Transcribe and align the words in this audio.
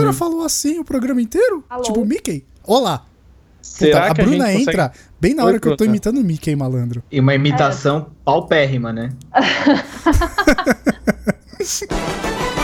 cara 0.00 0.12
falou 0.12 0.44
assim 0.44 0.78
o 0.78 0.84
programa 0.84 1.20
inteiro? 1.22 1.64
Alô? 1.68 1.82
Tipo 1.82 2.00
o 2.00 2.04
Mickey? 2.04 2.44
Olá. 2.64 3.04
Será 3.60 4.00
Puta, 4.02 4.12
a 4.12 4.14
que 4.14 4.20
a 4.20 4.24
Bruna 4.24 4.46
gente 4.46 4.58
consegue- 4.58 4.70
entra 4.70 4.92
bem 5.20 5.34
na 5.34 5.44
hora 5.44 5.54
Oi, 5.54 5.60
que 5.60 5.68
eu 5.68 5.72
tô 5.72 5.84
Bruna. 5.84 5.90
imitando 5.90 6.18
o 6.18 6.24
Mickey, 6.24 6.54
malandro. 6.56 7.02
E 7.10 7.20
uma 7.20 7.34
imitação 7.34 8.08
paupérrima, 8.24 8.92
né? 8.92 9.10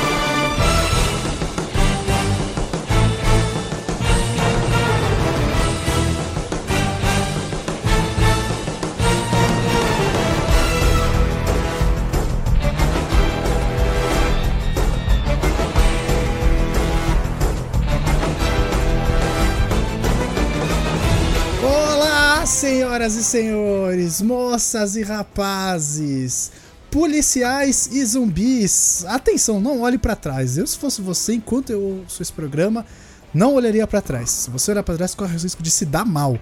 senhoras 22.64 23.14
e 23.14 23.22
senhores, 23.22 24.22
moças 24.22 24.96
e 24.96 25.02
rapazes, 25.02 26.50
policiais 26.90 27.90
e 27.92 28.02
zumbis. 28.06 29.04
Atenção, 29.06 29.60
não 29.60 29.82
olhe 29.82 29.98
pra 29.98 30.16
trás. 30.16 30.56
Eu, 30.56 30.66
se 30.66 30.78
fosse 30.78 31.02
você, 31.02 31.34
enquanto 31.34 31.68
eu 31.68 31.82
ouço 31.82 32.22
esse 32.22 32.32
programa, 32.32 32.86
não 33.34 33.52
olharia 33.52 33.86
pra 33.86 34.00
trás. 34.00 34.30
Se 34.30 34.50
você 34.50 34.70
olhar 34.70 34.82
pra 34.82 34.96
trás, 34.96 35.14
corre 35.14 35.36
o 35.36 35.38
risco 35.38 35.62
de 35.62 35.70
se 35.70 35.84
dar 35.84 36.06
mal. 36.06 36.38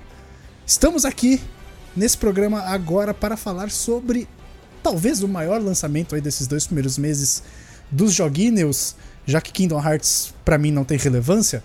Estamos 0.64 1.04
aqui 1.04 1.40
nesse 1.96 2.16
programa 2.16 2.60
agora 2.60 3.12
para 3.12 3.36
falar 3.36 3.68
sobre 3.68 4.28
talvez 4.80 5.24
o 5.24 5.28
maior 5.28 5.60
lançamento 5.60 6.14
aí 6.14 6.20
desses 6.20 6.46
dois 6.46 6.66
primeiros 6.66 6.96
meses 6.98 7.42
dos 7.90 8.14
joguinhos, 8.14 8.94
já 9.26 9.40
que 9.40 9.50
Kingdom 9.50 9.84
Hearts 9.84 10.32
pra 10.44 10.56
mim 10.56 10.70
não 10.70 10.84
tem 10.84 10.96
relevância. 10.96 11.64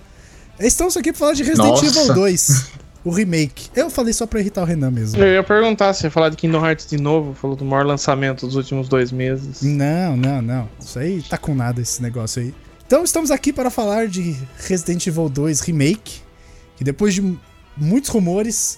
Estamos 0.59 0.97
aqui 0.97 1.11
para 1.11 1.19
falar 1.19 1.33
de 1.33 1.43
Resident 1.43 1.69
Nossa. 1.69 1.85
Evil 1.85 2.13
2, 2.15 2.65
o 3.07 3.11
remake. 3.11 3.69
Eu 3.73 3.89
falei 3.89 4.11
só 4.11 4.27
pra 4.27 4.41
irritar 4.41 4.61
o 4.61 4.65
Renan 4.65 4.91
mesmo. 4.91 5.23
Eu 5.23 5.35
ia 5.35 5.43
perguntar 5.43 5.93
se 5.93 6.05
ia 6.05 6.11
falar 6.11 6.27
de 6.27 6.35
Kingdom 6.35 6.65
Hearts 6.65 6.87
de 6.87 6.97
novo, 6.97 7.33
falou 7.33 7.55
do 7.55 7.63
maior 7.63 7.85
lançamento 7.85 8.45
dos 8.45 8.55
últimos 8.55 8.89
dois 8.89 9.13
meses. 9.13 9.61
Não, 9.61 10.17
não, 10.17 10.41
não. 10.41 10.69
Isso 10.77 10.99
aí 10.99 11.23
tá 11.23 11.37
com 11.37 11.55
nada 11.55 11.79
esse 11.79 12.01
negócio 12.01 12.41
aí. 12.41 12.53
Então 12.85 13.05
estamos 13.05 13.31
aqui 13.31 13.53
para 13.53 13.69
falar 13.69 14.09
de 14.09 14.35
Resident 14.57 15.07
Evil 15.07 15.29
2 15.29 15.61
Remake, 15.61 16.21
que 16.75 16.83
depois 16.83 17.13
de 17.13 17.37
muitos 17.77 18.09
rumores, 18.09 18.77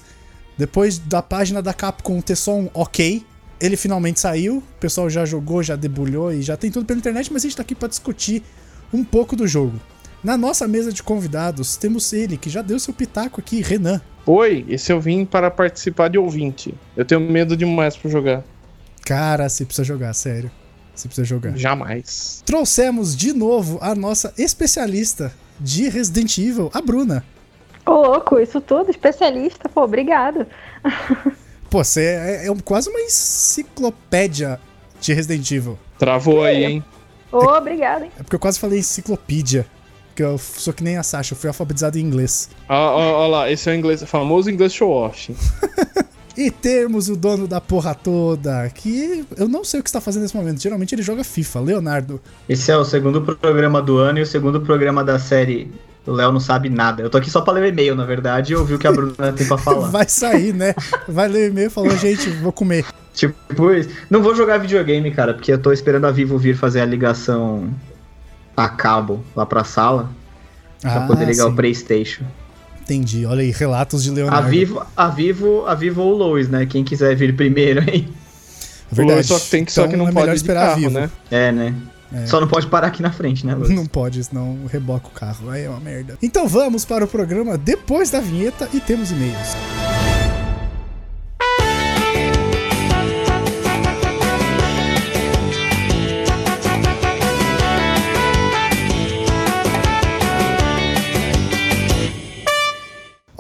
depois 0.56 1.00
da 1.00 1.24
página 1.24 1.60
da 1.60 1.74
Capcom 1.74 2.22
ter 2.22 2.36
só 2.36 2.56
um 2.56 2.70
ok, 2.72 3.26
ele 3.60 3.76
finalmente 3.76 4.20
saiu, 4.20 4.58
o 4.58 4.80
pessoal 4.80 5.10
já 5.10 5.26
jogou, 5.26 5.64
já 5.64 5.76
debulhou 5.76 6.32
e 6.32 6.44
já 6.44 6.56
tem 6.56 6.70
tudo 6.70 6.86
pela 6.86 7.00
internet, 7.00 7.34
mas 7.34 7.44
a 7.44 7.48
gente 7.48 7.58
tá 7.58 7.64
aqui 7.64 7.74
para 7.74 7.88
discutir 7.88 8.44
um 8.94 9.04
pouco 9.04 9.36
do 9.36 9.48
jogo. 9.48 9.80
Na 10.24 10.38
nossa 10.38 10.68
mesa 10.68 10.92
de 10.92 11.02
convidados, 11.02 11.78
temos 11.78 12.12
ele, 12.12 12.38
que 12.38 12.50
já 12.50 12.62
deu 12.62 12.78
seu 12.78 12.94
pitaco 12.94 13.40
aqui, 13.40 13.62
Renan. 13.62 14.02
Oi, 14.32 14.64
esse 14.70 14.92
eu 14.94 15.02
vim 15.02 15.26
para 15.26 15.50
participar 15.50 16.08
de 16.08 16.18
ouvinte. 16.20 16.72
Eu 16.96 17.04
tenho 17.04 17.20
medo 17.20 17.58
demais 17.58 17.98
pra 17.98 18.12
jogar. 18.12 18.44
Cara, 19.04 19.50
você 19.50 19.66
precisa 19.66 19.84
jogar, 19.84 20.14
sério. 20.14 20.52
Você 20.94 21.08
precisa 21.08 21.26
jogar. 21.26 21.58
Jamais. 21.58 22.44
Trouxemos 22.46 23.18
de 23.18 23.34
novo 23.34 23.80
a 23.82 23.96
nossa 23.96 24.32
especialista 24.38 25.34
de 25.60 25.90
Resident 25.90 26.38
Evil, 26.38 26.70
a 26.76 26.80
Bruna. 26.80 27.26
Ô, 27.88 27.92
louco, 27.94 28.40
isso 28.40 28.62
tudo, 28.62 28.92
especialista, 28.92 29.68
pô, 29.68 29.82
obrigado. 29.84 30.46
Pô, 31.68 31.84
você 31.84 32.04
é, 32.04 32.46
é 32.48 32.52
um- 32.52 32.58
quase 32.60 32.88
uma 32.90 33.00
enciclopédia 33.02 34.60
de 35.02 35.12
Resident 35.14 35.50
Evil. 35.52 35.78
Travou 35.98 36.44
aí, 36.44 36.66
hein? 36.66 36.84
Ô, 37.32 37.38
obrigado, 37.46 38.04
hein? 38.06 38.12
É 38.20 38.24
porque 38.24 38.36
eu 38.36 38.40
quase 38.40 38.60
falei 38.60 38.78
enciclopédia. 38.80 39.66
Porque 40.20 40.24
eu 40.24 40.38
sou 40.38 40.74
que 40.74 40.84
nem 40.84 40.98
a 40.98 41.04
Sasha, 41.04 41.34
eu 41.34 41.38
fui 41.38 41.48
alfabetizado 41.48 41.98
em 41.98 42.02
inglês. 42.02 42.50
Ó, 42.68 42.76
ó 42.76 43.28
lá, 43.28 43.50
esse 43.50 43.70
é 43.70 43.74
o 43.74 43.76
inglês, 43.76 44.04
famoso 44.04 44.52
inglês 44.52 44.74
show-off. 44.74 45.34
E 46.38 46.50
temos 46.50 47.10
o 47.10 47.18
dono 47.18 47.50
da 47.50 47.60
porra 47.60 47.94
toda, 47.94 48.70
que 48.70 49.26
eu 49.36 49.50
não 49.50 49.66
sei 49.66 49.82
o 49.82 49.84
que 49.84 49.90
está 49.90 50.00
fazendo 50.00 50.22
nesse 50.22 50.38
momento. 50.38 50.62
Geralmente 50.62 50.96
ele 50.96 51.02
joga 51.02 51.22
FIFA, 51.22 51.60
Leonardo. 51.60 52.22
Esse 52.48 52.72
é 52.72 52.78
o 52.78 52.86
segundo 52.86 53.22
programa 53.22 53.82
do 53.82 53.98
ano 53.98 54.20
e 54.20 54.22
o 54.22 54.26
segundo 54.26 54.62
programa 54.62 55.04
da 55.04 55.20
série. 55.20 55.70
O 56.08 56.14
Léo 56.14 56.32
não 56.32 56.40
sabe 56.40 56.70
nada. 56.70 57.04
Eu 57.04 57.10
tô 57.10 57.18
aqui 57.18 57.30
só 57.30 57.42
pra 57.42 57.52
ler 57.52 57.64
o 57.64 57.68
e-mail, 57.68 57.94
na 57.94 58.06
verdade, 58.06 58.54
e 58.54 58.56
ouvir 58.56 58.76
o 58.76 58.80
que 58.80 58.88
a 58.88 58.92
Bruna 58.92 59.34
tem 59.34 59.46
pra 59.46 59.58
falar. 59.60 59.90
Vai 59.90 60.08
sair, 60.08 60.54
né? 60.54 60.74
Vai 61.10 61.28
ler 61.28 61.50
o 61.50 61.52
e-mail 61.52 61.68
e 61.68 61.72
falou, 61.72 61.98
gente, 61.98 62.30
vou 62.30 62.54
comer. 62.54 62.86
Tipo. 63.14 63.36
Não 64.10 64.22
vou 64.24 64.34
jogar 64.34 64.60
videogame, 64.60 65.12
cara, 65.12 65.34
porque 65.34 65.52
eu 65.52 65.60
tô 65.60 65.74
esperando 65.74 66.06
a 66.06 66.12
Vivo 66.12 66.38
vir 66.38 66.56
fazer 66.56 66.80
a 66.80 66.86
ligação 66.86 67.70
a 68.66 68.70
cabo 68.70 69.24
lá 69.36 69.46
pra 69.46 69.64
sala. 69.64 70.10
Pra 70.82 71.02
poder 71.08 71.26
ligar 71.26 71.44
Ah, 71.44 71.48
sim. 71.48 71.52
o 71.54 71.56
Playstation. 71.56 72.24
Entendi. 72.82 73.26
Olha 73.26 73.42
aí, 73.42 73.52
relatos 73.52 74.04
de 74.04 74.10
A 74.10 74.14
Leonardo. 74.14 74.50
Vivo, 74.50 74.82
a 74.96 75.08
Vivo, 75.10 75.66
a 75.68 75.76
Vivo 75.76 76.02
ou 76.02 76.14
o 76.14 76.18
Lois, 76.18 76.48
né? 76.50 76.66
Quem 76.66 76.84
quiser 76.84 77.16
vir 77.16 77.36
primeiro, 77.36 77.82
hein? 77.90 78.10
Verdade. 78.92 79.28
Só 79.28 79.38
que, 79.38 79.50
tem 79.50 79.66
que, 79.66 79.72
só 79.72 79.84
que 79.84 79.90
Então 79.94 80.00
não 80.06 80.10
é 80.10 80.12
pode 80.14 80.36
esperar 80.36 80.68
carro, 80.70 80.80
vivo. 80.80 80.92
né? 80.92 81.10
É, 81.30 81.52
né? 81.52 81.76
Só 82.26 82.40
não 82.42 82.48
pode 82.48 82.66
parar 82.66 82.88
aqui 82.88 83.04
na 83.04 83.12
frente, 83.12 83.46
né, 83.46 83.54
Lois? 83.54 83.70
Não 83.70 83.86
pode, 83.86 84.24
senão 84.24 84.58
reboca 84.72 85.08
o 85.08 85.12
carro. 85.12 85.50
Aí 85.52 85.66
é 85.66 85.70
uma 85.70 85.80
merda. 85.80 86.18
Então 86.24 86.48
vamos 86.48 86.84
para 86.84 87.06
o 87.06 87.08
programa 87.08 87.56
depois 87.56 88.10
da 88.10 88.20
vinheta 88.20 88.68
e 88.74 88.80
temos 88.80 89.12
e-mails. 89.12 89.56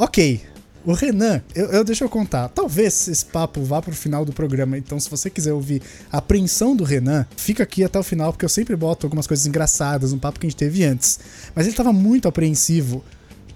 Ok. 0.09 0.41
O 0.85 0.93
Renan, 0.93 1.41
eu, 1.53 1.67
eu- 1.67 1.83
deixa 1.83 2.03
eu 2.03 2.09
contar. 2.09 2.47
Talvez 2.49 3.07
esse 3.07 3.23
papo 3.25 3.61
vá 3.63 3.79
pro 3.79 3.93
final 3.93 4.25
do 4.25 4.33
programa. 4.33 4.75
Então, 4.75 4.99
se 4.99 5.07
você 5.09 5.29
quiser 5.29 5.53
ouvir 5.53 5.83
a 6.11 6.17
apreensão 6.17 6.75
do 6.75 6.83
Renan, 6.83 7.27
fica 7.37 7.61
aqui 7.61 7.83
até 7.83 7.99
o 7.99 8.03
final, 8.03 8.31
porque 8.33 8.43
eu 8.45 8.49
sempre 8.49 8.75
boto 8.75 9.05
algumas 9.05 9.27
coisas 9.27 9.45
engraçadas, 9.45 10.11
um 10.13 10.17
papo 10.17 10.39
que 10.39 10.47
a 10.47 10.49
gente 10.49 10.57
teve 10.57 10.83
antes. 10.83 11.19
Mas 11.53 11.67
ele 11.67 11.75
tava 11.75 11.93
muito 11.93 12.27
apreensivo. 12.27 13.03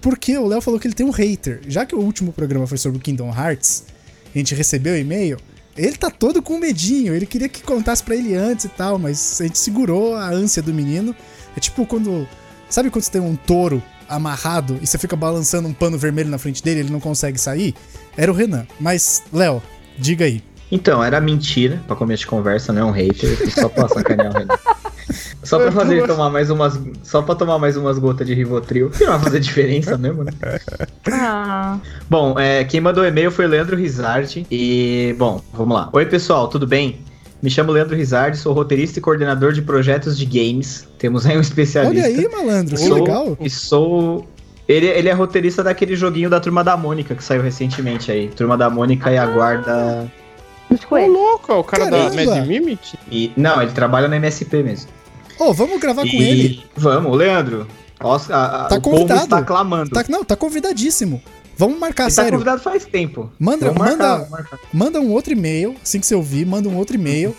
Porque 0.00 0.36
o 0.38 0.46
Léo 0.46 0.60
falou 0.60 0.78
que 0.78 0.86
ele 0.86 0.94
tem 0.94 1.04
um 1.04 1.10
hater. 1.10 1.60
Já 1.66 1.84
que 1.84 1.94
o 1.96 1.98
último 2.00 2.32
programa 2.32 2.66
foi 2.68 2.78
sobre 2.78 2.98
o 2.98 3.00
Kingdom 3.00 3.34
Hearts, 3.34 3.84
a 4.32 4.38
gente 4.38 4.54
recebeu 4.54 4.94
o 4.94 4.96
e-mail. 4.96 5.38
Ele 5.76 5.96
tá 5.96 6.10
todo 6.10 6.40
com 6.40 6.56
medinho. 6.58 7.14
Ele 7.16 7.26
queria 7.26 7.48
que 7.48 7.62
contasse 7.62 8.02
pra 8.04 8.14
ele 8.14 8.34
antes 8.36 8.66
e 8.66 8.68
tal, 8.68 8.96
mas 8.96 9.40
a 9.40 9.44
gente 9.44 9.58
segurou 9.58 10.14
a 10.14 10.28
ânsia 10.28 10.62
do 10.62 10.72
menino. 10.72 11.16
É 11.56 11.58
tipo 11.60 11.84
quando. 11.84 12.28
Sabe 12.70 12.90
quando 12.90 13.02
você 13.02 13.10
tem 13.12 13.20
um 13.20 13.34
touro 13.34 13.82
amarrado 14.08 14.78
e 14.80 14.86
você 14.86 14.98
fica 14.98 15.16
balançando 15.16 15.68
um 15.68 15.72
pano 15.72 15.98
vermelho 15.98 16.28
na 16.28 16.38
frente 16.38 16.62
dele 16.62 16.80
e 16.80 16.82
ele 16.84 16.92
não 16.92 17.00
consegue 17.00 17.38
sair? 17.38 17.74
Era 18.16 18.30
o 18.30 18.34
Renan. 18.34 18.66
Mas, 18.78 19.22
Léo, 19.32 19.62
diga 19.98 20.24
aí. 20.24 20.42
Então, 20.70 21.04
era 21.04 21.20
mentira, 21.20 21.80
pra 21.86 21.94
começo 21.94 22.20
de 22.22 22.26
conversa, 22.26 22.72
não 22.72 22.82
é 22.82 22.84
um 22.86 22.90
hater, 22.90 23.50
só 23.52 23.68
pra 23.68 23.88
sacanear 23.88 24.32
o 24.32 24.38
Renan. 24.38 24.58
Só 25.42 25.58
pra 25.58 25.70
fazer 25.70 25.98
ele 25.98 26.06
tomar 26.06 26.30
mais 26.30 26.48
umas. 26.50 26.80
Só 27.02 27.20
pra 27.20 27.34
tomar 27.34 27.58
mais 27.58 27.76
umas 27.76 27.98
gotas 27.98 28.26
de 28.26 28.34
Rivotril. 28.34 28.90
Que 28.90 29.04
não 29.04 29.12
vai 29.12 29.20
fazer 29.24 29.40
diferença 29.40 29.98
mesmo, 29.98 30.24
né? 30.24 30.32
Ah, 31.10 31.78
Bom, 32.08 32.38
é, 32.38 32.64
quem 32.64 32.80
mandou 32.80 33.04
o 33.04 33.06
e-mail 33.06 33.30
foi 33.30 33.44
o 33.44 33.48
Leandro 33.48 33.76
Rizardi. 33.76 34.46
E, 34.50 35.14
bom, 35.18 35.42
vamos 35.52 35.74
lá. 35.74 35.90
Oi, 35.92 36.06
pessoal, 36.06 36.48
tudo 36.48 36.66
bem? 36.66 36.98
Me 37.44 37.50
chamo 37.50 37.70
Leandro 37.72 37.94
Rizardi, 37.94 38.38
sou 38.38 38.54
roteirista 38.54 38.98
e 38.98 39.02
coordenador 39.02 39.52
de 39.52 39.60
projetos 39.60 40.16
de 40.16 40.24
games. 40.24 40.88
Temos 40.96 41.26
aí 41.26 41.36
um 41.36 41.42
especialista. 41.42 42.08
Olha 42.08 42.18
aí, 42.18 42.26
malandro, 42.26 42.74
que 42.74 42.80
Sou- 42.80 42.94
legal. 42.94 43.36
E 43.38 43.50
sou. 43.50 44.26
Ele, 44.66 44.86
ele 44.86 45.10
é 45.10 45.12
roteirista 45.12 45.62
daquele 45.62 45.94
joguinho 45.94 46.30
da 46.30 46.40
Turma 46.40 46.64
da 46.64 46.74
Mônica 46.74 47.14
que 47.14 47.22
saiu 47.22 47.42
recentemente 47.42 48.10
aí. 48.10 48.28
Turma 48.28 48.56
da 48.56 48.70
Mônica 48.70 49.12
e 49.12 49.18
a 49.18 49.26
Guarda. 49.26 50.10
dos 50.70 50.80
Ô, 50.90 50.96
louco, 51.06 51.52
é 51.52 51.54
o 51.56 51.62
cara 51.62 51.84
Caramba. 51.90 52.16
da 52.16 52.24
Mad 52.36 52.46
Mimic? 52.48 52.94
E, 53.12 53.30
não, 53.36 53.60
ele 53.60 53.72
trabalha 53.72 54.08
na 54.08 54.16
MSP 54.16 54.62
mesmo. 54.62 54.88
Ô, 55.38 55.52
vamos 55.52 55.78
gravar 55.78 56.00
com 56.00 56.08
E- 56.16 56.22
ele. 56.26 56.62
Vamos, 56.74 57.14
Leandro. 57.14 57.66
Nossa, 58.00 58.34
a- 58.34 58.64
Tá 58.68 58.76
o 58.76 58.80
povo 58.80 58.96
convidado. 58.96 59.24
está 59.24 59.42
clamando. 59.42 59.90
Tá, 59.90 60.02
não, 60.08 60.24
tá 60.24 60.34
convidadíssimo. 60.34 61.22
Vamos 61.56 61.78
marcar, 61.78 62.04
ele 62.04 62.10
tá 62.14 62.22
sério. 62.22 62.32
convidado 62.32 62.60
faz 62.62 62.84
tempo. 62.84 63.30
Manda, 63.38 63.72
marcar, 63.72 63.90
manda, 63.90 64.28
marcar. 64.30 64.58
manda 64.72 65.00
um 65.00 65.10
outro 65.12 65.32
e-mail, 65.32 65.74
assim 65.82 66.00
que 66.00 66.06
você 66.06 66.14
ouvir, 66.14 66.44
manda 66.46 66.68
um 66.68 66.76
outro 66.76 66.96
e-mail 66.96 67.34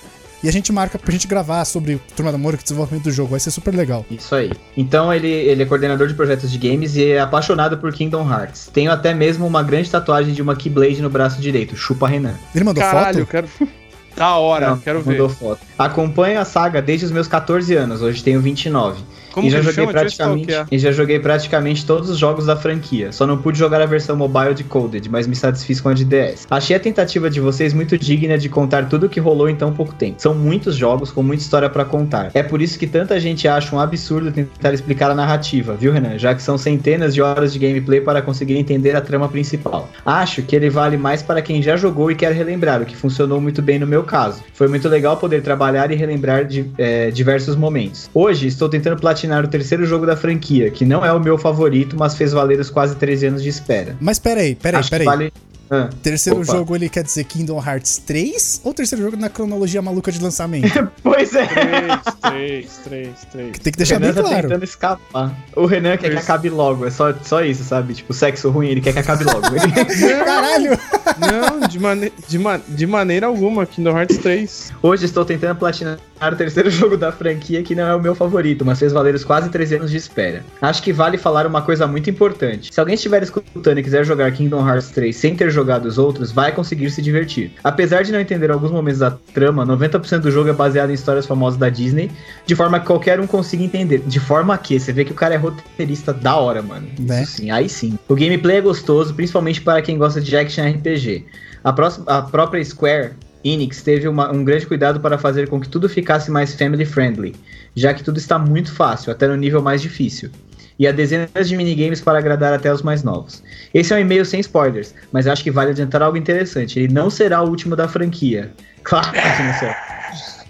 e 0.46 0.48
a 0.48 0.52
gente 0.52 0.72
marca 0.72 1.00
pra 1.00 1.12
gente 1.12 1.28
gravar 1.28 1.66
sobre 1.66 2.00
Turma 2.16 2.32
da 2.32 2.38
Mônica 2.38 2.62
e 2.62 2.64
desenvolvimento 2.64 3.06
do 3.06 3.12
jogo. 3.12 3.32
Vai 3.32 3.40
ser 3.40 3.50
super 3.50 3.74
legal. 3.74 4.06
Isso 4.12 4.36
aí. 4.36 4.52
Então 4.78 5.12
ele, 5.12 5.28
ele 5.28 5.64
é 5.64 5.66
coordenador 5.66 6.08
de 6.08 6.14
projetos 6.14 6.52
de 6.52 6.58
games 6.60 6.96
e 6.96 7.04
é 7.12 7.20
apaixonado 7.20 7.80
por 7.80 7.92
Kingdom 7.92 8.30
Hearts. 8.32 8.70
Tenho 8.72 8.92
até 8.92 9.12
mesmo 9.12 9.48
uma 9.48 9.64
grande 9.64 9.90
tatuagem 9.90 10.36
de 10.36 10.42
uma 10.44 10.56
Keyblade 10.56 11.02
no 11.02 11.10
braço 11.10 11.42
direito. 11.42 11.76
Chupa 11.76 12.08
Renan. 12.08 12.36
Ele 12.54 12.64
mandou 12.64 12.84
Caralho, 12.84 13.22
eu 13.22 13.26
foto? 13.26 13.32
quero. 13.32 13.50
Da 14.16 14.36
hora, 14.38 14.70
Não, 14.70 14.78
quero 14.78 15.02
ver. 15.02 15.30
foto. 15.30 15.60
Acompanho 15.78 16.40
a 16.40 16.46
saga 16.46 16.82
desde 16.82 17.06
os 17.06 17.12
meus 17.12 17.28
14 17.28 17.76
anos, 17.76 18.02
hoje 18.02 18.24
tenho 18.24 18.40
29. 18.40 19.04
Como 19.36 19.48
e 19.48 19.50
já 19.50 19.58
joguei 19.58 19.74
chama? 19.74 19.92
Praticamente 19.92 20.42
stalkear. 20.50 20.68
e 20.72 20.80
já 20.80 20.92
joguei 20.94 21.20
praticamente 21.20 21.86
todos 21.86 22.10
os 22.10 22.18
jogos 22.18 22.46
da 22.46 22.56
franquia. 22.56 23.12
Só 23.12 23.28
não 23.28 23.38
pude 23.38 23.60
jogar 23.60 23.82
a 23.82 23.86
versão 23.86 24.16
mobile 24.16 24.54
de 24.54 24.64
Coded, 24.64 25.10
mas 25.10 25.28
me 25.28 25.36
satisfiz 25.36 25.82
com 25.82 25.90
a 25.90 25.94
de 25.94 26.06
DS. 26.06 26.48
Achei 26.50 26.74
a 26.74 26.80
tentativa 26.80 27.30
de 27.30 27.42
vocês 27.42 27.74
muito 27.74 27.98
digna 27.98 28.38
de 28.38 28.48
contar 28.48 28.88
tudo 28.88 29.08
o 29.08 29.10
que 29.10 29.20
rolou 29.20 29.50
em 29.50 29.56
tão 29.56 29.74
pouco 29.74 29.94
tempo. 29.94 30.22
São 30.22 30.34
muitos 30.34 30.78
jogos 30.78 31.12
com 31.12 31.22
muita 31.22 31.44
história 31.44 31.70
pra 31.70 31.84
contar. 31.84 32.32
É 32.34 32.42
por 32.42 32.62
isso 32.62 32.80
que 32.80 32.88
tanta 32.88 33.20
gente 33.20 33.46
acha 33.46 33.76
um 33.76 33.80
absurdo 33.82 34.32
tentar 34.32 34.74
explicar 34.74 35.12
a 35.12 35.16
narrativa, 35.16 35.74
viu, 35.76 35.92
Renan? 35.92 36.18
Já 36.18 36.34
que 36.34 36.42
são 36.42 36.58
centenas 36.58 37.14
de 37.14 37.22
horas 37.22 37.52
de 37.52 37.60
gameplay 37.60 38.00
para 38.00 38.22
conseguir 38.22 38.56
entender 38.56 38.96
a 38.96 39.02
trama 39.02 39.28
principal. 39.28 39.90
Acho 40.06 40.44
que 40.44 40.56
ele 40.56 40.70
vale 40.70 40.96
mais 40.96 41.22
para 41.22 41.42
quem 41.42 41.62
já 41.62 41.76
jogou 41.76 42.10
e 42.10 42.16
quer 42.16 42.32
relembrar, 42.32 42.82
o 42.82 42.86
que 42.86 42.96
funcionou 42.96 43.42
muito 43.42 43.62
bem 43.62 43.80
no 43.80 43.86
meu 43.86 44.05
caso. 44.06 44.42
Foi 44.54 44.68
muito 44.68 44.88
legal 44.88 45.18
poder 45.18 45.42
trabalhar 45.42 45.92
e 45.92 45.96
relembrar 45.96 46.46
de, 46.46 46.72
eh, 46.78 47.12
diversos 47.12 47.56
momentos. 47.56 48.10
Hoje 48.14 48.48
estou 48.48 48.70
tentando 48.70 49.00
platinar 49.00 49.44
o 49.44 49.48
terceiro 49.48 49.86
jogo 49.86 50.06
da 50.06 50.16
franquia, 50.16 50.70
que 50.72 50.86
não 50.86 51.04
é 51.06 51.12
o 51.12 51.20
meu 51.20 51.38
favorito, 51.38 51.96
mas 51.98 52.16
fez 52.16 52.32
valer 52.32 52.60
os 52.60 52.70
quase 52.70 52.96
13 52.96 53.28
anos 53.28 53.44
de 53.44 53.50
espera. 53.50 53.96
Mas 54.00 54.20
peraí, 54.20 54.56
peraí, 54.56 54.80
Acho 54.80 54.90
peraí. 54.90 55.06
vale. 55.06 55.34
Ah, 55.70 55.90
Terceiro 56.04 56.42
Opa. 56.42 56.52
jogo 56.52 56.76
ele 56.76 56.88
quer 56.90 57.04
dizer 57.04 57.24
Kingdom 57.24 57.58
Hearts 57.64 57.98
3 58.06 58.62
ou 58.64 58.74
terceiro 58.74 59.04
jogo 59.04 59.18
na 59.18 59.30
cronologia 59.30 59.82
maluca 59.82 60.12
de 60.12 60.22
lançamento? 60.22 60.66
Pois 61.02 61.34
é. 61.36 61.46
3, 61.46 62.00
3, 62.22 62.78
3, 62.84 63.10
3. 63.32 63.52
Tem 63.52 63.52
que 63.52 63.70
O 63.70 63.78
deixar 63.78 63.96
Renan 64.00 64.14
bem 64.14 64.24
tá 64.24 64.30
claro. 64.30 64.48
tentando 64.48 64.64
escapar. 64.64 65.36
O 65.56 65.66
Renan 65.66 65.98
quer 65.98 66.12
que 66.12 66.18
acabe 66.18 66.50
logo, 66.50 66.86
é 66.86 66.92
só, 66.92 67.14
só 67.24 67.44
isso, 67.44 67.64
sabe? 67.64 67.94
Tipo, 67.94 68.14
sexo 68.14 68.50
ruim, 68.50 68.68
ele 68.70 68.82
quer 68.82 68.94
que 68.94 69.00
acabe 69.00 69.24
logo. 69.24 69.42
Caralho! 70.26 70.78
Não, 71.20 71.68
de, 71.68 71.80
mane 71.80 72.12
de, 72.28 72.38
ma 72.38 72.58
de 72.68 72.86
maneira 72.88 73.28
alguma, 73.28 73.66
Kingdom 73.66 73.98
Hearts 73.98 74.18
3. 74.18 74.74
Hoje 74.82 75.06
estou 75.06 75.24
tentando 75.26 75.58
platinar 75.58 76.00
o 76.22 76.36
terceiro 76.36 76.70
jogo 76.72 76.98
da 76.98 77.12
franquia, 77.12 77.64
que 77.64 77.76
não 77.76 77.84
é 77.84 77.96
o 77.96 78.02
meu 78.02 78.16
favorito, 78.16 78.66
mas 78.66 78.80
fez 78.80 78.94
valer 78.94 79.16
os 79.16 79.24
quase 79.24 79.50
13 79.50 79.76
anos 79.76 79.92
de 79.92 79.98
espera. 79.98 80.44
Acho 80.62 80.82
que 80.82 80.94
vale 80.94 81.18
falar 81.18 81.46
uma 81.46 81.62
coisa 81.62 81.86
muito 81.88 82.10
importante. 82.10 82.74
Se 82.74 82.80
alguém 82.80 82.96
estiver 82.96 83.22
escutando 83.24 83.78
e 83.78 83.84
quiser 83.84 84.06
jogar 84.06 84.32
Kingdom 84.32 84.68
Hearts 84.68 84.90
3 84.90 85.16
sem 85.16 85.36
ter 85.36 85.50
jogado 85.50 85.86
os 85.86 85.98
outros, 85.98 86.32
vai 86.32 86.52
conseguir 86.52 86.90
se 86.90 87.02
divertir. 87.02 87.52
Apesar 87.64 88.04
de 88.04 88.12
não 88.12 88.20
entender 88.20 88.52
alguns 88.52 88.72
momentos 88.72 89.00
da 89.00 89.12
trama, 89.34 89.66
90% 89.66 90.20
do 90.20 90.32
jogo 90.32 90.50
é 90.50 90.54
baseado 90.54 90.90
em 90.90 90.94
histórias 90.94 91.26
famosas 91.26 91.60
da 91.60 91.70
Disney, 91.70 92.12
de 92.46 92.56
forma 92.56 92.80
que 92.80 92.86
qualquer 92.86 93.20
um 93.20 93.28
consiga 93.28 93.64
entender. 93.64 94.00
De 94.06 94.20
forma 94.20 94.58
que 94.58 94.80
você 94.80 94.92
vê 94.94 95.04
que 95.04 95.12
o 95.12 95.16
cara 95.16 95.36
é 95.36 95.38
roteirista 95.38 96.14
da 96.14 96.36
hora, 96.36 96.62
mano. 96.62 96.88
Né? 97.00 97.24
Isso 97.24 97.38
sim, 97.38 97.52
aí 97.52 97.68
sim. 97.68 97.98
O 98.08 98.16
gameplay 98.16 98.58
é 98.58 98.62
gostoso, 98.62 99.14
principalmente 99.14 99.62
para 99.62 99.82
quem 99.82 99.98
gosta 99.98 100.22
de 100.22 100.36
action 100.36 100.66
RPG. 100.68 101.26
A, 101.64 101.74
próxima, 101.74 102.06
a 102.08 102.22
própria 102.22 102.64
Square 102.64 103.14
Enix 103.46 103.82
teve 103.84 104.08
uma- 104.08 104.32
um 104.32 104.44
grande 104.44 104.66
cuidado 104.66 105.00
para 105.00 105.18
fazer 105.18 105.48
com 105.48 105.60
que 105.62 105.70
tudo 105.70 105.88
ficasse 105.88 106.32
mais 106.32 106.56
family 106.56 106.84
friendly, 106.86 107.36
já 107.76 107.94
que 107.94 108.04
tudo 108.04 108.18
está 108.18 108.40
muito 108.40 108.74
fácil, 108.74 109.12
até 109.12 109.28
no 109.28 109.36
nível 109.36 109.62
mais 109.62 109.82
difícil. 109.82 110.30
E 110.78 110.86
há 110.88 110.92
dezenas 110.92 111.48
de 111.48 111.56
minigames 111.56 112.02
para 112.02 112.18
agradar 112.18 112.52
até 112.54 112.74
os 112.74 112.82
mais 112.82 113.02
novos. 113.04 113.42
Esse 113.74 113.94
é 113.94 113.96
um 113.96 114.00
e-mail 114.00 114.26
sem 114.26 114.40
spoilers, 114.42 114.94
mas 115.12 115.26
acho 115.28 115.42
que 115.44 115.50
vale 115.52 115.72
adiantar 115.72 116.02
algo 116.02 116.18
interessante. 116.18 116.78
Ele 116.80 116.92
não 116.94 117.10
será 117.10 117.42
o 117.42 117.48
último 117.50 117.76
da 117.76 117.88
franquia. 117.88 118.52
Claro 118.84 119.12
que 119.12 119.18
não 119.44 119.54
será. 119.60 120.46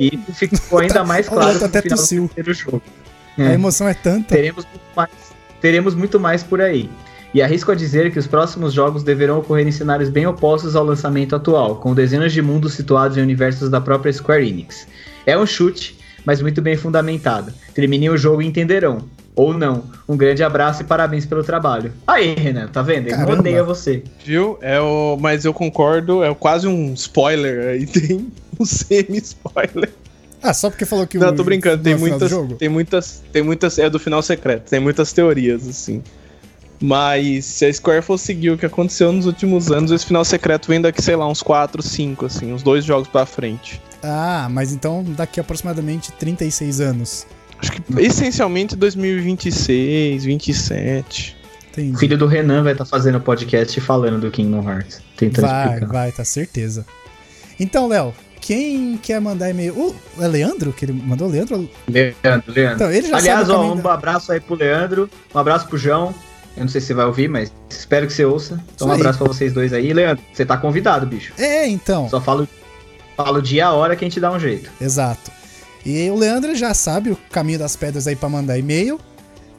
E 0.00 0.18
ficou 0.34 0.80
ainda 0.80 1.04
mais 1.04 1.26
O 1.28 1.30
claro 1.30 1.58
no 1.58 1.64
até 1.66 1.82
final 1.82 1.96
do 1.96 2.00
tossiu. 2.00 2.28
terceiro 2.34 2.54
jogo. 2.58 2.82
A 3.38 3.42
É 3.42 3.54
emoção 3.54 3.86
é 3.88 3.94
tanta. 3.94 4.34
teremos 4.34 4.66
mais, 4.96 5.10
teremos 5.60 5.94
muito 5.94 6.18
mais 6.18 6.42
por 6.42 6.60
aí. 6.60 6.90
E 7.32 7.40
arrisco 7.40 7.70
a 7.70 7.74
dizer 7.76 8.10
que 8.12 8.18
os 8.18 8.26
próximos 8.26 8.72
jogos 8.72 9.04
deverão 9.04 9.38
ocorrer 9.38 9.66
em 9.66 9.70
cenários 9.70 10.08
bem 10.08 10.26
opostos 10.26 10.74
ao 10.74 10.84
lançamento 10.84 11.36
atual, 11.36 11.76
com 11.76 11.94
dezenas 11.94 12.32
de 12.32 12.42
mundos 12.42 12.74
situados 12.74 13.16
em 13.16 13.22
universos 13.22 13.68
da 13.70 13.80
própria 13.80 14.12
Square 14.12 14.46
Enix. 14.48 14.86
É 15.24 15.38
um 15.38 15.46
chute, 15.46 15.96
mas 16.24 16.42
muito 16.42 16.60
bem 16.60 16.76
fundamentado. 16.76 17.52
Terminem 17.72 18.10
o 18.10 18.16
jogo 18.16 18.42
e 18.42 18.46
entenderão. 18.46 18.98
Ou 19.36 19.54
não. 19.54 19.84
Um 20.08 20.16
grande 20.16 20.42
abraço 20.42 20.82
e 20.82 20.84
parabéns 20.84 21.24
pelo 21.24 21.44
trabalho. 21.44 21.92
Aí, 22.04 22.34
Renan, 22.34 22.66
tá 22.66 22.82
vendo? 22.82 23.06
Ele 23.06 23.10
Caramba. 23.16 23.38
odeia 23.38 23.62
você. 23.62 24.02
Viu? 24.24 24.58
É 24.60 24.80
o, 24.80 25.16
mas 25.18 25.44
eu 25.44 25.54
concordo, 25.54 26.24
é 26.24 26.34
quase 26.34 26.66
um 26.66 26.92
spoiler. 26.94 27.68
Aí 27.68 27.86
tem 27.86 28.26
um 28.58 28.64
semi-spoiler. 28.64 29.90
Ah, 30.42 30.52
só 30.52 30.68
porque 30.68 30.84
falou 30.84 31.06
que 31.06 31.16
Não, 31.16 31.28
o 31.28 31.34
tô 31.34 31.44
brincando, 31.44 31.82
tem 31.82 31.94
muitas, 31.94 32.28
jogo? 32.28 32.54
tem 32.56 32.68
muitas. 32.68 33.22
Tem 33.32 33.42
muitas. 33.42 33.78
É 33.78 33.88
do 33.88 33.98
final 34.00 34.20
secreto, 34.20 34.68
tem 34.68 34.80
muitas 34.80 35.12
teorias, 35.12 35.68
assim. 35.68 36.02
Mas 36.82 37.44
se 37.44 37.66
a 37.66 37.72
Square 37.72 38.02
for 38.02 38.18
seguir 38.18 38.50
o 38.50 38.56
que 38.58 38.64
aconteceu 38.64 39.12
nos 39.12 39.26
últimos 39.26 39.70
anos, 39.70 39.90
esse 39.90 40.06
final 40.06 40.24
secreto 40.24 40.66
vem 40.68 40.80
daqui, 40.80 41.02
sei 41.02 41.14
lá, 41.14 41.28
uns 41.28 41.42
4, 41.42 41.82
5, 41.82 42.26
assim, 42.26 42.52
uns 42.52 42.62
dois 42.62 42.84
jogos 42.84 43.06
pra 43.08 43.26
frente. 43.26 43.80
Ah, 44.02 44.48
mas 44.50 44.72
então 44.72 45.04
daqui 45.06 45.38
a 45.38 45.42
aproximadamente 45.42 46.10
36 46.12 46.80
anos. 46.80 47.26
Acho 47.58 47.72
que 47.72 47.82
essencialmente 48.00 48.74
2026, 48.74 50.24
27. 50.24 51.36
O 51.36 51.70
Entendi. 51.80 51.98
filho 51.98 52.16
do 52.18 52.26
Renan 52.26 52.62
vai 52.62 52.72
estar 52.72 52.84
fazendo 52.86 53.20
podcast 53.20 53.78
falando 53.80 54.18
do 54.18 54.30
Kingdom 54.30 54.68
Hearts. 54.68 55.02
Tentando 55.16 55.46
Vai, 55.46 55.64
explicar. 55.66 55.86
vai, 55.92 56.12
tá 56.12 56.24
certeza. 56.24 56.86
Então, 57.60 57.86
Léo, 57.88 58.14
quem 58.40 58.96
quer 58.96 59.20
mandar 59.20 59.50
e-mail? 59.50 59.74
Uh, 59.74 59.94
é 60.18 60.26
Leandro 60.26 60.72
que 60.72 60.86
ele 60.86 60.92
mandou? 60.94 61.28
Leandro? 61.28 61.68
Leandro, 61.86 62.52
Leandro. 62.52 62.74
Então, 62.76 62.90
ele 62.90 63.06
já 63.08 63.16
Aliás, 63.18 63.46
sabe 63.46 63.52
o 63.52 63.62
ó, 63.62 63.72
um 63.74 63.76
da- 63.76 63.92
abraço 63.94 64.32
aí 64.32 64.40
pro 64.40 64.54
Leandro, 64.56 65.08
um 65.34 65.38
abraço 65.38 65.68
pro 65.68 65.76
João. 65.78 66.14
Eu 66.56 66.62
não 66.62 66.68
sei 66.68 66.80
se 66.80 66.88
você 66.88 66.94
vai 66.94 67.06
ouvir, 67.06 67.28
mas 67.28 67.52
espero 67.68 68.06
que 68.06 68.12
você 68.12 68.24
ouça. 68.24 68.62
Então, 68.74 68.88
um 68.88 68.92
abraço 68.92 69.18
pra 69.18 69.28
vocês 69.28 69.52
dois 69.52 69.72
aí. 69.72 69.92
Leandro, 69.92 70.22
você 70.32 70.44
tá 70.44 70.56
convidado, 70.56 71.06
bicho. 71.06 71.32
É, 71.38 71.66
então. 71.66 72.08
Só 72.08 72.20
fala, 72.20 72.46
fala 73.16 73.38
o 73.38 73.42
dia 73.42 73.58
e 73.58 73.60
a 73.62 73.72
hora 73.72 73.94
que 73.96 74.04
a 74.04 74.08
gente 74.08 74.20
dá 74.20 74.30
um 74.32 74.38
jeito. 74.38 74.70
Exato. 74.80 75.30
E 75.84 76.10
o 76.10 76.16
Leandro 76.16 76.54
já 76.54 76.74
sabe 76.74 77.10
o 77.10 77.18
caminho 77.30 77.58
das 77.58 77.76
pedras 77.76 78.06
aí 78.06 78.16
pra 78.16 78.28
mandar 78.28 78.58
e-mail. 78.58 79.00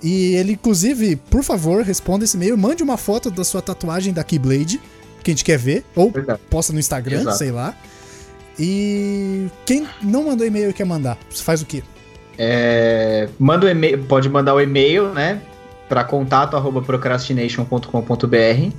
E 0.04 0.36
ele, 0.36 0.54
inclusive, 0.54 1.16
por 1.16 1.44
favor, 1.44 1.84
responda 1.84 2.26
esse 2.26 2.36
e-mail. 2.36 2.58
Mande 2.58 2.84
uma 2.84 2.98
foto 2.98 3.32
da 3.32 3.44
sua 3.44 3.62
tatuagem 3.62 4.14
da 4.14 4.24
Keyblade, 4.24 4.80
que 5.24 5.32
a 5.32 5.34
gente 5.34 5.44
quer 5.46 5.58
ver. 5.58 5.84
Ou 5.96 6.12
Verdade. 6.12 6.40
posta 6.50 6.74
no 6.74 6.80
Instagram, 6.80 7.22
Exato. 7.22 7.38
sei 7.38 7.52
lá. 7.52 7.76
E 8.60 9.48
quem 9.66 9.88
não 10.02 10.26
mandou 10.26 10.46
e-mail 10.46 10.70
e 10.70 10.74
quer 10.74 10.86
mandar, 10.86 11.18
faz 11.32 11.62
o 11.62 11.66
quê? 11.66 11.84
É, 12.38 13.30
manda 13.40 13.66
o 13.66 13.70
e-mail, 13.70 14.04
pode 14.06 14.28
mandar 14.30 14.54
o 14.54 14.62
e-mail, 14.62 15.14
né? 15.14 15.42
Pra 15.92 16.06
contato 16.06 16.56
arroba 16.56 16.82
procrastination.com.br 16.82 18.72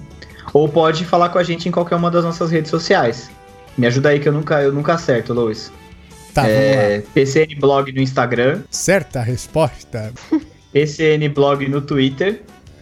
ou 0.54 0.66
pode 0.66 1.04
falar 1.04 1.28
com 1.28 1.38
a 1.38 1.42
gente 1.42 1.68
em 1.68 1.70
qualquer 1.70 1.94
uma 1.94 2.10
das 2.10 2.24
nossas 2.24 2.50
redes 2.50 2.70
sociais. 2.70 3.30
Me 3.76 3.86
ajuda 3.86 4.08
aí 4.08 4.18
que 4.18 4.26
eu 4.26 4.32
nunca, 4.32 4.62
eu 4.62 4.72
nunca 4.72 4.94
acerto, 4.94 5.34
Lois. 5.34 5.70
Tá. 6.32 6.48
É, 6.48 7.02
PCN 7.12 7.56
Blog 7.60 7.92
no 7.92 8.00
Instagram, 8.00 8.62
Certa 8.70 9.20
resposta. 9.20 10.10
PCN 10.72 11.28
Blog 11.28 11.68
no 11.68 11.82
Twitter. 11.82 12.40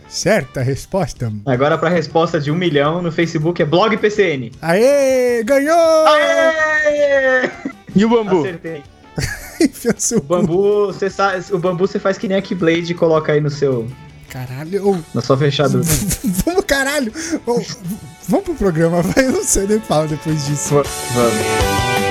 Certa 0.09 0.63
resposta. 0.63 1.33
Agora 1.45 1.77
pra 1.77 1.89
resposta 1.89 2.39
de 2.39 2.53
um 2.53 2.55
milhão 2.55 3.03
no 3.03 3.11
Facebook 3.11 3.61
é 3.61 3.65
Blog 3.65 3.97
PCN. 3.97 4.53
Aê, 4.63 5.43
ganhou! 5.43 6.07
Aê! 6.07 7.51
E 7.97 8.05
o 8.05 8.09
bambu? 8.09 8.43
Acertei. 8.43 8.85
O 10.17 10.21
bambu, 10.23 10.87
você 10.87 11.11
sabe, 11.11 11.45
o 11.53 11.59
bambu 11.59 11.87
você 11.87 11.99
faz 11.99 12.17
que 12.17 12.27
nem 12.27 12.39
a 12.39 12.41
Keyblade 12.41 12.93
e 12.93 12.95
coloca 12.95 13.31
aí 13.31 13.43
no 13.43 13.51
seu, 13.51 13.87
Caralho. 14.31 15.05
Na 15.13 15.21
sua 15.21 15.37
fechadura. 15.37 15.85
vamos, 16.47 16.65
caralho. 16.65 17.13
Vamos 18.29 18.45
pro 18.45 18.55
programa, 18.55 19.03
vai. 19.03 19.27
Eu 19.27 19.33
não 19.33 19.45
sei 19.45 19.67
nem 19.67 19.81
depois 20.07 20.47
disso. 20.47 20.75
Va- 20.75 20.83
Vamos. 21.15 22.10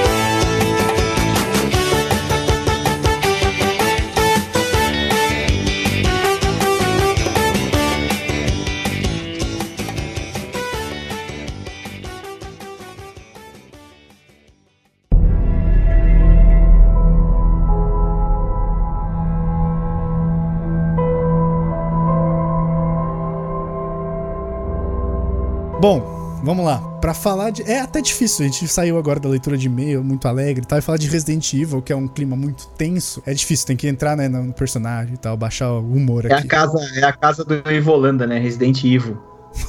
Vamos 26.43 26.65
lá. 26.65 26.77
Pra 26.99 27.13
falar 27.13 27.49
de. 27.51 27.63
É 27.63 27.79
até 27.81 28.01
difícil, 28.01 28.45
a 28.45 28.49
gente 28.49 28.67
saiu 28.67 28.97
agora 28.97 29.19
da 29.19 29.29
leitura 29.29 29.57
de 29.57 29.67
e-mail, 29.67 30.03
muito 30.03 30.27
alegre 30.27 30.63
e 30.63 30.67
tal, 30.67 30.77
e 30.79 30.81
falar 30.81 30.97
de 30.97 31.07
Resident 31.07 31.53
Evil, 31.53 31.81
que 31.81 31.93
é 31.93 31.95
um 31.95 32.07
clima 32.07 32.35
muito 32.35 32.67
tenso. 32.69 33.21
É 33.25 33.33
difícil, 33.33 33.67
tem 33.67 33.77
que 33.77 33.87
entrar 33.87 34.15
né, 34.17 34.27
no 34.27 34.51
personagem 34.53 35.13
e 35.13 35.17
tal, 35.17 35.35
baixar 35.37 35.71
o 35.71 35.79
humor 35.79 36.25
É 36.25 36.33
a 36.33 36.37
aqui. 36.39 36.47
casa, 36.47 36.77
é 36.95 37.03
a 37.03 37.13
casa 37.13 37.43
do 37.45 37.55
Ivolanda, 37.71 38.27
né? 38.27 38.37
Resident 38.39 38.83
Evil. 38.83 39.17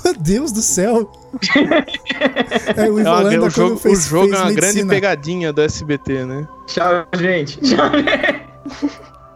Meu 0.05 0.15
Deus 0.15 0.53
do 0.53 0.61
céu! 0.61 1.11
é, 2.77 2.83
o 2.91 2.99
É 2.99 3.01
Ivolanda 3.01 3.37
o 3.39 3.41
quando 3.41 3.51
jogo, 3.53 3.77
fez, 3.79 4.07
o 4.07 4.09
jogo 4.09 4.29
fez 4.29 4.35
é 4.39 4.43
uma 4.43 4.53
grande 4.53 4.67
medicina. 4.67 4.93
pegadinha 4.93 5.53
do 5.53 5.63
SBT, 5.63 6.25
né? 6.27 6.49
Tchau, 6.67 7.07
gente. 7.19 7.59
Tchau. 7.61 7.91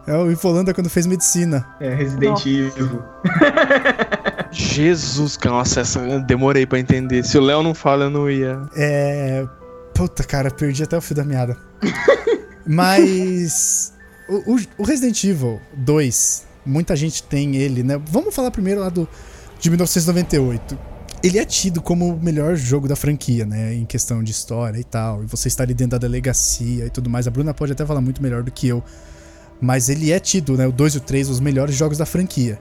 É 0.06 0.14
o 0.16 0.30
Ivolanda 0.30 0.74
quando 0.74 0.90
fez 0.90 1.06
medicina. 1.06 1.66
É 1.80 1.94
Resident 1.94 2.30
Nossa. 2.32 2.48
Evil. 2.48 3.02
Jesus, 4.54 5.36
cara, 5.36 5.56
nossa, 5.56 5.80
essa 5.80 5.98
eu 6.00 6.20
demorei 6.24 6.64
pra 6.66 6.78
entender. 6.78 7.24
Se 7.24 7.36
o 7.36 7.40
Léo 7.40 7.62
não 7.62 7.74
fala, 7.74 8.04
eu 8.04 8.10
não 8.10 8.30
ia. 8.30 8.60
É. 8.76 9.44
Puta, 9.94 10.24
cara, 10.24 10.50
perdi 10.50 10.82
até 10.82 10.96
o 10.96 11.00
fio 11.00 11.14
da 11.16 11.24
meada. 11.24 11.56
Mas. 12.66 13.92
O, 14.28 14.54
o- 14.54 14.60
o 14.78 14.84
Resident 14.84 15.22
Evil 15.24 15.60
2, 15.76 16.46
muita 16.64 16.96
gente 16.96 17.22
tem 17.22 17.56
ele, 17.56 17.82
né? 17.82 18.00
Vamos 18.06 18.34
falar 18.34 18.50
primeiro 18.50 18.80
lá 18.80 18.88
do 18.88 19.06
de 19.60 19.68
1998. 19.70 20.78
Ele 21.22 21.38
é 21.38 21.44
tido 21.44 21.80
como 21.80 22.08
o 22.14 22.22
melhor 22.22 22.54
jogo 22.56 22.86
da 22.86 22.96
franquia, 22.96 23.46
né? 23.46 23.74
Em 23.74 23.84
questão 23.86 24.22
de 24.22 24.30
história 24.30 24.78
e 24.78 24.84
tal. 24.84 25.22
E 25.22 25.26
você 25.26 25.48
está 25.48 25.62
ali 25.62 25.72
dentro 25.74 25.92
da 25.92 25.98
delegacia 26.06 26.86
e 26.86 26.90
tudo 26.90 27.08
mais. 27.08 27.26
A 27.26 27.30
Bruna 27.30 27.54
pode 27.54 27.72
até 27.72 27.84
falar 27.86 28.00
muito 28.00 28.22
melhor 28.22 28.42
do 28.42 28.50
que 28.50 28.68
eu. 28.68 28.82
Mas 29.60 29.88
ele 29.88 30.10
é 30.12 30.18
tido, 30.18 30.56
né? 30.56 30.66
O 30.66 30.72
2 30.72 30.94
e 30.94 30.98
o 30.98 31.00
3, 31.00 31.28
os 31.30 31.40
melhores 31.40 31.74
jogos 31.74 31.96
da 31.96 32.04
franquia. 32.04 32.58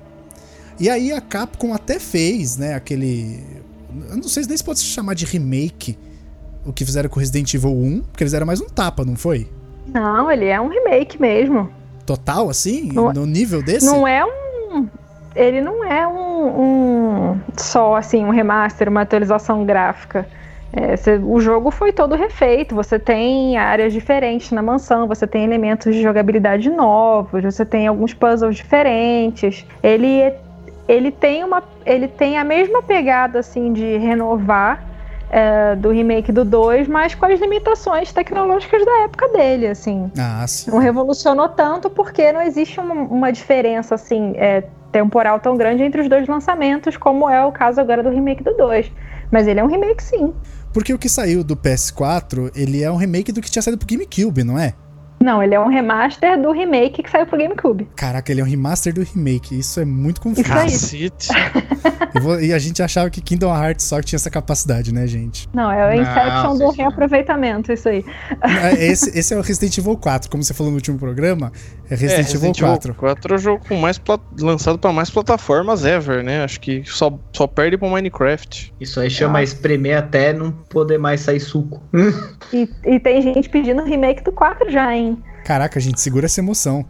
E 0.80 0.90
aí 0.90 1.12
a 1.12 1.22
Capcom 1.22 1.74
até 1.74 2.00
fez, 2.00 2.58
né? 2.58 2.74
Aquele. 2.76 3.40
Eu 4.10 4.16
não 4.18 4.24
sei 4.24 4.44
nem 4.48 4.58
se 4.58 4.64
pode 4.64 4.80
se 4.80 4.86
chamar 4.86 5.14
de 5.14 5.26
remake. 5.26 5.98
O 6.66 6.72
que 6.74 6.86
fizeram 6.86 7.10
com 7.10 7.20
Resident 7.20 7.54
Evil 7.54 7.72
1. 7.72 8.02
Porque 8.12 8.24
eles 8.24 8.34
eram 8.34 8.46
mais 8.48 8.60
um 8.62 8.66
tapa, 8.68 9.04
não 9.06 9.16
foi? 9.16 9.48
Não, 9.88 10.32
ele 10.32 10.46
é 10.46 10.60
um 10.60 10.68
remake 10.70 11.20
mesmo. 11.22 11.70
Total, 12.06 12.50
assim? 12.50 12.90
Não- 12.92 13.12
no 13.14 13.26
nível 13.26 13.62
desse? 13.62 13.86
Não 13.86 14.08
é 14.08 14.24
um. 14.26 14.88
Ele 15.36 15.62
não 15.62 15.84
é 15.84 16.08
um, 16.08 16.62
um- 17.32 17.40
só 17.58 17.96
assim 17.96 18.24
um 18.24 18.30
remaster, 18.30 18.88
uma 18.90 19.02
atualização 19.02 19.66
gráfica. 19.66 20.28
É, 20.72 20.96
cê- 20.98 21.18
o 21.18 21.40
jogo 21.40 21.70
foi 21.70 21.92
todo 21.92 22.16
refeito. 22.16 22.74
Você 22.76 22.98
tem 22.98 23.58
áreas 23.58 23.94
diferentes 23.94 24.52
na 24.52 24.62
mansão, 24.62 25.08
você 25.08 25.28
tem 25.28 25.44
elementos 25.44 25.94
de 25.94 26.02
jogabilidade 26.02 26.70
novos, 26.70 27.44
você 27.44 27.64
tem 27.66 27.88
alguns 27.88 28.14
puzzles 28.14 28.56
diferentes. 28.56 29.66
Ele 29.84 30.20
é- 30.20 30.40
ele 30.88 31.12
tem 31.12 31.44
uma 31.44 31.64
ele 31.86 32.08
tem 32.08 32.38
a 32.38 32.44
mesma 32.44 32.82
pegada 32.82 33.40
assim 33.40 33.74
de 33.74 33.98
renovar 33.98 34.84
é, 35.30 35.76
do 35.76 35.90
remake 35.90 36.32
do 36.32 36.46
2, 36.46 36.88
mas 36.88 37.16
com 37.16 37.26
as 37.26 37.40
limitações 37.40 38.14
tecnológicas 38.14 38.86
da 38.86 39.04
época 39.04 39.30
dele, 39.30 39.68
assim 39.68 40.12
Ah, 40.18 40.46
sim. 40.48 40.70
não 40.70 40.78
revolucionou 40.78 41.50
tanto 41.50 41.90
porque 41.90 42.32
não 42.32 42.42
existe 42.42 42.80
uma, 42.80 42.94
uma 42.94 43.32
diferença 43.32 43.96
assim 43.96 44.34
é, 44.36 44.64
temporal 44.92 45.40
tão 45.40 45.58
grande 45.58 45.82
entre 45.84 46.02
os 46.02 46.08
dois 46.08 46.28
lançamentos, 46.28 46.96
como 46.96 47.28
é 47.28 47.44
o 47.44 47.52
caso 47.52 47.82
agora 47.82 48.04
do 48.04 48.10
remake 48.10 48.44
do 48.44 48.54
2. 48.56 48.92
Mas 49.32 49.48
ele 49.48 49.60
é 49.60 49.64
um 49.64 49.68
remake 49.68 50.04
sim. 50.04 50.32
Porque 50.72 50.94
o 50.94 51.00
que 51.00 51.10
saiu 51.10 51.44
do 51.44 51.56
PS4, 51.58 52.52
ele 52.56 52.84
é 52.84 52.92
um 52.92 52.96
remake 52.96 53.32
do 53.32 53.42
que 53.42 53.50
tinha 53.50 53.62
saído 53.62 53.78
pro 53.78 53.88
GameCube, 53.88 54.44
não 54.44 54.58
é? 54.58 54.74
Não, 55.24 55.42
ele 55.42 55.56
é 55.56 55.60
um 55.60 55.70
remaster 55.70 56.40
do 56.42 56.52
remake 56.52 57.02
que 57.02 57.10
saiu 57.10 57.26
pro 57.26 57.38
GameCube. 57.38 57.88
Caraca, 57.96 58.30
ele 58.30 58.42
é 58.42 58.44
um 58.44 58.48
remaster 58.48 58.94
do 58.94 59.02
remake. 59.02 59.58
Isso 59.58 59.80
é 59.80 59.86
muito 59.86 60.20
confuso. 60.20 60.42
Isso 60.42 60.96
aí. 60.96 61.10
Cacete. 61.10 61.30
E 62.14 62.46
e 62.46 62.54
a 62.54 62.60
gente 62.60 62.84
achava 62.84 63.10
que 63.10 63.22
Kingdom 63.22 63.56
Hearts 63.56 63.86
só 63.86 64.02
tinha 64.02 64.18
essa 64.18 64.30
capacidade, 64.30 64.94
né, 64.94 65.08
gente? 65.08 65.50
Não, 65.54 65.72
é 65.72 65.94
o 65.94 65.96
Não, 65.96 66.02
Inception 66.04 66.58
do 66.58 66.72
reaproveitamento, 66.72 67.72
isso 67.72 67.90
aí. 67.90 68.06
É, 68.42 68.86
Esse, 68.86 69.18
esse 69.18 69.34
é 69.34 69.38
o 69.38 69.42
Resident 69.42 69.78
Evil 69.78 69.98
4, 69.98 70.30
como 70.30 70.44
você 70.44 70.54
falou 70.54 70.72
no 70.72 70.78
último 70.78 71.00
programa. 71.00 71.52
É 71.90 71.94
É, 71.94 71.98
Resident, 71.98 72.34
Evil 72.34 72.54
4. 72.54 72.94
4 72.94 73.34
é 73.34 73.36
o 73.36 73.40
jogo 73.40 73.66
com 73.68 73.76
mais 73.78 74.00
lançado 74.40 74.78
pra 74.78 74.92
mais 74.92 75.10
plataformas 75.10 75.86
ever, 75.86 76.24
né? 76.24 76.44
Acho 76.44 76.60
que 76.60 76.84
só, 76.86 77.18
só 77.32 77.48
perde 77.48 77.78
pro 77.78 77.90
Minecraft. 77.90 78.74
Isso 78.80 79.00
aí 79.00 79.10
chama 79.10 79.42
espremer 79.42 79.98
até 79.98 80.34
não 80.34 80.52
poder 80.52 80.98
mais 80.98 81.22
sair 81.22 81.40
suco. 81.40 81.82
E, 82.54 82.70
e 82.86 83.00
tem 83.00 83.20
gente 83.20 83.50
pedindo 83.50 83.84
remake 83.84 84.24
do 84.24 84.32
4 84.32 84.70
já, 84.70 84.96
hein? 84.96 85.13
Caraca, 85.46 85.80
gente, 85.80 86.00
segura 86.02 86.26
essa 86.26 86.40
emoção. 86.40 86.84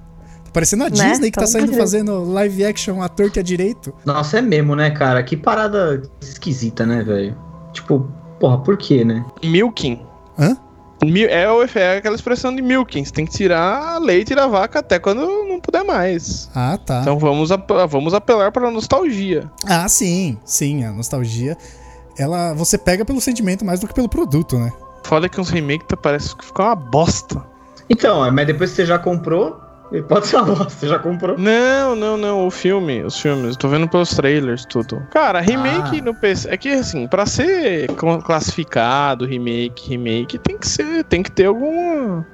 Tá 0.45 0.51
parecendo 0.51 0.83
a 0.83 0.89
Né? 0.89 0.91
Disney 1.09 1.31
que 1.31 1.35
tá 1.35 1.41
Tamo 1.41 1.51
saindo 1.51 1.67
junto. 1.67 1.77
fazendo 1.79 2.23
live 2.31 2.65
action 2.65 3.01
à 3.01 3.09
torta 3.09 3.39
e 3.39 3.41
à 3.41 3.43
direito. 3.43 3.93
Nossa, 4.05 4.37
é 4.37 4.41
mesmo, 4.41 4.75
né, 4.75 4.91
cara? 4.91 5.23
Que 5.23 5.35
parada 5.35 6.01
esquisita, 6.21 6.85
né, 6.85 7.01
velho? 7.03 7.35
Tipo, 7.71 8.07
porra, 8.39 8.59
por 8.59 8.77
quê, 8.77 9.03
né? 9.03 9.25
Milking. 9.43 9.99
Hã? 10.37 10.55
Mil- 11.03 11.27
É, 11.29 11.51
o- 11.51 11.63
é 11.75 11.97
aquela 11.97 12.15
expressão 12.15 12.55
de 12.55 12.61
milking. 12.61 13.03
Você 13.03 13.11
tem 13.11 13.25
que 13.25 13.31
tirar 13.33 13.99
leite 13.99 14.33
da 14.33 14.47
vaca 14.47 14.79
até 14.79 14.99
quando 14.99 15.19
não 15.25 15.59
puder 15.59 15.83
mais. 15.83 16.49
Ah, 16.55 16.77
tá. 16.77 17.01
Então 17.01 17.17
vamos, 17.19 17.51
ap- 17.51 17.69
vamos 17.89 18.13
apelar 18.13 18.51
pra 18.53 18.71
nostalgia. 18.71 19.51
Ah, 19.65 19.87
sim, 19.89 20.37
sim, 20.45 20.85
a 20.85 20.91
nostalgia. 20.93 21.57
Ela, 22.17 22.53
você 22.53 22.77
pega 22.77 23.03
pelo 23.03 23.19
sentimento 23.19 23.65
mais 23.65 23.79
do 23.79 23.87
que 23.87 23.93
pelo 23.93 24.07
produto, 24.07 24.57
né? 24.57 24.71
Foda 25.03 25.27
que 25.27 25.41
uns 25.41 25.49
remakes 25.49 25.87
tá- 25.87 25.97
parece 25.97 26.33
que 26.37 26.45
ficam 26.45 26.65
uma 26.67 26.75
bosta. 26.75 27.43
Então, 27.93 28.29
mas 28.31 28.47
depois 28.47 28.71
que 28.71 28.75
você 28.77 28.85
já 28.85 28.97
comprou, 28.97 29.61
pode 30.07 30.27
ser 30.27 30.37
uma 30.37 30.45
bosta, 30.45 30.69
você 30.69 30.87
já 30.87 30.97
comprou. 30.99 31.37
Não, 31.37 31.95
não, 31.95 32.17
não. 32.17 32.47
O 32.47 32.51
filme, 32.51 33.03
os 33.03 33.19
filmes. 33.19 33.51
Eu 33.51 33.55
tô 33.55 33.67
vendo 33.69 33.87
pelos 33.87 34.09
trailers, 34.09 34.65
tudo. 34.65 35.01
Cara, 35.11 35.39
remake 35.39 35.99
Ah. 35.99 36.03
no 36.03 36.13
PC. 36.15 36.49
É 36.49 36.57
que 36.57 36.69
assim, 36.69 37.07
pra 37.07 37.25
ser 37.25 37.89
cl- 37.91 38.19
classificado, 38.23 39.25
remake, 39.25 39.89
remake, 39.89 40.37
tem 40.39 40.57
que 40.57 40.67
ser. 40.67 41.03
Tem 41.03 41.21
que 41.21 41.31
ter 41.31 41.45
alguma. 41.45 42.25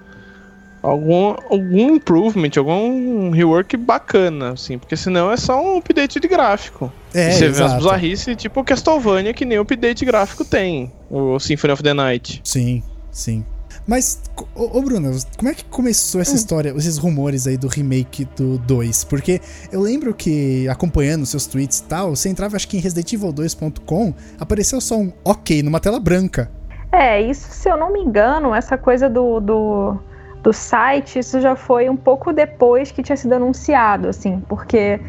Algum, 0.81 1.35
algum 1.49 1.95
improvement, 1.95 2.51
algum 2.57 3.31
rework 3.31 3.75
bacana, 3.75 4.53
assim, 4.53 4.77
porque 4.77 4.95
senão 4.95 5.29
é 5.29 5.35
só 5.35 5.61
um 5.61 5.77
update 5.79 6.21
de 6.21 6.27
gráfico. 6.29 6.89
É, 7.13 7.27
E 7.27 7.33
você 7.33 7.39
vê 7.39 7.51
as 7.51 7.57
exato. 7.59 7.75
bizarrices, 7.83 8.35
tipo 8.37 8.61
o 8.61 8.63
Castlevania, 8.63 9.33
que 9.33 9.43
nem 9.43 9.57
o 9.59 9.63
update 9.63 10.05
gráfico 10.05 10.45
tem, 10.45 10.89
o 11.11 11.37
Symphony 11.37 11.73
of 11.73 11.83
the 11.83 11.93
Night. 11.93 12.39
Sim, 12.45 12.81
sim. 13.11 13.43
Mas, 13.89 14.21
ô, 14.55 14.77
ô 14.77 14.81
Bruno, 14.83 15.09
como 15.35 15.49
é 15.49 15.53
que 15.55 15.65
começou 15.65 16.21
essa 16.21 16.35
história, 16.35 16.71
esses 16.77 16.99
rumores 16.99 17.47
aí 17.47 17.57
do 17.57 17.67
remake 17.67 18.23
do 18.35 18.59
2? 18.59 19.03
Porque 19.05 19.41
eu 19.71 19.81
lembro 19.81 20.13
que, 20.13 20.69
acompanhando 20.69 21.25
seus 21.25 21.47
tweets 21.47 21.79
e 21.79 21.83
tal, 21.85 22.15
você 22.15 22.29
entrava, 22.29 22.55
acho 22.55 22.67
que 22.67 22.77
em 22.77 22.81
ResidentEvil2.com, 22.81 24.13
apareceu 24.39 24.79
só 24.79 24.95
um 24.95 25.11
ok 25.25 25.63
numa 25.63 25.79
tela 25.79 25.99
branca. 25.99 26.51
É, 26.91 27.19
isso, 27.19 27.47
se 27.49 27.67
eu 27.67 27.75
não 27.77 27.91
me 27.91 27.99
engano, 27.99 28.53
essa 28.53 28.77
coisa 28.77 29.09
do, 29.09 29.39
do, 29.39 29.97
do 30.43 30.53
site, 30.53 31.17
isso 31.17 31.41
já 31.41 31.55
foi 31.55 31.89
um 31.89 31.97
pouco 31.97 32.31
depois 32.31 32.91
que 32.91 33.01
tinha 33.01 33.17
sido 33.17 33.33
anunciado, 33.33 34.07
assim, 34.07 34.39
porque 34.47 34.99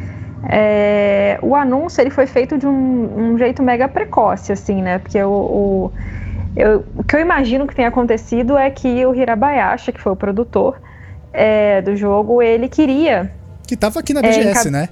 é, 0.48 1.38
o 1.42 1.54
anúncio 1.54 2.00
ele 2.00 2.10
foi 2.10 2.26
feito 2.26 2.56
de 2.56 2.66
um, 2.66 3.32
um 3.34 3.36
jeito 3.36 3.62
mega 3.62 3.86
precoce, 3.86 4.52
assim, 4.52 4.80
né? 4.80 4.98
Porque 4.98 5.22
o, 5.22 5.30
o, 5.30 5.92
eu- 6.56 6.84
o 6.96 7.04
que 7.04 7.14
eu 7.16 7.20
imagino 7.20 7.66
que 7.66 7.74
tenha 7.74 7.88
acontecido 7.88 8.56
é 8.56 8.70
que 8.70 9.04
o 9.06 9.14
Hirabayashi, 9.14 9.92
que 9.92 10.00
foi 10.00 10.12
o 10.12 10.16
produtor 10.16 10.80
é, 11.32 11.80
do 11.82 11.94
jogo, 11.94 12.42
ele 12.42 12.68
queria 12.68 13.30
Que 13.66 13.76
tava 13.76 14.00
aqui 14.00 14.12
na 14.12 14.20
É, 14.20 14.22
BGS, 14.24 14.50
enca- 14.68 14.70
né? 14.70 14.88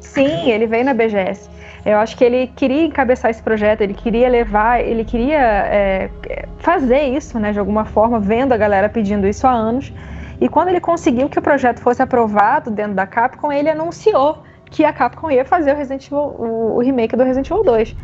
Sim, 0.00 0.50
ele 0.50 0.66
veio 0.66 0.84
na 0.84 0.94
BGS. 0.94 1.50
Eu 1.84 1.98
acho 1.98 2.16
que 2.16 2.24
ele 2.24 2.46
queria 2.48 2.84
encabeçar 2.84 3.30
esse 3.30 3.42
projeto, 3.42 3.80
ele 3.80 3.94
queria 3.94 4.28
levar, 4.28 4.80
ele 4.80 5.04
queria 5.04 5.38
é, 5.38 6.10
fazer 6.58 7.02
isso, 7.02 7.38
né, 7.38 7.52
de 7.52 7.58
alguma 7.58 7.84
forma, 7.84 8.18
vendo 8.18 8.52
a 8.52 8.56
galera 8.56 8.88
pedindo 8.88 9.26
isso 9.26 9.46
há 9.46 9.52
anos. 9.52 9.92
E 10.40 10.48
quando 10.48 10.68
ele 10.68 10.80
conseguiu 10.80 11.28
que 11.28 11.38
o 11.38 11.42
projeto 11.42 11.80
fosse 11.80 12.02
aprovado 12.02 12.70
dentro 12.70 12.94
da 12.94 13.06
Capcom, 13.06 13.52
ele 13.52 13.70
anunciou 13.70 14.38
que 14.70 14.84
a 14.84 14.92
Capcom 14.92 15.30
ia 15.30 15.44
fazer 15.44 15.72
o, 15.72 15.76
Resident 15.76 16.06
Evil, 16.06 16.18
o, 16.18 16.76
o 16.76 16.78
remake 16.80 17.16
do 17.16 17.22
Resident 17.24 17.50
Evil 17.50 17.64
2. 17.64 17.96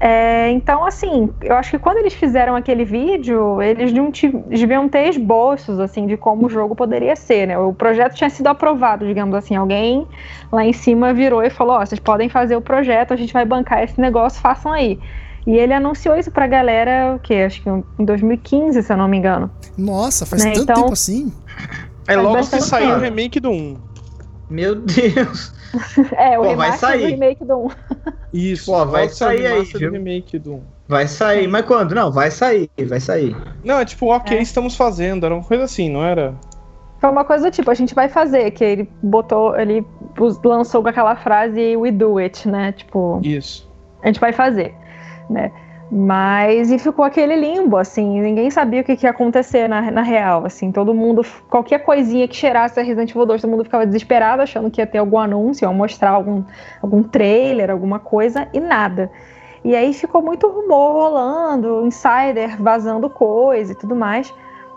É, 0.00 0.50
então, 0.50 0.84
assim, 0.84 1.30
eu 1.40 1.54
acho 1.56 1.70
que 1.70 1.78
quando 1.78 1.98
eles 1.98 2.12
fizeram 2.14 2.54
aquele 2.56 2.84
vídeo, 2.84 3.62
eles 3.62 3.92
não 3.92 4.10
ti- 4.10 4.28
deviam 4.48 4.88
ter 4.88 5.08
esboços, 5.08 5.78
assim, 5.78 6.06
de 6.06 6.16
como 6.16 6.46
o 6.46 6.50
jogo 6.50 6.74
poderia 6.74 7.16
ser, 7.16 7.46
né? 7.46 7.56
O 7.58 7.72
projeto 7.72 8.14
tinha 8.14 8.28
sido 8.28 8.48
aprovado, 8.48 9.06
digamos 9.06 9.34
assim. 9.34 9.54
Alguém 9.56 10.06
lá 10.52 10.64
em 10.64 10.72
cima 10.72 11.14
virou 11.14 11.42
e 11.42 11.48
falou: 11.48 11.76
Ó, 11.76 11.86
vocês 11.86 11.98
podem 12.00 12.28
fazer 12.28 12.56
o 12.56 12.60
projeto, 12.60 13.14
a 13.14 13.16
gente 13.16 13.32
vai 13.32 13.44
bancar 13.44 13.82
esse 13.82 13.98
negócio, 14.00 14.40
façam 14.40 14.72
aí. 14.72 14.98
E 15.46 15.56
ele 15.56 15.72
anunciou 15.74 16.16
isso 16.16 16.30
pra 16.30 16.46
galera, 16.46 17.14
o 17.16 17.18
quê? 17.18 17.44
Acho 17.46 17.62
que 17.62 17.68
em 17.70 18.04
2015, 18.04 18.82
se 18.82 18.92
eu 18.92 18.96
não 18.96 19.06
me 19.06 19.16
engano. 19.18 19.50
Nossa, 19.78 20.24
faz 20.26 20.42
Né, 20.44 20.50
tanto 20.52 20.62
então- 20.64 20.74
tempo 20.82 20.92
assim. 20.92 21.32
É 22.08 22.16
logo 22.16 22.36
que 22.38 22.60
saiu 22.60 22.96
o 22.96 22.98
remake 22.98 23.38
do 23.40 23.50
1. 23.50 23.76
Meu 24.50 24.74
Deus. 24.74 25.52
É, 26.16 26.38
o 26.38 26.42
Pô, 26.42 26.54
vai 26.54 26.70
remaster 26.70 26.78
sair. 26.78 27.00
do 27.00 27.06
remake 27.08 27.44
do 27.44 27.56
1. 27.58 27.68
Isso, 28.34 28.72
Pô, 28.72 28.84
vai 28.84 29.08
sair 29.08 29.46
aí, 29.46 29.62
do 29.64 29.78
viu? 29.78 29.92
remake 29.92 30.38
do 30.38 30.54
1. 30.54 30.62
Vai 30.88 31.06
sair, 31.06 31.46
mas 31.46 31.64
quando? 31.64 31.94
Não, 31.94 32.10
vai 32.10 32.30
sair, 32.30 32.68
vai 32.88 32.98
sair. 33.00 33.34
Não, 33.64 33.78
é 33.78 33.84
tipo, 33.84 34.06
ok, 34.12 34.36
É. 34.36 34.42
estamos 34.42 34.76
fazendo. 34.76 35.24
Era 35.24 35.34
uma 35.34 35.44
coisa 35.44 35.64
assim, 35.64 35.88
não 35.88 36.04
era? 36.04 36.34
Foi 37.00 37.10
uma 37.10 37.24
coisa 37.24 37.48
do 37.50 37.54
tipo, 37.54 37.70
a 37.70 37.74
gente 37.74 37.94
vai 37.94 38.08
fazer, 38.08 38.50
que 38.50 38.64
ele 38.64 38.88
botou, 39.02 39.56
ele 39.58 39.84
lançou 40.44 40.82
com 40.82 40.88
aquela 40.88 41.14
frase 41.16 41.76
we 41.76 41.90
do 41.92 42.18
it, 42.18 42.48
né? 42.48 42.72
Tipo, 42.72 43.20
Isso. 43.22 43.70
a 44.02 44.06
gente 44.08 44.18
vai 44.20 44.32
fazer, 44.32 44.74
né? 45.30 45.52
Mas 45.90 46.70
e 46.70 46.78
ficou 46.78 47.04
aquele 47.04 47.36
limbo, 47.36 47.76
assim, 47.76 48.20
ninguém 48.20 48.50
sabia 48.50 48.80
o 48.80 48.84
que, 48.84 48.96
que 48.96 49.06
ia 49.06 49.10
acontecer 49.10 49.68
na, 49.68 49.90
na 49.90 50.02
real, 50.02 50.44
assim, 50.46 50.72
todo 50.72 50.94
mundo, 50.94 51.22
qualquer 51.48 51.80
coisinha 51.80 52.26
que 52.26 52.34
cheirasse 52.34 52.80
a 52.80 52.82
Resident 52.82 53.10
Evil 53.10 53.26
2, 53.26 53.42
todo 53.42 53.50
mundo 53.50 53.64
ficava 53.64 53.86
desesperado, 53.86 54.42
achando 54.42 54.70
que 54.70 54.80
ia 54.80 54.86
ter 54.86 54.98
algum 54.98 55.18
anúncio, 55.18 55.64
ia 55.64 55.72
mostrar 55.72 56.10
algum, 56.10 56.42
algum 56.82 57.02
trailer, 57.02 57.70
alguma 57.70 57.98
coisa, 57.98 58.48
e 58.52 58.60
nada. 58.60 59.10
E 59.62 59.74
aí 59.76 59.92
ficou 59.92 60.22
muito 60.22 60.48
rumor 60.48 60.92
rolando, 60.92 61.86
insider 61.86 62.60
vazando 62.60 63.08
coisa 63.08 63.72
e 63.72 63.74
tudo 63.74 63.94
mais, 63.94 64.32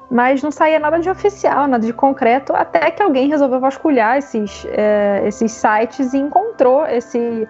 mas 0.09 0.41
não 0.41 0.51
saía 0.51 0.79
nada 0.79 0.99
de 0.99 1.09
oficial, 1.09 1.67
nada 1.67 1.85
de 1.85 1.93
concreto, 1.93 2.53
até 2.53 2.91
que 2.91 3.01
alguém 3.01 3.27
resolveu 3.27 3.59
vasculhar 3.59 4.17
esses, 4.17 4.65
eh, 4.69 5.23
esses 5.25 5.51
sites 5.51 6.13
e 6.13 6.17
encontrou 6.17 6.85
esse 6.85 7.47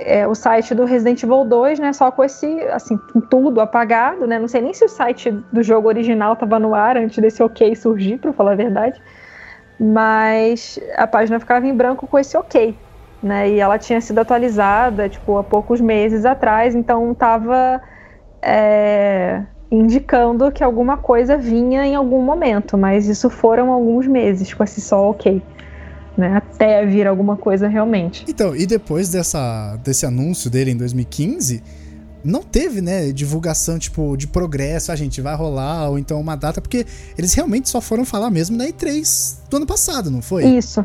é, 0.00 0.26
o 0.26 0.34
site 0.34 0.74
do 0.74 0.84
Resident 0.84 1.22
Evil 1.22 1.44
2, 1.44 1.78
né? 1.78 1.92
Só 1.92 2.10
com 2.10 2.24
esse, 2.24 2.46
assim, 2.68 2.98
tudo 3.30 3.60
apagado, 3.60 4.26
né? 4.26 4.38
Não 4.38 4.48
sei 4.48 4.60
nem 4.60 4.72
se 4.72 4.84
o 4.84 4.88
site 4.88 5.30
do 5.52 5.62
jogo 5.62 5.88
original 5.88 6.32
estava 6.32 6.58
no 6.58 6.74
ar 6.74 6.96
antes 6.96 7.18
desse 7.18 7.42
ok 7.42 7.74
surgir, 7.76 8.18
para 8.18 8.32
falar 8.32 8.52
a 8.52 8.56
verdade. 8.56 9.00
Mas 9.78 10.78
a 10.96 11.06
página 11.06 11.38
ficava 11.40 11.66
em 11.66 11.74
branco 11.74 12.06
com 12.06 12.18
esse 12.18 12.36
ok, 12.36 12.78
né? 13.22 13.50
E 13.50 13.60
ela 13.60 13.78
tinha 13.78 14.00
sido 14.00 14.18
atualizada, 14.18 15.08
tipo, 15.08 15.38
há 15.38 15.44
poucos 15.44 15.80
meses 15.80 16.24
atrás, 16.24 16.74
então 16.74 17.12
estava 17.12 17.80
é, 18.42 19.42
indicando 19.70 20.50
que 20.50 20.64
alguma 20.64 20.96
coisa 20.96 21.36
vinha 21.36 21.86
em 21.86 21.94
algum 21.94 22.22
momento, 22.22 22.76
mas 22.76 23.08
isso 23.08 23.30
foram 23.30 23.70
alguns 23.70 24.06
meses 24.06 24.52
com 24.52 24.64
esse 24.64 24.80
só 24.80 25.10
ok 25.10 25.42
né? 26.16 26.36
Até 26.36 26.84
vir 26.86 27.06
alguma 27.06 27.36
coisa 27.36 27.68
realmente. 27.68 28.24
Então, 28.28 28.54
e 28.54 28.66
depois 28.66 29.08
dessa, 29.08 29.76
desse 29.84 30.06
anúncio 30.06 30.50
dele 30.50 30.70
em 30.70 30.76
2015, 30.76 31.62
não 32.24 32.42
teve, 32.42 32.80
né, 32.80 33.12
divulgação, 33.12 33.78
tipo, 33.78 34.16
de 34.16 34.26
progresso, 34.26 34.92
a 34.92 34.96
gente 34.96 35.20
vai 35.20 35.34
rolar, 35.34 35.88
ou 35.88 35.98
então 35.98 36.20
uma 36.20 36.36
data, 36.36 36.60
porque 36.60 36.86
eles 37.16 37.32
realmente 37.34 37.68
só 37.68 37.80
foram 37.80 38.04
falar 38.04 38.30
mesmo 38.30 38.56
na 38.56 38.64
E3 38.64 39.38
do 39.48 39.56
ano 39.56 39.66
passado, 39.66 40.10
não 40.10 40.20
foi? 40.20 40.44
Isso. 40.44 40.84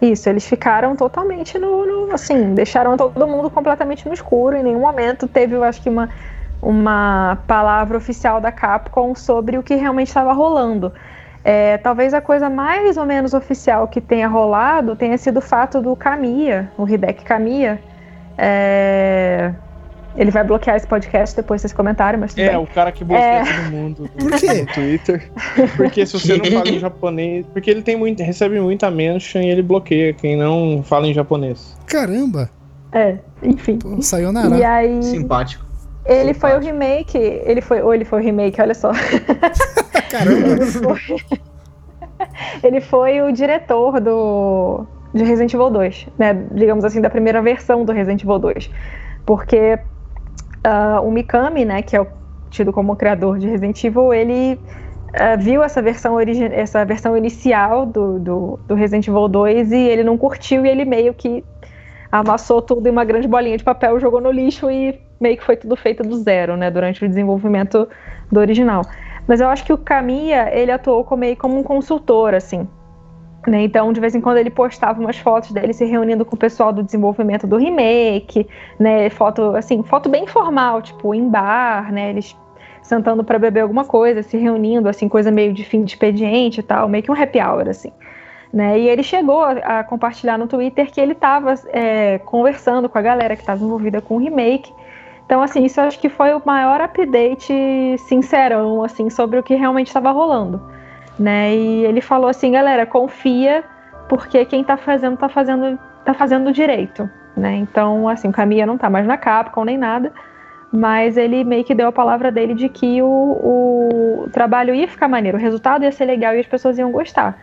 Isso, 0.00 0.28
eles 0.28 0.46
ficaram 0.46 0.94
totalmente 0.94 1.58
no, 1.58 1.84
no 1.84 2.14
assim, 2.14 2.54
deixaram 2.54 2.96
todo 2.96 3.26
mundo 3.26 3.50
completamente 3.50 4.06
no 4.06 4.14
escuro, 4.14 4.56
em 4.56 4.62
nenhum 4.62 4.80
momento 4.80 5.26
teve, 5.26 5.56
eu 5.56 5.64
acho 5.64 5.82
que 5.82 5.88
uma 5.88 6.08
uma 6.60 7.38
palavra 7.46 7.96
oficial 7.96 8.40
da 8.40 8.50
Capcom 8.50 9.14
sobre 9.14 9.58
o 9.58 9.62
que 9.62 9.74
realmente 9.74 10.08
estava 10.08 10.32
rolando. 10.32 10.92
É, 11.44 11.78
talvez 11.78 12.12
a 12.12 12.20
coisa 12.20 12.50
mais 12.50 12.96
ou 12.96 13.06
menos 13.06 13.32
oficial 13.32 13.88
que 13.88 14.00
tenha 14.00 14.28
rolado 14.28 14.94
tenha 14.96 15.16
sido 15.16 15.38
o 15.38 15.40
fato 15.40 15.80
do 15.80 15.94
Kamiya, 15.96 16.70
o 16.76 16.86
Hideki 16.86 17.24
Kamiya. 17.24 17.80
É, 18.36 19.52
ele 20.16 20.30
vai 20.30 20.42
bloquear 20.44 20.76
esse 20.76 20.86
podcast 20.86 21.34
depois 21.36 21.62
desse 21.62 21.74
comentário, 21.74 22.18
mas 22.18 22.32
tudo 22.34 22.42
É, 22.42 22.48
bem. 22.50 22.58
o 22.58 22.66
cara 22.66 22.90
que 22.92 23.04
bloqueia 23.04 23.26
É. 23.40 23.44
todo 23.44 23.70
mundo 23.70 24.10
Por 24.18 24.32
quê? 24.32 24.52
no 24.54 24.66
Twitter. 24.74 25.30
Porque 25.76 26.04
se 26.06 26.18
você 26.18 26.36
não 26.36 26.44
fala 26.50 26.68
em 26.68 26.78
japonês. 26.78 27.46
Porque 27.52 27.70
ele 27.70 27.82
tem 27.82 27.96
muito, 27.96 28.22
recebe 28.22 28.60
muita 28.60 28.90
mention 28.90 29.40
e 29.42 29.48
ele 29.48 29.62
bloqueia 29.62 30.12
quem 30.12 30.36
não 30.36 30.82
fala 30.84 31.06
em 31.06 31.14
japonês. 31.14 31.76
Caramba! 31.86 32.50
É, 32.92 33.16
enfim. 33.42 33.78
Pô, 33.78 34.00
sayonara. 34.02 34.56
E 34.56 34.64
aí, 34.64 35.02
Simpático. 35.02 35.64
ele 36.06 36.32
foi 36.34 36.56
o 36.56 36.58
remake, 36.60 37.18
ele 37.18 37.60
foi, 37.60 37.82
ou 37.82 37.94
ele 37.94 38.04
foi 38.04 38.20
o 38.20 38.22
remake, 38.24 38.60
olha 38.60 38.74
só. 38.74 38.90
Caramba! 40.10 40.48
Ele 40.48 40.66
foi, 40.66 41.00
ele 42.62 42.80
foi 42.80 43.22
o 43.22 43.32
diretor 43.32 44.00
do 44.00 44.86
de 45.14 45.24
Resident 45.24 45.54
Evil 45.54 45.70
2, 45.70 46.08
né? 46.18 46.46
Digamos 46.52 46.84
assim, 46.84 47.00
da 47.00 47.08
primeira 47.08 47.40
versão 47.40 47.84
do 47.84 47.92
Resident 47.92 48.22
Evil 48.22 48.38
2. 48.38 48.70
Porque 49.24 49.78
ah, 50.64 51.00
o 51.02 51.10
Mikami, 51.10 51.64
né, 51.64 51.82
que 51.82 51.96
é 51.96 52.00
o 52.00 52.06
tido 52.50 52.72
como 52.72 52.96
criador 52.96 53.38
de 53.38 53.48
Resident 53.48 53.82
Evil, 53.82 54.12
ele 54.12 54.58
ah, 55.14 55.36
viu 55.36 55.62
essa 55.62 55.80
versão, 55.80 56.18
essa 56.20 56.84
versão 56.84 57.16
inicial 57.16 57.86
do, 57.86 58.18
do, 58.18 58.60
do 58.66 58.74
Resident 58.74 59.08
Evil 59.08 59.28
2 59.28 59.72
e 59.72 59.76
ele 59.76 60.04
não 60.04 60.18
curtiu 60.18 60.64
e 60.64 60.68
ele 60.68 60.84
meio 60.84 61.14
que 61.14 61.44
amassou 62.10 62.62
tudo 62.62 62.86
em 62.86 62.90
uma 62.90 63.04
grande 63.04 63.28
bolinha 63.28 63.56
de 63.56 63.64
papel, 63.64 64.00
jogou 64.00 64.20
no 64.20 64.30
lixo 64.30 64.70
e 64.70 64.98
meio 65.20 65.36
que 65.36 65.44
foi 65.44 65.56
tudo 65.56 65.76
feito 65.76 66.02
do 66.02 66.16
zero, 66.16 66.56
né, 66.56 66.70
durante 66.70 67.04
o 67.04 67.08
desenvolvimento 67.08 67.88
do 68.30 68.40
original. 68.40 68.82
Mas 69.28 69.40
eu 69.40 69.48
acho 69.48 69.64
que 69.64 69.72
o 69.72 69.78
Kamiya, 69.78 70.50
ele 70.52 70.72
atuou 70.72 71.04
como, 71.04 71.20
meio 71.20 71.36
como 71.36 71.58
um 71.58 71.62
consultor, 71.62 72.34
assim. 72.34 72.66
Né? 73.46 73.62
Então, 73.62 73.92
de 73.92 74.00
vez 74.00 74.14
em 74.14 74.20
quando, 74.20 74.38
ele 74.38 74.50
postava 74.50 74.98
umas 74.98 75.18
fotos 75.18 75.52
dele 75.52 75.74
se 75.74 75.84
reunindo 75.84 76.24
com 76.24 76.34
o 76.34 76.38
pessoal 76.38 76.72
do 76.72 76.82
desenvolvimento 76.82 77.46
do 77.46 77.56
remake, 77.56 78.48
né? 78.78 79.10
Foto, 79.10 79.54
assim, 79.54 79.82
foto 79.82 80.08
bem 80.08 80.24
informal, 80.24 80.80
tipo, 80.80 81.14
em 81.14 81.28
bar, 81.28 81.92
né? 81.92 82.10
Eles 82.10 82.34
sentando 82.82 83.22
para 83.22 83.38
beber 83.38 83.60
alguma 83.60 83.84
coisa, 83.84 84.22
se 84.22 84.38
reunindo, 84.38 84.88
assim, 84.88 85.08
coisa 85.08 85.30
meio 85.30 85.52
de 85.52 85.62
fim 85.62 85.84
de 85.84 85.92
expediente 85.92 86.60
e 86.60 86.62
tal, 86.62 86.88
meio 86.88 87.04
que 87.04 87.10
um 87.10 87.14
happy 87.22 87.38
hour, 87.38 87.68
assim. 87.68 87.92
Né? 88.50 88.78
E 88.80 88.88
ele 88.88 89.02
chegou 89.02 89.42
a, 89.42 89.50
a 89.80 89.84
compartilhar 89.84 90.38
no 90.38 90.46
Twitter 90.46 90.90
que 90.90 90.98
ele 90.98 91.12
estava 91.12 91.54
conversando 92.24 92.88
com 92.88 92.96
a 92.96 93.02
galera 93.02 93.36
que 93.36 93.42
estava 93.42 93.62
envolvida 93.62 94.00
com 94.00 94.16
o 94.16 94.18
remake. 94.18 94.72
Então, 95.28 95.42
assim, 95.42 95.62
isso 95.66 95.78
acho 95.78 96.00
que 96.00 96.08
foi 96.08 96.32
o 96.32 96.40
maior 96.42 96.80
update 96.80 97.52
sincerão, 97.98 98.82
assim, 98.82 99.10
sobre 99.10 99.38
o 99.38 99.42
que 99.42 99.54
realmente 99.54 99.88
estava 99.88 100.10
rolando, 100.10 100.58
né? 101.18 101.54
E 101.54 101.84
ele 101.84 102.00
falou 102.00 102.30
assim, 102.30 102.52
galera, 102.52 102.86
confia, 102.86 103.62
porque 104.08 104.42
quem 104.46 104.64
tá 104.64 104.78
fazendo, 104.78 105.18
tá 105.18 105.28
fazendo, 105.28 105.78
tá 106.02 106.14
fazendo 106.14 106.50
direito, 106.50 107.10
né? 107.36 107.56
Então, 107.56 108.08
assim, 108.08 108.28
o 108.28 108.32
Kamiya 108.32 108.64
não 108.64 108.78
tá 108.78 108.88
mais 108.88 109.06
na 109.06 109.18
Capcom 109.18 109.66
nem 109.66 109.76
nada, 109.76 110.10
mas 110.72 111.18
ele 111.18 111.44
meio 111.44 111.62
que 111.62 111.74
deu 111.74 111.88
a 111.88 111.92
palavra 111.92 112.32
dele 112.32 112.54
de 112.54 112.70
que 112.70 113.02
o, 113.02 114.24
o 114.24 114.30
trabalho 114.32 114.74
ia 114.74 114.88
ficar 114.88 115.08
maneiro, 115.08 115.36
o 115.36 115.40
resultado 115.40 115.84
ia 115.84 115.92
ser 115.92 116.06
legal 116.06 116.34
e 116.34 116.40
as 116.40 116.46
pessoas 116.46 116.78
iam 116.78 116.90
gostar. 116.90 117.38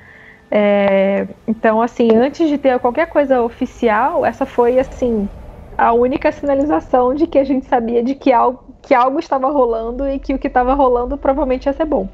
É, 0.50 1.28
então, 1.48 1.80
assim, 1.80 2.08
antes 2.16 2.50
de 2.50 2.58
ter 2.58 2.80
qualquer 2.80 3.06
coisa 3.10 3.44
oficial, 3.44 4.26
essa 4.26 4.44
foi, 4.44 4.80
assim, 4.80 5.30
a 5.78 5.94
única 5.94 6.32
sinalização 6.32 7.14
de 7.14 7.28
que 7.28 7.38
a 7.38 7.44
gente 7.44 7.66
sabia 7.68 8.04
de 8.04 8.16
que 8.16 8.32
algo, 8.32 8.64
que 8.82 8.94
algo 8.94 9.20
estava 9.20 9.50
rolando 9.50 10.08
e 10.10 10.20
que 10.20 10.34
o 10.34 10.40
que 10.40 10.48
estava 10.48 10.74
rolando 10.74 11.18
provavelmente 11.18 11.66
ia 11.66 11.74
ser 11.74 11.86
bom. 11.86 12.08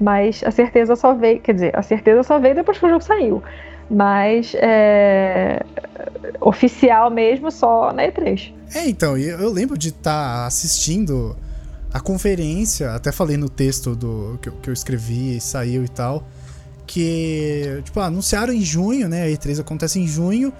Mas 0.00 0.42
a 0.44 0.50
certeza 0.50 0.96
só 0.96 1.14
veio, 1.14 1.40
quer 1.40 1.54
dizer, 1.54 1.78
a 1.78 1.82
certeza 1.82 2.22
só 2.22 2.38
veio 2.38 2.54
depois 2.54 2.78
que 2.78 2.86
o 2.86 2.88
jogo 2.88 3.02
saiu. 3.02 3.42
Mas 3.90 4.54
é, 4.56 5.62
oficial 6.40 7.10
mesmo 7.10 7.50
só 7.50 7.92
na 7.92 8.04
E3. 8.04 8.52
É, 8.74 8.88
então, 8.88 9.16
eu 9.18 9.52
lembro 9.52 9.76
de 9.76 9.90
estar 9.90 10.46
assistindo 10.46 11.36
a 11.92 12.00
conferência, 12.00 12.94
até 12.94 13.12
falei 13.12 13.36
no 13.36 13.48
texto 13.48 13.94
do 13.94 14.38
que 14.40 14.48
eu, 14.48 14.52
que 14.54 14.70
eu 14.70 14.72
escrevi 14.72 15.36
e 15.36 15.40
saiu 15.40 15.84
e 15.84 15.88
tal, 15.88 16.24
que, 16.86 17.80
tipo, 17.84 18.00
anunciaram 18.00 18.52
em 18.52 18.62
junho, 18.62 19.08
né? 19.08 19.24
A 19.24 19.26
E3 19.26 19.60
acontece 19.60 20.00
em 20.00 20.06
junho. 20.06 20.52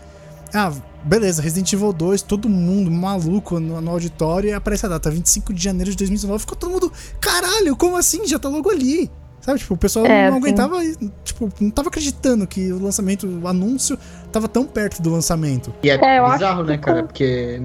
Ah, 0.55 0.73
beleza, 1.05 1.41
Resident 1.43 1.73
Evil 1.73 1.93
2, 1.93 2.23
todo 2.23 2.49
mundo 2.49 2.91
maluco 2.91 3.59
no, 3.59 3.81
no 3.81 3.91
auditório 3.91 4.51
e 4.51 4.53
aparece 4.53 4.87
a 4.87 4.89
data, 4.89 5.11
25 5.11 5.53
de 5.55 5.63
janeiro 5.63 5.91
de 5.91 5.97
2019. 5.97 6.41
Ficou 6.41 6.57
todo 6.57 6.71
mundo, 6.71 6.93
caralho, 7.21 7.75
como 7.77 7.97
assim? 7.97 8.27
Já 8.27 8.39
tá 8.39 8.49
logo 8.49 8.71
ali. 8.71 9.11
Sabe, 9.41 9.59
tipo, 9.59 9.75
o 9.75 9.77
pessoal 9.77 10.07
É, 10.07 10.31
não 10.31 10.37
sim. 10.37 10.43
aguentava, 10.45 10.77
tipo, 11.25 11.49
não 11.61 11.71
tava 11.71 11.89
acreditando 11.89 12.47
que 12.47 12.73
o 12.73 12.79
lançamento, 12.81 13.27
o 13.27 13.49
anúncio, 13.49 13.99
tava 14.31 14.47
tão 14.47 14.65
perto 14.65 15.03
do 15.03 15.11
lançamento. 15.11 15.75
E 15.83 15.91
é, 15.91 15.95
É, 16.01 16.19
eu 16.21 16.27
acho 16.27 16.35
bizarro, 16.35 16.63
que 16.63 16.71
né, 16.71 16.79
cara? 16.79 17.03
Porque 17.03 17.61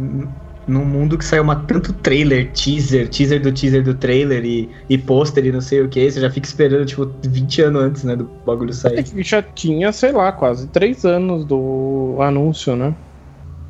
num 0.67 0.83
mundo 0.83 1.17
que 1.17 1.23
saiu 1.23 1.43
uma, 1.43 1.55
tanto 1.55 1.93
trailer, 1.93 2.51
teaser, 2.51 3.07
teaser 3.07 3.41
do 3.41 3.51
teaser 3.53 3.81
do 3.83 3.93
trailer 3.93 4.43
e, 4.43 4.69
e 4.89 4.97
pôster 4.97 5.45
e 5.45 5.51
não 5.51 5.61
sei 5.61 5.81
o 5.81 5.87
que, 5.87 6.11
você 6.11 6.19
já 6.19 6.29
fica 6.29 6.45
esperando, 6.47 6.85
tipo, 6.85 7.09
20 7.23 7.61
anos 7.61 7.81
antes, 7.83 8.03
né, 8.03 8.15
do 8.15 8.29
bagulho 8.45 8.71
É 8.71 8.73
sair. 8.73 9.03
que 9.03 9.23
já 9.23 9.41
tinha, 9.41 9.91
sei 9.93 10.11
lá, 10.11 10.31
quase 10.31 10.67
três 10.67 11.05
anos 11.05 11.45
do 11.45 12.17
anúncio, 12.19 12.75
né? 12.75 12.93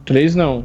Três 0.06 0.34
não. 0.36 0.64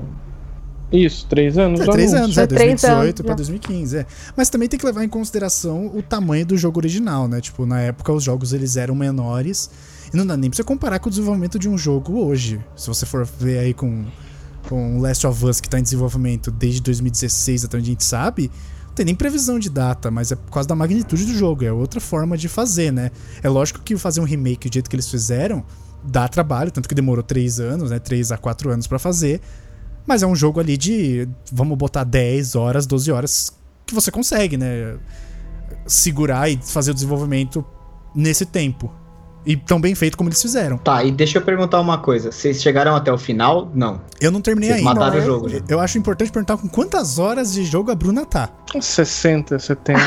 Isso, 0.91 1.27
três 1.27 1.57
anos 1.57 1.81
É, 1.81 1.85
do 1.87 1.91
três 1.93 2.13
anúncio. 2.13 2.25
anos, 2.25 2.39
é, 2.39 2.43
É, 2.43 2.47
três 2.47 2.81
2018 2.83 3.03
anos, 3.03 3.21
pra 3.23 3.29
já. 3.31 3.35
2015, 3.37 3.97
é. 3.99 4.07
Mas 4.37 4.51
também 4.51 4.69
tem 4.69 4.79
que 4.79 4.85
levar 4.87 5.03
em 5.05 5.09
consideração 5.09 5.87
o 5.95 6.03
tamanho 6.03 6.45
do 6.45 6.57
jogo 6.57 6.79
original, 6.81 7.27
né? 7.27 7.41
Tipo, 7.41 7.65
na 7.65 7.81
época 7.81 8.13
os 8.13 8.23
jogos 8.23 8.53
eles 8.53 8.77
eram 8.77 8.95
menores 8.95 9.71
e 10.13 10.17
não 10.17 10.27
dá 10.27 10.37
nem 10.37 10.51
pra 10.51 10.57
você 10.57 10.63
comparar 10.65 10.99
com 10.99 11.09
o 11.09 11.11
desenvolvimento 11.11 11.59
de 11.59 11.67
um 11.69 11.79
jogo 11.79 12.19
hoje. 12.25 12.61
Se 12.77 12.89
você 12.89 13.07
for 13.07 13.25
ver 13.25 13.59
aí 13.61 13.73
com, 13.73 14.05
com 14.69 15.01
Last 15.01 15.27
of 15.27 15.45
Us 15.45 15.61
que 15.61 15.69
tá 15.69 15.79
em 15.79 15.83
desenvolvimento 15.83 16.51
desde 16.51 16.81
2016 16.81 17.65
até 17.65 17.77
onde 17.77 17.91
a 17.91 17.93
gente 17.93 18.05
sabe, 18.05 18.51
não 18.87 18.95
tem 18.95 19.07
nem 19.07 19.15
previsão 19.15 19.59
de 19.59 19.71
data, 19.71 20.11
mas 20.11 20.33
é 20.33 20.37
por 20.37 20.51
causa 20.51 20.69
da 20.69 20.75
magnitude 20.75 21.25
do 21.25 21.35
jogo, 21.35 21.65
é 21.65 21.73
outra 21.73 22.01
forma 22.01 22.37
de 22.37 22.49
fazer, 22.49 22.93
né? 22.93 23.11
É 23.43 23.49
lógico 23.49 23.81
que 23.81 23.97
fazer 23.97 24.21
um 24.21 24.25
remake 24.25 24.69
do 24.69 24.73
jeito 24.75 24.89
que 24.89 24.97
eles 24.97 25.09
fizeram 25.09 25.65
dá 26.05 26.29
trabalho, 26.29 26.71
tanto 26.71 26.89
que 26.89 26.95
demorou 26.95 27.23
3 27.23 27.61
anos, 27.61 27.91
né? 27.91 27.99
3 27.99 28.33
a 28.33 28.39
4 28.39 28.71
anos 28.71 28.87
pra 28.87 28.99
fazer. 28.99 29.41
Mas 30.07 30.23
é 30.23 30.27
um 30.27 30.35
jogo 30.35 30.59
ali 30.59 30.77
de, 30.77 31.29
vamos 31.53 31.79
botar 31.79 32.05
10 32.05 32.57
horas, 32.57 32.87
12 32.87 33.13
horas 33.13 33.53
que 33.87 33.95
você 33.95 34.11
consegue, 34.11 34.57
né? 34.57 34.97
Segurar 35.87 36.51
e 36.51 36.59
fazer 36.63 36.91
o 36.91 36.95
desenvolvimento 36.95 37.65
nesse 38.15 38.45
tempo. 38.45 38.93
E 39.45 39.57
tão 39.57 39.81
bem 39.81 39.95
feito 39.95 40.17
como 40.17 40.29
eles 40.29 40.41
fizeram. 40.41 40.79
Tá, 40.79 41.03
e 41.03 41.11
deixa 41.11 41.39
eu 41.39 41.43
perguntar 41.43 41.81
uma 41.81 41.99
coisa. 41.99 42.31
Vocês 42.31 42.63
chegaram 42.63 42.95
até 42.95 43.13
o 43.13 43.19
final? 43.19 43.69
Não. 43.75 44.01
Eu 44.21 44.31
não 44.31 44.41
terminei 44.41 44.71
Vocês 44.71 44.87
ainda. 44.87 45.01
mataram 45.01 45.19
o 45.19 45.25
jogo, 45.25 45.49
já. 45.49 45.59
Eu 45.69 45.81
acho 45.81 45.99
importante 45.99 46.31
perguntar 46.31 46.57
com 46.57 46.69
quantas 46.69 47.19
horas 47.19 47.53
de 47.53 47.65
jogo 47.65 47.91
a 47.91 47.95
Bruna 47.95 48.25
tá. 48.25 48.49
60, 48.81 49.59
70, 49.59 50.01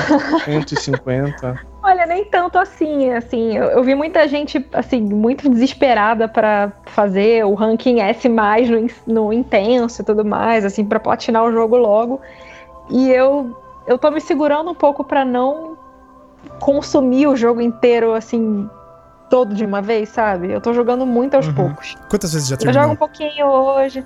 150. 0.45 1.75
Olha, 1.83 2.05
nem 2.07 2.25
tanto 2.25 2.57
assim, 2.57 3.11
assim, 3.11 3.55
eu, 3.55 3.65
eu 3.65 3.83
vi 3.83 3.93
muita 3.93 4.27
gente, 4.27 4.65
assim, 4.73 4.99
muito 5.01 5.47
desesperada 5.47 6.27
pra 6.27 6.71
fazer 6.87 7.45
o 7.45 7.53
ranking 7.53 7.99
S+, 7.99 8.27
no, 8.27 8.87
no 9.05 9.31
intenso 9.31 10.01
e 10.01 10.05
tudo 10.05 10.25
mais, 10.25 10.65
assim, 10.65 10.83
pra 10.83 10.99
platinar 10.99 11.43
o 11.43 11.51
jogo 11.51 11.77
logo, 11.77 12.19
e 12.89 13.11
eu, 13.11 13.55
eu 13.85 13.99
tô 13.99 14.09
me 14.09 14.19
segurando 14.19 14.71
um 14.71 14.73
pouco 14.73 15.03
pra 15.03 15.23
não 15.23 15.77
consumir 16.59 17.27
o 17.27 17.35
jogo 17.35 17.61
inteiro, 17.61 18.13
assim, 18.13 18.67
todo 19.29 19.53
de 19.55 19.65
uma 19.65 19.81
vez, 19.81 20.09
sabe? 20.09 20.51
Eu 20.51 20.61
tô 20.61 20.73
jogando 20.73 21.05
muito 21.05 21.35
aos 21.35 21.47
Uhum. 21.47 21.53
poucos. 21.53 21.95
Quantas 22.09 22.33
vezes 22.33 22.47
já 22.47 22.55
Eu 22.55 22.59
jogo 22.59 22.71
terminou? 22.73 22.93
um 22.93 22.95
pouquinho 22.95 23.47
hoje. 23.47 24.03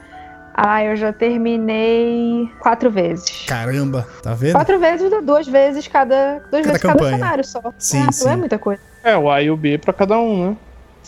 Ah, 0.53 0.84
eu 0.84 0.95
já 0.95 1.13
terminei 1.13 2.49
quatro 2.60 2.89
vezes. 2.89 3.45
Caramba, 3.47 4.05
tá 4.21 4.34
vendo? 4.34 4.53
Quatro 4.53 4.79
vezes, 4.79 5.10
duas 5.23 5.47
vezes 5.47 5.88
cada. 5.88 6.39
Duas 6.51 6.63
Cada 6.65 6.67
vezes 6.67 6.82
campanha. 6.82 7.12
cada 7.12 7.17
cenário 7.17 7.43
só. 7.45 7.62
Sim, 7.77 8.05
é, 8.08 8.12
sim. 8.12 8.25
Não 8.25 8.32
é 8.34 8.36
muita 8.36 8.58
coisa. 8.60 8.82
É, 9.03 9.15
o 9.17 9.29
A 9.32 9.41
e 9.41 9.49
o 9.49 9.55
B 9.55 9.77
pra 9.77 9.93
cada 9.93 10.17
um, 10.19 10.49
né? 10.49 10.58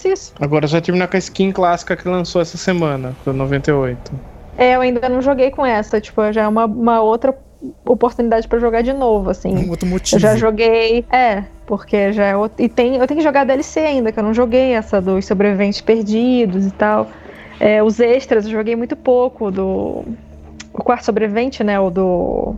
Isso. 0.05 0.33
Agora 0.39 0.65
já 0.67 0.79
terminar 0.81 1.07
com 1.07 1.15
a 1.15 1.19
skin 1.19 1.51
clássica 1.51 1.95
que 1.95 2.07
lançou 2.07 2.41
essa 2.41 2.57
semana, 2.57 3.13
pro 3.23 3.33
98. 3.33 4.11
É, 4.57 4.75
eu 4.75 4.81
ainda 4.81 5.07
não 5.09 5.21
joguei 5.21 5.51
com 5.51 5.65
essa. 5.65 5.99
Tipo, 5.99 6.31
já 6.31 6.43
é 6.43 6.47
uma, 6.47 6.65
uma 6.65 7.01
outra 7.01 7.35
oportunidade 7.85 8.47
pra 8.47 8.59
jogar 8.59 8.81
de 8.81 8.93
novo, 8.93 9.29
assim. 9.29 9.55
Um 9.55 9.69
outro 9.69 9.85
Eu 9.87 9.91
motivo. 9.91 10.19
já 10.19 10.35
joguei. 10.35 11.05
É, 11.11 11.43
porque 11.65 12.11
já 12.13 12.25
é 12.25 12.35
outro. 12.35 12.63
E 12.63 12.67
tem, 12.69 12.95
eu 12.97 13.07
tenho 13.07 13.19
que 13.19 13.23
jogar 13.23 13.43
DLC 13.45 13.79
ainda, 13.79 14.11
que 14.11 14.19
eu 14.19 14.23
não 14.23 14.33
joguei 14.33 14.73
essa 14.73 14.99
dos 15.01 15.25
sobreviventes 15.25 15.81
perdidos 15.81 16.65
e 16.65 16.71
tal. 16.71 17.09
É, 17.59 17.83
os 17.83 17.99
extras 17.99 18.45
eu 18.45 18.51
joguei 18.51 18.75
muito 18.75 18.95
pouco 18.95 19.51
do. 19.51 20.03
O 20.73 20.83
quarto 20.83 21.05
sobrevivente, 21.05 21.63
né? 21.63 21.79
O 21.79 21.89
do. 21.89 22.55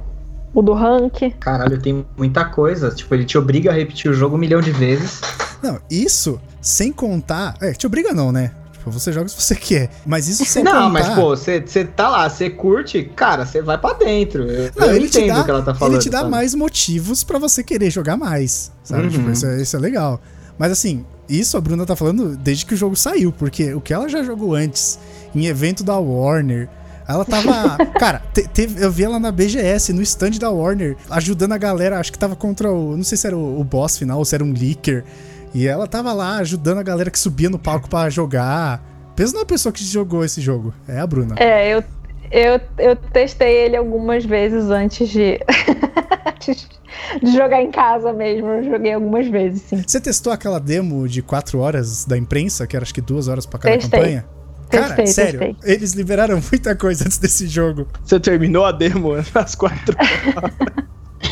O 0.54 0.62
do 0.62 0.74
rank. 0.74 1.34
Caralho, 1.40 1.82
tem 1.82 2.06
muita 2.18 2.46
coisa. 2.46 2.92
Tipo, 2.92 3.16
ele 3.16 3.26
te 3.26 3.38
obriga 3.38 3.72
a 3.72 3.74
repetir 3.74 4.10
o 4.10 4.14
jogo 4.14 4.36
um 4.36 4.40
milhão 4.40 4.62
de 4.62 4.72
vezes. 4.72 5.20
Não, 5.64 5.80
isso 5.90 6.40
sem 6.62 6.92
contar. 6.92 7.56
É, 7.62 7.72
te 7.74 7.88
obriga 7.88 8.14
não, 8.14 8.32
né? 8.32 8.52
Tipo, 8.84 8.92
você 8.92 9.14
joga 9.14 9.30
se 9.30 9.42
você 9.42 9.56
quer. 9.56 9.90
Mas 10.06 10.28
isso 10.28 10.44
sem 10.44 10.62
não, 10.62 10.72
contar. 10.74 10.90
mas 10.90 11.10
pô, 11.16 11.30
você 11.30 11.62
tá 11.86 12.10
lá, 12.10 12.30
você 12.30 12.50
curte, 12.50 13.02
cara, 13.16 13.46
você 13.46 13.62
vai 13.62 13.78
pra 13.78 13.94
dentro. 13.94 14.44
Eu, 14.44 14.70
Não, 14.76 14.88
eu 14.88 14.96
ele 14.98 15.08
te 15.10 15.20
entendo 15.20 15.36
dá, 15.36 15.42
o 15.42 15.46
que 15.46 15.52
ela 15.52 15.62
tá 15.62 15.74
falando. 15.74 15.94
ele 15.94 16.04
te 16.04 16.10
dá 16.10 16.18
sabe? 16.20 16.30
mais 16.32 16.54
motivos 16.54 17.24
pra 17.24 17.40
você 17.40 17.64
querer 17.64 17.90
jogar 17.90 18.18
mais, 18.18 18.72
sabe? 18.84 19.04
Uhum. 19.04 19.10
Tipo, 19.10 19.32
isso, 19.32 19.46
é, 19.46 19.62
isso 19.62 19.76
é 19.76 19.80
legal. 19.80 20.20
Mas 20.58 20.72
assim, 20.74 21.06
isso 21.30 21.56
a 21.56 21.62
Bruna 21.62 21.86
tá 21.86 21.96
falando 21.96 22.36
desde 22.36 22.66
que 22.66 22.74
o 22.74 22.78
jogo 22.78 22.96
saiu, 22.98 23.32
porque 23.32 23.74
o 23.74 23.80
que 23.80 23.94
ela 23.94 24.10
já 24.10 24.22
jogou 24.22 24.54
antes, 24.54 25.00
em 25.34 25.46
evento 25.46 25.82
da 25.82 25.98
Warner, 25.98 26.68
ela 27.08 27.24
tava. 27.24 27.78
cara, 27.98 28.22
te- 28.34 28.48
teve- 28.50 28.84
eu 28.84 28.92
vi 28.92 29.04
ela 29.06 29.18
na 29.20 29.32
BGS, 29.32 29.94
no 29.94 30.02
stand 30.02 30.32
da 30.32 30.50
Warner, 30.50 30.98
ajudando 31.10 31.54
a 31.54 31.58
galera, 31.58 32.00
acho 32.00 32.12
que 32.12 32.20
tava 32.20 32.36
contra 32.36 32.70
o. 32.70 32.98
Não 32.98 33.04
sei 33.06 33.18
se 33.18 33.28
era 33.28 33.38
o, 33.38 33.60
o 33.60 33.64
boss 33.64 33.98
final 33.98 34.20
ou 34.20 34.26
se 34.26 34.36
era 34.36 34.44
um 34.44 34.52
leaker. 34.54 35.06
E 35.54 35.68
ela 35.68 35.88
tava 35.88 36.12
lá 36.14 36.38
ajudando 36.38 36.80
a 36.80 36.84
galera 36.84 37.12
que 37.12 37.20
subia 37.20 37.50
no 37.50 37.60
palco 37.60 37.90
pra 37.90 38.10
jogar. 38.10 38.84
Pensa 39.16 39.34
numa 39.34 39.46
pessoa 39.46 39.72
que 39.72 39.84
jogou 39.84 40.26
esse 40.26 40.42
jogo. 40.42 40.74
É 40.88 41.00
a 41.00 41.06
Bruna. 41.06 41.36
É, 41.38 41.74
eu, 41.76 41.84
eu, 42.32 42.60
eu 42.80 42.96
testei 42.96 43.66
ele 43.66 43.76
algumas 43.78 44.26
vezes 44.26 44.70
antes 44.72 45.10
de. 45.10 45.40
de 47.22 47.32
jogar 47.36 47.62
em 47.62 47.72
casa 47.72 48.12
mesmo. 48.12 48.48
Eu 48.48 48.64
joguei 48.64 48.94
algumas 48.94 49.28
vezes, 49.28 49.62
sim. 49.62 49.84
Você 49.86 50.00
testou 50.02 50.34
aquela 50.34 50.60
demo 50.60 51.08
de 51.08 51.22
4 51.22 51.60
horas 51.60 52.06
da 52.06 52.18
imprensa, 52.18 52.66
que 52.66 52.76
era 52.76 52.84
acho 52.84 52.94
que 52.94 53.02
2 53.02 53.28
horas 53.28 53.46
pra 53.46 53.60
cada 53.60 53.76
Testei. 53.78 54.00
campanha? 54.00 54.26
Cara, 54.70 54.88
Testei, 54.96 55.08
sério, 55.08 55.40
testei. 55.40 55.72
eles 55.76 55.94
liberaram 55.94 56.42
muita 56.52 56.76
coisa 56.76 57.06
antes 57.06 57.20
desse 57.20 57.48
jogo. 57.48 57.88
Você 58.04 58.20
terminou 58.20 58.66
a 58.66 58.72
demo 58.72 59.12
nas 59.34 59.54
quatro. 59.54 59.96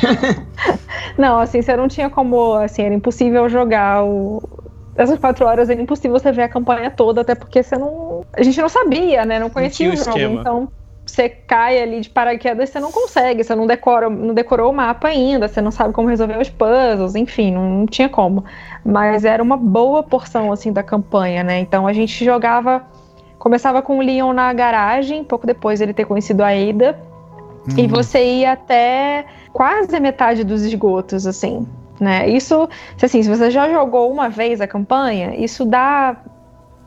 Não, 1.18 1.40
assim, 1.40 1.62
você 1.62 1.76
não 1.76 1.88
tinha 1.88 2.10
como. 2.10 2.54
Assim, 2.56 2.84
era 2.84 2.94
impossível 2.94 3.48
jogar 3.50 4.04
o. 4.04 4.42
Essas 4.96 5.20
quatro 5.20 5.46
horas 5.46 5.70
era 5.70 5.82
impossível 5.82 6.18
você 6.18 6.32
ver 6.32 6.44
a 6.44 6.50
campanha 6.50 6.90
toda, 6.92 7.22
até 7.22 7.36
porque 7.36 7.64
você 7.64 7.78
não. 7.78 8.26
A 8.36 8.44
gente 8.44 8.60
não 8.62 8.70
sabia, 8.70 9.26
né? 9.26 9.40
Não 9.40 9.50
conhecia 9.50 9.88
tinha 9.88 9.90
o 9.90 9.94
o 9.94 9.96
jogo. 9.98 10.10
esquema. 10.10 10.42
Então, 10.42 10.70
você 11.06 11.30
cai 11.30 11.82
ali 11.82 12.02
de 12.02 12.10
paraquedas, 12.10 12.70
você 12.70 12.80
não 12.80 12.92
consegue, 12.92 13.44
você 13.44 13.56
não 13.56 13.66
decora, 13.66 14.10
não 14.10 14.34
decorou 14.34 14.72
o 14.72 14.74
mapa 14.74 15.08
ainda, 15.08 15.48
você 15.48 15.60
não 15.62 15.72
sabe 15.72 15.94
como 15.94 16.08
resolver 16.08 16.38
os 16.40 16.50
puzzles, 16.50 17.16
enfim, 17.16 17.52
não, 17.52 17.70
não 17.70 17.86
tinha 17.86 18.10
como. 18.10 18.46
Mas 18.86 19.26
era 19.26 19.42
uma 19.42 19.58
boa 19.58 20.04
porção 20.04 20.52
assim 20.52 20.72
da 20.72 20.84
campanha, 20.84 21.44
né? 21.44 21.60
Então 21.60 21.88
a 21.88 21.94
gente 21.94 22.24
jogava. 22.24 22.86
Começava 23.40 23.82
com 23.82 23.98
o 23.98 24.02
Leon 24.02 24.34
na 24.34 24.54
garagem, 24.54 25.24
pouco 25.24 25.48
depois 25.48 25.82
ele 25.82 25.94
ter 25.94 26.06
conhecido 26.06 26.42
a 26.44 26.50
Ada. 26.50 27.00
E 27.78 27.88
Hum, 27.88 27.88
você 27.88 28.24
ia 28.24 28.52
até 28.54 29.26
quase 29.54 29.96
a 29.96 30.00
metade 30.00 30.44
dos 30.44 30.64
esgotos, 30.64 31.26
assim, 31.28 31.68
né? 32.00 32.28
Isso, 32.30 32.68
se, 32.98 33.06
assim, 33.06 33.22
se 33.24 33.30
você 33.30 33.52
já 33.52 33.70
jogou 33.70 34.12
uma 34.12 34.30
vez 34.30 34.62
a 34.62 34.68
campanha, 34.68 35.36
isso 35.36 35.66
dá 35.66 36.16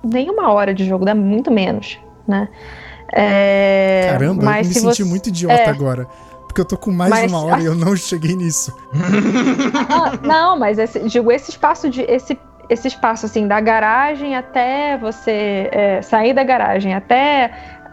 nem 0.05 0.29
uma 0.31 0.51
hora 0.53 0.75
de 0.75 0.85
jogo, 0.85 1.05
dá 1.05 1.15
muito 1.15 1.51
menos, 1.51 1.99
né? 2.27 2.49
É, 3.13 4.09
Caramba, 4.11 4.43
eu 4.43 4.47
mas 4.47 4.67
me 4.69 4.75
se 4.75 4.81
senti 4.81 5.03
você- 5.03 5.09
muito 5.09 5.29
idiota 5.29 5.55
é. 5.55 5.69
agora. 5.69 6.07
Porque 6.47 6.61
eu 6.61 6.65
tô 6.65 6.77
com 6.77 6.93
mais 6.93 7.11
Mas- 7.11 7.23
de 7.23 7.29
uma 7.29 7.45
hora 7.45 7.61
e 7.61 7.65
eu 7.65 7.75
não 7.75 7.97
cheguei 7.97 8.37
nisso. 8.37 8.73
Ah, 9.91 10.19
não, 10.23 10.57
mas 10.59 10.79
esse, 10.79 11.01
digo, 11.09 11.31
esse 11.33 11.51
espaço 11.51 11.91
de. 11.91 12.03
Esse, 12.03 12.39
esse 12.69 12.89
espaço 12.89 13.27
assim, 13.27 13.47
da 13.49 13.61
garagem 13.61 14.37
até 14.37 14.97
você 14.97 15.69
é, 15.73 16.01
sair 16.03 16.33
da 16.33 16.43
garagem 16.45 16.95
até 16.95 17.51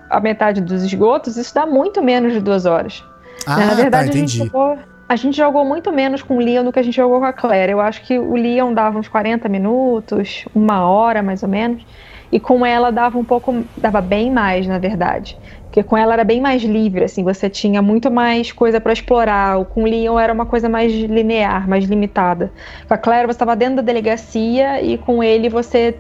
a 0.10 0.19
metade 0.19 0.62
dos 0.62 0.84
esgotos, 0.84 1.38
isso 1.38 1.53
dá 1.55 1.65
muito 1.65 2.01
menos 2.03 2.34
de 2.34 2.39
duas 2.39 2.65
horas. 2.65 3.03
Ah, 3.45 3.58
Na 3.58 3.73
verdade, 3.73 3.89
tá, 3.89 3.99
a, 3.99 4.04
gente 4.04 4.17
entendi. 4.17 4.38
jogou, 4.38 4.77
a 5.08 5.15
gente 5.15 5.38
jogou 5.38 5.65
muito 5.65 5.91
menos 5.91 6.21
com 6.21 6.38
o 6.38 6.39
Leon 6.39 6.63
do 6.63 6.71
que 6.71 6.80
a 6.80 6.84
gente 6.84 6.95
jogou 6.95 7.19
com 7.19 7.25
a 7.25 7.34
Claire. 7.34 7.71
Eu 7.71 7.82
acho 7.82 8.01
que 8.01 8.17
o 8.17 8.36
Leon 8.36 8.73
dava 8.73 8.97
uns 8.97 9.08
40 9.08 9.47
minutos, 9.49 10.45
uma 10.56 10.88
hora 10.88 11.21
mais 11.21 11.43
ou 11.43 11.49
menos. 11.49 11.86
E 12.32 12.39
com 12.39 12.65
ela 12.65 12.91
dava 12.91 13.17
um 13.17 13.25
pouco. 13.25 13.63
dava 13.75 13.99
bem 13.99 14.32
mais, 14.32 14.65
na 14.65 14.80
verdade. 14.80 15.38
Porque 15.63 15.84
com 15.84 15.97
ela 15.97 16.13
era 16.13 16.23
bem 16.23 16.41
mais 16.41 16.63
livre, 16.63 17.06
assim, 17.06 17.23
você 17.23 17.49
tinha 17.49 17.82
muito 17.82 18.12
mais 18.12 18.51
coisa 18.51 18.80
pra 18.80 18.91
explorar. 18.93 19.60
O 19.60 19.65
Com 19.65 19.84
o 19.84 19.86
Leon 19.86 20.19
era 20.19 20.34
uma 20.34 20.45
coisa 20.45 20.67
mais 20.67 20.91
linear, 20.93 21.67
mais 21.67 21.86
limitada. 21.86 22.51
Com 22.88 22.93
a 22.93 22.97
Claire 22.97 23.25
você 23.25 23.32
estava 23.32 23.56
dentro 23.56 23.77
da 23.77 23.82
delegacia 23.82 24.82
e 24.82 24.97
com 24.97 25.23
ele 25.23 25.49
você 25.49 25.95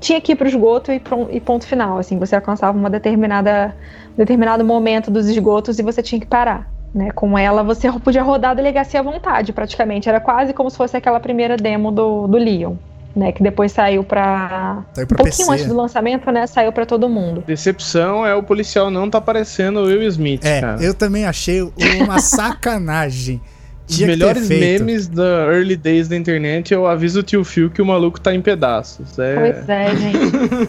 tinha 0.00 0.20
que 0.20 0.32
ir 0.32 0.36
pro 0.36 0.46
esgoto 0.46 0.92
e, 0.92 1.00
e 1.30 1.40
ponto 1.40 1.66
final. 1.66 1.98
Assim, 1.98 2.18
você 2.18 2.34
alcançava 2.34 2.76
uma 2.76 2.90
determinada 2.90 3.74
um 4.12 4.16
determinado 4.16 4.64
momento 4.64 5.10
dos 5.10 5.28
esgotos 5.28 5.78
e 5.78 5.82
você 5.82 6.02
tinha 6.02 6.20
que 6.20 6.26
parar. 6.26 6.73
Né? 6.94 7.10
Com 7.10 7.36
ela 7.36 7.62
você 7.64 7.90
podia 7.92 8.22
rodar 8.22 8.52
a 8.52 8.54
delegacia 8.54 9.00
à 9.00 9.02
vontade, 9.02 9.52
praticamente. 9.52 10.08
Era 10.08 10.20
quase 10.20 10.52
como 10.52 10.70
se 10.70 10.76
fosse 10.76 10.96
aquela 10.96 11.18
primeira 11.18 11.56
demo 11.56 11.90
do, 11.90 12.26
do 12.28 12.38
Leon. 12.38 12.74
Né, 13.16 13.30
que 13.30 13.40
depois 13.44 13.70
saiu 13.70 14.02
pra. 14.02 14.82
Saiu 14.92 15.04
Um 15.04 15.08
pouquinho 15.14 15.24
PC. 15.46 15.52
antes 15.52 15.66
do 15.66 15.76
lançamento, 15.76 16.28
né? 16.32 16.48
Saiu 16.48 16.72
pra 16.72 16.84
todo 16.84 17.08
mundo. 17.08 17.44
Decepção 17.46 18.26
é 18.26 18.34
o 18.34 18.42
policial 18.42 18.90
não 18.90 19.08
tá 19.08 19.20
parecendo 19.20 19.78
o 19.78 19.84
Will 19.84 20.02
Smith, 20.08 20.44
É, 20.44 20.60
cara. 20.60 20.82
eu 20.82 20.92
também 20.92 21.24
achei 21.24 21.62
uma 22.02 22.18
sacanagem. 22.18 23.40
Os 23.88 24.00
melhores 24.00 24.48
memes 24.48 25.06
da 25.06 25.22
early 25.52 25.76
days 25.76 26.08
da 26.08 26.16
internet, 26.16 26.72
eu 26.74 26.86
aviso 26.88 27.20
o 27.20 27.22
tio 27.22 27.44
Phil 27.44 27.70
que 27.70 27.80
o 27.82 27.86
maluco 27.86 28.18
tá 28.20 28.34
em 28.34 28.40
pedaços. 28.42 29.16
É, 29.18 29.34
Pois 29.36 29.68
é, 29.68 29.94
gente. 29.94 30.18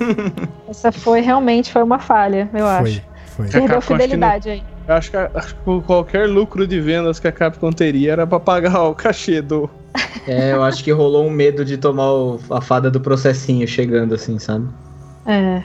Essa 0.70 0.92
foi 0.92 1.22
realmente 1.22 1.72
foi 1.72 1.82
uma 1.82 1.98
falha, 1.98 2.48
eu 2.54 2.68
acho. 2.68 3.02
Foi, 3.26 3.48
foi. 3.48 3.60
Perdeu 3.62 3.78
acho 3.80 3.88
que 3.88 3.94
não- 3.94 4.00
fidelidade 4.02 4.50
aí. 4.50 4.64
Eu 4.88 4.94
acho 4.96 5.12
que, 5.12 5.18
acho 5.18 5.56
que 5.56 5.82
qualquer 5.86 6.28
lucro 6.30 6.68
de 6.68 6.80
vendas 6.80 7.20
que 7.20 7.28
a 7.28 7.32
Capcom 7.32 7.72
teria 7.72 8.12
era 8.14 8.28
pra 8.28 8.40
pagar 8.40 8.84
o 8.84 8.94
cachê 8.96 9.42
do. 9.42 9.70
É, 10.28 10.52
eu 10.54 10.64
acho 10.64 10.84
que 10.84 10.92
rolou 10.92 11.26
um 11.26 11.30
medo 11.30 11.64
de 11.64 11.78
tomar 11.78 12.12
o- 12.12 12.40
a 12.50 12.62
fada 12.62 12.90
do 12.92 13.00
processinho 13.00 13.68
chegando 13.68 14.14
assim, 14.14 14.38
sabe? 14.40 14.68
É. 15.26 15.64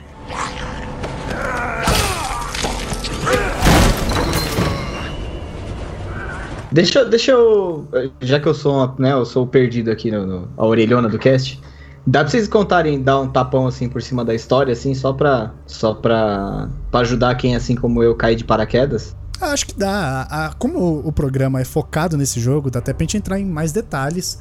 Deixa, 6.71 6.99
eu- 6.99 7.09
deixa 7.09 7.31
eu. 7.31 7.87
Já 8.21 8.39
que 8.39 8.47
eu 8.47 8.53
sou, 8.53 8.73
uma- 8.73 8.95
né, 8.97 9.11
eu 9.11 9.25
sou 9.25 9.43
o 9.43 9.47
perdido 9.47 9.91
aqui, 9.91 10.09
no, 10.09 10.25
no- 10.25 10.47
a 10.55 10.65
orelhona 10.65 11.09
do 11.09 11.19
cast. 11.19 11.59
Dá 12.05 12.21
pra 12.21 12.29
vocês 12.31 12.47
contarem, 12.47 13.01
dar 13.01 13.19
um 13.21 13.27
tapão 13.27 13.67
assim 13.67 13.87
por 13.87 14.01
cima 14.01 14.25
da 14.25 14.33
história, 14.33 14.73
assim, 14.73 14.93
só 14.95 15.13
pra. 15.13 15.51
Só 15.67 15.93
pra. 15.93 16.69
pra 16.89 17.01
ajudar 17.01 17.35
quem, 17.35 17.55
assim 17.55 17.75
como 17.75 18.01
eu, 18.01 18.15
cair 18.15 18.35
de 18.35 18.43
paraquedas? 18.43 19.15
Ah, 19.39 19.51
acho 19.53 19.67
que 19.67 19.77
dá. 19.77 20.27
A- 20.29 20.45
a- 20.47 20.53
como 20.53 20.99
o, 21.05 21.11
programa 21.11 21.61
é 21.61 21.63
focado 21.65 22.17
nesse 22.17 22.39
jogo, 22.39 22.71
dá 22.71 22.79
até 22.79 22.91
pra 22.93 23.03
gente 23.03 23.17
entrar 23.17 23.39
em 23.39 23.45
mais 23.45 23.71
detalhes. 23.71 24.39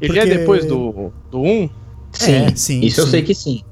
Ele 0.00 0.12
Porque- 0.12 0.18
é 0.20 0.26
depois 0.38 0.64
do, 0.66 1.10
do 1.30 1.40
1? 1.40 1.70
É, 2.26 2.54
sim, 2.54 2.80
Isso 2.80 3.00
eu 3.00 3.04
sim. 3.06 3.10
sei 3.10 3.22
que 3.22 3.34
sim. 3.34 3.62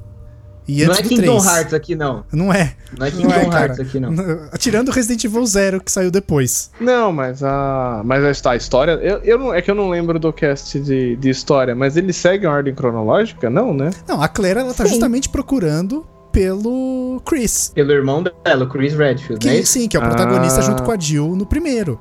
E 0.68 0.84
não 0.84 0.90
antes 0.92 1.00
é 1.00 1.02
do 1.02 1.08
Kingdom 1.08 1.38
3. 1.38 1.56
Hearts 1.56 1.74
aqui, 1.74 1.94
não. 1.94 2.24
Não 2.32 2.52
é. 2.52 2.74
Não 2.98 3.06
é 3.06 3.10
Não 3.10 3.16
Kingdom 3.16 3.34
é, 3.34 3.44
cara. 3.46 3.66
Hearts 3.66 3.80
aqui, 3.80 4.00
não. 4.00 4.12
Tirando 4.58 4.88
o 4.88 4.92
Resident 4.92 5.24
Evil 5.24 5.46
Zero, 5.46 5.80
que 5.80 5.92
saiu 5.92 6.10
depois. 6.10 6.70
Não, 6.80 7.12
mas 7.12 7.42
a. 7.42 8.02
Mas 8.04 8.24
a, 8.44 8.50
a 8.50 8.56
história. 8.56 8.92
Eu, 8.92 9.18
eu 9.18 9.38
não, 9.38 9.54
é 9.54 9.62
que 9.62 9.70
eu 9.70 9.74
não 9.74 9.88
lembro 9.88 10.18
do 10.18 10.32
cast 10.32 10.78
de, 10.80 11.16
de 11.16 11.30
história, 11.30 11.74
mas 11.74 11.96
ele 11.96 12.12
segue 12.12 12.46
a 12.46 12.50
ordem 12.50 12.74
cronológica? 12.74 13.48
Não, 13.48 13.72
né? 13.72 13.90
Não, 14.08 14.20
a 14.20 14.28
Claire, 14.28 14.60
ela 14.60 14.74
tá 14.74 14.84
Sim. 14.84 14.90
justamente 14.90 15.28
procurando 15.28 16.06
pelo 16.32 17.22
Chris. 17.24 17.72
Pelo 17.74 17.92
irmão 17.92 18.22
dela, 18.22 18.64
o 18.64 18.68
Chris 18.68 18.94
Redfield, 18.94 19.40
Que, 19.40 19.58
né? 19.58 19.62
Sim, 19.64 19.88
que 19.88 19.96
é 19.96 20.00
o 20.00 20.02
protagonista 20.02 20.58
Ah. 20.58 20.62
junto 20.62 20.82
com 20.82 20.90
a 20.90 20.98
Jill 20.98 21.34
no 21.34 21.46
primeiro. 21.46 21.98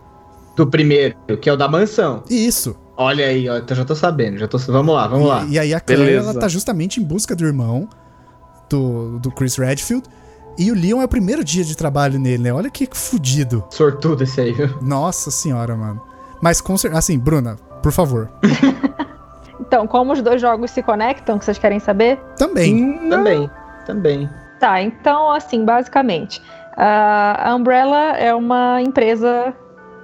Do 0.55 0.67
primeiro, 0.67 1.15
que 1.39 1.49
é 1.49 1.53
o 1.53 1.55
da 1.57 1.67
mansão. 1.67 2.23
Isso. 2.29 2.75
Olha 2.97 3.25
aí, 3.25 3.47
ó, 3.49 3.57
eu 3.57 3.75
já 3.75 3.83
tô 3.85 3.93
sabendo, 3.93 4.37
já 4.37 4.47
tô. 4.47 4.57
Vamos 4.57 4.95
lá, 4.95 5.07
vamos 5.07 5.25
e, 5.25 5.29
lá. 5.29 5.45
E 5.49 5.59
aí 5.59 5.73
a 5.73 5.79
Claire, 5.79 6.05
Beleza. 6.05 6.29
ela 6.29 6.39
tá 6.39 6.47
justamente 6.47 6.99
em 6.99 7.03
busca 7.03 7.35
do 7.35 7.45
irmão, 7.45 7.89
do, 8.69 9.19
do 9.19 9.31
Chris 9.31 9.57
Redfield. 9.57 10.07
E 10.57 10.71
o 10.71 10.75
Leon 10.75 11.01
é 11.01 11.05
o 11.05 11.07
primeiro 11.07 11.43
dia 11.43 11.63
de 11.63 11.75
trabalho 11.75 12.17
nele, 12.17 12.43
né? 12.43 12.53
Olha 12.53 12.69
que 12.69 12.87
fudido. 12.93 13.65
Sortudo 13.69 14.23
esse 14.23 14.39
aí, 14.39 14.53
viu? 14.53 14.69
Nossa 14.81 15.29
senhora, 15.29 15.75
mano. 15.75 16.01
Mas 16.41 16.61
com 16.61 16.77
certeza. 16.77 16.99
Assim, 16.99 17.19
Bruna, 17.19 17.57
por 17.81 17.91
favor. 17.91 18.29
Então, 19.59 19.87
como 19.87 20.13
os 20.13 20.21
dois 20.21 20.41
jogos 20.41 20.71
se 20.71 20.83
conectam, 20.83 21.39
que 21.39 21.45
vocês 21.45 21.57
querem 21.57 21.79
saber? 21.79 22.19
Também. 22.37 22.99
Não. 23.01 23.09
Também, 23.09 23.49
também. 23.85 24.29
Tá, 24.59 24.81
então, 24.81 25.31
assim, 25.31 25.65
basicamente, 25.65 26.41
A 26.77 27.53
Umbrella 27.55 28.17
é 28.17 28.33
uma 28.33 28.81
empresa 28.81 29.53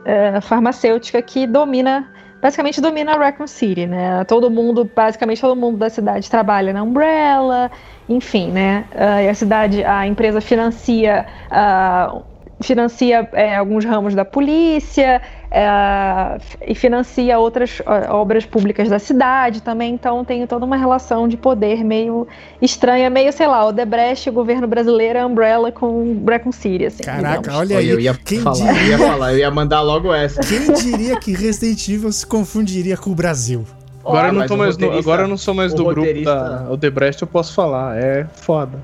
é, 0.05 0.39
farmacêutica 0.41 1.21
que 1.21 1.45
domina, 1.45 2.09
basicamente 2.41 2.79
domina 2.79 3.13
a 3.13 3.17
Raccoon 3.17 3.47
City, 3.47 3.87
né? 3.87 4.23
Todo 4.25 4.49
mundo, 4.49 4.89
basicamente 4.95 5.41
todo 5.41 5.55
mundo 5.55 5.77
da 5.77 5.89
cidade 5.89 6.29
trabalha 6.29 6.73
na 6.73 6.83
Umbrella, 6.83 7.69
enfim, 8.15 8.51
né? 8.51 8.85
Uh, 8.93 9.25
e 9.25 9.29
a 9.29 9.33
cidade, 9.33 9.83
a 9.83 10.05
empresa 10.05 10.41
financia 10.41 11.25
uh, 11.51 12.23
financia 12.61 13.27
é, 13.33 13.55
alguns 13.55 13.83
ramos 13.85 14.13
da 14.13 14.23
polícia 14.23 15.21
é, 15.49 16.37
e 16.65 16.75
financia 16.75 17.37
outras 17.37 17.81
obras 18.09 18.45
públicas 18.45 18.87
da 18.87 18.99
cidade 18.99 19.61
também, 19.61 19.93
então 19.93 20.23
tem 20.23 20.45
toda 20.47 20.65
uma 20.65 20.77
relação 20.77 21.27
de 21.27 21.35
poder 21.37 21.83
meio 21.83 22.27
estranha, 22.61 23.09
meio, 23.09 23.33
sei 23.33 23.47
lá, 23.47 23.65
o 23.65 23.71
Debrecht, 23.71 24.29
o 24.29 24.33
governo 24.33 24.67
brasileiro, 24.67 25.19
a 25.19 25.25
Umbrella 25.25 25.71
com 25.71 26.13
Brecon 26.15 26.51
City, 26.51 26.85
assim, 26.85 27.03
Caraca, 27.03 27.41
digamos. 27.41 27.59
olha 27.59 27.77
aí, 27.77 27.89
eu 27.89 27.99
ia 27.99 28.13
quem 28.13 28.39
falar, 28.39 28.73
diria... 28.73 28.81
eu 28.81 28.87
ia 28.87 28.97
falar, 28.97 29.33
eu 29.33 29.39
ia 29.39 29.51
mandar 29.51 29.81
logo 29.81 30.13
essa. 30.13 30.41
Quem 30.41 30.71
diria 30.73 31.19
que 31.19 31.33
Resident 31.33 31.87
Evil 31.89 32.11
se 32.11 32.25
confundiria 32.25 32.95
com 32.95 33.09
o 33.09 33.15
Brasil? 33.15 33.65
Agora, 34.03 34.29
eu 34.29 34.33
não, 34.33 34.45
tô 34.47 34.57
mais 34.57 34.77
no, 34.77 34.91
agora 34.91 35.23
eu 35.23 35.27
não 35.27 35.37
sou 35.37 35.53
mais 35.53 35.73
do 35.73 35.85
grupo 35.85 36.23
da 36.23 36.67
o 36.69 36.75
Debrecht, 36.77 37.21
eu 37.21 37.27
posso 37.27 37.53
falar, 37.53 37.97
é 37.97 38.25
foda. 38.33 38.79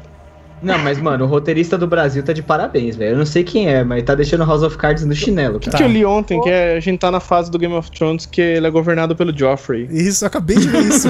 Não, 0.61 0.77
mas, 0.79 0.99
mano, 0.99 1.25
o 1.25 1.27
roteirista 1.27 1.77
do 1.77 1.85
Brasil 1.85 2.23
tá 2.23 2.33
de 2.33 2.41
parabéns, 2.41 2.95
velho. 2.95 3.11
Eu 3.11 3.17
não 3.17 3.25
sei 3.25 3.43
quem 3.43 3.69
é, 3.69 3.83
mas 3.83 4.03
tá 4.03 4.15
deixando 4.15 4.43
House 4.43 4.63
of 4.63 4.75
Cards 4.77 5.05
no 5.05 5.13
chinelo. 5.13 5.57
O 5.57 5.59
que, 5.59 5.69
que 5.69 5.83
eu 5.83 5.87
li 5.87 6.03
ontem? 6.03 6.41
Que 6.41 6.49
é, 6.49 6.75
a 6.75 6.79
gente 6.79 6.99
tá 6.99 7.11
na 7.11 7.19
fase 7.19 7.51
do 7.51 7.59
Game 7.59 7.75
of 7.75 7.91
Thrones 7.91 8.25
que 8.25 8.41
ele 8.41 8.65
é 8.65 8.69
governado 8.69 9.15
pelo 9.15 9.35
Joffrey. 9.37 9.87
Isso, 9.91 10.23
eu 10.23 10.27
acabei 10.27 10.57
de 10.57 10.67
ver 10.67 10.81
isso. 10.81 11.09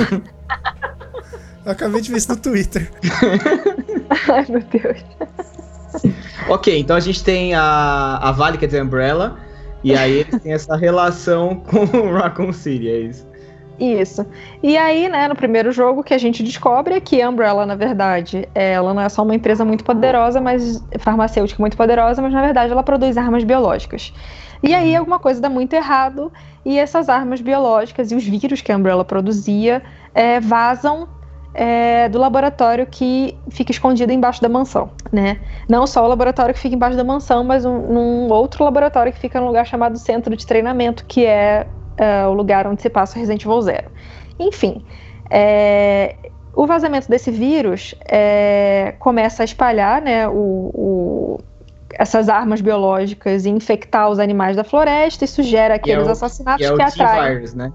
eu 1.66 1.72
acabei 1.72 2.02
de 2.02 2.12
ver 2.12 2.18
isso 2.18 2.30
no 2.30 2.38
Twitter. 2.38 2.92
Ai, 4.30 4.46
meu 4.50 4.62
Deus. 4.62 5.06
ok, 6.50 6.78
então 6.78 6.96
a 6.96 7.00
gente 7.00 7.24
tem 7.24 7.56
a, 7.56 8.20
a 8.22 8.32
Vale, 8.34 8.58
quer 8.58 8.66
dizer, 8.66 8.84
Umbrella, 8.84 9.38
e 9.82 9.96
aí 9.96 10.20
eles 10.20 10.42
têm 10.42 10.52
essa 10.52 10.76
relação 10.76 11.56
com 11.72 11.86
o 11.98 12.14
Raccoon 12.14 12.52
City, 12.52 12.90
é 12.90 13.00
isso. 13.00 13.27
Isso. 13.80 14.26
E 14.64 14.76
aí, 14.76 15.08
né, 15.08 15.28
no 15.28 15.36
primeiro 15.36 15.72
jogo, 15.72 16.04
que 16.04 16.14
a 16.14 16.18
gente 16.18 16.42
descobre 16.42 16.96
é 16.96 17.00
que 17.00 17.22
a 17.22 17.30
Umbrella, 17.30 17.66
na 17.66 17.76
verdade, 17.76 18.48
ela 18.56 18.94
não 18.94 19.02
é 19.02 19.10
só 19.10 19.24
uma 19.24 19.36
empresa 19.36 19.64
muito 19.64 19.84
poderosa, 19.84 20.42
mas 20.42 20.84
farmacêutica 21.00 21.62
muito 21.62 21.78
poderosa, 21.78 22.22
mas 22.22 22.34
na 22.34 22.42
verdade 22.42 22.72
ela 22.72 22.84
produz 22.84 23.18
armas 23.18 23.44
biológicas. 23.44 24.14
E 24.64 24.74
aí 24.74 24.96
alguma 24.96 25.20
coisa 25.20 25.40
dá 25.40 25.50
muito 25.50 25.74
errado 25.74 26.32
e 26.66 26.80
essas 26.80 27.10
armas 27.10 27.40
biológicas 27.40 28.12
e 28.12 28.16
os 28.16 28.24
vírus 28.24 28.62
que 28.62 28.72
a 28.72 28.78
Umbrella 28.78 29.06
produzia 29.06 29.84
é, 30.16 30.40
vazam 30.40 31.08
é, 31.54 32.10
do 32.10 32.20
laboratório 32.20 32.86
que 32.86 33.38
fica 33.50 33.72
escondido 33.72 34.12
embaixo 34.12 34.42
da 34.42 34.50
mansão, 34.50 34.92
né? 35.12 35.40
Não 35.70 35.86
só 35.86 36.04
o 36.04 36.08
laboratório 36.08 36.54
que 36.54 36.60
fica 36.60 36.76
embaixo 36.76 36.98
da 36.98 37.04
mansão, 37.04 37.44
mas 37.44 37.66
um, 37.66 37.72
um 37.72 38.30
outro 38.32 38.64
laboratório 38.64 39.14
que 39.14 39.20
fica 39.20 39.40
num 39.40 39.48
lugar 39.48 39.66
chamado 39.66 39.98
Centro 39.98 40.36
de 40.36 40.46
Treinamento, 40.46 41.06
que 41.06 41.26
é 41.26 41.68
uh, 42.00 42.30
o 42.30 42.34
lugar 42.34 42.68
onde 42.68 42.82
se 42.82 42.90
passa 42.90 43.16
o 43.16 43.20
Resident 43.20 43.44
Evil 43.44 43.62
Zero. 43.62 43.92
Enfim, 44.40 44.86
é, 45.30 46.16
o 46.56 46.66
vazamento 46.66 47.10
desse 47.10 47.32
vírus 47.32 47.94
é, 48.06 48.96
começa 49.00 49.44
a 49.44 49.46
espalhar 49.46 50.02
né, 50.02 50.28
o, 50.28 50.72
o, 50.74 51.40
essas 51.94 52.30
armas 52.30 52.62
biológicas 52.62 53.46
e 53.46 53.50
infectar 53.50 54.10
os 54.10 54.20
animais 54.20 54.56
da 54.56 54.64
floresta. 54.64 55.26
Isso 55.26 55.44
gera 55.44 55.76
aqueles 55.76 56.06
é 56.06 56.10
o, 56.10 56.12
assassinatos 56.12 56.66
é 56.66 56.76
que 56.76 56.82
atraem. 56.82 57.36
Virus, 57.36 57.54
né? 57.54 57.72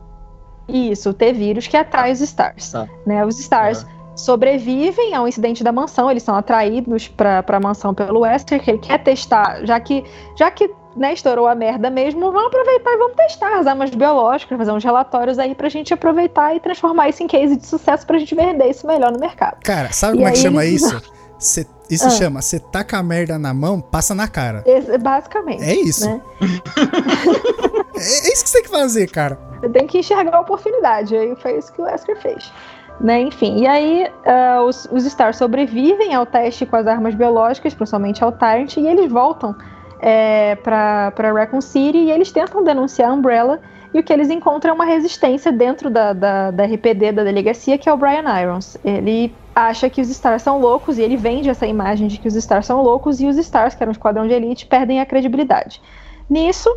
Isso, 0.68 1.11
o 1.11 1.14
T-vírus 1.14 1.66
que 1.66 1.76
atrai 1.76 2.12
os 2.12 2.20
Stars. 2.20 2.72
Tá. 2.72 2.88
Né? 3.04 3.24
Os 3.24 3.38
Stars 3.38 3.85
sobrevivem 4.14 5.14
ao 5.14 5.26
incidente 5.26 5.64
da 5.64 5.72
mansão, 5.72 6.11
eles 6.11 6.22
são 6.22 6.35
atraídos 6.35 7.08
para 7.08 7.44
a 7.46 7.61
mansão 7.61 7.94
pelo 7.94 8.20
Wesker, 8.20 8.62
que 8.62 8.70
ele 8.70 8.78
quer 8.78 8.98
testar, 8.98 9.64
já 9.64 9.80
que, 9.80 10.04
já 10.37 10.50
que 10.50 10.70
né, 10.96 11.12
estourou 11.12 11.46
a 11.46 11.55
merda 11.55 11.90
mesmo, 11.90 12.20
vamos 12.33 12.46
aproveitar 12.46 12.92
e 12.92 12.98
vamos 12.98 13.16
testar 13.16 13.59
as 13.59 13.66
armas 13.66 13.90
biológicas, 13.90 14.59
fazer 14.59 14.72
uns 14.72 14.85
relatórios 14.85 15.38
aí 15.38 15.55
pra 15.55 15.68
gente 15.68 15.92
aproveitar 15.94 16.55
e 16.55 16.61
transformar 16.61 17.09
isso 17.09 17.22
em 17.22 17.26
case 17.26 17.57
de 17.57 17.66
sucesso 17.66 18.07
pra 18.07 18.18
gente 18.18 18.35
vender 18.35 18.68
isso 18.68 18.87
melhor 18.87 19.12
no 19.12 19.18
mercado. 19.18 19.59
Cara, 19.62 19.92
sabe 19.92 20.14
e 20.14 20.16
como 20.18 20.28
é 20.28 20.33
que 20.33 20.38
chama 20.38 20.64
isso? 20.64 21.00
Cê, 21.38 21.66
isso 21.90 22.07
ah. 22.07 22.11
chama, 22.11 22.40
você 22.40 22.61
taca 22.61 22.98
a 22.98 23.02
merda 23.02 23.38
na 23.38 23.52
mão, 23.52 23.81
passa 23.81 24.14
na 24.14 24.28
cara. 24.28 24.62
É, 24.64 24.96
basicamente. 24.96 25.62
É 25.62 25.74
isso. 25.74 26.09
Né? 26.09 26.20
é, 27.96 28.28
é, 28.28 28.33
isso 28.33 28.44
que 28.44 28.50
você 28.50 28.52
tem 28.52 28.62
que 28.62 28.70
fazer, 28.70 29.11
cara. 29.11 29.38
Você 29.61 29.68
tem 29.68 29.87
que 29.87 29.98
enxergar 29.98 30.37
a 30.37 30.40
oportunidade. 30.40 31.16
Aí 31.16 31.35
foi 31.37 31.59
isso 31.59 31.72
que 31.72 31.83
o 31.83 31.85
Wesker 31.85 32.16
fez. 32.16 32.52
Né, 33.00 33.22
enfim, 33.22 33.59
e 33.59 33.66
aí 33.66 34.07
uh, 34.07 34.62
os, 34.62 34.87
os 34.92 35.05
Stars 35.07 35.37
sobrevivem 35.37 36.14
ao 36.14 36.24
teste 36.24 36.64
com 36.64 36.76
as 36.76 36.87
armas 36.87 37.14
biológicas, 37.14 37.74
principalmente 37.74 38.22
ao 38.22 38.31
Tyrant, 38.31 38.76
e 38.76 38.87
eles 38.87 39.11
voltam 39.11 39.57
é, 40.02 40.56
para 40.56 41.32
Raccoon 41.32 41.60
City 41.60 41.98
e 41.98 42.10
eles 42.10 42.32
tentam 42.32 42.64
denunciar 42.64 43.10
a 43.10 43.14
Umbrella 43.14 43.60
e 43.94 44.00
o 44.00 44.02
que 44.02 44.12
eles 44.12 44.30
encontram 44.30 44.72
é 44.72 44.74
uma 44.74 44.84
resistência 44.84 45.52
dentro 45.52 45.88
da, 45.88 46.12
da, 46.12 46.50
da 46.50 46.64
RPD 46.64 47.12
da 47.12 47.22
delegacia, 47.22 47.78
que 47.78 47.88
é 47.88 47.92
o 47.92 47.96
Brian 47.96 48.24
Irons. 48.40 48.76
Ele 48.84 49.32
acha 49.54 49.88
que 49.88 50.00
os 50.00 50.08
Stars 50.08 50.42
são 50.42 50.58
loucos 50.58 50.98
e 50.98 51.02
ele 51.02 51.16
vende 51.16 51.48
essa 51.48 51.66
imagem 51.66 52.08
de 52.08 52.18
que 52.18 52.26
os 52.26 52.34
Stars 52.34 52.66
são 52.66 52.82
loucos 52.82 53.20
e 53.20 53.26
os 53.26 53.36
Stars, 53.36 53.74
que 53.74 53.82
eram 53.82 53.90
um 53.90 53.92
esquadrão 53.92 54.26
de 54.26 54.32
elite, 54.32 54.66
perdem 54.66 54.98
a 55.00 55.06
credibilidade. 55.06 55.80
Nisso, 56.28 56.74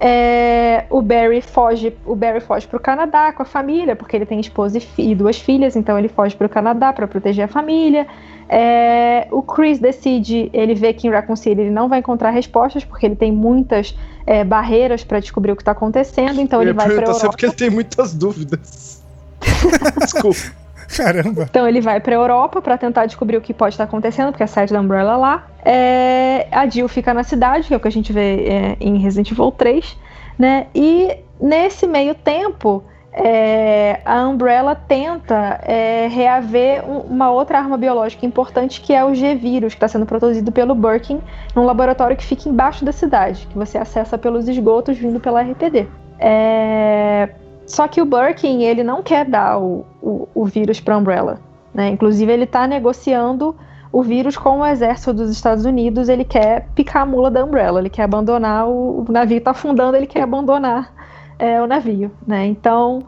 é, 0.00 0.84
o 0.90 1.02
Barry 1.02 1.42
foge, 1.42 1.92
o 2.06 2.14
Barry 2.14 2.40
foge 2.40 2.66
para 2.66 2.76
o 2.76 2.80
Canadá 2.80 3.32
com 3.32 3.42
a 3.42 3.46
família, 3.46 3.96
porque 3.96 4.16
ele 4.16 4.26
tem 4.26 4.38
esposa 4.38 4.78
e, 4.78 5.10
e 5.10 5.14
duas 5.14 5.38
filhas, 5.38 5.74
então 5.74 5.98
ele 5.98 6.08
foge 6.08 6.36
para 6.36 6.46
o 6.46 6.48
Canadá 6.48 6.92
para 6.92 7.06
proteger 7.08 7.44
a 7.44 7.48
família. 7.48 8.06
É, 8.48 9.26
o 9.30 9.42
Chris 9.42 9.78
decide, 9.78 10.48
ele 10.52 10.74
vê 10.74 10.92
que 10.92 11.08
em 11.08 11.10
Raccoon 11.10 11.36
City 11.36 11.60
ele 11.60 11.70
não 11.70 11.88
vai 11.88 11.98
encontrar 11.98 12.30
respostas, 12.30 12.84
porque 12.84 13.06
ele 13.06 13.16
tem 13.16 13.32
muitas 13.32 13.96
é, 14.24 14.44
barreiras 14.44 15.02
para 15.02 15.18
descobrir 15.18 15.52
o 15.52 15.56
que 15.56 15.62
está 15.62 15.72
acontecendo, 15.72 16.40
então 16.40 16.62
ele 16.62 16.72
vai 16.72 16.86
para 16.86 16.94
Europa. 16.94 17.14
Só 17.14 17.28
porque 17.28 17.46
ele 17.46 17.54
tem 17.54 17.70
muitas 17.70 18.14
dúvidas. 18.14 19.02
Desculpa. 20.00 20.57
Caramba. 20.96 21.46
Então 21.48 21.68
ele 21.68 21.80
vai 21.80 22.00
para 22.00 22.14
Europa 22.14 22.62
para 22.62 22.78
tentar 22.78 23.06
descobrir 23.06 23.36
o 23.36 23.40
que 23.40 23.52
pode 23.52 23.74
estar 23.74 23.84
acontecendo, 23.84 24.30
porque 24.30 24.42
a 24.42 24.46
sede 24.46 24.72
da 24.72 24.80
Umbrella 24.80 25.16
lá. 25.16 25.46
É, 25.64 26.48
a 26.50 26.66
Jill 26.66 26.88
fica 26.88 27.12
na 27.12 27.22
cidade, 27.22 27.68
que 27.68 27.74
é 27.74 27.76
o 27.76 27.80
que 27.80 27.88
a 27.88 27.92
gente 27.92 28.12
vê 28.12 28.46
é, 28.46 28.76
em 28.80 28.98
Resident 28.98 29.30
Evil 29.30 29.52
3, 29.52 29.96
né? 30.38 30.66
E 30.74 31.16
nesse 31.40 31.86
meio 31.86 32.14
tempo, 32.14 32.82
é, 33.12 34.00
a 34.04 34.26
Umbrella 34.26 34.74
tenta 34.74 35.60
é, 35.64 36.08
reaver 36.08 36.88
um, 36.88 37.00
uma 37.00 37.30
outra 37.30 37.58
arma 37.58 37.76
biológica 37.76 38.24
importante 38.24 38.80
que 38.80 38.94
é 38.94 39.04
o 39.04 39.14
G-Vírus, 39.14 39.74
que 39.74 39.76
está 39.76 39.88
sendo 39.88 40.06
produzido 40.06 40.52
pelo 40.52 40.74
Birkin 40.74 41.20
num 41.54 41.64
laboratório 41.64 42.16
que 42.16 42.24
fica 42.24 42.48
embaixo 42.48 42.84
da 42.84 42.92
cidade, 42.92 43.46
que 43.50 43.58
você 43.58 43.76
acessa 43.76 44.16
pelos 44.16 44.48
esgotos 44.48 44.96
vindo 44.96 45.20
pela 45.20 45.42
RPD. 45.42 45.86
É, 46.18 47.28
só 47.68 47.86
que 47.86 48.00
o 48.00 48.06
Birkin 48.06 48.62
ele 48.62 48.82
não 48.82 49.02
quer 49.02 49.26
dar 49.26 49.58
o, 49.58 49.84
o, 50.00 50.26
o 50.34 50.44
vírus 50.46 50.80
para 50.80 50.94
a 50.94 50.98
Umbrella. 50.98 51.38
Né? 51.74 51.90
Inclusive 51.90 52.32
ele 52.32 52.44
está 52.44 52.66
negociando 52.66 53.54
o 53.92 54.02
vírus 54.02 54.38
com 54.38 54.60
o 54.60 54.66
exército 54.66 55.12
dos 55.12 55.30
Estados 55.30 55.66
Unidos. 55.66 56.08
Ele 56.08 56.24
quer 56.24 56.66
picar 56.74 57.02
a 57.02 57.06
mula 57.06 57.30
da 57.30 57.44
Umbrella, 57.44 57.78
ele 57.78 57.90
quer 57.90 58.04
abandonar 58.04 58.66
o, 58.66 59.04
o 59.06 59.12
navio 59.12 59.36
está 59.36 59.50
afundando, 59.50 59.98
ele 59.98 60.06
quer 60.06 60.22
abandonar 60.22 60.94
é, 61.38 61.60
o 61.60 61.66
navio, 61.66 62.10
né? 62.26 62.46
Então 62.46 63.04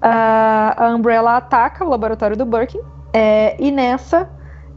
a, 0.00 0.86
a 0.86 0.94
Umbrella 0.94 1.36
ataca 1.36 1.84
o 1.84 1.88
laboratório 1.90 2.36
do 2.36 2.46
Birkin 2.46 2.80
é, 3.12 3.62
e 3.62 3.70
nessa 3.70 4.30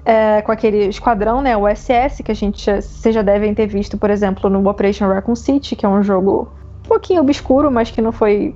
é, 0.03 0.41
com 0.41 0.51
aquele 0.51 0.87
esquadrão, 0.87 1.41
né, 1.41 1.55
o 1.55 1.67
SS, 1.73 2.21
que 2.21 2.31
a 2.31 2.35
gente 2.35 2.69
vocês 2.81 3.15
já 3.15 3.21
devem 3.21 3.53
ter 3.53 3.67
visto, 3.67 3.97
por 3.97 4.09
exemplo, 4.09 4.49
no 4.49 4.67
Operation 4.67 5.07
Raccoon 5.07 5.35
City, 5.35 5.75
que 5.75 5.85
é 5.85 5.89
um 5.89 6.03
jogo 6.03 6.49
um 6.83 6.87
pouquinho 6.89 7.21
obscuro, 7.21 7.71
mas 7.71 7.91
que 7.91 8.01
não 8.01 8.11
foi 8.11 8.55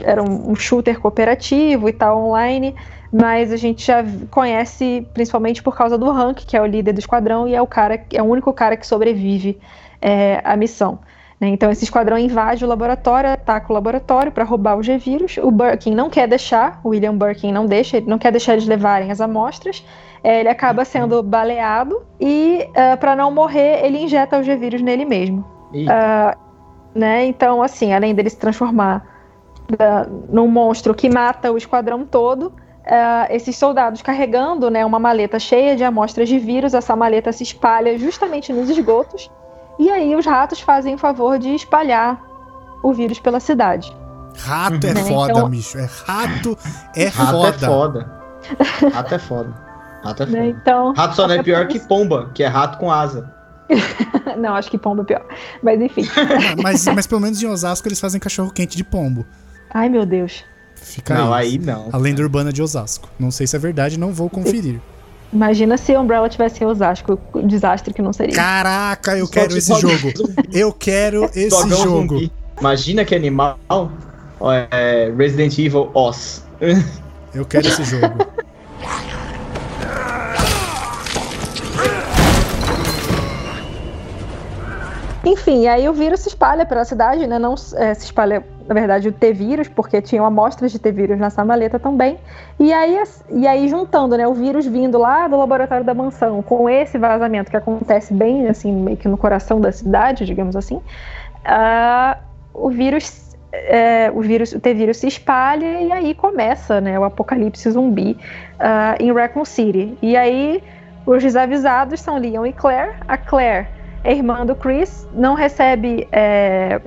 era 0.00 0.22
um, 0.22 0.50
um 0.50 0.54
shooter 0.54 1.00
cooperativo 1.00 1.88
e 1.88 1.92
tal 1.92 2.18
online, 2.24 2.74
mas 3.12 3.52
a 3.52 3.56
gente 3.56 3.86
já 3.86 4.04
conhece 4.30 5.06
principalmente 5.14 5.62
por 5.62 5.76
causa 5.76 5.96
do 5.96 6.10
Hank, 6.10 6.44
que 6.44 6.56
é 6.56 6.60
o 6.60 6.66
líder 6.66 6.92
do 6.92 6.98
esquadrão 6.98 7.48
e 7.48 7.54
é 7.54 7.62
o 7.62 7.66
cara, 7.66 8.04
é 8.12 8.22
o 8.22 8.26
único 8.26 8.52
cara 8.52 8.76
que 8.76 8.86
sobrevive 8.86 9.58
é, 10.00 10.40
à 10.44 10.56
missão. 10.56 10.98
Né? 11.40 11.48
Então, 11.48 11.70
esse 11.70 11.84
esquadrão 11.84 12.18
invade 12.18 12.64
o 12.64 12.68
laboratório, 12.68 13.30
ataca 13.30 13.70
o 13.70 13.74
laboratório 13.74 14.32
para 14.32 14.44
roubar 14.44 14.76
o 14.76 14.82
G-Vírus. 14.82 15.36
O 15.38 15.50
Birkin 15.50 15.94
não 15.94 16.08
quer 16.08 16.26
deixar, 16.26 16.80
o 16.82 16.90
William 16.90 17.16
Birkin 17.16 17.52
não 17.52 17.66
deixa, 17.66 17.98
ele 17.98 18.06
não 18.06 18.18
quer 18.18 18.30
deixar 18.30 18.54
eles 18.54 18.66
levarem 18.66 19.10
as 19.10 19.20
amostras. 19.20 19.84
É, 20.24 20.40
ele 20.40 20.48
acaba 20.48 20.84
sendo 20.84 21.22
baleado 21.22 22.02
e, 22.18 22.66
uh, 22.70 22.80
é, 22.80 22.96
para 22.96 23.14
não 23.14 23.30
morrer, 23.30 23.84
ele 23.84 23.98
injeta 23.98 24.38
o 24.38 24.42
G-Vírus 24.42 24.82
nele 24.82 25.04
mesmo. 25.04 25.44
Uh, 25.72 26.36
né? 26.94 27.26
Então, 27.26 27.62
assim, 27.62 27.92
além 27.92 28.14
dele 28.14 28.30
se 28.30 28.38
transformar 28.38 29.15
uh, 29.72 30.26
num 30.28 30.48
monstro 30.48 30.94
que 30.94 31.08
mata 31.08 31.52
o 31.52 31.56
esquadrão 31.56 32.04
todo, 32.04 32.52
Uh, 32.86 33.26
esses 33.30 33.56
soldados 33.56 34.00
carregando 34.00 34.70
né, 34.70 34.86
uma 34.86 35.00
maleta 35.00 35.40
cheia 35.40 35.74
de 35.74 35.82
amostras 35.82 36.28
de 36.28 36.38
vírus, 36.38 36.72
essa 36.72 36.94
maleta 36.94 37.32
se 37.32 37.42
espalha 37.42 37.98
justamente 37.98 38.52
nos 38.52 38.70
esgotos 38.70 39.28
e 39.78 39.90
aí 39.90 40.14
os 40.14 40.24
ratos 40.24 40.60
fazem 40.60 40.94
o 40.94 40.98
favor 40.98 41.38
de 41.38 41.54
espalhar 41.54 42.22
o 42.82 42.92
vírus 42.92 43.18
pela 43.18 43.40
cidade. 43.40 43.94
Rato 44.38 44.86
é 44.86 44.94
né? 44.94 45.04
foda, 45.04 45.32
então... 45.32 45.48
bicho. 45.48 45.78
É 45.78 45.88
rato 46.06 46.58
é 46.94 47.06
rato 47.06 47.30
foda. 47.30 47.48
É 47.48 48.64
foda. 48.64 48.92
Rato 48.92 49.14
é 49.14 49.18
foda. 49.18 49.54
Rato 50.04 50.22
é 50.22 50.26
né? 50.26 50.32
foda. 50.32 50.46
Então, 50.46 50.92
rato 50.94 51.16
só 51.16 51.26
não 51.26 51.34
é 51.34 51.42
pior 51.42 51.66
que 51.68 51.80
pomba, 51.80 52.30
que 52.34 52.42
é 52.42 52.46
rato 52.46 52.78
com 52.78 52.90
asa. 52.90 53.34
não, 54.38 54.54
acho 54.54 54.70
que 54.70 54.78
pombo 54.78 55.02
é 55.02 55.04
pior. 55.04 55.24
Mas 55.62 55.80
enfim. 55.80 56.04
mas, 56.62 56.86
mas 56.86 57.06
pelo 57.06 57.20
menos 57.20 57.42
em 57.42 57.46
Osasco 57.46 57.88
eles 57.88 58.00
fazem 58.00 58.20
cachorro 58.20 58.50
quente 58.50 58.76
de 58.76 58.84
pombo. 58.84 59.26
Ai, 59.76 59.90
meu 59.90 60.06
Deus. 60.06 60.42
Fica 60.74 61.12
não, 61.12 61.34
aí. 61.34 61.48
aí 61.48 61.58
não. 61.58 61.90
A 61.92 61.98
lenda 61.98 62.22
urbana 62.22 62.50
de 62.50 62.62
Osasco. 62.62 63.10
Não 63.18 63.30
sei 63.30 63.46
se 63.46 63.54
é 63.54 63.58
verdade, 63.58 63.98
não 63.98 64.10
vou 64.10 64.30
conferir. 64.30 64.80
Imagina 65.30 65.76
se 65.76 65.94
a 65.94 66.00
Umbrella 66.00 66.30
tivesse 66.30 66.64
em 66.64 66.66
Osasco, 66.66 67.18
o 67.34 67.42
desastre 67.42 67.92
que 67.92 68.00
não 68.00 68.10
seria. 68.10 68.34
Caraca, 68.34 69.18
eu 69.18 69.28
quero 69.28 69.54
esse 69.54 69.74
jogo. 69.74 70.14
Eu 70.50 70.72
quero 70.72 71.26
esse 71.36 71.50
Dogão 71.50 71.76
jogo. 71.76 72.14
zumbi. 72.14 72.32
Imagina 72.58 73.04
que 73.04 73.14
animal. 73.14 73.58
É 74.70 75.12
Resident 75.14 75.58
Evil 75.58 75.90
Oz. 75.92 76.42
Eu 77.34 77.44
quero 77.44 77.68
esse 77.68 77.84
jogo. 77.84 78.16
Enfim, 85.26 85.66
aí 85.66 85.88
o 85.88 85.92
vírus 85.92 86.20
se 86.20 86.28
espalha 86.28 86.64
pela 86.64 86.84
cidade, 86.84 87.26
né? 87.26 87.36
Não 87.36 87.56
é, 87.74 87.92
se 87.94 88.04
espalha, 88.04 88.46
na 88.66 88.74
verdade, 88.74 89.08
o 89.08 89.12
T-vírus, 89.12 89.68
porque 89.68 90.02
tinham 90.02 90.24
amostras 90.24 90.72
de 90.72 90.78
T-vírus 90.78 91.18
nessa 91.18 91.44
maleta 91.44 91.78
também. 91.78 92.18
E 92.58 92.72
aí, 92.72 93.02
e 93.30 93.46
aí, 93.46 93.68
juntando, 93.68 94.16
né, 94.16 94.26
o 94.26 94.34
vírus 94.34 94.66
vindo 94.66 94.98
lá 94.98 95.28
do 95.28 95.36
laboratório 95.36 95.84
da 95.84 95.94
mansão 95.94 96.42
com 96.42 96.68
esse 96.68 96.98
vazamento 96.98 97.50
que 97.50 97.56
acontece 97.56 98.12
bem, 98.12 98.48
assim, 98.48 98.72
meio 98.72 98.96
que 98.96 99.08
no 99.08 99.16
coração 99.16 99.60
da 99.60 99.70
cidade, 99.70 100.24
digamos 100.24 100.56
assim, 100.56 100.76
uh, 100.76 102.16
o 102.52 102.70
vírus. 102.70 103.24
É, 103.52 104.10
o 104.14 104.20
vírus, 104.20 104.52
o 104.52 104.60
T-vírus 104.60 104.98
se 104.98 105.06
espalha 105.06 105.80
e 105.80 105.90
aí 105.90 106.12
começa, 106.12 106.78
né, 106.78 106.98
o 106.98 107.04
apocalipse 107.04 107.70
zumbi 107.70 108.18
uh, 108.60 109.02
em 109.02 109.10
Raccoon 109.10 109.46
City. 109.46 109.96
E 110.02 110.14
aí 110.14 110.62
os 111.06 111.22
desavisados 111.22 112.00
são 112.00 112.18
Leon 112.18 112.44
e 112.44 112.52
Claire. 112.52 112.96
A 113.08 113.16
Claire 113.16 113.66
é 114.04 114.12
irmã 114.12 114.44
do 114.44 114.54
Chris, 114.54 115.08
não 115.14 115.34
recebe 115.34 116.06
é, 116.12 116.80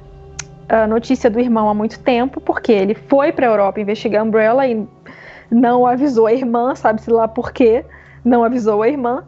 a 0.70 0.88
notícia 0.88 1.30
do 1.30 1.40
irmão 1.40 1.68
há 1.68 1.74
muito 1.74 2.00
tempo, 2.00 2.40
porque 2.40 2.72
ele 2.72 2.94
foi 2.94 3.32
para 3.32 3.48
a 3.48 3.50
Europa 3.50 3.82
investigar 3.82 4.22
a 4.22 4.24
Umbrella 4.24 4.68
e 4.68 4.88
não 5.52 5.86
avisou 5.86 6.28
a 6.28 6.34
irmã, 6.34 6.76
sabe-se 6.76 7.10
lá 7.10 7.28
por 7.28 7.52
quê, 7.52 7.84
não 8.24 8.44
avisou 8.44 8.84
a 8.84 8.88
irmã. 8.88 9.24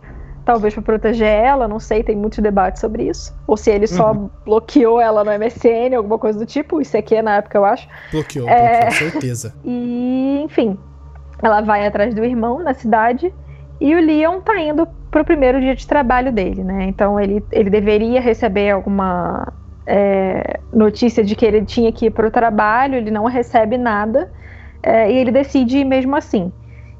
Talvez 0.45 0.73
para 0.73 0.84
proteger 0.84 1.27
ela, 1.27 1.67
não 1.67 1.80
sei, 1.80 2.04
tem 2.04 2.15
muitos 2.15 2.39
debates 2.39 2.82
sobre 2.82 3.08
isso. 3.08 3.36
Ou 3.45 3.56
se 3.56 3.69
ele 3.69 3.86
só 3.86 4.12
uhum. 4.12 4.30
bloqueou 4.43 4.99
ela 4.99 5.23
no 5.23 5.32
MSN, 5.32 5.95
alguma 5.95 6.17
coisa 6.17 6.39
do 6.39 6.47
tipo. 6.47 6.82
Isso 6.82 6.97
aqui 6.97 7.15
é 7.15 7.21
na 7.21 7.38
época, 7.38 7.60
eu 7.60 7.65
acho. 7.65 7.88
Bloqueou, 8.12 8.49
é... 8.49 8.88
bloqueou, 8.88 9.12
certeza. 9.12 9.54
E, 9.63 10.41
enfim, 10.43 10.77
ela 11.43 11.62
vai 11.62 11.86
atrás 11.86 12.15
do 12.15 12.23
irmão 12.23 12.60
na 12.60 12.73
cidade 12.73 13.32
e 13.80 13.95
o 13.95 13.99
Leon 13.99 14.41
tá 14.41 14.60
indo 14.60 14.88
pro 15.12 15.23
primeiro 15.23 15.60
dia 15.60 15.75
de 15.75 15.86
trabalho 15.86 16.32
dele, 16.32 16.63
né? 16.63 16.86
Então 16.86 17.19
ele, 17.19 17.43
ele 17.51 17.69
deveria 17.69 18.19
receber 18.19 18.71
alguma 18.71 19.51
é, 19.93 20.62
notícia 20.71 21.21
de 21.21 21.36
que 21.36 21.45
ele 21.45 21.65
tinha 21.65 21.91
que 21.91 22.06
ir 22.06 22.12
pro 22.12 22.32
trabalho, 22.32 22.95
ele 22.95 23.12
não 23.12 23.25
recebe 23.25 23.77
nada 23.77 24.32
é, 24.82 25.12
e 25.12 25.17
ele 25.17 25.32
decide 25.32 25.80
ir 25.80 25.86
mesmo 25.86 26.15
assim. 26.15 26.49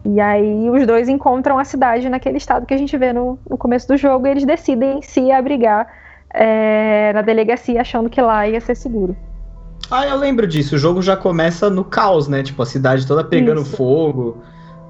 E 0.04 0.20
aí 0.20 0.70
os 0.70 0.86
dois 0.86 1.08
encontram 1.08 1.58
a 1.58 1.64
cidade 1.64 2.10
naquele 2.10 2.36
estado 2.36 2.66
que 2.66 2.74
a 2.74 2.78
gente 2.78 2.98
vê 2.98 3.14
no, 3.14 3.40
no 3.50 3.58
começo 3.58 3.88
do 3.88 3.96
jogo 3.96 4.28
e 4.28 4.32
eles 4.32 4.44
decidem 4.44 5.02
se 5.02 5.32
abrigar 5.32 5.88
é, 6.34 7.14
na 7.14 7.22
delegacia 7.22 7.80
achando 7.80 8.10
que 8.10 8.22
lá 8.22 8.46
ia 8.46 8.60
ser 8.60 8.76
seguro. 8.76 9.16
Ah, 9.90 10.06
eu 10.06 10.18
lembro 10.18 10.46
disso. 10.46 10.76
O 10.76 10.78
jogo 10.78 11.02
já 11.02 11.16
começa 11.16 11.70
no 11.70 11.86
caos, 11.86 12.28
né? 12.28 12.44
Tipo, 12.44 12.62
a 12.62 12.66
cidade 12.66 13.08
toda 13.08 13.24
pegando 13.24 13.62
Isso. 13.62 13.78
fogo. 13.78 14.38